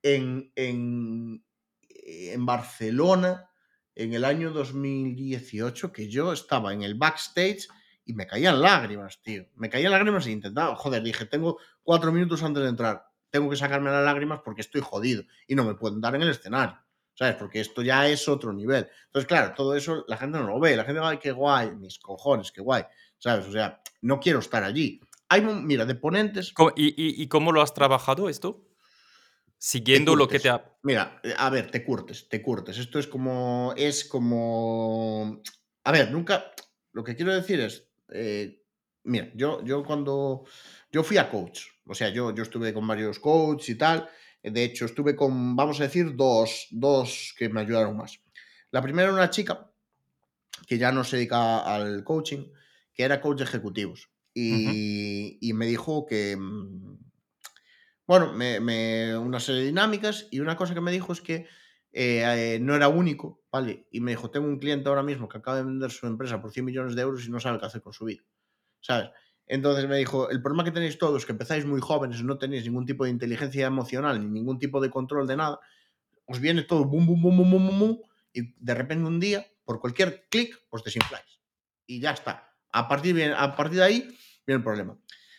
en, 0.02 0.50
en, 0.56 1.44
en 1.88 2.46
Barcelona 2.46 3.50
en 3.94 4.14
el 4.14 4.24
año 4.24 4.50
2018 4.52 5.92
que 5.92 6.08
yo 6.08 6.32
estaba 6.32 6.72
en 6.72 6.82
el 6.82 6.94
backstage 6.94 7.68
y 8.04 8.14
me 8.14 8.26
caían 8.26 8.60
lágrimas, 8.60 9.20
tío. 9.22 9.46
Me 9.56 9.68
caían 9.68 9.92
lágrimas 9.92 10.26
e 10.26 10.30
intentaba, 10.32 10.74
joder, 10.76 11.02
dije, 11.02 11.26
tengo 11.26 11.58
cuatro 11.82 12.10
minutos 12.12 12.42
antes 12.42 12.62
de 12.62 12.68
entrar, 12.70 13.04
tengo 13.30 13.48
que 13.50 13.56
sacarme 13.56 13.90
las 13.90 14.04
lágrimas 14.04 14.40
porque 14.44 14.60
estoy 14.60 14.80
jodido 14.80 15.22
y 15.46 15.54
no 15.54 15.64
me 15.64 15.74
pueden 15.74 16.00
dar 16.00 16.14
en 16.14 16.22
el 16.22 16.30
escenario, 16.30 16.78
¿sabes? 17.14 17.36
Porque 17.36 17.60
esto 17.60 17.82
ya 17.82 18.08
es 18.08 18.28
otro 18.28 18.52
nivel. 18.52 18.88
Entonces, 19.06 19.26
claro, 19.28 19.54
todo 19.54 19.74
eso 19.76 20.04
la 20.08 20.16
gente 20.16 20.38
no 20.38 20.46
lo 20.46 20.60
ve, 20.60 20.76
la 20.76 20.84
gente 20.84 21.00
va, 21.00 21.18
qué 21.18 21.32
guay, 21.32 21.72
mis 21.76 21.98
cojones, 21.98 22.50
qué 22.52 22.60
guay, 22.60 22.84
¿sabes? 23.18 23.46
O 23.46 23.52
sea, 23.52 23.80
no 24.02 24.18
quiero 24.20 24.38
estar 24.40 24.64
allí. 24.64 25.00
Hay, 25.28 25.42
mira, 25.42 25.84
de 25.86 25.94
ponentes, 25.94 26.52
¿Cómo- 26.52 26.72
y, 26.74 26.88
y- 26.88 27.22
y 27.22 27.28
cómo 27.28 27.52
lo 27.52 27.62
has 27.62 27.72
trabajado 27.72 28.28
esto? 28.28 28.66
Siguiendo 29.58 30.16
lo 30.16 30.26
que 30.26 30.40
te 30.40 30.48
ha... 30.48 30.64
Mira, 30.82 31.20
a 31.36 31.50
ver, 31.50 31.70
te 31.70 31.84
curtes, 31.84 32.28
te 32.28 32.40
curtes. 32.40 32.78
Esto 32.78 32.98
es 32.98 33.06
como. 33.06 33.74
Es 33.76 34.06
como. 34.06 35.42
A 35.84 35.92
ver, 35.92 36.10
nunca. 36.10 36.52
Lo 36.92 37.04
que 37.04 37.14
quiero 37.14 37.34
decir 37.34 37.60
es. 37.60 37.86
eh, 38.10 38.64
mira, 39.04 39.30
yo, 39.34 39.62
yo 39.62 39.84
cuando. 39.84 40.44
Yo 40.90 41.02
fui 41.04 41.18
a 41.18 41.28
coach. 41.28 41.64
O 41.90 41.94
sea, 41.94 42.10
yo, 42.10 42.34
yo 42.34 42.42
estuve 42.42 42.72
con 42.74 42.86
varios 42.86 43.18
coaches 43.18 43.68
y 43.70 43.74
tal. 43.76 44.08
De 44.42 44.64
hecho, 44.64 44.86
estuve 44.86 45.16
con, 45.16 45.56
vamos 45.56 45.80
a 45.80 45.84
decir, 45.84 46.16
dos, 46.16 46.68
dos 46.70 47.34
que 47.36 47.48
me 47.48 47.60
ayudaron 47.60 47.96
más. 47.96 48.20
La 48.70 48.82
primera 48.82 49.08
era 49.08 49.14
una 49.14 49.30
chica 49.30 49.72
que 50.66 50.78
ya 50.78 50.92
no 50.92 51.04
se 51.04 51.16
dedica 51.16 51.60
al 51.60 52.04
coaching, 52.04 52.50
que 52.94 53.04
era 53.04 53.20
coach 53.20 53.38
de 53.38 53.44
ejecutivos. 53.44 54.10
Y, 54.34 55.38
y 55.40 55.52
me 55.54 55.66
dijo 55.66 56.06
que, 56.06 56.36
mm, 56.36 56.98
bueno, 58.06 58.32
me, 58.32 58.60
me- 58.60 59.16
una 59.16 59.40
serie 59.40 59.60
de 59.62 59.66
dinámicas 59.68 60.26
y 60.30 60.40
una 60.40 60.56
cosa 60.56 60.74
que 60.74 60.80
me 60.80 60.90
dijo 60.92 61.12
es 61.12 61.20
que 61.20 61.46
eh, 61.92 62.54
eh, 62.54 62.58
no 62.60 62.74
era 62.74 62.88
único, 62.88 63.44
¿vale? 63.52 63.86
Y 63.90 64.00
me 64.00 64.12
dijo, 64.12 64.30
tengo 64.30 64.46
un 64.46 64.58
cliente 64.58 64.88
ahora 64.88 65.02
mismo 65.02 65.28
que 65.28 65.38
acaba 65.38 65.56
de 65.58 65.64
vender 65.64 65.90
su 65.90 66.06
empresa 66.06 66.40
por 66.40 66.52
100 66.52 66.64
millones 66.64 66.94
de 66.94 67.02
euros 67.02 67.26
y 67.26 67.30
no 67.30 67.40
sabe 67.40 67.58
qué 67.58 67.66
hacer 67.66 67.82
con 67.82 67.92
su 67.92 68.04
vida, 68.04 68.22
¿sabes? 68.80 69.10
Entonces 69.52 69.88
me 69.88 69.96
dijo, 69.96 70.30
el 70.30 70.40
problema 70.40 70.62
que 70.62 70.70
tenéis 70.70 70.96
todos, 70.96 71.26
que 71.26 71.32
empezáis 71.32 71.66
muy 71.66 71.80
jóvenes 71.80 72.22
no 72.22 72.38
tenéis 72.38 72.64
ningún 72.64 72.86
tipo 72.86 73.02
de 73.04 73.10
inteligencia 73.10 73.66
emocional 73.66 74.20
ni 74.20 74.30
ningún 74.30 74.60
tipo 74.60 74.80
de 74.80 74.90
control 74.90 75.26
de 75.26 75.36
nada, 75.36 75.58
os 76.26 76.38
viene 76.38 76.62
todo 76.62 76.84
bum, 76.84 77.04
bum, 77.04 77.20
bum, 77.20 77.36
bum, 77.36 77.50
bum, 77.50 77.78
bum, 77.80 77.98
y 78.32 78.54
de 78.64 78.74
repente 78.74 79.04
un 79.04 79.18
día, 79.18 79.44
por 79.64 79.80
cualquier 79.80 80.28
clic, 80.30 80.56
os 80.70 80.84
desinfláis. 80.84 81.40
Y 81.86 82.00
ya 82.00 82.12
está. 82.12 82.54
A 82.72 82.86
partir, 82.86 83.20
a 83.36 83.56
partir 83.56 83.78
de 83.78 83.84
ahí 83.84 83.98
viene 84.46 84.58
el 84.58 84.62
problema. 84.62 84.96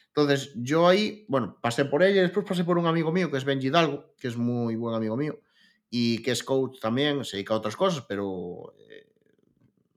Entonces, 0.08 0.52
yo 0.58 0.90
ahí, 0.90 1.26
bueno, 1.30 1.58
pasé 1.62 1.86
por 1.86 2.04
ella 2.04 2.22
después 2.22 2.46
pasé 2.46 2.66
por 2.66 2.78
un 2.78 2.88
amigo 2.88 3.14
mío 3.14 3.32
que 3.32 3.38
es 3.38 3.46
Benji 3.46 3.68
Hidalgo, 3.68 4.14
que 4.20 4.28
es 4.28 4.36
muy 4.36 4.76
buen 4.76 4.94
amigo 4.94 5.16
mío 5.16 5.40
y 5.90 6.22
que 6.22 6.32
es 6.32 6.44
coach 6.44 6.80
también, 6.82 7.24
se 7.24 7.38
dedica 7.38 7.54
a 7.54 7.58
otras 7.58 7.78
cosas, 7.78 8.04
pero 8.08 8.74
eh, 8.90 9.08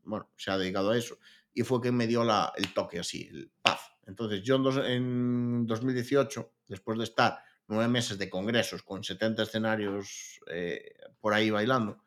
bueno, 0.05 0.31
se 0.37 0.53
ha 0.53 0.59
dedicado 0.59 0.91
a 0.91 0.97
eso. 0.99 1.19
Y 1.53 1.63
fue 1.63 1.81
quien 1.81 1.97
me 1.97 2.07
dio 2.07 2.23
la- 2.25 2.53
el 2.57 2.73
toque 2.75 3.01
así, 3.01 3.29
el 3.31 3.51
paz. 3.63 3.81
Entonces, 4.07 4.43
yo 4.43 4.57
en, 4.57 4.63
dos- 4.63 4.81
en 4.85 5.67
2018, 5.67 6.53
después 6.69 6.99
de 6.99 7.05
estar 7.05 7.39
nueve 7.69 7.89
meses 7.89 8.19
de 8.19 8.29
congresos 8.29 8.83
con 8.83 9.03
70 9.03 9.43
escenarios 9.45 10.41
eh, 10.49 10.95
por 11.21 11.33
ahí 11.33 11.51
bailando, 11.51 11.99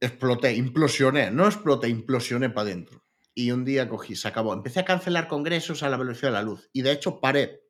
exploté, 0.00 0.54
implosioné, 0.54 1.30
no 1.30 1.46
exploté, 1.46 1.88
implosioné 1.88 2.50
para 2.50 2.68
adentro. 2.70 3.04
Y 3.34 3.50
un 3.50 3.64
día 3.64 3.88
cogí, 3.88 4.14
se 4.16 4.28
acabó. 4.28 4.52
Empecé 4.52 4.80
a 4.80 4.84
cancelar 4.84 5.26
congresos 5.28 5.82
a 5.82 5.88
la 5.88 5.96
velocidad 5.96 6.28
de 6.28 6.32
la 6.34 6.42
luz. 6.42 6.68
Y 6.72 6.82
de 6.82 6.92
hecho 6.92 7.20
paré. 7.20 7.62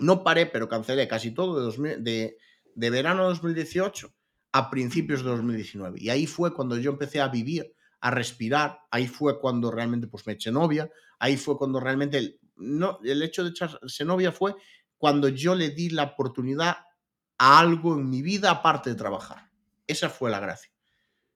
No 0.00 0.22
paré, 0.22 0.46
pero 0.46 0.68
cancelé 0.68 1.08
casi 1.08 1.32
todo 1.32 1.58
de, 1.58 1.64
2000 1.64 2.04
de, 2.04 2.36
de 2.76 2.90
verano 2.90 3.22
de 3.22 3.28
2018 3.30 4.14
a 4.52 4.70
principios 4.70 5.24
de 5.24 5.30
2019. 5.30 5.98
Y 6.00 6.10
ahí 6.10 6.26
fue 6.26 6.54
cuando 6.54 6.76
yo 6.76 6.92
empecé 6.92 7.20
a 7.20 7.28
vivir, 7.28 7.74
a 8.00 8.10
respirar. 8.12 8.80
Ahí 8.92 9.08
fue 9.08 9.40
cuando 9.40 9.70
realmente 9.72 10.06
pues, 10.06 10.26
me 10.28 10.34
eché 10.34 10.52
novia. 10.52 10.88
Ahí 11.20 11.36
fue 11.36 11.56
cuando 11.56 11.78
realmente 11.80 12.18
el, 12.18 12.40
no, 12.56 12.98
el 13.04 13.22
hecho 13.22 13.44
de 13.44 13.50
echarse 13.50 14.04
novia 14.04 14.32
fue 14.32 14.56
cuando 14.98 15.28
yo 15.28 15.54
le 15.54 15.70
di 15.70 15.90
la 15.90 16.02
oportunidad 16.04 16.78
a 17.38 17.60
algo 17.60 17.94
en 17.94 18.10
mi 18.10 18.22
vida 18.22 18.50
aparte 18.50 18.90
de 18.90 18.96
trabajar. 18.96 19.50
Esa 19.86 20.10
fue 20.10 20.30
la 20.30 20.40
gracia. 20.40 20.72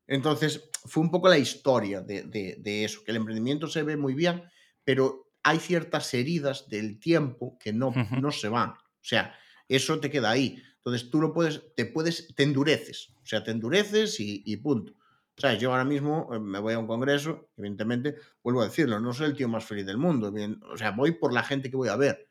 Entonces, 0.06 0.70
fue 0.84 1.02
un 1.02 1.10
poco 1.10 1.28
la 1.28 1.38
historia 1.38 2.00
de, 2.02 2.22
de- 2.24 2.56
de 2.58 2.84
eso, 2.84 3.02
que 3.04 3.10
el 3.12 3.16
emprendimiento 3.18 3.68
se 3.68 3.82
ve 3.82 3.96
muy 3.96 4.14
bien, 4.14 4.44
pero 4.84 5.30
hay 5.42 5.58
ciertas 5.60 6.12
heridas 6.14 6.68
del 6.68 6.98
tiempo 7.00 7.58
que 7.58 7.72
no, 7.72 7.92
no 8.20 8.30
se 8.30 8.48
van. 8.48 8.70
O 8.70 8.76
sea, 9.06 9.34
eso 9.68 9.98
te 10.00 10.10
queda 10.10 10.30
ahí. 10.30 10.62
Entonces, 10.76 11.10
tú 11.10 11.20
lo 11.20 11.32
puedes, 11.32 11.62
te 11.74 11.86
puedes, 11.86 12.34
te 12.34 12.42
endureces. 12.42 13.10
O 13.22 13.26
sea, 13.26 13.42
te 13.42 13.50
endureces 13.50 14.20
y, 14.20 14.42
y 14.44 14.56
punto. 14.58 14.94
O 15.36 15.40
sea, 15.40 15.54
yo 15.54 15.72
ahora 15.72 15.84
mismo 15.84 16.30
eh, 16.32 16.38
me 16.38 16.60
voy 16.60 16.74
a 16.74 16.78
un 16.78 16.86
congreso, 16.86 17.48
evidentemente, 17.56 18.16
vuelvo 18.42 18.60
a 18.62 18.66
decirlo, 18.66 19.00
no 19.00 19.12
soy 19.12 19.26
el 19.26 19.36
tío 19.36 19.48
más 19.48 19.64
feliz 19.64 19.84
del 19.86 19.98
mundo. 19.98 20.30
bien, 20.30 20.60
O 20.72 20.76
sea, 20.76 20.92
voy 20.92 21.12
por 21.12 21.32
la 21.32 21.42
gente 21.42 21.70
que 21.70 21.76
voy 21.76 21.88
a 21.88 21.96
ver, 21.96 22.30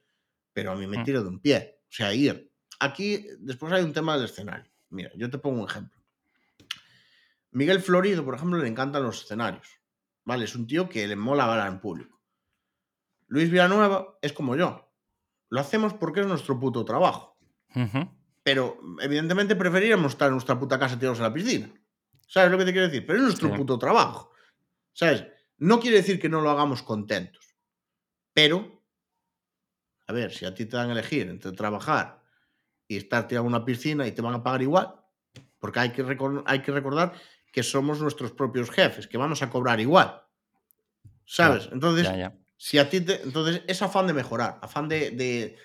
pero 0.53 0.71
a 0.71 0.75
mí 0.75 0.87
me 0.87 0.99
Mm. 0.99 1.03
tiro 1.03 1.21
de 1.23 1.29
un 1.29 1.39
pie. 1.39 1.79
O 1.83 1.91
sea, 1.91 2.13
ir. 2.13 2.49
Aquí, 2.79 3.27
después 3.39 3.71
hay 3.73 3.83
un 3.83 3.93
tema 3.93 4.15
del 4.15 4.25
escenario. 4.25 4.71
Mira, 4.89 5.11
yo 5.15 5.29
te 5.29 5.37
pongo 5.37 5.61
un 5.63 5.69
ejemplo. 5.69 6.01
Miguel 7.51 7.81
Florido, 7.81 8.23
por 8.25 8.35
ejemplo, 8.35 8.57
le 8.59 8.67
encantan 8.67 9.03
los 9.03 9.23
escenarios. 9.23 9.67
¿Vale? 10.25 10.45
Es 10.45 10.55
un 10.55 10.65
tío 10.65 10.87
que 10.87 11.05
le 11.07 11.15
mola 11.17 11.43
hablar 11.51 11.67
en 11.67 11.81
público. 11.81 12.21
Luis 13.27 13.49
Villanueva 13.51 14.17
es 14.21 14.31
como 14.31 14.55
yo. 14.55 14.89
Lo 15.49 15.59
hacemos 15.59 15.93
porque 15.93 16.21
es 16.21 16.27
nuestro 16.27 16.57
puto 16.59 16.85
trabajo. 16.85 17.37
Ujú. 17.75 18.09
Pero, 18.43 18.79
evidentemente, 19.01 19.55
preferiríamos 19.55 20.13
estar 20.13 20.27
en 20.27 20.33
nuestra 20.33 20.57
puta 20.57 20.79
casa 20.79 20.97
tirados 20.97 21.17
en 21.19 21.23
la 21.23 21.33
piscina. 21.33 21.69
¿Sabes 22.27 22.51
lo 22.51 22.57
que 22.57 22.65
te 22.65 22.71
quiero 22.71 22.87
decir? 22.87 23.05
Pero 23.05 23.19
es 23.19 23.23
nuestro 23.23 23.49
Sí. 23.49 23.55
puto 23.55 23.77
trabajo. 23.77 24.31
¿Sabes? 24.93 25.25
No 25.57 25.79
quiere 25.79 25.97
decir 25.97 26.19
que 26.19 26.29
no 26.29 26.41
lo 26.41 26.49
hagamos 26.49 26.81
contentos. 26.83 27.55
Pero, 28.33 28.83
a 30.07 30.13
ver, 30.13 30.31
si 30.31 30.45
a 30.45 30.53
ti 30.53 30.65
te 30.65 30.77
dan 30.77 30.89
a 30.89 30.93
elegir 30.93 31.27
entre 31.29 31.51
trabajar 31.51 32.21
y 32.87 32.97
estar 32.97 33.27
tirado 33.27 33.45
en 33.47 33.53
una 33.53 33.65
piscina 33.65 34.07
y 34.07 34.11
te 34.11 34.21
van 34.21 34.33
a 34.33 34.43
pagar 34.43 34.61
igual, 34.61 34.95
Porque 35.59 35.79
hay 35.79 35.91
que, 35.91 36.03
hay 36.45 36.61
que 36.61 36.71
recordar 36.73 37.13
que 37.53 37.63
somos 37.63 38.01
nuestros 38.01 38.31
propios 38.33 38.69
jefes, 38.69 39.07
que 39.07 39.17
vamos 39.17 39.41
a 39.41 39.49
cobrar 39.49 39.79
igual. 39.79 40.21
¿Sabes? 41.25 41.69
Entonces, 41.71 42.09
si 42.57 42.77
a 42.79 42.89
ti 42.89 43.01
te, 43.01 43.21
entonces 43.21 43.61
es 43.67 43.81
afán 43.81 44.07
de 44.07 44.13
mejorar, 44.13 44.59
afán 44.61 44.89
de, 44.89 45.11
de 45.11 45.57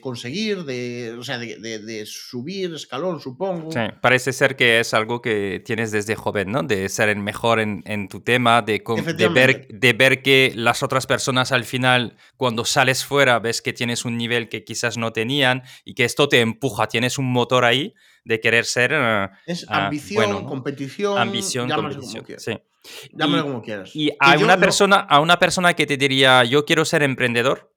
conseguir, 0.00 0.64
de, 0.64 1.16
o 1.18 1.24
sea, 1.24 1.38
de, 1.38 1.56
de, 1.58 2.06
subir 2.06 2.74
escalón, 2.74 3.20
supongo. 3.20 3.72
Sí, 3.72 3.80
parece 4.00 4.32
ser 4.32 4.56
que 4.56 4.80
es 4.80 4.94
algo 4.94 5.20
que 5.20 5.60
tienes 5.64 5.90
desde 5.90 6.14
joven, 6.14 6.52
¿no? 6.52 6.62
De 6.62 6.88
ser 6.88 7.08
el 7.08 7.18
mejor 7.18 7.60
en, 7.60 7.82
en 7.86 8.08
tu 8.08 8.20
tema, 8.20 8.62
de, 8.62 8.82
de, 9.16 9.28
ver, 9.28 9.66
de 9.68 9.92
ver 9.92 10.22
que 10.22 10.52
las 10.54 10.82
otras 10.82 11.06
personas 11.06 11.52
al 11.52 11.64
final, 11.64 12.16
cuando 12.36 12.64
sales 12.64 13.04
fuera, 13.04 13.38
ves 13.38 13.60
que 13.62 13.72
tienes 13.72 14.04
un 14.04 14.16
nivel 14.16 14.48
que 14.48 14.64
quizás 14.64 14.96
no 14.96 15.12
tenían 15.12 15.62
y 15.84 15.94
que 15.94 16.04
esto 16.04 16.28
te 16.28 16.40
empuja, 16.40 16.86
tienes 16.86 17.18
un 17.18 17.32
motor 17.32 17.64
ahí 17.64 17.94
de 18.24 18.40
querer 18.40 18.64
ser... 18.64 18.92
Uh, 18.92 19.34
es 19.46 19.66
ambición, 19.68 20.44
competición. 20.46 21.18
Ambición, 21.18 21.70
competición. 21.70 22.24
sí. 22.38 22.58
Llámalo 23.12 23.44
como 23.44 23.62
quieras. 23.62 23.90
Y 23.94 24.12
a 24.20 24.36
una, 24.38 24.56
persona, 24.58 24.96
a 24.96 25.20
una 25.20 25.38
persona 25.38 25.74
que 25.74 25.86
te 25.86 25.96
diría, 25.96 26.44
yo 26.44 26.64
quiero 26.64 26.84
ser 26.84 27.02
emprendedor, 27.02 27.72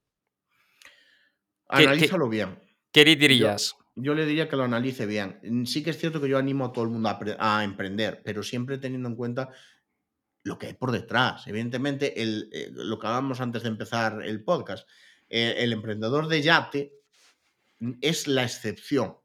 Analízalo 1.70 2.28
bien. 2.28 2.60
¿Qué 2.91 3.06
le 3.06 3.16
dirías? 3.16 3.76
Yo, 3.96 4.16
le 4.16 4.26
diría 4.26 4.50
que 4.50 4.56
lo 4.56 4.64
analice 4.64 5.06
bien. 5.06 5.40
Mm, 5.44 5.66
sí 5.66 5.84
que 5.84 5.91
es 5.91 6.00
cierto 6.00 6.20
que 6.20 6.28
yo 6.28 6.38
animo 6.38 6.66
a 6.66 6.74
todo 6.74 6.84
el 6.84 6.90
mundo 6.90 7.10
a, 7.38 7.64
emprender, 7.64 8.22
pero 8.24 8.44
siempre 8.44 8.78
teniendo 8.78 9.08
en 9.08 9.16
cuenta 9.16 9.50
lo 10.44 10.58
que 10.58 10.68
hay 10.68 10.74
por 10.74 10.91
detrás. 10.91 11.48
Evidentemente, 11.48 12.22
el, 12.22 12.50
eh, 12.52 12.70
lo 12.72 12.98
que 12.98 13.08
hablábamos 13.08 13.40
antes 13.40 13.64
de 13.64 13.70
empezar 13.70 14.24
el 14.24 14.44
podcast, 14.44 14.88
eh, 15.30 15.56
el 15.60 15.74
emprendedor 15.74 16.28
de 16.28 16.41
yate 16.41 16.94
mm, 17.80 17.94
es 18.02 18.28
la 18.28 18.44
excepción. 18.44 19.16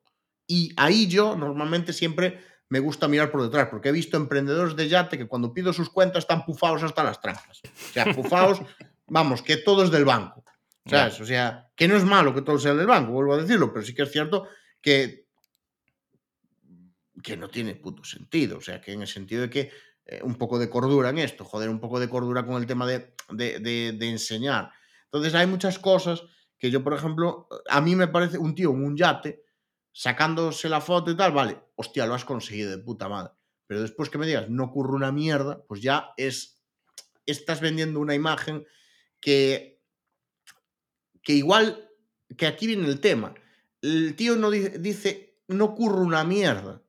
Y 0.47 0.73
ahí 0.77 1.07
yo 1.07 1.37
normalmente 1.37 1.95
siempre 1.95 2.39
me 2.69 2.81
gusta 2.81 3.09
mirar 3.09 3.31
por 3.31 3.43
detrás, 3.43 3.69
porque 3.71 3.89
he 3.89 3.93
visto 3.93 4.16
emprendedores 4.16 4.77
de 4.77 4.89
yate 4.89 5.16
que 5.16 5.27
cuando 5.29 5.55
pido 5.55 5.73
sus 5.73 5.89
cuentas 5.89 6.25
están 6.25 6.45
pufados 6.45 6.83
hasta 6.83 7.05
las 7.05 7.21
trampas. 7.21 7.62
O 7.65 7.93
sea, 7.93 8.12
pufados, 8.15 8.61
vamos, 9.07 9.41
que 9.41 9.57
todo 9.57 9.85
es 9.85 9.91
del 9.91 10.05
banco. 10.05 10.45
O 10.86 11.24
sea, 11.24 11.70
que 11.74 11.89
no 11.89 11.97
es 11.97 12.05
malo 12.05 12.35
que 12.35 12.43
todo 12.43 12.59
sea 12.59 12.74
del 12.74 12.86
banco, 12.86 13.12
vuelvo 13.12 13.35
a 13.35 13.39
decirlo, 13.39 13.73
pero 13.73 13.85
sí 13.85 13.94
que 13.94 14.02
es 14.02 14.12
cierto 14.12 14.48
que, 14.82 15.27
que 17.23 17.36
no 17.36 17.48
tiene 17.48 17.74
puto 17.74 18.05
sentido. 18.05 18.59
O 18.59 18.61
sea, 18.61 18.81
que 18.81 18.93
en 18.93 19.01
el 19.01 19.09
sentido 19.09 19.43
de 19.43 19.51
que 19.51 19.70
eh, 20.06 20.20
un 20.23 20.35
poco 20.35 20.59
de 20.59 20.69
cordura 20.69 21.09
en 21.09 21.19
esto, 21.19 21.44
joder, 21.44 21.70
un 21.70 21.81
poco 21.81 21.98
de 21.98 22.09
cordura 22.09 22.44
con 22.44 22.61
el 22.61 22.66
tema 22.66 22.86
de, 22.86 23.15
de, 23.31 24.09
enseñar. 24.09 24.70
Entonces 25.06 25.35
hay 25.35 25.47
muchas 25.47 25.78
cosas 25.78 26.23
que 26.59 26.70
yo, 26.70 26.85
por 26.85 26.93
ejemplo, 26.93 27.48
a 27.69 27.81
mí 27.81 27.97
me 27.97 28.09
parece 28.09 28.36
un 28.36 28.55
tío 28.55 28.70
en 28.70 28.85
un 28.85 28.97
yate 28.97 29.43
sacándose 29.93 30.69
la 30.69 30.82
foto 30.82 31.11
y 31.11 31.16
tal, 31.16 31.32
vale, 31.32 31.59
hostia, 31.77 32.05
lo 32.05 32.15
has 32.15 32.24
conseguido 32.24 32.70
de 32.70 32.78
puta 32.78 33.09
madre. 33.09 33.32
Pero 33.66 33.81
después 33.81 34.11
que 34.11 34.19
me 34.19 34.27
digas, 34.27 34.51
no 34.51 34.65
ocurre 34.65 34.93
una 34.93 35.12
mierda, 35.12 35.65
pues 35.66 35.81
ya 35.81 36.11
es, 36.19 36.62
estás 37.24 37.61
vendiendo 37.62 38.01
una 38.01 38.15
imagen 38.15 38.66
que 39.20 39.74
que 41.25 41.33
igual, 41.33 41.91
que 42.37 42.47
aquí 42.47 42.67
viene 42.67 42.87
el 42.87 43.01
tema. 43.01 43.35
El 43.83 44.15
tío 44.15 44.37
no 44.37 44.51
dice, 44.51 45.39
no 45.49 45.75
curro 45.75 46.03
una 46.03 46.23
mierda, 46.23 46.83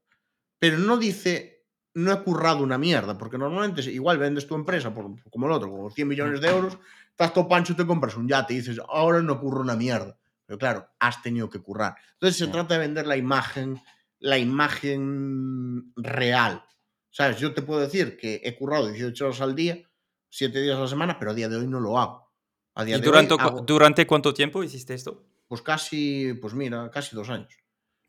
pero 0.60 0.78
no 0.78 0.98
dice, 0.98 1.66
no 1.94 2.12
he 2.12 2.24
currado 2.24 2.64
una 2.64 2.78
mierda, 2.78 3.18
porque 3.18 3.38
normalmente 3.38 3.82
igual 3.92 4.18
vendes 4.18 4.46
tu 4.46 4.56
empresa 4.56 4.94
por, 4.94 5.06
como 5.30 5.48
el 5.48 5.54
otro, 5.54 5.72
con 5.72 5.92
100 5.92 6.08
millones 6.08 6.42
de 6.42 6.50
euros, 6.50 6.78
estás 7.10 7.34
todo 7.34 7.48
pancho 7.48 7.74
y 7.74 7.78
te 7.78 7.88
compras 7.88 8.16
un 8.18 8.28
yate 8.28 8.54
y 8.54 8.58
dices, 8.58 8.80
ahora 8.88 9.22
no 9.22 9.40
curro 9.40 9.62
una 9.62 9.76
mierda. 9.76 10.18
Pero 10.46 10.60
claro, 10.60 10.88
has 11.00 11.22
tenido 11.24 11.50
que 11.50 11.60
currar. 11.60 11.96
Entonces 12.14 12.38
se 12.38 12.48
trata 12.48 12.76
de 12.76 12.82
vender 12.82 13.08
la 13.08 13.18
imagen, 13.18 13.82
la 14.20 14.38
imagen 14.38 15.92
real. 15.96 16.64
¿Sabes? 17.10 17.40
Yo 17.40 17.54
te 17.54 17.62
puedo 17.62 17.80
decir 17.80 18.18
que 18.18 18.42
he 18.44 18.56
currado 18.56 18.92
18 18.92 19.26
horas 19.26 19.42
al 19.42 19.56
día, 19.56 19.90
7 20.30 20.62
días 20.62 20.78
a 20.78 20.82
la 20.82 20.88
semana, 20.88 21.18
pero 21.18 21.32
a 21.32 21.34
día 21.34 21.50
de 21.50 21.56
hoy 21.56 21.68
no 21.68 21.80
lo 21.80 21.98
hago. 21.98 22.25
¿Y 22.86 23.00
durante, 23.00 23.36
durante 23.66 24.06
cuánto 24.08 24.34
tiempo 24.34 24.64
hiciste 24.64 24.94
esto? 24.94 25.24
Pues 25.48 25.62
casi, 25.62 26.34
pues 26.34 26.54
mira, 26.54 26.90
casi 26.92 27.16
dos 27.16 27.30
años. 27.30 27.54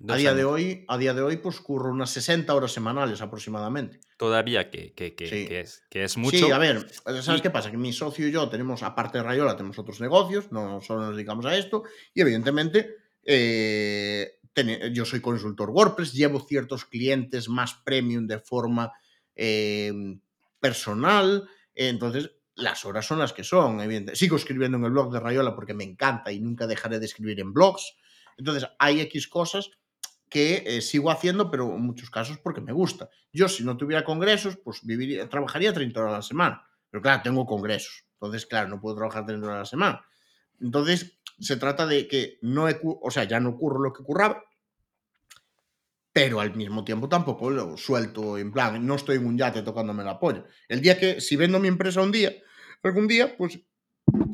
a 0.09 0.17
día 0.17 0.35
de 0.35 0.45
hoy, 0.45 0.85
a 0.89 0.99
día 0.99 1.15
de 1.15 1.23
hoy, 1.23 1.37
pues 1.37 1.61
curro 1.61 1.91
unas 1.91 2.11
60 2.11 2.53
horas 2.53 2.73
semanales 2.73 3.21
aproximadamente. 3.21 4.01
Todavía 4.17 4.71
que, 4.71 4.93
que, 4.95 5.15
que, 5.15 5.61
es, 5.61 5.85
que 5.89 6.03
es 6.03 6.17
mucho. 6.17 6.47
Sí, 6.47 6.51
a 6.51 6.59
ver, 6.59 6.87
¿sabes 7.23 7.43
qué 7.43 7.51
pasa? 7.51 7.71
Que 7.71 7.77
mi 7.77 7.93
socio 7.93 8.27
y 8.27 8.33
yo 8.33 8.49
tenemos, 8.49 8.83
aparte 8.83 9.19
de 9.19 9.25
Rayola, 9.25 9.57
tenemos 9.57 9.79
otros 9.79 10.01
negocios, 10.01 10.51
no 10.51 10.81
solo 10.81 11.03
nos 11.03 11.17
dedicamos 11.17 11.47
a 11.47 11.57
esto, 11.57 11.85
y 12.13 12.23
evidentemente 12.23 12.97
eh, 13.23 14.39
yo 14.93 15.05
soy 15.05 15.21
consultor 15.21 15.71
WordPress, 15.71 16.13
llevo 16.13 16.41
ciertos 16.41 16.87
clientes 16.87 17.49
más 17.49 17.75
premium 17.85 18.27
de 18.27 18.41
forma 18.41 18.93
eh, 19.35 19.93
personal, 20.59 21.49
entonces 21.75 22.31
las 22.57 22.85
horas 22.85 23.07
son 23.07 23.19
las 23.19 23.33
que 23.33 23.45
son. 23.45 23.81
Sigo 24.15 24.37
escribiendo 24.37 24.79
en 24.79 24.85
el 24.85 24.91
blog 24.91 25.13
de 25.13 25.21
Rayola 25.21 25.55
porque 25.55 25.75
me 25.75 25.85
encanta 25.85 26.33
y 26.33 26.41
nunca 26.41 26.67
dejaré 26.67 26.99
de 26.99 27.07
escribir 27.07 27.39
en 27.41 27.53
blogs. 27.53 27.97
Entonces, 28.37 28.69
hay 28.79 29.01
X 29.01 29.29
cosas 29.29 29.71
que 30.29 30.65
eh, 30.67 30.81
sigo 30.81 31.11
haciendo, 31.11 31.51
pero 31.51 31.75
en 31.75 31.83
muchos 31.83 32.11
casos 32.11 32.39
porque 32.39 32.61
me 32.61 32.73
gusta. 32.73 33.09
Yo, 33.33 33.49
si 33.49 33.63
no 33.63 33.77
tuviera 33.77 34.05
congresos, 34.05 34.57
pues 34.57 34.81
viviría, 34.83 35.29
trabajaría 35.29 35.73
30 35.73 36.01
horas 36.01 36.13
a 36.13 36.17
la 36.17 36.23
semana. 36.23 36.67
Pero 36.91 37.03
claro, 37.03 37.23
tengo 37.23 37.47
congresos. 37.47 38.05
Entonces, 38.15 38.47
claro, 38.47 38.69
no 38.69 38.81
puedo 38.81 38.97
trabajar 38.97 39.27
30 39.27 39.47
horas 39.47 39.57
a 39.57 39.61
la 39.61 39.67
semana. 39.67 40.07
Entonces, 40.61 41.19
se 41.39 41.57
trata 41.57 41.87
de 41.87 42.09
que 42.09 42.39
no, 42.41 42.67
o 42.83 43.11
sea, 43.11 43.25
ya 43.25 43.39
no 43.39 43.51
ocurre 43.51 43.79
lo 43.83 43.93
que 43.93 44.03
curraba, 44.03 44.43
pero 46.17 46.41
al 46.41 46.57
mismo 46.57 46.83
tiempo 46.83 47.11
tampoco 47.11 47.51
lo 47.51 47.77
suelto 47.77 48.39
en 48.39 48.51
plan, 48.51 48.87
no 48.87 48.95
estoy 48.95 49.19
en 49.19 49.27
un 49.27 49.37
yate 49.37 49.61
tocándome 49.61 50.03
la 50.03 50.19
polla. 50.19 50.47
El 50.67 50.81
día 50.81 50.99
que, 50.99 51.21
si 51.21 51.37
vendo 51.37 51.61
mi 51.61 51.69
empresa 51.69 52.01
un 52.01 52.11
día, 52.11 52.33
algún 52.83 53.07
día, 53.07 53.37
pues 53.37 53.61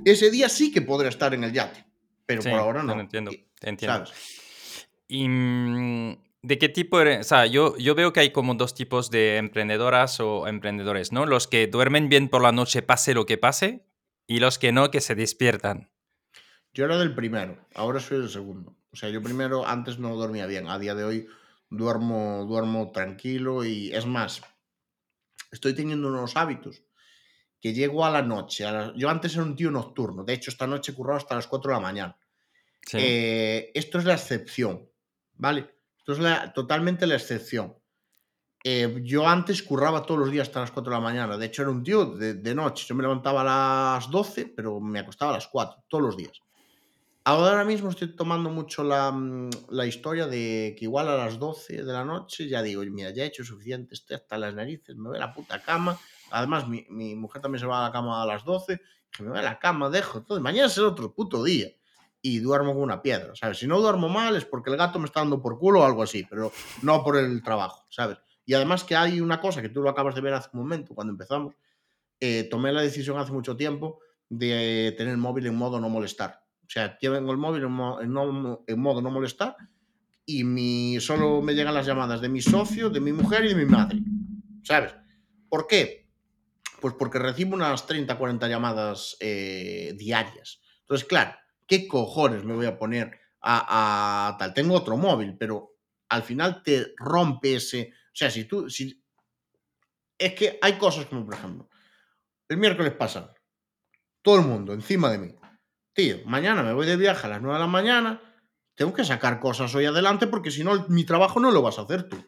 ese 0.05 0.31
día 0.31 0.49
sí 0.49 0.71
que 0.71 0.83
podré 0.83 1.09
estar 1.09 1.35
en 1.35 1.43
el 1.43 1.53
yate, 1.53 1.85
pero 2.25 2.41
por 2.41 2.53
ahora 2.53 2.85
no. 2.85 3.01
entiendo, 3.01 3.33
entiendo. 3.61 4.05
¿Y 5.09 5.29
mm, 5.29 6.19
de 6.43 6.59
qué 6.59 6.69
tipo 6.69 7.01
eres? 7.01 7.27
O 7.27 7.29
sea, 7.29 7.47
yo, 7.47 7.77
yo 7.79 7.97
veo 7.97 8.13
que 8.13 8.21
hay 8.21 8.31
como 8.31 8.55
dos 8.55 8.77
tipos 8.77 9.11
de 9.11 9.39
emprendedoras 9.39 10.21
o 10.21 10.47
emprendedores, 10.47 11.11
¿no? 11.11 11.27
Los 11.27 11.49
que 11.49 11.67
duermen 11.67 12.09
bien 12.09 12.29
por 12.29 12.43
la 12.43 12.53
noche, 12.53 12.83
pase 12.83 13.13
lo 13.13 13.27
que 13.27 13.39
pase, 13.39 13.85
y 14.29 14.39
los 14.39 14.61
que 14.61 14.71
no, 14.71 14.93
que 14.93 15.01
se 15.01 15.17
despiertan. 15.17 15.91
Yo 16.75 16.85
era 16.85 16.97
del 16.97 17.17
primero, 17.17 17.59
ahora 17.75 17.99
soy 17.99 18.19
el 18.19 18.29
segundo. 18.29 18.77
O 18.93 18.97
sea, 18.97 19.09
yo 19.09 19.21
primero 19.21 19.67
antes 19.67 19.99
no 19.99 20.15
dormía 20.15 20.47
bien, 20.47 20.69
a 20.69 20.79
día 20.79 20.95
de 20.95 21.03
hoy 21.03 21.27
duermo, 21.73 22.45
duermo 22.47 22.93
tranquilo 22.93 23.65
y 23.65 23.93
es 23.93 24.07
más, 24.07 24.43
estoy 25.51 25.75
teniendo 25.75 26.09
unos 26.09 26.37
hábitos 26.37 26.83
que 27.61 27.73
llego 27.73 28.05
a 28.05 28.11
la 28.11 28.23
noche. 28.23 28.65
yo 28.97 29.09
antes 29.09 29.35
era 29.35 29.45
un 29.45 29.57
tío 29.57 29.71
nocturno, 29.71 30.25
de 30.25 30.35
hecho 30.35 30.51
esta 30.51 30.67
noche 30.67 30.93
he 30.93 30.95
currado 30.95 31.19
hasta 31.19 31.35
las 31.35 31.47
4 31.47 31.71
de 31.71 31.75
la 31.75 31.81
mañana. 31.81 32.17
Eh, 32.93 33.71
esto 33.75 33.99
es 33.99 34.05
la 34.05 34.15
excepción, 34.15 34.91
¿vale? 35.35 35.77
Esto 35.99 36.13
es 36.13 36.19
la, 36.19 36.53
totalmente 36.53 37.07
la 37.07 37.15
excepción. 37.15 37.77
Eh, 38.65 39.01
yo 39.03 39.27
antes 39.27 39.63
curraba 39.63 40.03
todos 40.03 40.21
los 40.21 40.31
días 40.31 40.49
hasta 40.49 40.61
las 40.61 40.73
4 40.73 40.91
de 40.91 40.97
la 40.97 41.03
mañana. 41.03 41.37
De 41.37 41.47
hecho, 41.47 41.63
era 41.63 41.71
un 41.71 41.83
tío 41.83 42.07
de, 42.07 42.35
de, 42.35 42.55
noche. 42.55 42.85
Yo 42.87 42.95
me 42.95 43.03
levantaba 43.03 43.41
a 43.41 43.95
las 43.95 44.11
12, 44.11 44.53
pero 44.57 44.81
me 44.81 45.01
acostaba 45.01 45.33
a 45.33 45.35
las 45.35 45.47
4, 45.49 45.85
todos 45.89 46.05
los 46.05 46.17
días. 46.17 46.41
Ahora 47.25 47.65
mismo 47.65 47.91
estoy 47.91 48.17
tomando 48.17 48.51
mucho 48.51 48.83
mm, 48.83 49.51
la, 49.71 49.87
historia 49.87 50.27
de 50.27 50.75
que 50.77 50.87
igual 50.87 51.09
a 51.09 51.17
las 51.17 51.39
12 51.39 51.85
de 51.85 51.93
la 51.93 52.05
noche 52.05 52.49
ya 52.49 52.63
digo, 52.63 52.83
mira, 52.83 53.11
ya 53.11 53.23
he 53.23 53.27
hecho 53.27 53.45
suficiente, 53.45 53.95
estoy 53.95 54.17
hasta 54.17 54.37
las 54.39 54.55
narices, 54.55 54.97
me 54.97 55.11
voy 55.11 55.19
a 55.19 55.21
la 55.21 55.33
puta 55.33 55.63
cama. 55.63 55.97
Además, 56.33 56.67
mi, 56.67 57.15
mujer 57.15 57.41
también 57.41 57.61
se 57.61 57.67
va 57.67 57.79
a 57.79 57.89
la 57.89 57.93
cama 57.93 58.25
a 58.25 58.27
las 58.27 58.45
12, 58.45 58.81
que 59.13 59.23
me 59.23 59.31
voy 59.31 59.39
a 59.39 59.43
la 59.43 59.61
cama, 59.61 59.89
dejo 59.89 60.23
todo. 60.23 60.41
Mañana 60.41 60.69
será 60.69 60.89
otro 60.89 61.15
puto 61.15 61.45
día. 61.45 61.69
Y 62.21 62.39
duermo 62.41 62.73
con 62.73 62.83
una 62.83 63.03
piedra, 63.03 63.35
¿sabes? 63.35 63.59
Si 63.59 63.67
no 63.67 63.81
duermo 63.81 64.09
mal 64.09 64.37
es 64.37 64.45
porque 64.45 64.71
el 64.71 64.77
gato 64.77 64.99
me 64.99 65.07
está 65.07 65.21
dando 65.21 65.41
por 65.43 65.59
culo 65.59 65.81
o 65.81 65.85
algo 65.85 66.05
así, 66.05 66.25
pero 66.29 66.53
no 66.83 67.03
por 67.03 67.17
el 67.17 67.43
trabajo, 67.43 67.85
¿sabes? 67.89 68.19
Y 68.45 68.55
además 68.55 68.85
que 68.85 68.95
hay 68.95 69.21
una 69.21 69.41
cosa 69.41 69.61
que 69.61 69.69
tú 69.69 69.83
lo 69.83 69.91
acabas 69.91 70.15
de 70.15 70.21
ver 70.21 70.35
hace 70.35 70.49
un 70.53 70.61
momento, 70.61 70.95
cuando 70.95 71.13
empezamos, 71.13 71.55
eh, 72.21 72.45
tomé 72.45 72.73
la 72.73 72.83
decisión 72.83 73.19
hace 73.19 73.33
mucho 73.33 73.57
tiempo 73.57 74.01
de 74.29 74.95
tener 74.97 75.13
el 75.13 75.19
móvil 75.19 75.47
en 75.47 75.57
modo 75.57 75.81
no 75.81 75.89
molestar 75.89 76.42
sea, 76.73 76.97
tengo 76.97 77.31
el 77.31 77.37
móvil 77.37 77.65
en, 77.65 77.71
modo 78.81 79.03
no 79.03 79.11
molestar 79.11 79.57
y 80.25 80.43
mi, 80.43 80.99
solo 81.01 81.43
me 81.43 81.55
llegan 81.55 81.75
las 81.75 81.85
llamadas 81.85 82.23
de 82.23 82.31
mi 82.31 82.41
socio, 82.41 82.89
de 82.89 82.99
mi 82.99 83.13
mujer 83.13 83.45
y 83.45 83.49
de 83.49 83.55
mi 83.57 83.67
madre. 83.67 83.99
¿Sabes? 84.63 84.95
¿Por 85.51 85.67
qué? 85.67 86.09
Pues 86.81 86.95
porque 86.99 87.19
recibo 87.19 87.57
unas 87.57 87.87
30, 87.87 88.17
40 88.17 88.49
llamadas 88.49 89.19
eh, 89.21 89.95
diarias. 89.99 90.63
Entonces, 90.81 91.07
claro, 91.07 91.35
¿qué 91.67 91.87
cojones 91.87 92.43
me 92.43 92.55
voy 92.55 92.65
a 92.65 92.79
poner 92.79 93.21
a, 93.43 94.35
tal? 94.39 94.55
Tengo 94.55 94.75
otro 94.75 94.97
móvil, 94.97 95.37
pero 95.37 95.77
al 96.09 96.23
final 96.23 96.63
te 96.63 96.95
rompe 96.97 97.57
ese... 97.57 97.93
O 97.93 98.15
sea, 98.15 98.31
si 98.31 98.45
tú... 98.45 98.71
Si... 98.71 98.99
Es 100.17 100.33
que 100.33 100.59
hay 100.63 100.79
cosas 100.79 101.05
como, 101.05 101.27
por 101.27 101.35
ejemplo, 101.35 101.69
el 102.49 102.57
miércoles 102.57 102.95
pasa, 102.95 103.35
todo 104.23 104.37
el 104.37 104.47
mundo 104.47 104.73
encima 104.73 105.11
de 105.11 105.19
mí 105.19 105.35
tío, 105.93 106.19
mañana 106.27 106.63
me 106.63 106.73
voy 106.73 106.87
de 106.87 106.97
viaje 106.97 107.27
a 107.27 107.31
las 107.31 107.43
9 107.43 107.55
de 107.59 107.61
la 107.61 107.67
mañana, 107.67 108.21
tengo 108.75 108.93
que 108.93 109.05
sacar 109.05 109.41
cosas 109.41 109.75
hoy 109.75 109.85
adelante 109.87 110.27
porque 110.27 110.51
si 110.51 110.65
no, 110.65 110.87
mi 110.89 111.05
trabajo 111.05 111.41
no 111.41 111.51
lo 111.51 111.63
vas 111.63 111.79
a 111.79 111.83
hacer 111.83 112.09
tú. 112.09 112.25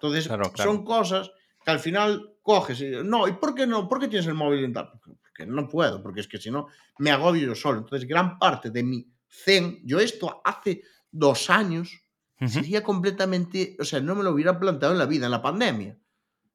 Entonces, 0.00 0.24
Claro, 0.26 0.52
claro. 0.52 0.70
son 0.72 0.84
cosas 0.84 1.30
que 1.64 1.70
al 1.70 1.78
final 1.80 2.36
coges 2.42 2.80
y, 2.80 2.90
no, 3.04 3.28
¿y 3.28 3.32
por 3.32 3.54
qué 3.54 3.66
no? 3.66 3.88
¿Por 3.88 4.00
qué 4.00 4.08
tienes 4.08 4.26
el 4.26 4.34
móvil 4.34 4.64
en 4.64 4.72
tal? 4.72 4.90
Porque 5.22 5.46
no 5.46 5.68
puedo, 5.68 6.02
porque 6.02 6.20
es 6.20 6.28
que 6.28 6.38
si 6.38 6.50
no, 6.50 6.68
me 6.98 7.10
agobio 7.10 7.46
yo 7.48 7.54
solo. 7.54 7.80
Entonces, 7.80 8.08
gran 8.08 8.38
parte 8.38 8.70
de 8.70 8.82
mi 8.82 9.06
zen, 9.28 9.80
yo 9.84 10.00
esto 10.00 10.40
hace 10.44 10.82
dos 11.10 11.50
años, 11.50 12.00
Ujú. 12.40 12.60
sería 12.60 12.82
completamente, 12.82 13.76
o 13.78 13.84
sea, 13.84 14.00
no 14.00 14.14
me 14.14 14.24
lo 14.24 14.30
hubiera 14.32 14.58
planteado 14.58 14.94
en 14.94 14.98
la 14.98 15.06
vida, 15.06 15.26
en 15.26 15.32
la 15.32 15.42
pandemia. 15.42 15.98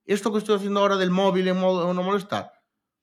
Esto 0.06 0.32
que 0.32 0.40
estoy 0.40 0.58
haciendo 0.58 0.80
ahora 0.82 0.98
del 0.98 1.12
móvil 1.12 1.48
en 1.48 1.60
modo 1.60 1.94
no 1.94 2.04
molestar, 2.04 2.52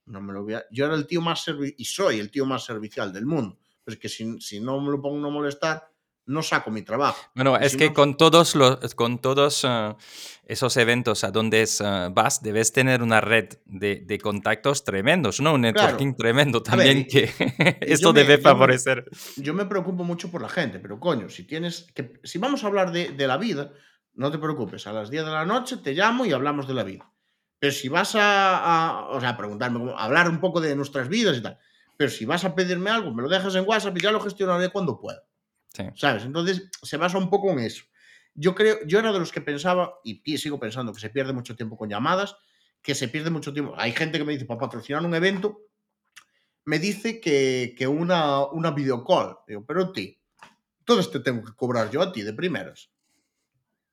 no 0.07 0.21
me 0.21 0.33
lo 0.33 0.43
hubiera, 0.43 0.65
yo 0.71 0.87
era 0.87 0.95
el 0.95 1.07
tío 1.07 1.21
más 1.21 1.43
servicial, 1.45 1.75
y 1.79 1.85
soy 1.85 2.19
el 2.21 2.31
tío 2.31 2.45
más 2.47 2.65
servicial 2.65 3.13
del 3.13 3.27
mundo. 3.27 3.59
Pues 3.85 3.97
que 3.99 4.09
si, 4.09 4.41
si 4.41 4.61
no 4.61 4.81
me 4.81 4.91
lo 4.91 5.01
pongo 5.01 5.19
no 5.19 5.31
molestar, 5.31 5.89
no 6.27 6.41
saco 6.43 6.71
mi 6.71 6.83
trabajo. 6.83 7.21
Bueno, 7.35 7.59
Y 7.61 7.65
es 7.65 7.73
si 7.73 7.79
que 7.79 7.89
no- 7.89 7.95
con 7.95 8.17
todos 8.17 8.55
los, 8.55 8.95
con 8.95 9.21
todos 9.21 9.65
eh, 9.69 9.95
esos 10.47 10.77
eventos 10.77 11.25
a 11.25 11.33
donde 11.33 11.63
es, 11.63 11.81
eh, 11.81 12.09
vas, 12.13 12.43
debes 12.43 12.73
tener 12.73 13.03
una 13.03 13.21
red 13.21 13.49
de, 13.65 13.97
de 14.07 14.19
contactos 14.19 14.85
tremendos, 14.85 15.41
¿no? 15.41 15.55
Un 15.55 15.63
networking 15.63 16.15
tremendo 16.15 16.63
también 16.63 17.07
que 17.09 17.25
esto 17.81 18.09
yo 18.09 18.13
me- 18.13 18.21
debe 18.21 18.35
yo 18.35 18.39
me- 18.39 18.43
favorecer. 18.43 19.05
yo 19.37 19.53
me 19.55 19.67
preocupo 19.67 20.05
mucho 20.05 20.31
por 20.31 20.43
la 20.43 20.49
gente, 20.49 20.79
pero 20.79 21.01
coño, 21.01 21.29
si 21.29 21.43
tienes 21.45 21.89
que, 21.93 22.21
si 22.23 22.39
vamos 22.39 22.63
a 22.63 22.69
hablar 22.69 22.93
de, 22.93 23.11
de 23.11 23.27
la 23.27 23.37
vida, 23.37 23.73
no 24.15 24.31
te 24.31 24.39
preocupes, 24.39 24.87
a 24.87 24.93
las 24.93 25.11
10 25.11 25.25
de 25.25 25.33
la 25.33 25.45
noche 25.45 25.79
te 25.79 25.93
llamo 25.95 26.25
y 26.25 26.33
hablamos 26.33 26.69
de 26.69 26.75
la 26.75 26.85
vida. 26.85 27.11
Pero 27.63 27.73
si 27.73 27.89
vas 27.89 28.17
a, 28.17 28.59
a- 28.59 29.07
o 29.11 29.21
sea, 29.21 29.37
preguntarme, 29.37 29.95
hablar 29.97 30.29
un 30.29 30.41
poco 30.41 30.61
de 30.61 30.75
nuestras 30.75 31.09
vidas 31.09 31.37
y 31.37 31.43
tal, 31.43 31.57
pero 31.97 32.11
si 32.11 32.25
vas 32.25 32.45
a 32.45 32.57
pedirme 32.57 32.91
algo, 32.91 33.15
me 33.15 33.23
lo 33.23 33.29
dejas 33.29 33.55
en 33.55 33.65
WhatsApp 33.65 33.97
y 33.97 34.01
ya 34.01 34.11
lo 34.11 34.19
gestionaré 34.21 34.71
cuando 34.71 34.99
pueda, 35.01 35.23
Sí. 35.73 35.85
¿sabes? 35.95 36.25
Entonces, 36.25 36.69
se 36.83 36.97
basa 36.97 37.19
un 37.19 37.31
poco 37.31 37.53
en 37.53 37.61
eso. 37.61 37.85
Yo 38.35 38.57
creo, 38.57 38.79
yo 38.85 38.99
era 38.99 39.13
de 39.13 39.21
los 39.21 39.31
que 39.31 39.41
pensaba, 39.41 39.95
y 40.03 40.39
sigo 40.39 40.59
pensando, 40.59 40.93
que 40.93 40.99
se 40.99 41.11
pierde 41.11 41.33
mucho 41.33 41.55
tiempo 41.55 41.77
con 41.77 41.89
llamadas, 41.89 42.35
que 42.83 42.97
se 42.97 43.07
pierde 43.07 43.31
mucho 43.31 43.53
tiempo. 43.53 43.75
Hay 43.79 43.93
gente 43.93 44.19
que 44.19 44.25
me 44.25 44.33
dice, 44.33 44.45
para 44.45 44.59
patrocinar 44.59 45.05
un 45.05 45.15
evento, 45.15 45.61
me 46.65 46.81
dice 46.81 47.21
que, 47.21 47.77
que 47.79 47.87
una, 47.87 48.45
una 48.47 48.73
videocall. 48.73 49.37
Digo, 49.47 49.65
pero 49.65 49.93
ti, 49.93 50.19
entonces 50.81 51.13
te 51.13 51.21
tengo 51.21 51.45
que 51.45 51.55
cobrar 51.55 51.93
yo 51.93 52.03
a 52.03 52.11
ti 52.13 52.23
de 52.23 52.33
primeras. 52.33 52.91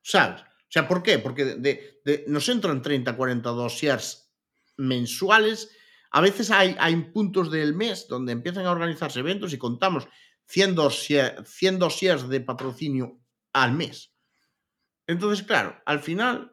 ¿Sabes? 0.02 0.42
O 0.70 0.72
sea, 0.72 0.86
¿por 0.86 1.02
qué? 1.02 1.18
Porque 1.18 1.98
nos 2.28 2.48
entran 2.48 2.80
30, 2.80 3.16
40 3.16 3.50
dossiers 3.50 4.32
mensuales. 4.76 5.68
A 6.12 6.20
veces 6.20 6.52
hay, 6.52 6.76
hay 6.78 6.94
puntos 7.12 7.50
del 7.50 7.74
mes 7.74 8.06
donde 8.08 8.30
empiezan 8.30 8.66
a 8.66 8.70
organizarse 8.70 9.18
eventos 9.18 9.52
y 9.52 9.58
contamos 9.58 10.06
100 10.46 10.76
dossiers, 10.76 11.48
100 11.50 11.78
dossiers 11.80 12.28
de 12.28 12.40
patrocinio 12.40 13.18
al 13.52 13.72
mes. 13.72 14.14
Entonces, 15.08 15.44
claro, 15.44 15.76
al 15.86 15.98
final, 15.98 16.52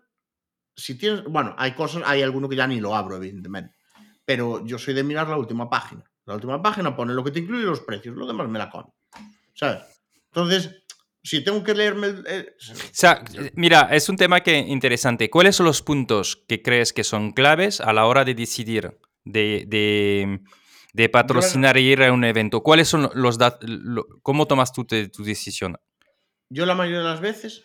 si 0.76 0.98
tienes, 0.98 1.24
bueno, 1.26 1.54
hay 1.56 1.76
cosas, 1.76 2.02
hay 2.04 2.24
alguno 2.24 2.50
que 2.50 2.56
ya 2.56 2.66
ni 2.66 2.80
lo 2.80 2.96
abro, 2.96 3.18
evidentemente, 3.18 3.76
pero 4.26 4.66
yo 4.66 4.80
soy 4.80 4.96
de 4.96 5.04
mirar 5.04 5.28
la 5.28 5.38
última 5.38 5.70
página. 5.70 6.04
La 6.26 6.34
última 6.34 6.60
página 6.60 6.96
pone 6.96 7.14
lo 7.14 7.24
que 7.24 7.30
te 7.30 7.40
incluye 7.40 7.66
los 7.66 7.82
precios, 7.82 8.16
lo 8.16 8.26
demás 8.26 8.50
me 8.50 8.58
la 8.58 8.72
come. 8.72 8.90
¿Sabes? 9.54 9.84
Entonces, 10.26 10.84
si 11.28 11.44
tengo 11.44 11.64
que 11.64 11.74
leerme 11.74 12.08
el... 12.08 12.28
el- 12.28 12.54
O 12.60 12.90
sea, 12.92 13.24
mira, 13.54 13.90
es 13.92 14.10
un 14.10 14.16
tema 14.16 14.42
que 14.42 14.58
interesante. 14.58 15.30
¿Cuáles 15.30 15.56
son 15.56 15.66
los 15.66 15.82
puntos 15.82 16.44
que 16.48 16.62
crees 16.62 16.94
que 16.94 17.04
son 17.04 17.32
claves 17.34 17.82
a 17.82 17.94
la 17.94 18.06
hora 18.06 18.24
de 18.26 18.34
decidir 18.34 18.98
de, 19.24 19.66
de, 19.68 20.40
de 20.94 21.10
patrocinar 21.10 21.78
e 21.78 21.82
ir 21.82 22.04
a 22.04 22.12
un 22.14 22.24
evento? 22.24 22.62
¿Cuáles 22.62 22.88
son 22.88 23.10
los 23.14 23.38
datos? 23.38 23.70
¿Cómo 24.24 24.48
tomas 24.48 24.72
tú 24.74 24.86
te- 24.86 25.10
tu 25.10 25.24
decisión? 25.24 25.78
Yo 26.50 26.66
la 26.66 26.76
mayoría 26.76 27.00
de 27.00 27.06
las 27.06 27.20
veces 27.22 27.64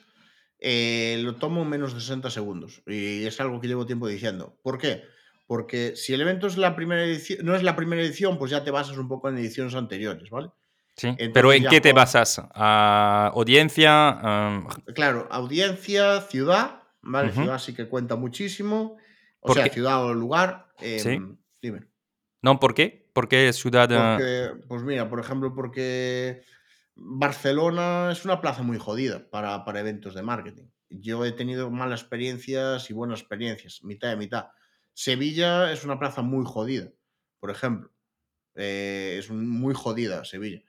eh, 0.59 1.18
lo 1.22 1.36
tomo 1.36 1.62
en 1.62 1.68
menos 1.68 1.94
de 1.94 2.01
60 2.01 2.30
segundos 2.30 2.82
y 2.86 3.24
es 3.24 3.40
algo 3.40 3.60
que 3.60 3.68
llevo 3.68 3.86
tiempo 3.86 4.09
diciendo. 4.09 4.59
¿Por 4.62 4.78
qué? 4.78 5.02
Porque 5.47 5.97
si 5.97 6.14
el 6.14 6.20
evento 6.20 6.47
es 6.47 6.56
la 6.56 6.74
primera 6.76 7.05
edición, 7.05 7.40
no 7.44 7.55
es 7.55 7.62
la 7.62 7.74
primera 7.76 8.02
edición, 8.02 8.39
pues 8.39 8.51
ya 8.51 8.64
te 8.64 8.70
basas 8.70 8.97
un 8.97 9.09
poco 9.09 9.28
en 9.28 9.39
ediciones 9.39 9.74
anteriores, 9.74 10.30
¿vale? 10.30 10.48
¿Sí? 10.97 11.09
Entonces 11.09 11.31
¿Pero 11.32 11.52
en 11.52 11.66
qué 11.69 11.81
te 11.81 11.93
basas? 11.93 12.40
¿A 12.55 13.31
audiencia? 13.35 14.19
Um, 14.23 14.66
Claro, 14.94 15.27
audiencia, 15.31 16.20
ciudad, 16.23 16.82
¿vale? 17.01 17.32
Ciudad 17.32 17.59
sí 17.59 17.74
que 17.74 17.89
cuenta 17.89 18.16
muchísimo. 18.16 18.98
O 19.40 19.47
¿Por 19.48 19.56
sea, 19.56 19.64
qué? 19.64 19.70
ciudad 19.70 20.05
o 20.05 20.12
lugar. 20.14 20.69
eh, 20.81 20.98
Sí. 21.01 21.19
Dime. 21.60 21.86
¿No? 22.43 22.59
¿Por 22.60 22.74
qué? 22.74 23.09
¿Por 23.12 23.28
qué 23.28 23.52
ciudad? 23.52 23.89
Porque, 23.89 24.64
pues 24.69 24.82
mira, 24.82 25.09
por 25.09 25.20
ejemplo, 25.20 25.55
porque 25.55 26.43
Barcelona 26.94 28.10
es 28.12 28.24
una 28.24 28.40
plaza 28.40 28.62
muy 28.62 28.78
jodida 28.78 29.28
para, 29.31 29.64
para 29.64 29.81
eventos 29.81 30.14
de 30.14 30.23
marketing. 30.23 30.66
Yo 30.90 31.24
he 31.24 31.32
tenido 31.32 31.70
malas 31.70 32.01
experiencias 32.01 32.90
y 32.90 32.93
buenas 32.93 33.20
experiencias, 33.20 33.82
mitad 33.82 34.09
de 34.10 34.16
mitad. 34.16 34.48
Sevilla 34.93 35.73
es 35.73 35.85
una 35.85 35.98
plaza 35.98 36.23
muy 36.23 36.44
jodida, 36.44 36.90
por 37.40 37.51
ejemplo. 37.51 37.90
Eh, 38.55 39.16
es 39.19 39.31
muy 39.31 39.73
jodida 39.74 40.24
Sevilla. 40.24 40.62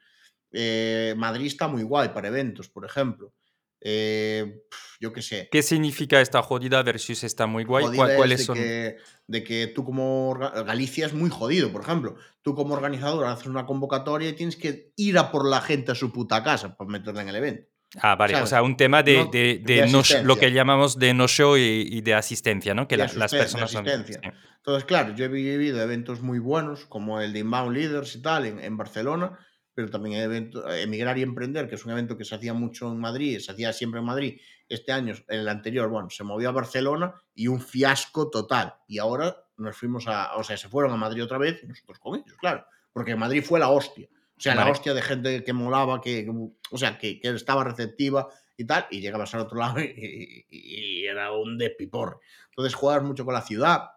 Eh, 0.54 1.14
Madrid 1.18 1.48
está 1.48 1.68
muy 1.68 1.84
guay 1.84 2.10
para 2.10 2.28
eventos, 2.30 2.70
por 2.70 2.86
ejemplo. 2.86 3.34
Eh, 3.82 4.62
yo 5.00 5.12
qué 5.12 5.22
sé. 5.22 5.50
¿Qué 5.52 5.62
significa 5.62 6.22
esta 6.22 6.42
jodida 6.42 6.82
versus 6.84 7.24
esta 7.24 7.48
muy 7.48 7.66
guay? 7.66 7.86
Jodida 7.86 7.98
¿Cuál- 7.98 8.12
es 8.12 8.18
¿Cuáles 8.18 8.40
de 8.40 8.46
son? 8.46 8.56
Que, 8.56 8.98
de 9.28 9.44
que 9.44 9.68
tú 9.68 9.84
como... 9.84 10.36
Galicia 10.66 11.06
es 11.06 11.14
muy 11.14 11.30
jodido, 11.30 11.72
por 11.72 11.82
ejemplo. 11.82 12.16
Tú 12.42 12.56
como 12.56 12.76
organizador 12.76 13.26
haces 13.26 13.48
una 13.48 13.66
convocatoria 13.66 14.30
y 14.30 14.34
tienes 14.34 14.56
que 14.56 14.94
ir 14.96 15.18
a 15.18 15.32
por 15.32 15.46
la 15.50 15.60
gente 15.60 15.92
a 15.92 15.96
su 15.96 16.12
puta 16.14 16.42
casa 16.44 16.78
para 16.78 16.90
meterla 16.90 17.24
en 17.24 17.30
el 17.30 17.36
evento. 17.36 17.68
Ah, 18.02 18.16
vale. 18.16 18.34
O 18.34 18.38
¿sabes? 18.38 18.50
sea, 18.52 18.64
un 18.64 18.78
tema 18.78 19.04
de, 19.04 19.18
No- 19.18 19.26
de- 19.32 19.60
de 19.64 19.82
de 19.84 19.88
no- 19.92 20.02
lo 20.24 20.38
que 20.38 20.52
llamamos 20.52 20.98
de 20.98 21.14
no-show 21.14 21.58
y, 21.58 21.88
y 21.92 22.02
de 22.02 22.14
asistencia, 22.16 22.74
¿no? 22.74 22.88
Que 22.88 22.96
De 22.96 23.06
la- 23.06 23.14
las 23.14 23.32
de 23.32 23.38
personas 23.40 23.70
son- 23.72 23.88
asistencia. 23.88 24.22
sí. 24.24 24.38
Entonces, 24.58 24.86
claro, 24.86 25.14
yo 25.14 25.26
he 25.26 25.28
vivido 25.28 25.82
eventos 25.82 26.22
muy 26.22 26.40
buenos, 26.40 26.86
como 26.86 27.20
el 27.20 27.34
de 27.34 27.40
Inbound 27.40 27.76
Leaders 27.76 28.16
y 28.16 28.22
tal, 28.22 28.46
en, 28.46 28.60
en 28.62 28.78
Barcelona, 28.78 29.38
pero 29.76 29.90
también 29.90 30.20
evento, 30.22 30.70
Emigrar 30.72 31.18
y 31.18 31.24
Emprender, 31.24 31.68
que 31.68 31.76
es 31.76 31.86
un 31.86 31.92
evento 31.92 32.16
que 32.18 32.26
se 32.26 32.36
hacía 32.36 32.54
mucho 32.54 32.92
en 32.92 33.00
Madrid, 33.00 33.40
se 33.40 33.52
hacía 33.52 33.74
siempre 33.74 34.00
en 34.00 34.06
Madrid. 34.06 34.40
Este 34.70 34.92
año, 34.92 35.14
el 35.28 35.48
anterior, 35.50 35.90
bueno, 35.90 36.10
se 36.10 36.24
movió 36.24 36.50
a 36.50 36.52
Barcelona 36.52 37.14
y 37.36 37.48
un 37.48 37.60
fiasco 37.62 38.30
total. 38.30 38.76
Y 38.88 39.00
ahora 39.00 39.36
nos 39.58 39.76
fuimos 39.76 40.08
a, 40.08 40.36
o 40.36 40.44
sea, 40.44 40.58
se 40.58 40.70
fueron 40.70 40.92
a 40.92 40.98
Madrid 40.98 41.24
otra 41.24 41.38
vez 41.38 41.62
y 41.64 41.68
nosotros 41.68 42.00
con 42.00 42.16
ellos, 42.20 42.38
claro. 42.40 42.66
Porque 42.92 43.16
Madrid 43.16 43.44
fue 43.44 43.60
la 43.60 43.70
hostia. 43.70 44.08
O 44.38 44.42
sea, 44.44 44.56
Vale. 44.56 44.66
la 44.66 44.72
hostia 44.72 44.94
de 44.94 45.02
gente 45.02 45.44
que 45.44 45.54
molaba, 45.54 46.02
que, 46.02 46.26
que- 46.26 46.32
o 46.72 46.78
sea, 46.78 46.98
que, 46.98 47.20
que 47.20 47.30
estaba 47.30 47.64
receptiva 47.64 48.28
y 48.58 48.66
tal, 48.66 48.86
y 48.92 49.00
llegabas 49.02 49.34
al 49.34 49.42
otro 49.42 49.58
lado 49.58 49.80
y, 49.82 50.46
y- 50.50 50.58
y 51.02 51.06
era 51.08 51.32
un 51.32 51.58
despiporre. 51.58 52.18
Entonces 52.50 52.74
juegas 52.76 53.04
mucho 53.04 53.26
con 53.26 53.34
la 53.34 53.42
ciudad. 53.42 53.90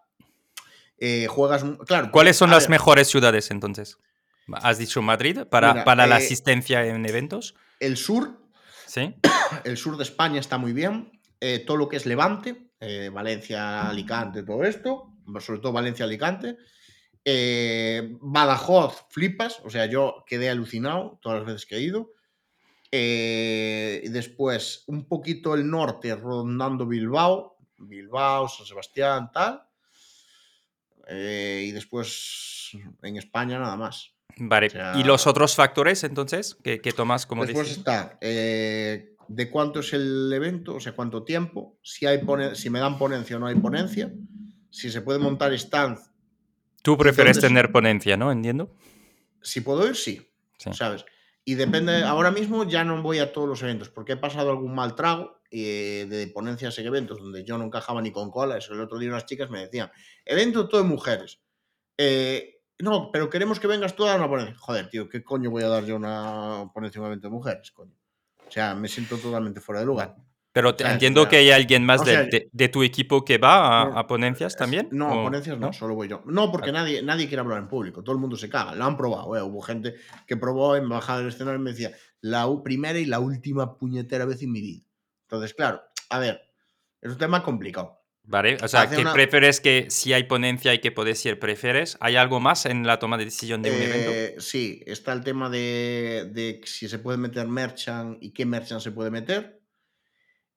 eh, 0.99 1.27
juegas, 1.27 1.63
claro. 1.85 2.09
¿Cuáles 2.11 2.37
son 2.37 2.49
las 2.49 2.63
ver, 2.63 2.71
mejores 2.71 3.07
ciudades 3.07 3.51
entonces? 3.51 3.97
¿Has 4.53 4.77
dicho 4.77 5.01
Madrid 5.01 5.39
para, 5.49 5.73
Mira, 5.73 5.85
para 5.85 6.07
la 6.07 6.15
eh, 6.19 6.23
asistencia 6.23 6.85
en 6.85 7.05
eventos? 7.05 7.55
El 7.79 7.97
sur, 7.97 8.39
Sí. 8.85 9.13
el 9.65 9.77
sur 9.77 9.97
de 9.97 10.03
España 10.03 10.39
está 10.39 10.57
muy 10.57 10.73
bien. 10.73 11.11
eh, 11.39 11.59
todo 11.59 11.77
lo 11.77 11.87
que 11.87 11.97
es 11.97 12.05
Levante, 12.07 12.71
eh, 12.79 13.11
Valencia, 13.13 13.87
Alicante, 13.87 14.41
todo 14.43 14.63
esto, 14.63 15.13
sobre 15.39 15.59
todo 15.59 15.71
Valencia, 15.71 16.05
Alicante. 16.05 16.57
Badajoz, 18.21 19.05
flipas, 19.09 19.59
o 19.63 19.69
sea, 19.69 19.85
yo 19.85 20.23
quedé 20.25 20.49
alucinado 20.49 21.19
todas 21.21 21.39
las 21.39 21.45
veces 21.47 21.65
que 21.65 21.75
he 21.75 21.81
ido. 21.81 22.13
Y 22.89 24.07
después, 24.09 24.83
un 24.87 25.07
poquito 25.07 25.53
el 25.53 25.69
norte, 25.69 26.15
rondando 26.15 26.87
Bilbao, 26.87 27.57
Bilbao, 27.77 28.47
San 28.47 28.65
Sebastián, 28.65 29.29
tal. 29.31 29.61
Y 31.09 31.71
después 31.71 32.71
en 33.03 33.17
España 33.17 33.59
nada 33.59 33.75
más. 33.75 34.13
Vale. 34.39 34.67
o 34.67 34.69
sea- 34.69 34.93
¿Y 34.97 35.03
los 35.03 35.25
otros 35.27 35.55
factores 35.55 36.03
entonces 36.03 36.55
que, 36.63 36.79
que 36.81 36.91
tomas 36.91 37.25
como 37.25 37.45
Después 37.45 37.67
decisión? 37.67 37.79
está 37.97 38.17
eh, 38.21 39.15
de 39.27 39.49
cuánto 39.49 39.79
es 39.81 39.93
el 39.93 40.31
evento, 40.33 40.75
o 40.75 40.79
sea, 40.79 40.93
cuánto 40.93 41.23
tiempo, 41.23 41.77
si, 41.83 42.05
hay 42.05 42.21
si 42.53 42.69
me 42.69 42.79
dan 42.79 42.97
ponencia 42.97 43.35
o 43.35 43.39
no 43.39 43.47
hay 43.47 43.55
ponencia, 43.55 44.11
si 44.69 44.89
se 44.91 45.01
puede 45.01 45.19
montar 45.19 45.51
stand, 45.53 45.97
Tú 46.83 46.97
prefieres 46.97 47.39
tener 47.41 47.71
ponencia, 47.71 48.15
¿no? 48.15 48.31
Entiendo. 48.31 48.73
si 49.41 49.61
puedo 49.61 49.85
ir, 49.87 49.95
sí, 49.95 50.31
Sí. 50.57 50.69
¿sabes? 50.73 51.03
Y 51.45 51.55
depende, 51.55 52.03
ahora 52.03 52.31
mismo 52.31 52.65
ya 52.67 52.83
no 52.83 53.01
voy 53.01 53.19
a 53.19 53.31
todos 53.31 53.47
los 53.47 53.61
eventos, 53.63 53.89
porque 53.89 54.13
he 54.13 54.17
pasado 54.17 54.49
algún 54.51 54.73
mal 54.75 54.95
trago 54.95 55.39
eh, 55.51 56.05
de 56.09 56.27
ponencias 56.27 56.77
en 56.79 56.85
eventos 56.87 57.19
donde 57.19 57.43
yo 57.45 57.57
no 57.57 57.63
encajaba 57.65 58.01
ni 58.01 58.11
con 58.11 58.29
cola. 58.31 58.57
Eso 58.57 58.73
el 58.73 58.81
otro 58.81 58.99
día 58.99 59.09
unas 59.09 59.25
chicas 59.25 59.49
me 59.49 59.59
decían, 59.61 59.89
evento 60.25 60.67
todo 60.67 60.81
de 60.81 60.87
mujeres. 60.89 61.39
Eh, 61.97 62.56
no, 62.79 63.11
pero 63.11 63.29
queremos 63.29 63.59
que 63.59 63.67
vengas 63.67 63.95
tú 63.95 64.05
a 64.05 64.09
dar 64.09 64.19
una 64.19 64.29
ponencia. 64.29 64.55
Joder, 64.57 64.89
tío, 64.89 65.09
¿qué 65.09 65.23
coño 65.23 65.49
voy 65.49 65.63
a 65.63 65.67
dar 65.67 65.85
yo 65.85 65.95
una 65.95 66.69
ponencia 66.73 66.99
en 66.99 67.03
un 67.03 67.07
evento 67.07 67.27
de 67.27 67.33
mujeres, 67.33 67.71
coño? 67.71 67.93
O 68.47 68.51
sea, 68.51 68.75
me 68.75 68.87
siento 68.87 69.17
totalmente 69.17 69.59
fuera 69.61 69.81
de 69.81 69.87
lugar. 69.87 70.15
Pero 70.53 70.73
te- 70.75 70.83
sea, 70.85 70.93
entiendo 70.93 71.27
que 71.27 71.37
hay 71.37 71.51
alguien 71.51 71.85
más 71.85 72.01
o 72.01 72.05
de, 72.05 72.11
sea, 72.11 72.23
de- 72.23 72.49
de 72.51 72.69
tu 72.69 72.81
equipo 72.81 73.23
que 73.23 73.37
va 73.37 73.81
a, 73.81 73.85
no, 73.85 73.97
a 73.97 74.07
ponencias 74.07 74.55
también. 74.55 74.87
No, 74.91 75.09
¿o 75.09 75.19
a 75.19 75.23
ponencias 75.23 75.59
no, 75.59 75.71
solo 75.73 75.93
voy 75.95 76.07
yo. 76.07 76.23
No, 76.25 76.51
porque 76.51 76.71
nadie, 76.71 77.03
nadie 77.03 77.27
quiere 77.27 77.41
hablar 77.41 77.59
en 77.59 77.67
público, 77.67 78.01
todo 78.03 78.15
el 78.15 78.21
mundo 78.21 78.37
se 78.37 78.49
caga, 78.49 78.73
lo 78.73 78.85
han 78.85 78.97
probado, 78.97 79.35
¿eh? 79.35 79.41
hubo 79.43 79.61
gente 79.61 79.95
que 80.25 80.35
probó 80.37 80.75
en 80.75 80.89
bajada 80.89 81.19
del 81.19 81.27
escenario 81.27 81.59
y 81.59 81.63
me 81.63 81.71
decía, 81.71 81.91
la 82.21 82.47
primera 82.63 82.97
y 82.97 83.05
la 83.05 83.19
última 83.19 83.77
puñetera 83.77 84.25
vez 84.25 84.41
en 84.41 84.51
mi 84.51 84.61
vida. 84.61 84.83
Entonces, 85.23 85.53
claro, 85.53 85.81
a 86.09 86.19
ver, 86.19 86.41
Es 87.01 87.11
un 87.11 87.17
tema 87.19 87.43
complicado. 87.43 87.99
Vale, 88.29 88.57
o 88.61 88.67
sea, 88.67 88.89
¿qué 88.89 89.05
prefieres 89.05 89.61
que 89.61 89.87
si 89.89 90.11
hay 90.11 90.25
ponencia 90.25 90.73
y 90.73 90.79
qué 90.79 90.91
puedes 90.91 91.17
decir 91.17 91.39
prefieres? 91.39 91.97
¿Hay 92.01 92.17
algo 92.17 92.41
más 92.41 92.65
en 92.65 92.85
la 92.85 92.99
toma 92.99 93.17
de 93.17 93.23
decisión 93.23 93.61
de 93.61 93.71
un 93.71 93.81
evento? 93.81 94.11
Eh, 94.11 94.35
sí, 94.39 94.83
está 94.85 95.13
el 95.13 95.23
tema 95.23 95.49
de, 95.49 96.29
de, 96.33 96.59
si 96.65 96.89
se 96.89 96.99
puede 96.99 97.17
meter 97.17 97.47
merchant 97.47 98.17
y 98.21 98.31
qué 98.31 98.45
merchant 98.45 98.81
se 98.81 98.91
puede 98.91 99.11
meter. 99.11 99.61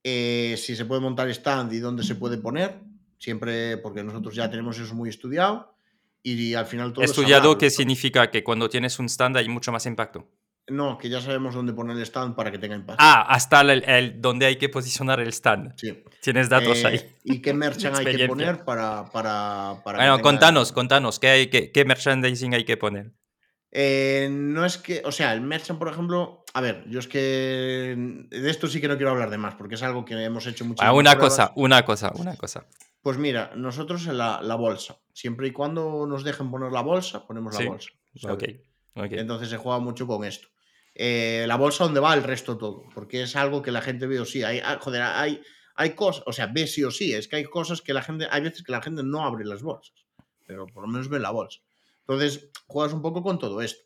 Eh, 0.02 0.56
si 0.58 0.74
se 0.74 0.84
puede 0.84 1.00
montar 1.00 1.28
stand 1.30 1.72
y 1.72 1.78
dónde 1.78 2.02
se 2.02 2.16
puede 2.16 2.38
poner. 2.38 2.80
Siempre, 3.18 3.76
porque 3.76 4.02
nosotros 4.02 4.34
ya 4.34 4.50
tenemos 4.50 4.76
eso 4.76 4.94
muy 4.94 5.08
estudiado. 5.08 5.76
Y 6.24 6.54
al 6.54 6.66
final 6.66 6.92
todo. 6.92 7.04
¿Estudiado 7.04 7.56
qué 7.56 7.70
significa? 7.70 8.30
Que 8.32 8.42
cuando 8.42 8.68
tienes 8.68 8.98
un 8.98 9.06
stand 9.06 9.36
hay 9.36 9.48
mucho 9.48 9.70
más 9.70 9.86
impacto. 9.86 10.28
No, 10.70 10.98
que 10.98 11.08
ya 11.08 11.20
sabemos 11.20 11.54
dónde 11.54 11.72
poner 11.72 11.96
el 11.96 12.02
stand 12.02 12.34
para 12.34 12.50
que 12.50 12.58
tenga 12.58 12.76
impacto. 12.76 13.02
Ah, 13.04 13.22
hasta 13.28 13.60
el, 13.60 14.20
donde 14.20 14.46
hay 14.46 14.56
que 14.56 14.68
posicionar 14.68 15.20
el 15.20 15.28
stand. 15.28 15.74
Sí. 15.76 16.02
Tienes 16.20 16.48
datos 16.48 16.84
ahí. 16.84 16.96
Eh, 16.96 17.14
¿Y 17.24 17.42
qué 17.42 17.52
merchan 17.54 17.94
hay 17.96 18.16
que 18.16 18.26
poner 18.26 18.64
para... 18.64 19.04
para, 19.10 19.76
para 19.84 19.98
bueno, 19.98 20.20
contanos, 20.20 20.72
contanos, 20.72 21.18
¿qué, 21.18 21.28
hay, 21.28 21.46
qué, 21.48 21.72
qué 21.72 21.84
merchandising 21.84 22.54
hay 22.54 22.64
que 22.64 22.76
poner? 22.76 23.12
Eh, 23.72 24.28
no 24.30 24.64
es 24.64 24.78
que, 24.78 25.02
o 25.04 25.12
sea, 25.12 25.32
el 25.32 25.40
merchant, 25.42 25.78
por 25.78 25.88
ejemplo, 25.88 26.44
a 26.54 26.60
ver, 26.60 26.84
yo 26.88 26.98
es 26.98 27.06
que 27.06 27.94
de 28.28 28.50
esto 28.50 28.66
sí 28.66 28.80
que 28.80 28.88
no 28.88 28.96
quiero 28.96 29.12
hablar 29.12 29.30
de 29.30 29.38
más, 29.38 29.54
porque 29.54 29.76
es 29.76 29.82
algo 29.82 30.04
que 30.04 30.14
hemos 30.14 30.46
hecho 30.46 30.64
mucho. 30.64 30.82
Ah, 30.82 30.92
una 30.92 31.16
cosa, 31.16 31.52
una 31.54 31.84
cosa, 31.84 32.10
una 32.16 32.36
cosa. 32.36 32.66
Pues 33.00 33.16
mira, 33.16 33.52
nosotros 33.54 34.06
en 34.08 34.18
la, 34.18 34.42
la, 34.42 34.56
bolsa, 34.56 34.98
siempre 35.12 35.48
y 35.48 35.52
cuando 35.52 36.06
nos 36.06 36.24
dejen 36.24 36.50
poner 36.50 36.72
la 36.72 36.82
bolsa, 36.82 37.26
ponemos 37.26 37.58
la 37.58 37.70
bolsa. 37.70 37.90
Okay. 38.22 38.62
Entonces 38.94 39.48
se 39.48 39.56
juega 39.56 39.78
mucho 39.78 40.06
con 40.06 40.24
esto. 40.24 40.48
Eh, 41.02 41.46
la 41.48 41.56
bolsa 41.56 41.84
donde 41.84 41.98
va 41.98 42.12
el 42.12 42.22
resto 42.22 42.58
todo, 42.58 42.84
porque 42.94 43.22
es 43.22 43.34
algo 43.34 43.62
que 43.62 43.70
la 43.70 43.80
gente 43.80 44.06
ve 44.06 44.20
o 44.20 44.26
sí. 44.26 44.42
Hay, 44.42 44.60
ah, 44.62 44.78
joder, 44.78 45.00
hay, 45.00 45.40
hay 45.74 45.94
cosas, 45.94 46.22
o 46.26 46.32
sea, 46.34 46.46
ve 46.48 46.66
sí 46.66 46.84
o 46.84 46.90
sí, 46.90 47.14
es 47.14 47.26
que 47.26 47.36
hay 47.36 47.44
cosas 47.44 47.80
que 47.80 47.94
la 47.94 48.02
gente, 48.02 48.28
hay 48.30 48.42
veces 48.42 48.62
que 48.62 48.70
la 48.70 48.82
gente 48.82 49.02
no 49.02 49.24
abre 49.24 49.46
las 49.46 49.62
bolsas, 49.62 49.94
pero 50.46 50.66
por 50.66 50.82
lo 50.82 50.88
menos 50.88 51.08
ve 51.08 51.18
la 51.18 51.30
bolsa. 51.30 51.60
Entonces, 52.00 52.50
juegas 52.66 52.92
un 52.92 53.00
poco 53.00 53.22
con 53.22 53.38
todo 53.38 53.62
esto. 53.62 53.82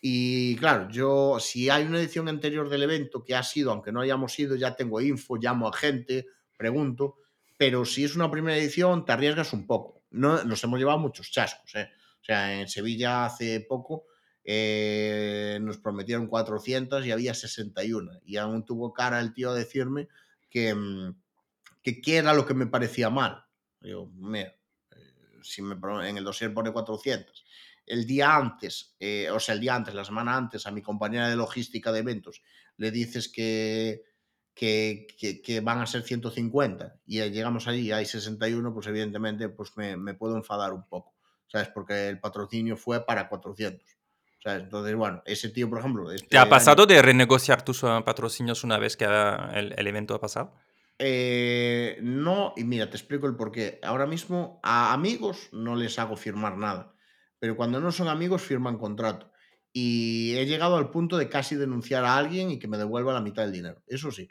Y 0.00 0.56
claro, 0.56 0.88
yo, 0.90 1.38
si 1.38 1.70
hay 1.70 1.84
una 1.84 2.00
edición 2.00 2.26
anterior 2.28 2.68
del 2.68 2.82
evento 2.82 3.22
que 3.22 3.36
ha 3.36 3.44
sido, 3.44 3.70
aunque 3.70 3.92
no 3.92 4.00
hayamos 4.00 4.36
ido, 4.36 4.56
ya 4.56 4.74
tengo 4.74 5.00
info, 5.00 5.36
llamo 5.36 5.68
a 5.68 5.72
gente, 5.72 6.26
pregunto, 6.58 7.18
pero 7.56 7.84
si 7.84 8.02
es 8.02 8.16
una 8.16 8.28
primera 8.28 8.58
edición, 8.58 9.04
te 9.04 9.12
arriesgas 9.12 9.52
un 9.52 9.68
poco. 9.68 10.02
No, 10.10 10.42
nos 10.42 10.64
hemos 10.64 10.80
llevado 10.80 10.98
muchos 10.98 11.30
chascos, 11.30 11.76
¿eh? 11.76 11.90
O 12.20 12.24
sea, 12.24 12.60
en 12.60 12.66
Sevilla 12.66 13.26
hace 13.26 13.60
poco 13.60 14.06
eh, 14.48 15.58
nos 15.60 15.78
prometieron 15.78 16.28
400 16.28 17.04
y 17.04 17.10
había 17.10 17.34
61. 17.34 18.20
Y 18.24 18.36
aún 18.36 18.64
tuvo 18.64 18.92
cara 18.92 19.18
el 19.18 19.32
tío 19.32 19.50
a 19.50 19.54
decirme 19.54 20.08
que, 20.48 20.72
mm, 20.72 21.16
que 21.82 22.00
qué 22.00 22.18
era 22.18 22.32
lo 22.32 22.46
que 22.46 22.54
me 22.54 22.68
parecía 22.68 23.10
mal. 23.10 23.44
Yo, 23.80 24.06
mira, 24.14 24.54
eh, 24.92 24.96
si 25.42 25.62
me, 25.62 25.74
en 26.08 26.16
el 26.16 26.22
dossier 26.22 26.54
pone 26.54 26.72
400. 26.72 27.44
El 27.86 28.06
día 28.06 28.36
antes, 28.36 28.94
eh, 29.00 29.28
o 29.32 29.40
sea, 29.40 29.56
el 29.56 29.60
día 29.60 29.74
antes, 29.74 29.94
la 29.94 30.04
semana 30.04 30.36
antes, 30.36 30.64
a 30.66 30.70
mi 30.70 30.80
compañera 30.80 31.28
de 31.28 31.36
logística 31.36 31.90
de 31.90 32.00
eventos, 32.00 32.40
le 32.76 32.92
dices 32.92 33.28
que, 33.28 34.04
que, 34.54 35.08
que, 35.44 35.60
van 35.60 35.80
a 35.80 35.86
ser 35.86 36.02
150 36.02 37.00
y 37.04 37.20
llegamos 37.30 37.66
allí 37.66 37.88
y 37.88 37.92
hay 37.92 38.06
61, 38.06 38.72
pues 38.72 38.86
evidentemente 38.86 39.48
pues 39.48 39.76
me, 39.76 39.96
me 39.96 40.14
puedo 40.14 40.36
enfadar 40.36 40.72
un 40.72 40.86
poco, 40.88 41.14
¿sabes? 41.46 41.68
Porque 41.68 42.08
el 42.08 42.20
patrocinio 42.20 42.76
fue 42.76 43.04
para 43.04 43.28
400. 43.28 43.95
Entonces, 44.54 44.94
bueno, 44.94 45.22
ese 45.26 45.48
tío, 45.48 45.68
por 45.68 45.80
ejemplo... 45.80 46.12
Este 46.12 46.28
¿Te 46.28 46.38
ha 46.38 46.48
pasado 46.48 46.86
de 46.86 47.02
renegociar 47.02 47.64
tus 47.64 47.82
eh, 47.82 48.02
patrocinios 48.04 48.62
una 48.62 48.78
vez 48.78 48.96
que 48.96 49.04
el, 49.04 49.74
el 49.76 49.86
evento 49.86 50.14
ha 50.14 50.20
pasado? 50.20 50.54
Eh, 50.98 51.98
no, 52.02 52.54
y 52.56 52.64
mira, 52.64 52.88
te 52.88 52.96
explico 52.96 53.26
el 53.26 53.36
porqué. 53.36 53.80
Ahora 53.82 54.06
mismo 54.06 54.60
a 54.62 54.92
amigos 54.92 55.48
no 55.52 55.76
les 55.76 55.98
hago 55.98 56.16
firmar 56.16 56.56
nada, 56.56 56.94
pero 57.38 57.56
cuando 57.56 57.80
no 57.80 57.92
son 57.92 58.08
amigos 58.08 58.42
firman 58.42 58.78
contrato. 58.78 59.30
Y 59.72 60.34
he 60.36 60.46
llegado 60.46 60.76
al 60.76 60.90
punto 60.90 61.18
de 61.18 61.28
casi 61.28 61.54
denunciar 61.54 62.04
a 62.04 62.16
alguien 62.16 62.50
y 62.50 62.58
que 62.58 62.66
me 62.66 62.78
devuelva 62.78 63.12
la 63.12 63.20
mitad 63.20 63.42
del 63.42 63.52
dinero. 63.52 63.82
Eso 63.86 64.10
sí. 64.10 64.26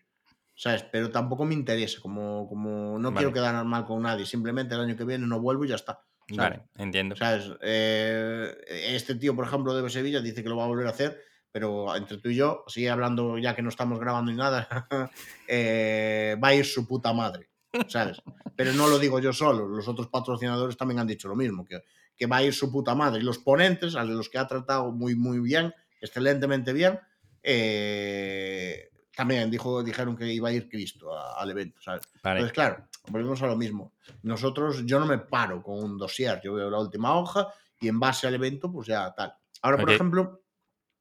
¿Sabes? 0.55 0.83
Pero 0.91 1.11
tampoco 1.11 1.45
me 1.45 1.53
interesa, 1.53 2.01
como, 2.01 2.47
como 2.47 2.97
no 2.97 3.13
quiero 3.13 3.31
quedar 3.31 3.63
mal 3.63 3.85
con 3.85 4.01
nadie. 4.01 4.25
Simplemente 4.25 4.73
el 4.73 4.81
año 4.81 4.95
que 4.95 5.03
viene 5.03 5.27
no 5.27 5.39
vuelvo 5.39 5.65
y 5.65 5.67
ya 5.67 5.75
está. 5.75 6.01
Vale, 6.30 6.61
entiendo. 6.77 7.15
¿Sabes? 7.15 7.52
Eh, 7.61 8.56
este 8.69 9.15
tío, 9.15 9.35
por 9.35 9.45
ejemplo, 9.45 9.73
de 9.73 9.89
Sevilla 9.89 10.22
dice 10.22 10.41
que 10.41 10.49
lo 10.49 10.57
va 10.57 10.64
a 10.64 10.68
volver 10.68 10.88
a 10.88 10.91
hacer, 10.91 11.22
pero 11.52 11.95
entre 11.95 12.18
tú 12.18 12.30
y 12.30 12.35
yo, 12.35 12.64
sigue 12.68 12.89
hablando 12.89 13.38
ya 13.38 13.56
que 13.56 13.61
no 13.61 13.69
estamos 13.69 13.99
grabando 13.99 14.31
ni 14.31 14.38
nada, 14.38 14.68
eh, 15.47 16.35
va 16.43 16.49
a 16.49 16.56
ir 16.56 16.65
su 16.65 16.88
puta 16.88 17.14
madre, 17.14 17.49
¿sabes? 17.88 18.22
Pero 18.56 18.73
no 18.73 18.88
lo 18.88 18.97
digo 18.97 19.19
yo 19.19 19.34
solo, 19.34 19.68
los 19.68 19.88
otros 19.88 20.07
patrocinadores 20.07 20.77
también 20.77 20.99
han 20.99 21.07
dicho 21.07 21.27
lo 21.27 21.35
mismo, 21.35 21.64
que, 21.65 21.84
que 22.18 22.26
va 22.26 22.38
a 22.38 22.43
ir 22.43 22.53
su 22.53 22.72
puta 22.72 22.95
madre. 22.95 23.22
Y 23.22 23.23
los 23.23 23.38
ponentes, 23.38 23.95
a 23.95 24.03
los 24.03 24.30
que 24.30 24.39
ha 24.39 24.47
tratado 24.47 24.91
muy, 24.91 25.15
muy 25.15 25.39
bien, 25.39 25.73
excelentemente 26.02 26.73
bien, 26.73 26.99
eh, 27.43 28.89
también 29.15 29.49
dijo, 29.49 29.81
dijeron 29.83 30.15
que 30.15 30.31
iba 30.31 30.49
a 30.49 30.51
ir 30.51 30.67
Cristo 30.67 31.11
al 31.17 31.49
evento, 31.49 31.81
¿sabes? 31.81 32.03
Entonces, 32.15 32.51
claro, 32.51 32.87
volvemos 33.07 33.41
a 33.41 33.47
lo 33.47 33.55
mismo. 33.55 33.93
Nosotros, 34.23 34.85
yo 34.85 34.99
no 34.99 35.05
me 35.05 35.19
paro 35.19 35.63
con 35.63 35.83
un 35.83 35.97
dossier, 35.97 36.41
yo 36.43 36.53
veo 36.53 36.69
la 36.69 36.79
última 36.79 37.17
hoja 37.17 37.47
y 37.79 37.87
en 37.87 37.99
base 37.99 38.27
al 38.27 38.35
evento, 38.35 38.71
pues 38.71 38.87
ya 38.87 39.13
tal. 39.15 39.33
Ahora, 39.61 39.77
por 39.77 39.91
ejemplo, 39.91 40.41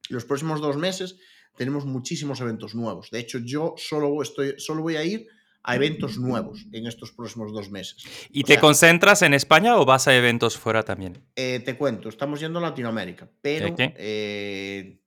los 0.09 0.25
próximos 0.25 0.61
dos 0.61 0.77
meses 0.77 1.17
tenemos 1.55 1.85
muchísimos 1.85 2.39
eventos 2.41 2.73
nuevos. 2.75 3.09
De 3.11 3.19
hecho, 3.19 3.39
yo 3.39 3.75
solo, 3.77 4.21
estoy, 4.21 4.55
solo 4.57 4.81
voy 4.81 4.95
a 4.95 5.03
ir 5.03 5.27
a 5.63 5.75
eventos 5.75 6.17
nuevos 6.17 6.65
en 6.71 6.85
estos 6.85 7.11
próximos 7.11 7.51
dos 7.51 7.71
meses. 7.71 8.05
¿Y 8.29 8.43
te 8.43 8.59
concentras 8.59 9.23
en 9.23 9.33
España 9.33 9.77
o 9.77 9.85
vas 9.85 10.07
a 10.07 10.15
eventos 10.15 10.57
fuera 10.57 10.83
también? 10.83 11.17
Eh, 11.35 11.61
te 11.65 11.75
cuento, 11.75 12.09
estamos 12.09 12.39
yendo 12.39 12.59
a 12.59 12.61
Latinoamérica, 12.61 13.27
pero 13.41 13.75
eh, 13.77 14.99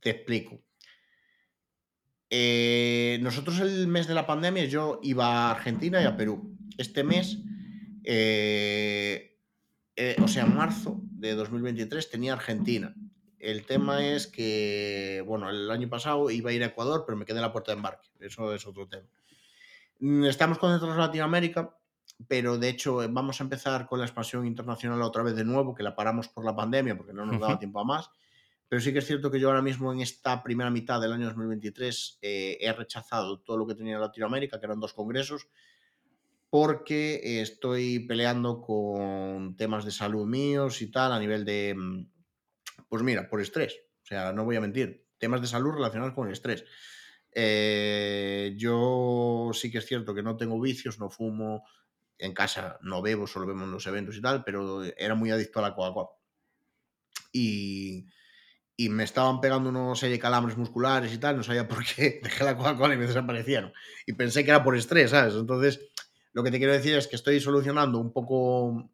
te 0.00 0.10
explico. 0.10 0.60
Eh, 2.32 3.18
nosotros 3.22 3.58
el 3.58 3.88
mes 3.88 4.06
de 4.06 4.14
la 4.14 4.24
pandemia 4.26 4.64
yo 4.66 5.00
iba 5.02 5.26
a 5.26 5.50
Argentina 5.50 6.00
y 6.00 6.04
a 6.04 6.16
Perú. 6.16 6.56
Este 6.78 7.02
mes, 7.02 7.38
eh, 8.04 9.36
eh, 9.96 10.16
o 10.22 10.28
sea, 10.28 10.44
en 10.44 10.54
marzo 10.54 11.00
de 11.10 11.34
2023 11.34 12.08
tenía 12.08 12.34
Argentina. 12.34 12.94
El 13.40 13.64
tema 13.66 14.06
es 14.06 14.28
que, 14.28 15.24
bueno, 15.26 15.50
el 15.50 15.70
año 15.70 15.88
pasado 15.88 16.30
iba 16.30 16.50
a 16.50 16.52
ir 16.52 16.62
a 16.62 16.66
Ecuador, 16.66 17.04
pero 17.04 17.18
me 17.18 17.24
quedé 17.24 17.38
en 17.38 17.42
la 17.42 17.52
puerta 17.52 17.72
de 17.72 17.78
embarque. 17.78 18.08
Eso 18.20 18.54
es 18.54 18.64
otro 18.66 18.86
tema. 18.86 19.08
Mm, 19.98 20.26
estamos 20.26 20.58
concentrados 20.58 20.94
en 20.94 21.00
Latinoamérica, 21.00 21.76
pero 22.28 22.58
de 22.58 22.68
hecho 22.68 22.96
vamos 23.10 23.40
a 23.40 23.44
empezar 23.44 23.86
con 23.86 23.98
la 23.98 24.04
expansión 24.04 24.46
internacional 24.46 25.02
otra 25.02 25.22
vez 25.22 25.34
de 25.34 25.44
nuevo, 25.44 25.74
que 25.74 25.82
la 25.82 25.96
paramos 25.96 26.28
por 26.28 26.44
la 26.44 26.54
pandemia 26.54 26.96
porque 26.96 27.12
no 27.12 27.26
nos 27.26 27.40
daba 27.40 27.58
tiempo 27.58 27.80
a 27.80 27.84
más. 27.84 28.10
Pero 28.70 28.80
sí 28.80 28.92
que 28.92 29.00
es 29.00 29.06
cierto 29.06 29.32
que 29.32 29.40
yo 29.40 29.48
ahora 29.48 29.62
mismo 29.62 29.92
en 29.92 29.98
esta 29.98 30.44
primera 30.44 30.70
mitad 30.70 31.00
del 31.00 31.12
año 31.12 31.26
2023 31.26 32.20
eh, 32.22 32.56
he 32.60 32.72
rechazado 32.72 33.40
todo 33.40 33.56
lo 33.56 33.66
que 33.66 33.74
tenía 33.74 33.96
en 33.96 34.00
Latinoamérica, 34.00 34.60
que 34.60 34.66
eran 34.66 34.78
dos 34.78 34.94
congresos, 34.94 35.48
porque 36.50 37.40
estoy 37.42 37.98
peleando 38.06 38.62
con 38.62 39.56
temas 39.56 39.84
de 39.84 39.90
salud 39.90 40.24
míos 40.24 40.82
y 40.82 40.90
tal 40.92 41.12
a 41.12 41.18
nivel 41.18 41.44
de, 41.44 41.74
mm, 41.76 42.10
pues 42.88 43.02
mira, 43.02 43.28
por 43.28 43.40
estrés. 43.40 43.74
O 44.04 44.06
sea, 44.06 44.32
no 44.32 44.44
voy 44.44 44.54
a 44.54 44.60
mentir, 44.60 45.04
temas 45.18 45.40
de 45.40 45.48
salud 45.48 45.72
relacionados 45.72 46.14
con 46.14 46.28
el 46.28 46.32
estrés. 46.32 46.64
Eh, 47.32 48.54
yo 48.56 49.50
sí 49.52 49.72
que 49.72 49.78
es 49.78 49.86
cierto 49.86 50.14
que 50.14 50.22
no 50.22 50.36
tengo 50.36 50.60
vicios, 50.60 51.00
no 51.00 51.10
fumo, 51.10 51.64
en 52.18 52.32
casa 52.34 52.78
no 52.82 53.02
bebo, 53.02 53.26
solo 53.26 53.46
vemos 53.46 53.68
los 53.68 53.84
eventos 53.88 54.16
y 54.16 54.20
tal, 54.20 54.44
pero 54.44 54.84
era 54.84 55.16
muy 55.16 55.32
adicto 55.32 55.58
a 55.58 55.62
la 55.62 55.74
Coca-Cola. 55.74 56.10
Y, 57.32 58.06
y 58.80 58.88
me 58.88 59.04
estaban 59.04 59.42
pegando 59.42 59.68
unos 59.68 59.98
serie 59.98 60.16
de 60.16 60.18
calambres 60.18 60.56
musculares 60.56 61.12
y 61.12 61.18
tal, 61.18 61.36
no 61.36 61.42
sabía 61.42 61.68
por 61.68 61.84
qué, 61.84 62.18
dejé 62.24 62.44
la 62.44 62.56
Coca-Cola 62.56 62.94
y 62.94 62.96
me 62.96 63.06
desaparecieron. 63.06 63.74
Y 64.06 64.14
pensé 64.14 64.42
que 64.42 64.52
era 64.52 64.64
por 64.64 64.74
estrés, 64.74 65.10
¿sabes? 65.10 65.34
Entonces, 65.34 65.80
lo 66.32 66.42
que 66.42 66.50
te 66.50 66.56
quiero 66.56 66.72
decir 66.72 66.94
es 66.94 67.06
que 67.06 67.16
estoy 67.16 67.40
solucionando 67.40 67.98
un 67.98 68.10
poco 68.10 68.90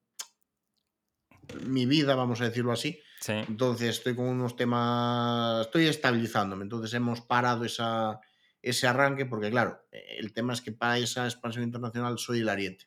mi 1.68 1.86
vida, 1.86 2.16
vamos 2.16 2.40
a 2.40 2.46
decirlo 2.46 2.72
así. 2.72 3.00
Entonces, 3.28 3.90
estoy 3.90 4.16
con 4.16 4.26
unos 4.26 4.56
temas, 4.56 5.66
estoy 5.66 5.86
estabilizándome. 5.86 6.64
Entonces, 6.64 6.92
hemos 6.94 7.20
parado 7.20 7.64
esa, 7.64 8.18
ese 8.60 8.88
arranque 8.88 9.24
porque, 9.24 9.50
claro, 9.50 9.86
el 9.92 10.32
tema 10.32 10.52
es 10.52 10.62
que 10.62 10.72
para 10.72 10.98
esa 10.98 11.26
expansión 11.26 11.62
internacional 11.62 12.18
soy 12.18 12.40
el 12.40 12.48
ariete. 12.48 12.86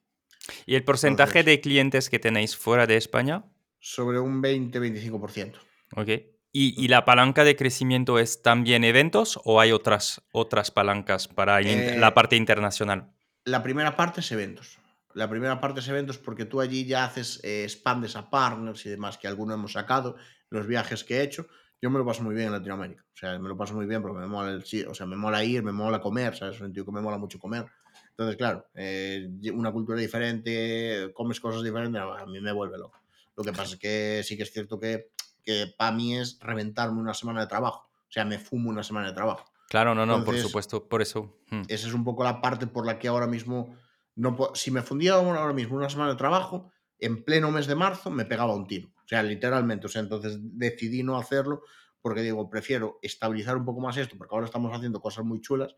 ¿Y 0.66 0.76
el 0.76 0.84
porcentaje 0.84 1.44
de 1.44 1.62
clientes 1.62 2.10
que 2.10 2.20
tenéis 2.20 2.58
fuera 2.58 2.88
de 2.88 2.98
España? 2.98 3.46
Sobre 3.80 4.20
un 4.20 4.44
20-25%. 4.44 5.54
Ok. 5.96 6.39
¿Y, 6.52 6.88
la 6.88 7.06
palanca 7.06 7.44
de 7.44 7.56
crecimiento 7.56 8.18
es 8.18 8.42
también 8.42 8.84
eventos 8.84 9.40
o 9.44 9.62
hay 9.62 9.72
otras, 9.72 10.22
otras 10.32 10.72
palancas 10.72 11.28
para 11.28 11.62
la 11.62 12.08
eh, 12.08 12.12
parte 12.12 12.36
internacional? 12.36 13.12
La 13.46 13.62
primera 13.62 13.96
parte 13.96 14.22
es 14.22 14.32
eventos. 14.32 14.80
La 15.14 15.30
primera 15.30 15.62
parte 15.62 15.80
es 15.82 15.88
eventos 15.88 16.18
porque 16.18 16.46
tú 16.46 16.60
allí 16.60 16.86
ya 16.86 17.06
haces, 17.06 17.40
eh, 17.44 17.64
expandes 17.64 18.16
a 18.16 18.32
partners 18.32 18.84
y 18.88 18.90
demás, 18.90 19.20
que 19.20 19.28
algunos 19.28 19.56
hemos 19.56 19.74
sacado, 19.74 20.16
los 20.50 20.66
viajes 20.66 21.04
que 21.04 21.18
he 21.18 21.24
hecho. 21.24 21.48
Yo 21.82 21.92
me 21.92 22.00
lo 22.00 22.06
paso 22.06 22.24
muy 22.24 22.34
bien 22.34 22.48
en 22.48 22.54
Latinoamérica. 22.54 23.06
O 23.14 23.18
sea, 23.18 23.38
me 23.38 23.48
lo 23.48 23.56
paso 23.56 23.76
muy 23.76 23.86
bien 23.86 24.02
porque 24.02 24.18
me 24.18 24.28
mola, 24.28 24.52
el, 24.52 24.88
o 24.88 24.94
sea, 24.96 25.06
me 25.06 25.16
mola 25.16 25.44
ir, 25.44 25.62
me 25.62 25.72
mola 25.72 26.02
comer, 26.02 26.36
¿sabes? 26.36 26.58
Soy 26.58 26.68
un 26.68 26.74
tío 26.74 26.84
que 26.84 26.92
me 26.92 27.00
mola 27.00 27.20
mucho 27.20 27.38
comer. 27.38 27.68
Entonces, 28.10 28.36
claro, 28.38 28.68
eh, 28.74 29.30
una 29.54 29.72
cultura 29.72 30.00
diferente, 30.00 31.12
comes 31.14 31.40
cosas 31.40 31.64
diferentes, 31.64 32.02
a 32.02 32.26
mí 32.26 32.42
me 32.42 32.52
vuelve 32.52 32.78
loco. 32.78 33.00
Lo 33.38 33.44
que 33.44 33.54
pasa 33.54 33.76
es 33.76 33.80
que 33.80 34.22
sí 34.26 34.36
que 34.36 34.44
es 34.44 34.52
cierto 34.52 34.78
que, 34.78 35.12
que 35.44 35.74
para 35.78 35.92
mí 35.92 36.18
es 36.18 36.40
reventarme 36.40 37.00
una 37.00 37.14
semana 37.14 37.42
de 37.42 37.48
trabajo. 37.48 37.90
O 38.08 38.12
sea, 38.12 38.26
me 38.26 38.40
fumo 38.40 38.70
una 38.70 38.84
semana 38.84 39.08
de 39.08 39.14
trabajo. 39.14 39.46
Claro, 39.70 39.94
no, 39.94 40.06
no, 40.06 40.24
por 40.24 40.38
supuesto, 40.38 40.88
por 40.88 41.02
eso. 41.02 41.38
Hmm. 41.52 41.62
Esa 41.68 41.88
es 41.88 41.94
un 41.94 42.04
poco 42.04 42.24
la 42.24 42.42
parte 42.42 42.66
por 42.68 42.86
la 42.86 42.98
que 42.98 43.08
ahora 43.08 43.28
mismo, 43.28 43.76
no 44.16 44.36
si 44.56 44.72
me 44.72 44.82
fundía 44.82 45.14
ahora 45.14 45.54
mismo 45.54 45.78
una 45.78 45.90
semana 45.90 46.12
de 46.12 46.18
trabajo, 46.18 46.72
en 46.98 47.24
pleno 47.24 47.52
mes 47.52 47.68
de 47.68 47.76
marzo 47.76 48.10
me 48.10 48.26
pegaba 48.26 48.56
un 48.56 48.68
tiro. 48.68 48.90
O 48.90 49.08
sea, 49.08 49.22
literalmente. 49.24 49.86
O 49.86 49.90
sea, 49.90 50.02
entonces 50.02 50.38
decidí 50.40 51.04
no 51.04 51.18
hacerlo 51.18 51.64
porque 52.02 52.22
digo, 52.22 52.50
prefiero 52.50 53.00
estabilizar 53.02 53.58
un 53.58 53.66
poco 53.66 53.82
más 53.82 53.98
esto, 53.98 54.18
porque 54.18 54.34
ahora 54.34 54.46
estamos 54.46 54.76
haciendo 54.76 55.02
cosas 55.02 55.26
muy 55.26 55.42
chulas 55.42 55.76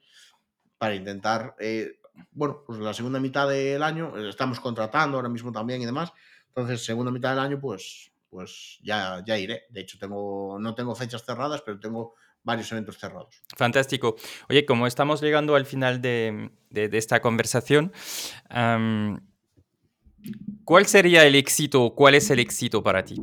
para 0.78 0.96
intentar, 0.96 1.56
eh, 1.60 2.00
bueno, 2.32 2.64
pues 2.66 2.80
la 2.80 2.94
segunda 2.94 3.20
mitad 3.20 3.48
del 3.48 3.84
año, 3.84 4.18
eh, 4.18 4.30
estamos 4.30 4.60
contratando 4.60 5.18
ahora 5.18 5.30
mismo 5.30 5.52
también 5.52 5.82
y 5.82 5.86
demás, 5.86 6.12
entonces 6.48 6.84
segunda 6.84 7.12
mitad 7.12 7.32
del 7.32 7.40
año, 7.40 7.60
pues, 7.60 8.12
pues 8.32 8.80
ya, 8.82 9.22
ya 9.28 9.38
iré. 9.38 9.66
De 9.70 9.82
hecho, 9.82 10.00
tengo, 10.00 10.58
no 10.60 10.74
tengo 10.74 10.96
fechas 10.96 11.24
cerradas, 11.24 11.62
pero 11.62 11.80
tengo 11.80 12.16
varios 12.44 12.72
eventos 12.72 12.98
cerrados. 12.98 13.44
Fantástico. 13.56 14.16
Oye, 14.50 14.66
como 14.66 14.88
estamos 14.88 15.22
llegando 15.22 15.56
al 15.56 15.66
final 15.66 16.02
de, 16.02 16.50
esta 16.72 17.20
conversación, 17.20 17.92
¿cuál 20.64 20.86
sería 20.88 21.26
el 21.26 21.36
éxito? 21.36 21.94
¿Cuál 21.94 22.16
es 22.16 22.30
el 22.32 22.40
éxito 22.40 22.82
para 22.82 23.04
ti? 23.04 23.18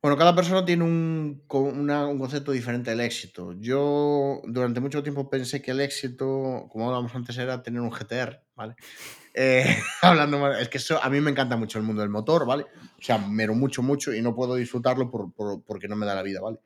Bueno, 0.00 0.16
cada 0.16 0.32
persona 0.32 0.64
tiene 0.64 0.84
un, 0.84 1.42
un, 1.48 2.18
concepto 2.18 2.52
diferente 2.52 2.90
del 2.90 3.00
éxito. 3.00 3.52
Yo 3.58 4.40
durante 4.44 4.78
mucho 4.78 5.02
tiempo 5.02 5.28
pensé 5.28 5.60
que 5.60 5.72
el 5.72 5.80
éxito, 5.80 6.68
como 6.70 6.86
hablábamos 6.86 7.12
antes, 7.16 7.36
era 7.36 7.62
tener 7.64 7.80
un 7.80 7.90
GTR, 7.90 8.40
¿vale? 8.54 8.76
Eh, 9.34 9.64
hablando 10.02 10.52
es 10.52 10.68
que 10.68 10.78
eso, 10.78 11.02
a 11.02 11.10
mí 11.10 11.20
me 11.20 11.32
encanta 11.32 11.56
mucho 11.56 11.78
el 11.78 11.84
mundo 11.84 12.02
del 12.02 12.10
motor, 12.10 12.46
¿vale? 12.46 12.66
O 12.96 13.02
sea, 13.02 13.18
mero 13.18 13.54
mucho, 13.54 13.82
mucho 13.82 14.14
y 14.14 14.22
no 14.22 14.36
puedo 14.36 14.54
disfrutarlo 14.54 15.10
por, 15.10 15.32
porque 15.64 15.88
no 15.88 15.96
me 15.96 16.06
da 16.06 16.14
la 16.14 16.22
vida, 16.22 16.40
¿vale? 16.40 16.58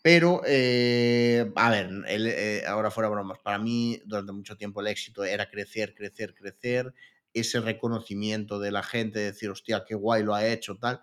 Pero, 0.00 0.42
eh, 0.46 1.50
a 1.56 1.70
ver, 1.70 1.90
eh, 2.06 2.62
ahora 2.68 2.92
fuera 2.92 3.08
bromas, 3.08 3.40
para 3.40 3.58
mí 3.58 4.00
durante 4.06 4.30
mucho 4.30 4.56
tiempo 4.56 4.80
el 4.80 4.86
éxito 4.86 5.24
era 5.24 5.50
crecer, 5.50 5.94
crecer, 5.96 6.32
crecer, 6.32 6.94
ese 7.34 7.58
reconocimiento 7.58 8.60
de 8.60 8.70
la 8.70 8.84
gente, 8.84 9.18
decir, 9.18 9.50
hostia, 9.50 9.84
qué 9.86 9.96
guay 9.96 10.22
lo 10.22 10.34
ha 10.34 10.46
hecho, 10.46 10.76
tal. 10.76 11.00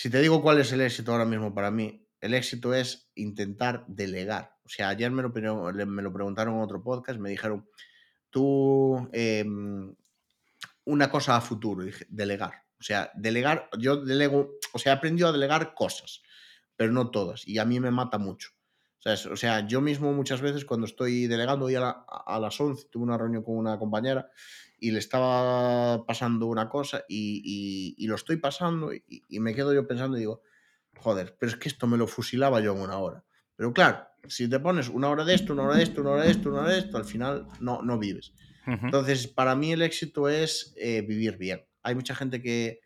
Si 0.00 0.10
te 0.10 0.20
digo 0.20 0.40
cuál 0.40 0.60
es 0.60 0.70
el 0.70 0.80
éxito 0.80 1.10
ahora 1.10 1.24
mismo 1.24 1.52
para 1.52 1.72
mí, 1.72 2.06
el 2.20 2.32
éxito 2.32 2.72
es 2.72 3.10
intentar 3.16 3.84
delegar. 3.88 4.54
O 4.64 4.68
sea, 4.68 4.90
ayer 4.90 5.10
me 5.10 5.22
lo, 5.22 5.30
me 5.32 6.02
lo 6.02 6.12
preguntaron 6.12 6.54
en 6.54 6.60
otro 6.60 6.80
podcast, 6.80 7.18
me 7.18 7.30
dijeron, 7.30 7.68
tú, 8.30 9.10
em, 9.12 9.92
una 10.84 11.10
cosa 11.10 11.34
a 11.34 11.40
futuro, 11.40 11.82
dije, 11.82 12.06
delegar. 12.10 12.62
O 12.78 12.84
sea, 12.84 13.10
delegar, 13.16 13.68
yo 13.76 13.96
delego, 13.96 14.52
o 14.72 14.78
sea, 14.78 14.92
he 14.92 14.96
aprendido 14.96 15.30
a 15.30 15.32
delegar 15.32 15.74
cosas, 15.74 16.22
pero 16.76 16.92
no 16.92 17.10
todas, 17.10 17.44
y 17.48 17.58
a 17.58 17.64
mí 17.64 17.80
me 17.80 17.90
mata 17.90 18.18
mucho. 18.18 18.50
O 19.04 19.36
sea, 19.36 19.66
yo 19.66 19.80
mismo 19.80 20.12
muchas 20.12 20.40
veces 20.40 20.64
cuando 20.64 20.86
estoy 20.86 21.26
delegando, 21.26 21.66
hoy 21.66 21.76
a, 21.76 21.90
a 21.90 22.38
las 22.40 22.60
11 22.60 22.88
tuve 22.90 23.04
una 23.04 23.16
reunión 23.16 23.42
con 23.42 23.56
una 23.56 23.78
compañera 23.78 24.30
y 24.80 24.90
le 24.90 24.98
estaba 24.98 26.04
pasando 26.06 26.46
una 26.46 26.68
cosa 26.68 27.04
y, 27.08 28.06
lo 28.06 28.14
estoy 28.14 28.36
pasando 28.36 28.92
y, 28.92 29.40
me 29.40 29.54
quedo 29.54 29.74
yo 29.74 29.86
pensando 29.86 30.16
y 30.16 30.20
digo, 30.20 30.42
joder, 30.96 31.36
pero 31.38 31.50
es 31.50 31.58
que 31.58 31.68
esto 31.68 31.86
me 31.86 31.96
lo 31.96 32.06
fusilaba 32.06 32.60
yo 32.60 32.74
en 32.74 32.80
una 32.80 32.98
hora. 32.98 33.24
Pero 33.56 33.72
claro, 33.72 34.06
si 34.28 34.48
te 34.48 34.60
pones 34.60 34.88
una 34.88 35.08
hora 35.08 35.24
de 35.24 35.34
esto, 35.34 35.52
una 35.52 35.64
hora 35.64 35.76
de 35.76 35.82
esto, 35.82 36.00
una 36.00 36.10
hora 36.10 36.24
de 36.24 36.30
esto, 36.30 36.50
una 36.50 36.60
hora 36.60 36.72
de 36.72 36.78
esto, 36.78 36.96
al 36.96 37.04
final 37.04 37.48
no, 37.60 37.82
no 37.82 37.98
vives. 37.98 38.32
Entonces, 38.66 39.26
para 39.26 39.56
mí 39.56 39.72
el 39.72 39.80
éxito 39.80 40.28
es 40.28 40.74
eh, 40.76 41.00
vivir 41.00 41.38
bien. 41.38 41.64
Hay 41.82 41.94
mucha 41.94 42.14
gente 42.14 42.42
que, 42.42 42.80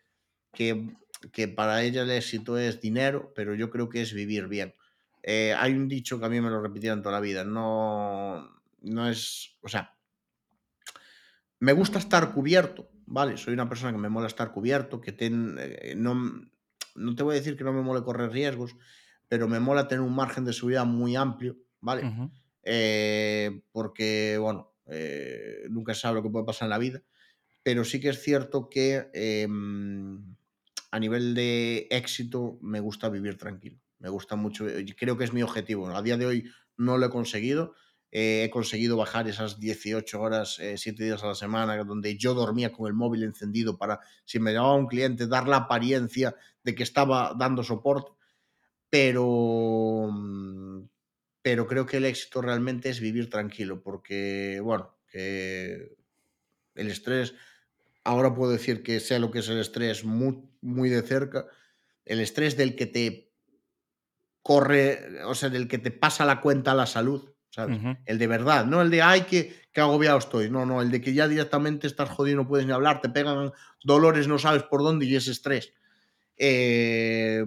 que, 0.52 0.94
que, 1.32 1.48
para 1.48 1.82
ella 1.82 2.02
el 2.02 2.10
éxito 2.12 2.56
es 2.56 2.80
dinero, 2.80 3.32
pero 3.34 3.56
yo 3.56 3.68
creo 3.68 3.88
que 3.88 4.00
es 4.00 4.12
vivir 4.12 4.46
bien. 4.46 4.74
Eh, 5.22 5.54
hay 5.56 5.72
un 5.72 5.88
dicho 5.88 6.18
que 6.18 6.26
a 6.26 6.28
mí 6.28 6.40
me 6.40 6.50
lo 6.50 6.60
repitieron 6.60 7.02
toda 7.02 7.14
la 7.14 7.20
vida, 7.20 7.44
no, 7.44 8.62
no 8.80 9.08
es, 9.08 9.58
o 9.62 9.68
sea, 9.68 9.96
me 11.60 11.72
gusta 11.72 11.98
estar 11.98 12.32
cubierto, 12.32 12.90
¿vale? 13.06 13.36
Soy 13.36 13.54
una 13.54 13.68
persona 13.68 13.92
que 13.92 13.98
me 13.98 14.08
mola 14.08 14.26
estar 14.26 14.50
cubierto, 14.50 15.00
que 15.00 15.12
ten, 15.12 15.56
eh, 15.60 15.94
no, 15.96 16.14
no 16.96 17.14
te 17.14 17.22
voy 17.22 17.36
a 17.36 17.38
decir 17.38 17.56
que 17.56 17.64
no 17.64 17.72
me 17.72 17.82
mole 17.82 18.02
correr 18.02 18.32
riesgos, 18.32 18.74
pero 19.28 19.48
me 19.48 19.60
mola 19.60 19.88
tener 19.88 20.02
un 20.02 20.14
margen 20.14 20.44
de 20.44 20.52
seguridad 20.52 20.84
muy 20.84 21.16
amplio, 21.16 21.56
¿vale? 21.80 22.02
Eh, 22.64 23.62
porque, 23.72 24.38
bueno, 24.38 24.74
eh, 24.86 25.66
nunca 25.70 25.94
se 25.94 26.00
sabe 26.02 26.16
lo 26.16 26.22
que 26.22 26.30
puede 26.30 26.44
pasar 26.44 26.66
en 26.66 26.70
la 26.70 26.78
vida, 26.78 27.02
pero 27.62 27.84
sí 27.84 28.00
que 28.00 28.10
es 28.10 28.20
cierto 28.20 28.68
que 28.68 29.08
em, 29.14 30.34
a 30.90 30.98
nivel 30.98 31.34
de 31.34 31.86
éxito 31.90 32.58
me 32.60 32.80
gusta 32.80 33.08
vivir 33.08 33.38
tranquilo, 33.38 33.78
me 34.02 34.08
gusta 34.08 34.34
mucho, 34.34 34.66
creo 34.98 35.16
que 35.16 35.24
es 35.24 35.32
mi 35.32 35.42
objetivo, 35.42 35.88
a 35.88 36.02
día 36.02 36.16
de 36.16 36.26
hoy 36.26 36.50
no 36.76 36.98
lo 36.98 37.06
he 37.06 37.10
conseguido, 37.10 37.74
eh, 38.10 38.44
he 38.44 38.50
conseguido 38.50 38.96
bajar 38.96 39.28
esas 39.28 39.60
18 39.60 40.20
horas, 40.20 40.56
7 40.56 40.90
eh, 40.90 41.06
días 41.06 41.22
a 41.22 41.28
la 41.28 41.34
semana, 41.36 41.82
donde 41.84 42.16
yo 42.18 42.34
dormía 42.34 42.72
con 42.72 42.88
el 42.88 42.94
móvil 42.94 43.22
encendido 43.22 43.78
para, 43.78 44.00
si 44.24 44.40
me 44.40 44.52
llamaba 44.52 44.74
un 44.74 44.88
cliente, 44.88 45.28
dar 45.28 45.48
la 45.48 45.58
apariencia 45.58 46.34
de 46.64 46.74
que 46.74 46.82
estaba 46.82 47.34
dando 47.38 47.62
soporte. 47.62 48.10
Pero, 48.90 50.10
mm, 50.12 50.82
pero 51.40 51.66
creo 51.66 51.86
que 51.86 51.98
el 51.98 52.04
éxito 52.04 52.42
realmente 52.42 52.90
es 52.90 53.00
vivir 53.00 53.30
tranquilo, 53.30 53.82
porque, 53.82 54.60
bueno, 54.62 54.94
que 55.08 55.96
el 56.74 56.88
estrés, 56.88 57.34
ahora 58.04 58.34
puedo 58.34 58.52
decir 58.52 58.82
que 58.82 59.00
sé 59.00 59.18
lo 59.20 59.30
que 59.30 59.38
es 59.38 59.48
el 59.48 59.60
estrés 59.60 60.04
muy, 60.04 60.42
muy 60.60 60.90
de 60.90 61.02
cerca, 61.02 61.46
el 62.04 62.20
estrés 62.20 62.56
del 62.56 62.76
que 62.76 62.86
te 62.86 63.31
corre, 64.42 65.22
o 65.24 65.34
sea, 65.34 65.48
del 65.48 65.68
que 65.68 65.78
te 65.78 65.90
pasa 65.90 66.24
la 66.24 66.40
cuenta 66.40 66.72
a 66.72 66.74
la 66.74 66.86
salud, 66.86 67.32
el 68.06 68.18
de 68.18 68.26
verdad, 68.26 68.64
no 68.64 68.80
el 68.80 68.90
de, 68.90 69.02
ay, 69.02 69.22
que, 69.22 69.54
que 69.72 69.80
agobiado 69.80 70.18
estoy. 70.18 70.50
No, 70.50 70.64
no, 70.64 70.80
el 70.80 70.90
de 70.90 71.00
que 71.00 71.12
ya 71.12 71.28
directamente 71.28 71.86
estás 71.86 72.08
jodido, 72.08 72.38
no 72.38 72.48
puedes 72.48 72.66
ni 72.66 72.72
hablar, 72.72 73.00
te 73.00 73.10
pegan 73.10 73.52
dolores, 73.84 74.26
no 74.26 74.38
sabes 74.38 74.62
por 74.62 74.82
dónde 74.82 75.04
y 75.06 75.16
es 75.16 75.28
estrés. 75.28 75.72
Eh, 76.38 77.44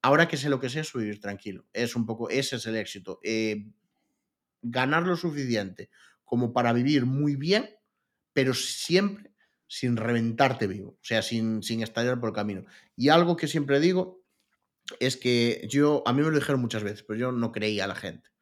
ahora 0.00 0.28
que 0.28 0.38
sé 0.38 0.48
lo 0.48 0.58
que 0.58 0.68
es 0.68 0.76
eso, 0.76 0.98
vivir 0.98 1.20
tranquilo. 1.20 1.66
Es 1.72 1.94
un 1.94 2.06
poco, 2.06 2.30
ese 2.30 2.56
es 2.56 2.66
el 2.66 2.76
éxito. 2.76 3.20
Eh, 3.22 3.66
ganar 4.62 5.06
lo 5.06 5.16
suficiente 5.16 5.90
como 6.24 6.52
para 6.54 6.72
vivir 6.72 7.04
muy 7.04 7.36
bien, 7.36 7.68
pero 8.32 8.54
siempre 8.54 9.30
sin 9.66 9.96
reventarte 9.96 10.66
vivo, 10.66 10.90
o 10.90 11.04
sea, 11.04 11.22
sin, 11.22 11.62
sin 11.62 11.82
estallar 11.82 12.18
por 12.18 12.30
el 12.30 12.34
camino. 12.34 12.64
Y 12.96 13.08
algo 13.08 13.36
que 13.36 13.48
siempre 13.48 13.80
digo 13.80 14.21
es 15.00 15.16
que 15.16 15.66
yo, 15.68 16.02
a 16.06 16.12
mí 16.12 16.22
me 16.22 16.30
lo 16.30 16.38
dijeron 16.38 16.60
muchas 16.60 16.82
veces, 16.82 17.02
pero 17.02 17.18
yo 17.18 17.32
no 17.32 17.52
creía 17.52 17.84
a 17.84 17.88
la 17.88 17.94
gente 17.94 18.32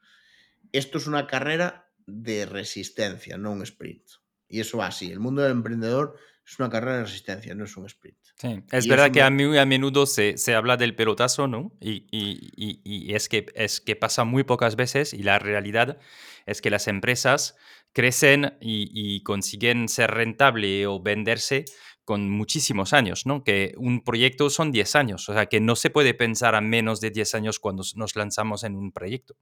esto 0.73 0.99
es 0.99 1.07
una 1.07 1.27
carrera 1.27 1.91
de 2.07 2.47
resistencia, 2.47 3.37
no 3.37 3.53
un 3.53 3.62
sprint. 3.62 4.03
Y 4.49 4.61
eso 4.61 4.79
va 4.79 4.87
así. 4.87 5.11
El 5.11 5.21
mundo 5.21 5.43
del 5.43 5.53
emprendedor 5.53 6.17
es 6.47 6.59
una 6.59 6.69
carrera 6.69 6.99
de 6.99 7.05
resistencia, 7.05 7.55
no 7.55 7.65
es 7.65 7.77
un 7.77 7.87
sprint. 7.87 8.19
Sí. 8.37 8.62
Es 8.73 8.89
verdad 8.89 9.11
que 9.12 9.23
a, 9.23 9.31
mí, 9.31 9.57
a 9.57 9.67
menudo 9.67 10.07
se, 10.07 10.39
se, 10.39 10.55
habla 10.55 10.77
del 10.77 10.97
pelotazo, 10.97 11.47
¿no? 11.47 11.77
Y, 11.81 12.07
y, 12.11 12.81
y, 12.85 13.15
es, 13.15 13.29
que, 13.29 13.47
es 13.55 13.81
que 13.81 13.97
pasa 13.97 14.25
muy 14.25 14.45
pocas 14.45 14.77
veces 14.77 15.12
y 15.12 15.23
la 15.23 15.39
realidad 15.39 15.99
es 16.47 16.61
que 16.61 16.71
las 16.71 16.89
empresas 16.89 17.57
crecen 17.93 18.57
y, 18.61 19.23
consiguen 19.23 19.89
ser 19.89 20.12
rentable 20.12 20.87
o 20.87 21.01
venderse 21.01 21.65
con 22.11 22.28
muchísimos 22.28 22.93
años, 22.93 23.24
¿no? 23.24 23.45
Que 23.45 23.73
un 23.77 24.03
proyecto 24.03 24.51
son 24.51 24.73
10 24.73 24.97
años, 24.97 25.28
o 25.28 25.32
sea 25.32 25.47
que 25.47 25.61
no 25.61 25.77
se 25.77 25.91
puede 25.91 26.12
pensar 26.12 26.57
a 26.57 26.61
menos 26.61 27.01
de 27.01 27.12
10 27.12 27.37
años 27.37 27.61
cuando 27.61 27.85
nos 27.95 28.16
lanzamos 28.16 28.65
en 28.65 28.74
un 28.74 28.91
proyecto. 28.91 29.37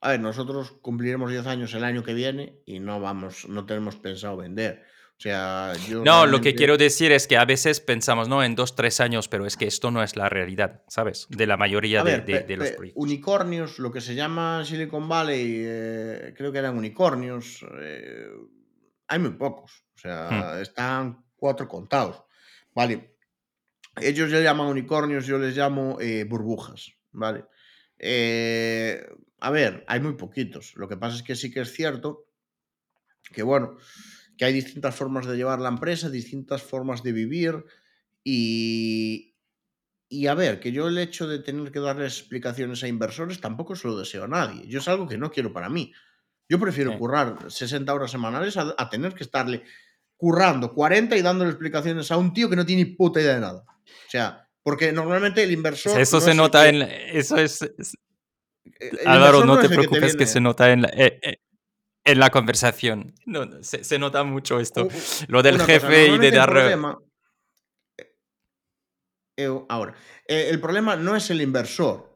A 0.00 0.08
ver, 0.08 0.18
nosotros 0.18 0.72
cumpliremos 0.82 1.30
10 1.30 1.46
años 1.46 1.72
el 1.72 1.84
año 1.84 2.02
que 2.02 2.12
viene 2.12 2.58
y 2.66 2.80
no 2.80 2.98
vamos, 2.98 3.48
no 3.48 3.64
tenemos 3.64 3.94
pensado 3.94 4.36
vender. 4.36 4.82
O 5.16 5.20
sea, 5.20 5.72
yo. 5.88 6.02
No, 6.02 6.26
lo 6.26 6.40
que 6.40 6.56
quiero 6.56 6.76
decir 6.76 7.12
es 7.12 7.28
que 7.28 7.36
a 7.36 7.44
veces 7.44 7.78
pensamos, 7.78 8.28
no, 8.28 8.42
en 8.42 8.56
dos, 8.56 8.74
tres 8.74 8.98
años, 8.98 9.28
pero 9.28 9.46
es 9.46 9.56
que 9.56 9.68
esto 9.68 9.92
no 9.92 10.02
es 10.02 10.16
la 10.16 10.28
realidad, 10.28 10.82
¿sabes? 10.88 11.28
De 11.30 11.46
la 11.46 11.56
mayoría 11.56 12.02
de, 12.02 12.16
los 12.56 12.70
proyectos. 12.72 13.00
Unicornios, 13.00 13.78
lo 13.78 13.92
que 13.92 14.00
se 14.00 14.16
llama 14.16 14.64
Silicon 14.64 15.08
Valley, 15.08 15.62
eh, 15.64 16.34
creo 16.36 16.50
que 16.50 16.58
eran 16.58 16.76
unicornios. 16.76 17.64
Eh, 17.80 18.26
hay 19.06 19.18
muy 19.20 19.30
pocos. 19.34 19.84
O 19.94 19.98
sea, 20.00 20.56
hmm. 20.56 20.60
están 20.60 21.23
cuatro 21.44 21.68
contados. 21.68 22.22
Vale. 22.74 23.18
Ellos 24.00 24.30
ya 24.30 24.40
llaman 24.40 24.68
unicornios, 24.68 25.26
yo 25.26 25.36
les 25.38 25.54
llamo 25.54 26.00
eh, 26.00 26.24
burbujas. 26.24 26.94
¿Vale? 27.12 27.44
Eh, 27.98 29.06
a 29.40 29.50
ver, 29.50 29.84
hay 29.86 30.00
muy 30.00 30.14
poquitos. 30.14 30.74
Lo 30.76 30.88
que 30.88 30.96
pasa 30.96 31.16
es 31.16 31.22
que 31.22 31.36
sí 31.36 31.50
que 31.50 31.60
es 31.60 31.70
cierto 31.70 32.24
que, 33.30 33.42
bueno, 33.42 33.76
que 34.38 34.46
hay 34.46 34.54
distintas 34.54 34.94
formas 34.96 35.26
de 35.26 35.36
llevar 35.36 35.60
la 35.60 35.68
empresa, 35.68 36.08
distintas 36.08 36.62
formas 36.62 37.02
de 37.02 37.12
vivir 37.12 37.62
y, 38.24 39.36
y 40.08 40.28
a 40.28 40.34
ver, 40.34 40.60
que 40.60 40.72
yo 40.72 40.88
el 40.88 40.96
hecho 40.96 41.28
de 41.28 41.40
tener 41.40 41.70
que 41.70 41.80
darles 41.80 42.20
explicaciones 42.20 42.82
a 42.82 42.88
inversores 42.88 43.42
tampoco 43.42 43.76
se 43.76 43.86
lo 43.86 43.98
deseo 43.98 44.24
a 44.24 44.28
nadie. 44.28 44.66
Yo 44.66 44.78
es 44.78 44.88
algo 44.88 45.06
que 45.06 45.18
no 45.18 45.30
quiero 45.30 45.52
para 45.52 45.68
mí. 45.68 45.92
Yo 46.48 46.58
prefiero 46.58 46.98
currar 46.98 47.50
60 47.50 47.92
horas 47.92 48.10
semanales 48.10 48.56
a, 48.56 48.88
tener 48.88 49.12
que 49.14 49.24
estarle 49.24 49.62
currando 50.24 50.72
40 50.72 51.18
y 51.18 51.20
dándole 51.20 51.50
explicaciones 51.50 52.10
a 52.10 52.16
un 52.16 52.32
tío 52.32 52.48
que 52.48 52.56
no 52.56 52.64
tiene 52.64 52.84
ni 52.84 52.90
puta 52.92 53.20
idea 53.20 53.34
de 53.34 53.40
nada. 53.40 53.62
O 53.68 54.10
sea, 54.10 54.48
porque 54.62 54.90
normalmente 54.90 55.42
el 55.42 55.52
inversor... 55.52 56.00
Eso 56.00 56.18
se 56.18 56.32
nota 56.32 56.66
en... 56.66 56.80
Eso 56.80 57.36
es... 57.36 57.60
Álvaro, 59.04 59.44
no, 59.44 59.58
te 59.58 59.68
preocupes 59.68 60.16
que, 60.16 60.24
se 60.24 60.40
nota 60.40 60.72
en 60.72 60.80
la, 60.80 60.88
eh, 60.96 61.20
eh, 61.22 61.36
en 62.04 62.18
la 62.18 62.30
conversación. 62.30 63.14
No, 63.26 63.46
se, 63.62 63.98
nota 63.98 64.24
mucho 64.24 64.60
esto. 64.60 64.88
Lo 65.28 65.42
del 65.42 65.60
jefe 65.60 66.06
y 66.06 66.16
de 66.16 66.30
dar... 66.30 66.98
Eh, 69.36 69.50
ahora, 69.68 69.94
el 70.26 70.58
problema 70.58 70.96
no 70.96 71.16
es 71.16 71.28
el 71.28 71.42
inversor 71.42 72.13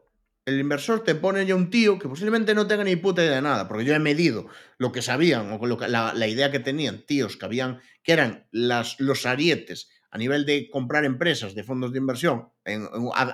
el 0.49 0.59
inversor 0.59 1.03
te 1.03 1.15
pone 1.15 1.45
ya 1.45 1.55
un 1.55 1.69
tío 1.69 1.97
que 1.99 2.09
posiblemente 2.09 2.53
no 2.53 2.67
tenga 2.67 2.83
ni 2.83 2.95
puta 2.95 3.23
idea 3.23 3.35
de 3.35 3.41
nada, 3.41 3.67
porque 3.67 3.85
yo 3.85 3.93
he 3.93 3.99
medido 3.99 4.47
lo 4.77 4.91
que 4.91 5.01
sabían 5.01 5.51
o 5.51 5.65
lo 5.65 5.77
que, 5.77 5.87
la, 5.87 6.27
idea 6.27 6.51
que 6.51 6.59
tenían 6.59 7.05
tíos 7.05 7.37
que 7.37 7.45
habían, 7.45 7.79
que 8.03 8.13
eran 8.13 8.47
las, 8.51 8.99
los 8.99 9.25
arietes 9.25 9.89
a 10.11 10.17
nivel 10.17 10.45
de 10.45 10.69
comprar 10.69 11.05
empresas 11.05 11.53
de 11.55 11.63
fondos 11.63 11.93
de 11.93 11.99
inversión. 11.99 12.49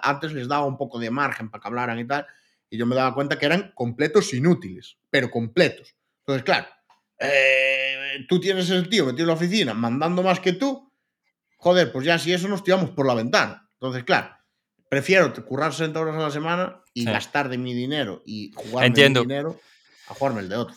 antes 0.03 0.33
les 0.33 0.47
daba 0.47 0.65
un 0.65 0.77
poco 0.77 0.99
de 0.99 1.09
margen 1.09 1.49
para 1.49 1.61
que 1.61 1.67
hablaran 1.67 1.99
y 1.99 2.05
tal, 2.05 2.25
y 2.69 2.77
yo 2.77 2.85
me 2.85 2.95
daba 2.95 3.13
cuenta 3.15 3.39
que 3.39 3.45
eran 3.45 3.71
completos 3.73 4.33
inútiles, 4.33 4.97
pero 5.09 5.31
completos. 5.31 5.95
Entonces, 6.19 6.43
claro, 6.43 6.67
eh, 7.19 8.25
tú 8.27 8.39
tienes 8.39 8.69
ese 8.69 8.87
tío 8.89 9.05
metido 9.05 9.23
en 9.23 9.27
la 9.27 9.33
oficina 9.33 9.73
mandando 9.73 10.21
más 10.21 10.39
que 10.39 10.53
tú, 10.53 10.91
joder, 11.57 11.91
pues 11.91 12.05
ya 12.05 12.19
si 12.19 12.33
eso 12.33 12.47
nos 12.47 12.63
tiramos 12.63 12.91
por 12.91 13.05
la 13.05 13.13
ventana. 13.13 13.69
Entonces, 13.73 14.03
claro, 14.03 14.35
prefiero 14.89 15.33
currar 15.45 15.71
60 15.71 15.99
horas 15.99 16.15
a 16.15 16.19
la 16.19 16.31
semana 16.31 16.81
y 16.93 17.05
gastar 17.05 17.49
de 17.49 17.57
mi 17.57 17.73
dinero 17.73 18.21
y 18.25 18.51
jugar 18.55 18.89
mi 18.89 19.03
dinero 19.03 19.59
a 20.07 20.13
jugarme 20.13 20.41
el 20.41 20.49
de 20.49 20.55
otro. 20.55 20.75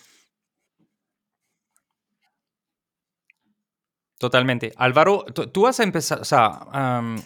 Totalmente. 4.19 4.73
Álvaro, 4.75 5.23
tú 5.23 5.65
has 5.65 5.79
empezado, 5.79 6.23
o 6.23 6.25
sea, 6.25 6.59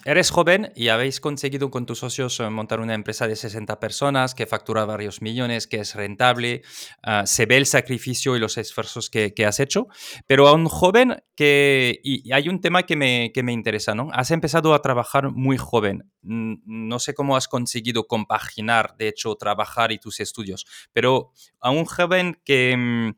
eres 0.05 0.29
joven 0.29 0.71
y 0.75 0.89
habéis 0.89 1.19
conseguido 1.19 1.71
con 1.71 1.87
tus 1.87 1.97
socios 1.97 2.39
eh, 2.39 2.47
montar 2.51 2.79
una 2.81 2.93
empresa 2.93 3.27
de 3.27 3.35
60 3.35 3.79
personas 3.79 4.35
que 4.35 4.45
factura 4.45 4.85
varios 4.85 5.19
millones, 5.19 5.65
que 5.65 5.77
es 5.77 5.95
rentable, 5.95 6.61
ah, 7.01 7.25
se 7.25 7.47
ve 7.47 7.57
el 7.57 7.65
sacrificio 7.65 8.35
y 8.35 8.39
los 8.39 8.59
esfuerzos 8.59 9.09
que, 9.09 9.33
has 9.43 9.59
hecho, 9.59 9.87
pero 10.27 10.47
a 10.47 10.53
un 10.53 10.67
joven 10.67 11.23
que, 11.35 11.99
y 12.03 12.31
hay 12.31 12.47
un 12.47 12.61
tema 12.61 12.83
que 12.83 12.95
me, 12.95 13.31
que 13.33 13.41
me 13.41 13.53
interesa, 13.53 13.95
¿no? 13.95 14.09
Has 14.13 14.29
empezado 14.29 14.75
a 14.75 14.83
trabajar 14.83 15.31
muy 15.31 15.57
joven. 15.57 16.11
No 16.21 16.99
sé 16.99 17.15
cómo 17.15 17.35
has 17.35 17.47
conseguido 17.47 18.05
compaginar, 18.05 18.95
de 18.99 19.07
hecho, 19.07 19.33
trabajar 19.35 19.91
y 19.91 19.97
tus 19.97 20.19
estudios, 20.19 20.67
pero 20.93 21.31
a 21.59 21.71
un 21.71 21.85
joven 21.85 22.39
que 22.45 22.77
mm, 22.77 23.15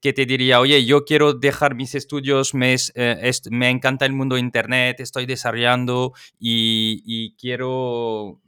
que, 0.00 0.12
te 0.12 0.26
diría, 0.26 0.58
oye, 0.58 0.84
yo 0.84 1.04
quiero 1.04 1.32
dejar 1.32 1.76
mis 1.76 1.94
estudios, 1.94 2.54
me, 2.54 2.74
eh, 2.74 3.32
encanta 3.50 4.04
el 4.04 4.12
mundo 4.12 4.34
de 4.34 4.40
Internet, 4.40 4.98
estoy 4.98 5.26
desarrollando 5.26 6.12
y, 6.40 7.36
quiero 7.36 8.40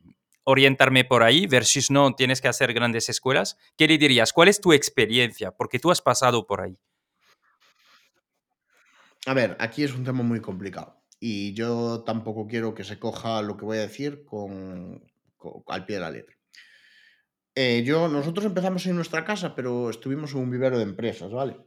orientarme 0.44 1.04
por 1.04 1.22
ahí 1.22 1.46
versus 1.46 1.92
no 1.92 2.16
tienes 2.16 2.40
que 2.40 2.48
hacer 2.48 2.72
grandes 2.74 3.08
escuelas, 3.08 3.56
¿qué 3.76 3.86
le 3.86 3.98
dirías? 3.98 4.32
¿Cuál 4.32 4.48
es 4.48 4.60
tu 4.60 4.72
experiencia? 4.72 5.52
Porque 5.52 5.78
tú 5.78 5.92
has 5.92 6.02
pasado 6.02 6.44
por 6.44 6.60
ahí. 6.60 6.76
A 9.26 9.34
ver, 9.34 9.56
aquí 9.60 9.84
es 9.84 9.94
un 9.94 10.02
tema 10.02 10.24
muy 10.24 10.40
complicado 10.40 11.00
y 11.20 11.54
yo 11.54 12.02
tampoco 12.04 12.48
quiero 12.48 12.74
que 12.74 12.82
se 12.82 12.98
coja 12.98 13.40
lo 13.42 13.56
que 13.56 13.64
voy 13.64 13.78
a 13.78 13.82
decir 13.82 14.24
con 14.24 15.00
al 15.68 15.86
pie 15.86 15.96
de 15.96 16.02
la 16.02 16.10
letra. 16.10 16.36
Eh, 17.54 17.82
yo, 17.84 18.08
nosotros 18.08 18.46
empezamos 18.46 18.86
en 18.86 18.96
nuestra 18.96 19.24
casa, 19.24 19.54
pero 19.54 19.90
estuvimos 19.90 20.32
en 20.32 20.38
un 20.38 20.50
vivero 20.50 20.78
de 20.78 20.84
empresas, 20.84 21.30
¿vale? 21.30 21.58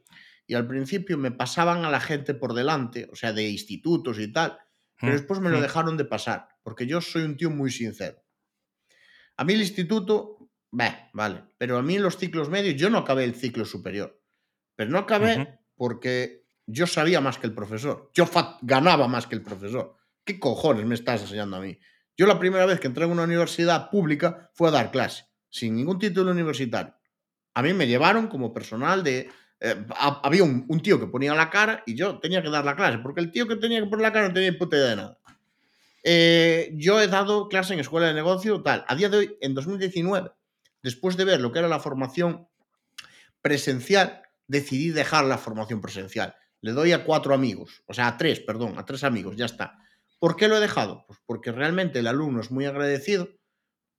Y 0.47 0.55
al 0.55 0.67
principio 0.67 1.17
me 1.17 1.31
pasaban 1.31 1.85
a 1.85 1.91
la 1.91 1.99
gente 1.99 2.33
por 2.33 2.53
delante, 2.53 3.07
o 3.11 3.15
sea, 3.15 3.33
de 3.33 3.47
institutos 3.49 4.19
y 4.19 4.31
tal, 4.31 4.57
pero 4.99 5.13
mm, 5.13 5.15
después 5.15 5.39
me 5.39 5.49
lo 5.49 5.59
mm. 5.59 5.61
dejaron 5.61 5.97
de 5.97 6.05
pasar, 6.05 6.47
porque 6.63 6.87
yo 6.87 7.01
soy 7.01 7.23
un 7.23 7.37
tío 7.37 7.51
muy 7.51 7.71
sincero. 7.71 8.23
A 9.37 9.43
mí 9.43 9.53
el 9.53 9.61
instituto, 9.61 10.49
vale, 10.71 11.43
pero 11.57 11.77
a 11.77 11.83
mí 11.83 11.95
en 11.95 12.03
los 12.03 12.17
ciclos 12.17 12.49
medios 12.49 12.75
yo 12.75 12.89
no 12.89 12.99
acabé 12.99 13.23
el 13.23 13.35
ciclo 13.35 13.65
superior, 13.65 14.19
pero 14.75 14.89
no 14.89 14.97
acabé 14.97 15.59
porque 15.75 16.47
yo 16.65 16.87
sabía 16.87 17.21
más 17.21 17.37
que 17.37 17.47
el 17.47 17.53
profesor, 17.53 18.09
yo 18.13 18.27
ganaba 18.61 19.07
más 19.07 19.27
que 19.27 19.35
el 19.35 19.43
profesor. 19.43 19.97
¿Qué 20.23 20.39
cojones 20.39 20.85
me 20.85 20.95
estás 20.95 21.21
enseñando 21.21 21.57
a 21.57 21.61
mí? 21.61 21.77
Yo 22.17 22.25
la 22.25 22.39
primera 22.39 22.65
vez 22.65 22.79
que 22.79 22.87
entré 22.87 23.05
en 23.05 23.11
una 23.11 23.23
universidad 23.23 23.91
pública 23.91 24.49
fue 24.53 24.69
a 24.69 24.71
dar 24.71 24.89
clase 24.89 25.25
sin 25.55 25.73
ningún 25.73 25.97
título 25.97 26.31
universitario. 26.31 26.93
A 27.53 27.61
mí 27.61 27.73
me 27.73 27.87
llevaron 27.87 28.27
como 28.27 28.53
personal 28.53 29.03
de... 29.05 29.29
Eh, 29.61 29.85
había 30.21 30.43
un, 30.43 30.81
tío 30.81 30.99
que 30.99 31.07
ponía 31.07 31.33
la 31.33 31.49
cara 31.49 31.81
y 31.85 31.95
yo 31.95 32.19
tenía 32.19 32.43
que 32.43 32.49
dar 32.49 32.65
la 32.65 32.75
clase, 32.75 32.97
porque 32.97 33.21
el 33.21 33.31
tío 33.31 33.47
que 33.47 33.55
tenía 33.55 33.79
que 33.79 33.87
poner 33.87 34.03
la 34.03 34.11
cara 34.11 34.27
no 34.27 34.33
tenía 34.33 34.57
puta 34.57 34.75
idea 34.75 34.89
de 34.89 34.95
nada. 34.97 35.19
Eh, 36.03 36.73
yo 36.75 36.99
he 36.99 37.07
dado 37.07 37.47
clase 37.47 37.73
en 37.73 37.79
escuela 37.79 38.07
de 38.07 38.13
negocio, 38.13 38.61
tal. 38.63 38.83
A 38.85 38.95
día 38.95 39.07
de 39.07 39.17
hoy, 39.17 39.37
en 39.39 39.53
2019, 39.53 40.29
después 40.83 41.15
de 41.15 41.23
ver 41.23 41.39
lo 41.39 41.53
que 41.53 41.59
era 41.59 41.69
la 41.69 41.79
formación 41.79 42.49
presencial, 43.41 44.23
decidí 44.47 44.89
dejar 44.89 45.23
la 45.23 45.37
formación 45.37 45.79
presencial. 45.79 46.35
Le 46.59 46.73
doy 46.73 46.91
a 46.91 47.05
cuatro 47.05 47.33
amigos, 47.33 47.81
o 47.85 47.93
sea, 47.93 48.07
a 48.07 48.17
tres, 48.17 48.41
perdón, 48.41 48.77
a 48.77 48.83
tres 48.85 49.05
amigos, 49.05 49.37
ya 49.37 49.45
está. 49.45 49.77
¿Por 50.19 50.35
qué 50.35 50.49
lo 50.49 50.57
he 50.57 50.59
dejado? 50.59 51.05
Pues 51.07 51.19
porque 51.25 51.53
realmente 51.53 51.99
el 51.99 52.07
alumno 52.07 52.41
es 52.41 52.51
muy 52.51 52.65
agradecido, 52.65 53.29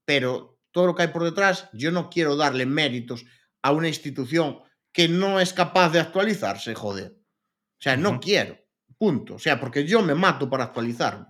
pero 0.05 0.56
todo 0.77 0.89
lo 0.89 0.95
que 0.95 1.05
hay 1.05 1.09
por 1.09 1.25
detrás, 1.25 1.71
yo 1.73 1.91
no 1.91 2.11
quiero 2.11 2.37
darle 2.37 2.67
méritos 2.67 3.25
a 3.63 3.73
una 3.73 3.89
institución 3.89 4.59
que 4.93 5.09
no 5.09 5.41
es 5.41 5.55
capaz 5.55 5.89
de 5.89 6.01
actualizarse, 6.01 6.75
joder. 6.75 7.17
O 7.17 7.81
sea, 7.81 7.97
no 7.97 8.21
quiero. 8.21 8.59
Punto. 8.99 9.37
O 9.37 9.39
sea, 9.39 9.59
porque 9.59 9.87
yo 9.87 10.03
me 10.03 10.15
mato 10.15 10.51
para 10.51 10.65
actualizarme. 10.65 11.29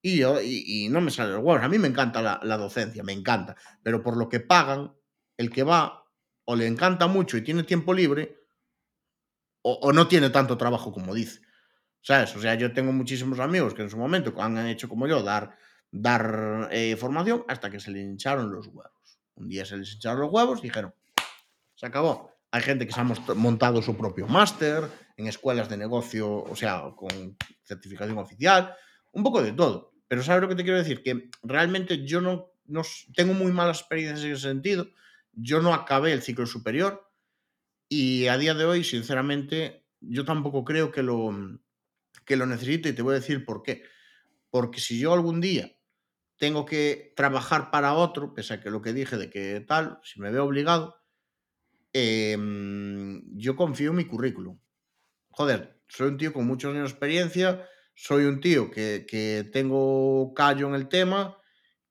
Y, 0.00 0.20
yo, 0.20 0.40
y, 0.40 0.88
no 0.88 1.02
me 1.02 1.10
sale 1.10 1.32
el 1.34 1.40
huevo. 1.40 1.62
A 1.62 1.68
mí 1.68 1.78
me 1.78 1.88
encanta 1.88 2.22
la, 2.22 2.56
docencia, 2.56 3.02
me 3.02 3.12
encanta. 3.12 3.56
Pero 3.82 4.02
por 4.02 4.16
lo 4.16 4.30
que 4.30 4.40
pagan, 4.40 4.94
el 5.36 5.50
que 5.50 5.62
va 5.62 6.06
o 6.46 6.56
le 6.56 6.66
encanta 6.66 7.08
mucho 7.08 7.36
y 7.36 7.42
tiene 7.42 7.62
tiempo 7.62 7.92
libre, 7.92 8.38
o, 9.60 9.74
o 9.82 9.92
no 9.92 10.08
tiene 10.08 10.30
tanto 10.30 10.56
trabajo 10.56 10.94
como 10.94 11.14
dice. 11.14 11.42
¿Sabes? 12.00 12.34
O 12.34 12.40
sea, 12.40 12.54
yo 12.54 12.72
tengo 12.72 12.90
muchísimos 12.90 13.38
amigos 13.38 13.74
que 13.74 13.82
en 13.82 13.90
su 13.90 13.98
momento 13.98 14.32
han 14.40 14.66
hecho 14.66 14.88
como 14.88 15.06
yo, 15.06 15.22
dar 15.22 15.58
dar 15.90 16.68
eh, 16.72 16.96
formación 16.96 17.44
hasta 17.48 17.70
que 17.70 17.80
se 17.80 17.90
le 17.90 18.00
hincharon 18.00 18.52
los 18.52 18.66
huevos. 18.68 19.20
Un 19.34 19.48
día 19.48 19.64
se 19.64 19.76
les 19.76 19.94
hincharon 19.94 20.20
los 20.20 20.32
huevos 20.32 20.60
y 20.60 20.62
dijeron, 20.62 20.94
se 21.74 21.86
acabó. 21.86 22.32
Hay 22.50 22.62
gente 22.62 22.86
que 22.86 22.92
se 22.92 23.00
ha 23.00 23.04
montado 23.34 23.82
su 23.82 23.96
propio 23.96 24.26
máster 24.26 24.84
en 25.16 25.26
escuelas 25.26 25.68
de 25.68 25.76
negocio, 25.76 26.42
o 26.42 26.56
sea, 26.56 26.84
con 26.96 27.36
certificación 27.62 28.18
oficial, 28.18 28.74
un 29.12 29.22
poco 29.22 29.42
de 29.42 29.52
todo. 29.52 29.92
Pero 30.08 30.22
¿sabes 30.22 30.42
lo 30.42 30.48
que 30.48 30.54
te 30.54 30.62
quiero 30.62 30.78
decir? 30.78 31.02
Que 31.02 31.28
realmente 31.42 32.04
yo 32.06 32.20
no, 32.20 32.52
no 32.66 32.82
tengo 33.14 33.34
muy 33.34 33.52
malas 33.52 33.80
experiencias 33.80 34.24
en 34.24 34.32
ese 34.32 34.42
sentido. 34.42 34.88
Yo 35.32 35.60
no 35.60 35.74
acabé 35.74 36.12
el 36.12 36.22
ciclo 36.22 36.46
superior 36.46 37.10
y 37.88 38.26
a 38.26 38.38
día 38.38 38.54
de 38.54 38.64
hoy, 38.64 38.84
sinceramente, 38.84 39.84
yo 40.00 40.24
tampoco 40.24 40.64
creo 40.64 40.90
que 40.90 41.02
lo, 41.02 41.30
que 42.24 42.36
lo 42.36 42.46
necesite 42.46 42.90
y 42.90 42.92
te 42.92 43.02
voy 43.02 43.12
a 43.12 43.20
decir 43.20 43.44
por 43.44 43.62
qué. 43.62 43.82
Porque 44.50 44.80
si 44.80 44.98
yo 44.98 45.12
algún 45.12 45.40
día 45.40 45.75
tengo 46.36 46.66
que 46.66 47.12
trabajar 47.16 47.70
para 47.70 47.94
otro, 47.94 48.34
pese 48.34 48.54
a 48.54 48.60
que 48.60 48.70
lo 48.70 48.82
que 48.82 48.92
dije 48.92 49.16
de 49.16 49.30
que 49.30 49.60
tal, 49.60 49.98
si 50.02 50.20
me 50.20 50.30
veo 50.30 50.44
obligado, 50.44 50.96
em, 51.92 53.22
yo 53.36 53.56
confío 53.56 53.90
en 53.90 53.96
mi 53.96 54.04
currículum. 54.06 54.58
Joder, 55.30 55.80
soy 55.88 56.08
un 56.08 56.18
tío 56.18 56.32
con 56.32 56.46
muchos 56.46 56.72
años 56.72 56.84
de 56.84 56.90
experiencia, 56.90 57.66
soy 57.94 58.24
un 58.24 58.40
tío 58.40 58.70
que, 58.70 59.06
que 59.08 59.48
tengo 59.52 60.34
callo 60.34 60.68
en 60.68 60.74
el 60.74 60.88
tema 60.88 61.38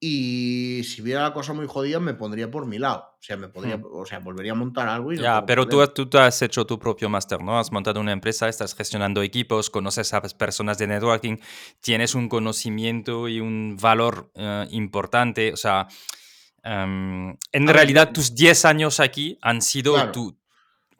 y 0.07 0.83
si 0.83 1.01
viera 1.01 1.23
la 1.23 1.33
cosa 1.33 1.53
muy 1.53 1.65
jodida 1.65 1.99
me 1.99 2.13
pondría 2.13 2.51
por 2.51 2.67
mi 2.67 2.77
lado. 2.77 3.15
O 3.19 3.23
sea, 3.23 3.37
me 3.37 3.47
podría, 3.47 3.77
hmm. 3.77 3.85
o 3.91 4.05
sea, 4.05 4.19
volvería 4.19 4.51
a 4.51 4.55
montar 4.55 4.87
algo 4.87 5.11
y 5.11 5.17
Ya, 5.17 5.43
pero 5.47 5.67
tú, 5.67 5.83
tú, 5.87 6.17
has 6.19 6.39
hecho 6.43 6.63
tu 6.63 6.77
propio 6.77 7.09
máster, 7.09 7.41
¿no? 7.41 7.57
Has 7.57 7.71
montado 7.71 7.99
una 7.99 8.11
empresa, 8.11 8.47
estás 8.47 8.75
gestionando 8.75 9.23
equipos, 9.23 9.71
conoces 9.71 10.13
a 10.13 10.21
personas 10.21 10.77
de 10.77 10.85
networking, 10.85 11.37
tienes 11.81 12.13
un 12.13 12.29
conocimiento 12.29 13.27
y 13.27 13.39
un 13.39 13.77
valor 13.81 14.29
eh, 14.35 14.67
importante. 14.69 15.51
O 15.51 15.57
sea, 15.57 15.87
em, 16.63 17.35
en 17.51 17.67
realidad 17.67 18.11
tus 18.13 18.35
10 18.35 18.65
años 18.65 18.99
aquí 18.99 19.39
han 19.41 19.63
sido 19.63 20.11
tú, 20.11 20.37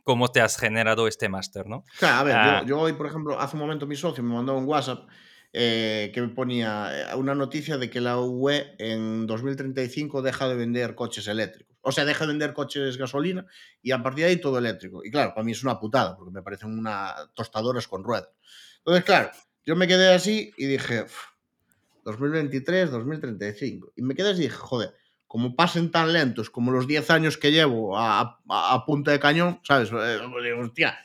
cómo 0.03 0.29
te 0.29 0.41
has 0.41 0.57
generado 0.57 1.07
este 1.07 1.29
máster, 1.29 1.67
¿no? 1.67 1.83
Claro, 1.99 2.17
a 2.17 2.23
ver, 2.23 2.33
yo, 2.33 2.39
ah. 2.39 2.63
yo, 2.65 2.79
hoy, 2.79 2.93
por 2.93 3.05
ejemplo, 3.05 3.39
hace 3.39 3.55
un 3.55 3.61
momento 3.61 3.85
mi 3.85 3.95
socio 3.95 4.23
me 4.23 4.33
mandó 4.33 4.57
un 4.57 4.65
WhatsApp 4.65 5.07
eh, 5.57 6.11
que 6.13 6.21
me 6.21 6.27
ponía 6.27 7.13
eh, 7.13 7.15
una 7.15 7.33
noticia 7.33 7.77
de 7.77 7.89
que 7.89 8.01
la 8.01 8.19
UE 8.19 8.75
en 8.77 9.25
2035 9.25 10.21
deja 10.21 10.49
de 10.49 10.55
vender 10.55 10.95
coches 10.95 11.29
eléctricos. 11.29 11.77
O 11.79 11.93
sea, 11.93 12.03
deja 12.03 12.25
de 12.25 12.33
vender 12.33 12.51
coches 12.51 12.97
gasolina 12.97 13.45
y 13.81 13.91
a 13.91 14.03
partir 14.03 14.25
de 14.25 14.31
ahí 14.31 14.41
todo 14.41 14.57
eléctrico. 14.57 15.05
Y 15.05 15.11
claro, 15.11 15.33
para 15.33 15.45
mí 15.45 15.53
es 15.53 15.63
una 15.63 15.79
putada, 15.79 16.17
porque 16.17 16.33
me 16.33 16.41
parecen 16.41 16.77
una 16.77 17.15
tostadoras 17.35 17.87
con 17.87 18.03
ruedas. 18.03 18.27
Entonces, 18.79 19.05
claro, 19.05 19.31
yo 19.65 19.77
me 19.77 19.87
quedé 19.87 20.13
así 20.13 20.51
y 20.57 20.65
dije, 20.65 21.05
2023, 22.03 22.91
2035. 22.91 23.93
Y 23.95 24.01
me 24.01 24.13
quedé 24.13 24.31
así 24.31 24.41
y 24.41 24.47
dije, 24.47 24.57
joder, 24.57 24.93
como 25.25 25.55
pasen 25.55 25.89
tan 25.89 26.11
lentos 26.11 26.49
como 26.49 26.73
los 26.73 26.85
10 26.85 27.09
años 27.11 27.37
que 27.37 27.53
llevo 27.53 27.97
a, 27.97 28.41
a, 28.49 28.85
punta 28.85 29.11
de 29.11 29.21
cañón, 29.21 29.61
¿sabes? 29.63 29.89
Eh, 29.93 30.51
hostia, 30.59 30.97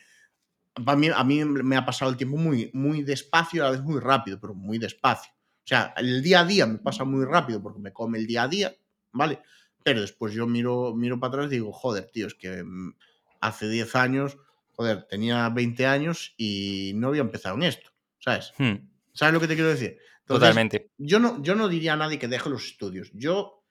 mí, 0.97 1.09
a 1.09 1.25
mí 1.25 1.45
me 1.45 1.77
ha 1.77 1.85
pasado 1.85 2.11
el 2.11 2.17
tiempo 2.17 2.37
muy, 2.37 2.71
muy 2.73 3.03
despacio, 3.03 3.63
a 3.63 3.67
la 3.67 3.73
vez 3.73 3.83
muy 3.83 4.01
rápido, 4.01 4.39
pero 4.41 4.55
muy 4.55 4.79
despacio. 4.79 5.33
O 5.33 5.67
sea, 5.67 5.95
el 5.97 6.23
día 6.23 6.41
a 6.41 6.45
día 6.45 6.67
me 6.67 6.79
pasa 6.79 7.05
muy 7.05 7.25
rápido 7.25 7.63
porque 7.63 7.81
me 7.81 7.93
come 7.93 8.19
el 8.19 8.27
día 8.27 8.45
a 8.45 8.49
día, 8.49 8.75
¿vale? 9.13 9.41
Pero 9.83 10.01
después 10.01 10.35
yo 10.35 10.47
miro, 10.47 10.95
miro 10.95 11.19
para 11.21 11.35
atrás 11.35 11.47
y 11.47 11.57
digo, 11.57 11.73
joder, 11.73 12.11
tío, 12.13 12.27
es 12.27 12.35
que 12.35 12.63
mm, 12.63 12.95
hace 13.41 13.69
10 13.69 13.95
años, 13.97 14.39
joder, 14.73 15.05
tenía 15.05 15.49
20 15.49 15.87
años 15.87 16.35
y 16.37 16.93
no 16.97 17.09
había 17.09 17.23
empezado 17.23 17.57
en 17.57 17.65
esto, 17.65 17.91
¿sabes? 18.19 18.53
Hmm. 18.59 18.89
¿Sabes 19.13 19.35
lo 19.35 19.41
que 19.41 19.49
te 19.49 19.55
quiero 19.55 19.71
decir? 19.71 19.99
Totalmente. 20.25 20.91
Yo 20.99 21.19
no, 21.19 21.43
yo 21.43 21.55
no 21.55 21.69
diría 21.69 21.95
a 21.95 21.97
nadie 21.97 22.19
que 22.19 22.29
deje 22.29 22.51
los 22.51 22.65
estudios. 22.65 23.11
Yo, 23.15 23.65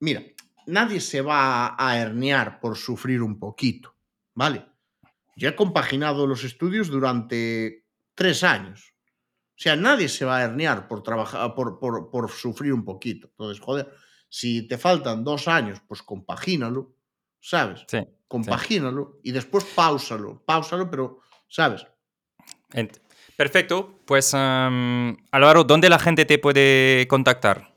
mira, 0.00 0.22
nadie 0.66 1.00
se 1.00 1.20
va 1.20 1.76
a 1.78 1.98
herniar 1.98 2.60
por 2.60 2.76
sufrir 2.76 3.22
un 3.22 3.38
poquito, 3.38 3.94
¿vale? 4.34 4.66
Yo 5.36 5.48
he 5.48 5.56
compaginado 5.56 6.26
los 6.26 6.44
estudios 6.44 6.88
durante 6.88 7.86
tres 8.14 8.44
años. 8.44 8.94
O 9.50 9.62
sea, 9.62 9.76
nadie 9.76 10.08
se 10.08 10.24
va 10.24 10.38
a 10.38 10.44
herniar 10.44 10.88
por 10.88 11.02
trabajar, 11.02 11.54
por, 11.54 11.78
por, 11.78 12.10
por 12.10 12.30
sufrir 12.30 12.72
un 12.72 12.84
poquito. 12.84 13.28
Entonces, 13.28 13.60
joder, 13.60 13.92
si 14.28 14.66
te 14.66 14.78
faltan 14.78 15.24
dos 15.24 15.46
años, 15.48 15.80
pues 15.86 16.02
compagínalo, 16.02 16.94
¿sabes? 17.40 17.84
Sí. 17.86 17.98
Compagínalo 18.26 19.20
y 19.22 19.32
después 19.32 19.64
pausalo, 19.64 20.42
pausalo, 20.44 20.90
pero, 20.90 21.20
¿sabes? 21.48 21.86
Perfecto. 23.36 24.00
Pues, 24.06 24.34
Álvaro, 24.34 25.64
¿dónde 25.64 25.88
la 25.88 25.98
gente 25.98 26.24
te 26.24 26.38
puede 26.38 27.06
contactar? 27.08 27.74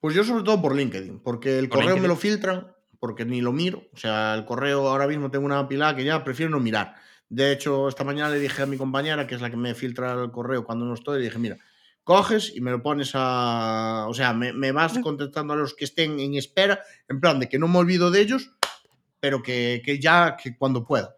Pues 0.00 0.14
yo 0.14 0.24
sobre 0.24 0.44
todo 0.44 0.60
por 0.60 0.76
LinkedIn, 0.76 1.20
porque 1.20 1.58
el 1.58 1.68
correo 1.68 1.96
me 1.96 2.08
lo 2.08 2.16
filtran, 2.16 2.73
porque 3.04 3.26
ni 3.26 3.42
lo 3.42 3.52
miro. 3.52 3.82
O 3.92 3.98
sea, 3.98 4.32
el 4.32 4.46
correo 4.46 4.88
ahora 4.88 5.06
mismo 5.06 5.30
tengo 5.30 5.44
una 5.44 5.68
pila 5.68 5.94
que 5.94 6.04
ya 6.04 6.24
prefiero 6.24 6.48
no 6.48 6.58
mirar. 6.58 6.94
De 7.28 7.52
hecho, 7.52 7.86
esta 7.86 8.02
mañana 8.02 8.30
le 8.30 8.40
dije 8.40 8.62
a 8.62 8.66
mi 8.66 8.78
compañera, 8.78 9.26
que 9.26 9.34
es 9.34 9.42
la 9.42 9.50
que 9.50 9.58
me 9.58 9.74
filtra 9.74 10.14
el 10.14 10.30
correo 10.30 10.64
cuando 10.64 10.86
no 10.86 10.94
estoy, 10.94 11.18
le 11.18 11.26
dije, 11.26 11.38
mira, 11.38 11.58
coges 12.02 12.50
y 12.56 12.62
me 12.62 12.70
lo 12.70 12.82
pones 12.82 13.10
a... 13.12 14.06
O 14.08 14.14
sea, 14.14 14.32
me, 14.32 14.72
vas 14.72 14.98
contestando 15.00 15.52
a 15.52 15.56
los 15.56 15.74
que 15.74 15.84
estén 15.84 16.18
en 16.18 16.34
espera, 16.34 16.80
en 17.06 17.20
plan 17.20 17.38
de 17.38 17.46
que 17.46 17.58
no 17.58 17.68
me 17.68 17.76
olvido 17.76 18.10
de 18.10 18.22
ellos, 18.22 18.52
pero 19.20 19.42
que, 19.42 19.98
ya, 20.00 20.38
que 20.42 20.56
cuando 20.56 20.86
pueda. 20.86 21.14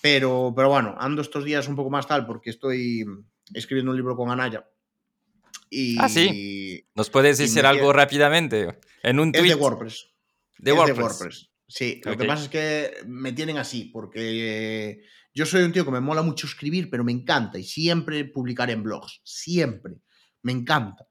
Pero, 0.00 0.52
pero 0.56 0.70
bueno, 0.70 0.96
ando 0.98 1.22
estos 1.22 1.44
días 1.44 1.68
un 1.68 1.76
poco 1.76 1.90
más 1.90 2.08
tal 2.08 2.26
porque 2.26 2.50
estoy 2.50 3.06
escribiendo 3.54 3.92
un 3.92 3.96
libro 3.96 4.16
con 4.16 4.28
Anaya. 4.28 4.66
Y, 5.70 6.00
ah, 6.00 6.08
sí. 6.08 6.84
¿Nos 6.96 7.10
puedes 7.10 7.38
decir 7.38 7.64
algo 7.64 7.92
rápidamente? 7.92 8.76
En 9.04 9.20
un 9.20 9.30
tweet. 9.30 9.44
Es 9.44 9.48
de 9.50 9.54
WordPress. 9.54 10.11
De 10.62 10.72
WordPress. 10.72 11.50
Sí, 11.68 12.00
lo 12.04 12.16
que 12.16 12.24
pasa 12.24 12.44
es 12.44 12.48
que 12.48 12.94
me 13.06 13.32
tienen 13.32 13.58
así, 13.58 13.86
porque 13.86 15.02
yo 15.34 15.46
soy 15.46 15.62
un 15.62 15.72
tío 15.72 15.84
que 15.84 15.90
me 15.90 16.00
mola 16.00 16.22
mucho 16.22 16.46
escribir, 16.46 16.88
pero 16.90 17.04
me 17.04 17.12
encanta 17.12 17.58
y 17.58 17.64
siempre 17.64 18.24
publicaré 18.24 18.72
en 18.72 18.82
blogs. 18.82 19.20
Siempre 19.24 19.96
me 20.42 20.52
encanta. 20.52 21.06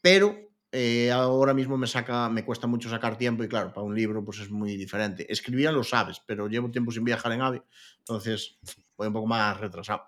Pero 0.00 0.36
eh, 0.70 1.10
ahora 1.10 1.54
mismo 1.54 1.76
me 1.76 1.86
saca, 1.86 2.28
me 2.28 2.44
cuesta 2.44 2.66
mucho 2.66 2.88
sacar 2.88 3.16
tiempo 3.16 3.44
y 3.44 3.48
claro, 3.48 3.72
para 3.72 3.86
un 3.86 3.94
libro 3.94 4.24
pues 4.24 4.40
es 4.40 4.50
muy 4.50 4.76
diferente. 4.76 5.30
Escribir 5.30 5.70
lo 5.72 5.84
sabes, 5.84 6.20
pero 6.26 6.48
llevo 6.48 6.70
tiempo 6.70 6.90
sin 6.90 7.04
viajar 7.04 7.32
en 7.32 7.42
AVE, 7.42 7.62
entonces 7.98 8.58
voy 8.96 9.08
un 9.08 9.12
poco 9.12 9.26
más 9.26 9.58
retrasado. 9.60 10.02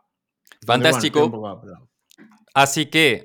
Fantástico. 0.67 1.31
Así 2.55 2.87
que 2.87 3.25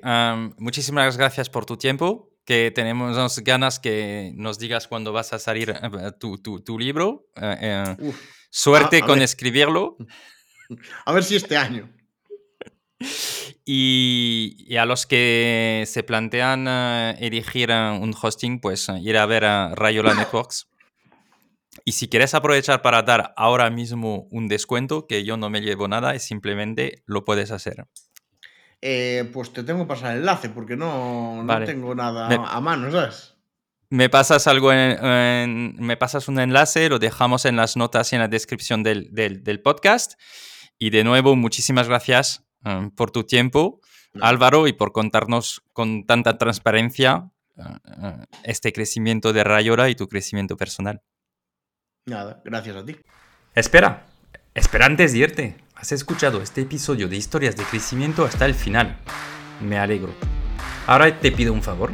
muchísimas 0.58 1.16
gracias 1.16 1.48
por 1.48 1.64
tu 1.64 1.76
tiempo, 1.76 2.29
que 2.44 2.70
tenemos 2.74 3.38
ganas 3.40 3.78
que 3.78 4.32
nos 4.34 4.58
digas 4.58 4.88
cuándo 4.88 5.12
vas 5.12 5.32
a 5.32 5.38
salir 5.38 5.70
eh, 5.70 6.12
tu, 6.18 6.38
tu, 6.38 6.78
libro. 6.78 7.26
Eh, 7.40 7.96
suerte 8.50 9.02
con 9.02 9.22
escribirlo. 9.22 9.96
A 11.04 11.12
ver 11.12 11.24
si 11.24 11.36
este 11.36 11.56
año. 11.56 11.92
Y, 13.64 14.76
a 14.76 14.84
los 14.84 15.06
que 15.06 15.84
se 15.86 16.02
plantean 16.02 16.66
uh, 16.66 17.16
elegir 17.18 17.70
eh, 17.70 17.98
un 18.00 18.14
hosting, 18.20 18.60
pues 18.60 18.88
eh, 18.88 18.98
ir 19.00 19.16
a 19.16 19.26
ver 19.26 19.44
a 19.44 19.74
Rayola 19.74 20.14
Networks. 20.14 20.68
Y 21.84 21.92
si 21.92 22.08
quieres 22.08 22.34
aprovechar 22.34 22.82
para 22.82 23.02
dar 23.02 23.32
ahora 23.36 23.70
mismo 23.70 24.26
un 24.30 24.48
descuento, 24.48 25.06
que 25.06 25.24
yo 25.24 25.36
no 25.36 25.50
me 25.50 25.60
llevo 25.60 25.88
nada, 25.88 26.14
es 26.14 26.24
simplemente 26.24 27.02
lo 27.06 27.24
puedes 27.24 27.52
hacer. 27.52 27.86
Pues 28.80 29.52
te 29.52 29.62
tengo 29.62 29.80
que 29.80 29.88
pasar 29.88 30.12
el 30.12 30.18
enlace 30.18 30.48
porque 30.48 30.76
no, 30.76 31.42
no 31.42 31.64
tengo 31.64 31.94
nada 31.94 32.28
a 32.28 32.60
mano, 32.60 32.90
¿sabes? 32.90 33.36
Me 33.90 34.08
pasas 34.08 34.46
algo 34.46 34.70
me 34.70 35.96
pasas 35.98 36.28
un 36.28 36.38
enlace, 36.38 36.88
lo 36.88 36.98
dejamos 36.98 37.44
en 37.44 37.56
las 37.56 37.76
notas 37.76 38.12
y 38.12 38.16
en 38.16 38.22
la 38.22 38.28
descripción 38.28 38.82
del, 38.82 39.08
del, 39.12 39.42
del 39.42 39.60
podcast. 39.60 40.20
Y 40.78 40.90
de 40.90 41.04
nuevo, 41.04 41.36
muchísimas 41.36 41.88
gracias 41.88 42.46
Em, 42.64 42.90
por 42.90 43.10
tu 43.10 43.24
tiempo, 43.24 43.80
Álvaro, 44.20 44.66
y 44.66 44.72
por 44.72 44.92
contarnos 44.92 45.62
con 45.72 46.04
tanta 46.04 46.36
transparencia 46.36 47.30
eh, 47.56 47.62
eh, 47.62 48.24
este 48.44 48.72
crecimiento 48.72 49.32
de 49.32 49.44
Rayora 49.44 49.88
y 49.88 49.94
tu 49.94 50.08
crecimiento 50.08 50.56
personal. 50.56 51.02
Nada, 52.06 52.42
gracias 52.44 52.76
a 52.76 52.84
ti. 52.84 52.96
Espera, 53.54 54.06
espera 54.54 54.86
antes 54.86 55.12
de 55.12 55.18
irte. 55.18 55.56
Has 55.76 55.92
escuchado 55.92 56.42
este 56.42 56.62
episodio 56.62 57.08
de 57.08 57.16
historias 57.16 57.56
de 57.56 57.64
crecimiento 57.64 58.24
hasta 58.24 58.46
el 58.46 58.54
final. 58.54 58.98
Me 59.60 59.78
alegro. 59.78 60.12
Ahora 60.86 61.18
te 61.18 61.32
pido 61.32 61.52
un 61.52 61.62
favor. 61.62 61.92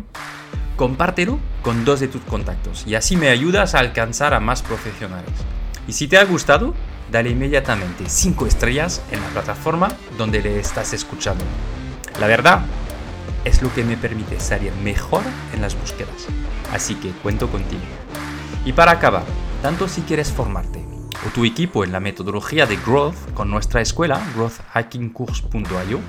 Compártelo 0.77 1.39
con 1.63 1.85
dos 1.85 2.01
de 2.01 2.09
tus 2.09 2.23
contactos 2.23 2.87
y 2.87 2.95
así 2.95 3.17
me 3.17 3.29
ayudas 3.29 3.75
a 3.75 3.81
alcanzar 3.81 4.35
a 4.35 4.41
más 4.41 4.63
profesionales. 4.63 5.31
Y 5.87 5.93
si 5.93 6.09
te 6.09 6.19
ha 6.19 6.25
gustado, 6.25 6.75
dale 7.11 7.31
inmediatamente 7.31 8.05
5 8.09 8.47
estrellas 8.47 9.03
en 9.11 9.21
la 9.21 9.29
plataforma 9.29 9.89
donde 10.19 10.43
le 10.43 10.59
estás 10.59 10.93
escuchando. 10.93 11.45
La 12.21 12.27
verdad 12.27 12.63
es 13.45 13.63
lo 13.63 13.73
que 13.73 13.85
me 13.85 13.97
permite 13.97 14.41
salir 14.41 14.73
mejor 14.83 15.23
en 15.55 15.63
las 15.63 15.79
búsquedas, 15.79 16.27
así 16.73 16.95
que 16.97 17.11
cuento 17.11 17.49
contigo. 17.49 17.83
Y 18.65 18.73
para 18.73 18.93
acabar, 18.93 19.25
tanto 19.63 19.89
si 19.89 20.03
quieres 20.03 20.33
formarte 20.33 20.86
o 21.25 21.31
tu 21.31 21.45
equipo 21.45 21.85
en 21.85 21.93
la 21.93 22.01
metodología 22.01 22.67
de 22.67 22.77
Growth 22.77 23.33
con 23.35 23.51
nuestra 23.51 23.81
escuela 23.81 24.21
growthhackingcourse.io, 24.35 26.01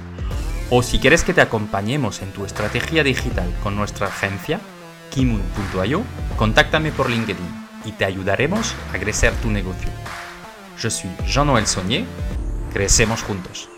o 0.69 0.83
si 0.83 0.99
quieres 0.99 1.23
que 1.23 1.33
te 1.33 1.41
acompañemos 1.41 2.21
en 2.21 2.31
tu 2.31 2.45
estrategia 2.45 3.03
digital 3.03 3.53
con 3.63 3.75
nuestra 3.75 4.07
agencia 4.07 4.59
kimun.io, 5.11 6.03
contáctame 6.35 6.91
por 6.91 7.09
LinkedIn 7.09 7.67
y 7.85 7.91
te 7.93 8.05
ayudaremos 8.05 8.75
a 8.93 8.97
crecer 8.97 9.33
tu 9.41 9.49
negocio. 9.49 9.89
Je 10.77 10.89
suis 10.89 11.11
Jean-Noël 11.25 11.65
Saunier. 11.65 12.05
Crecemos 12.71 13.23
juntos. 13.23 13.69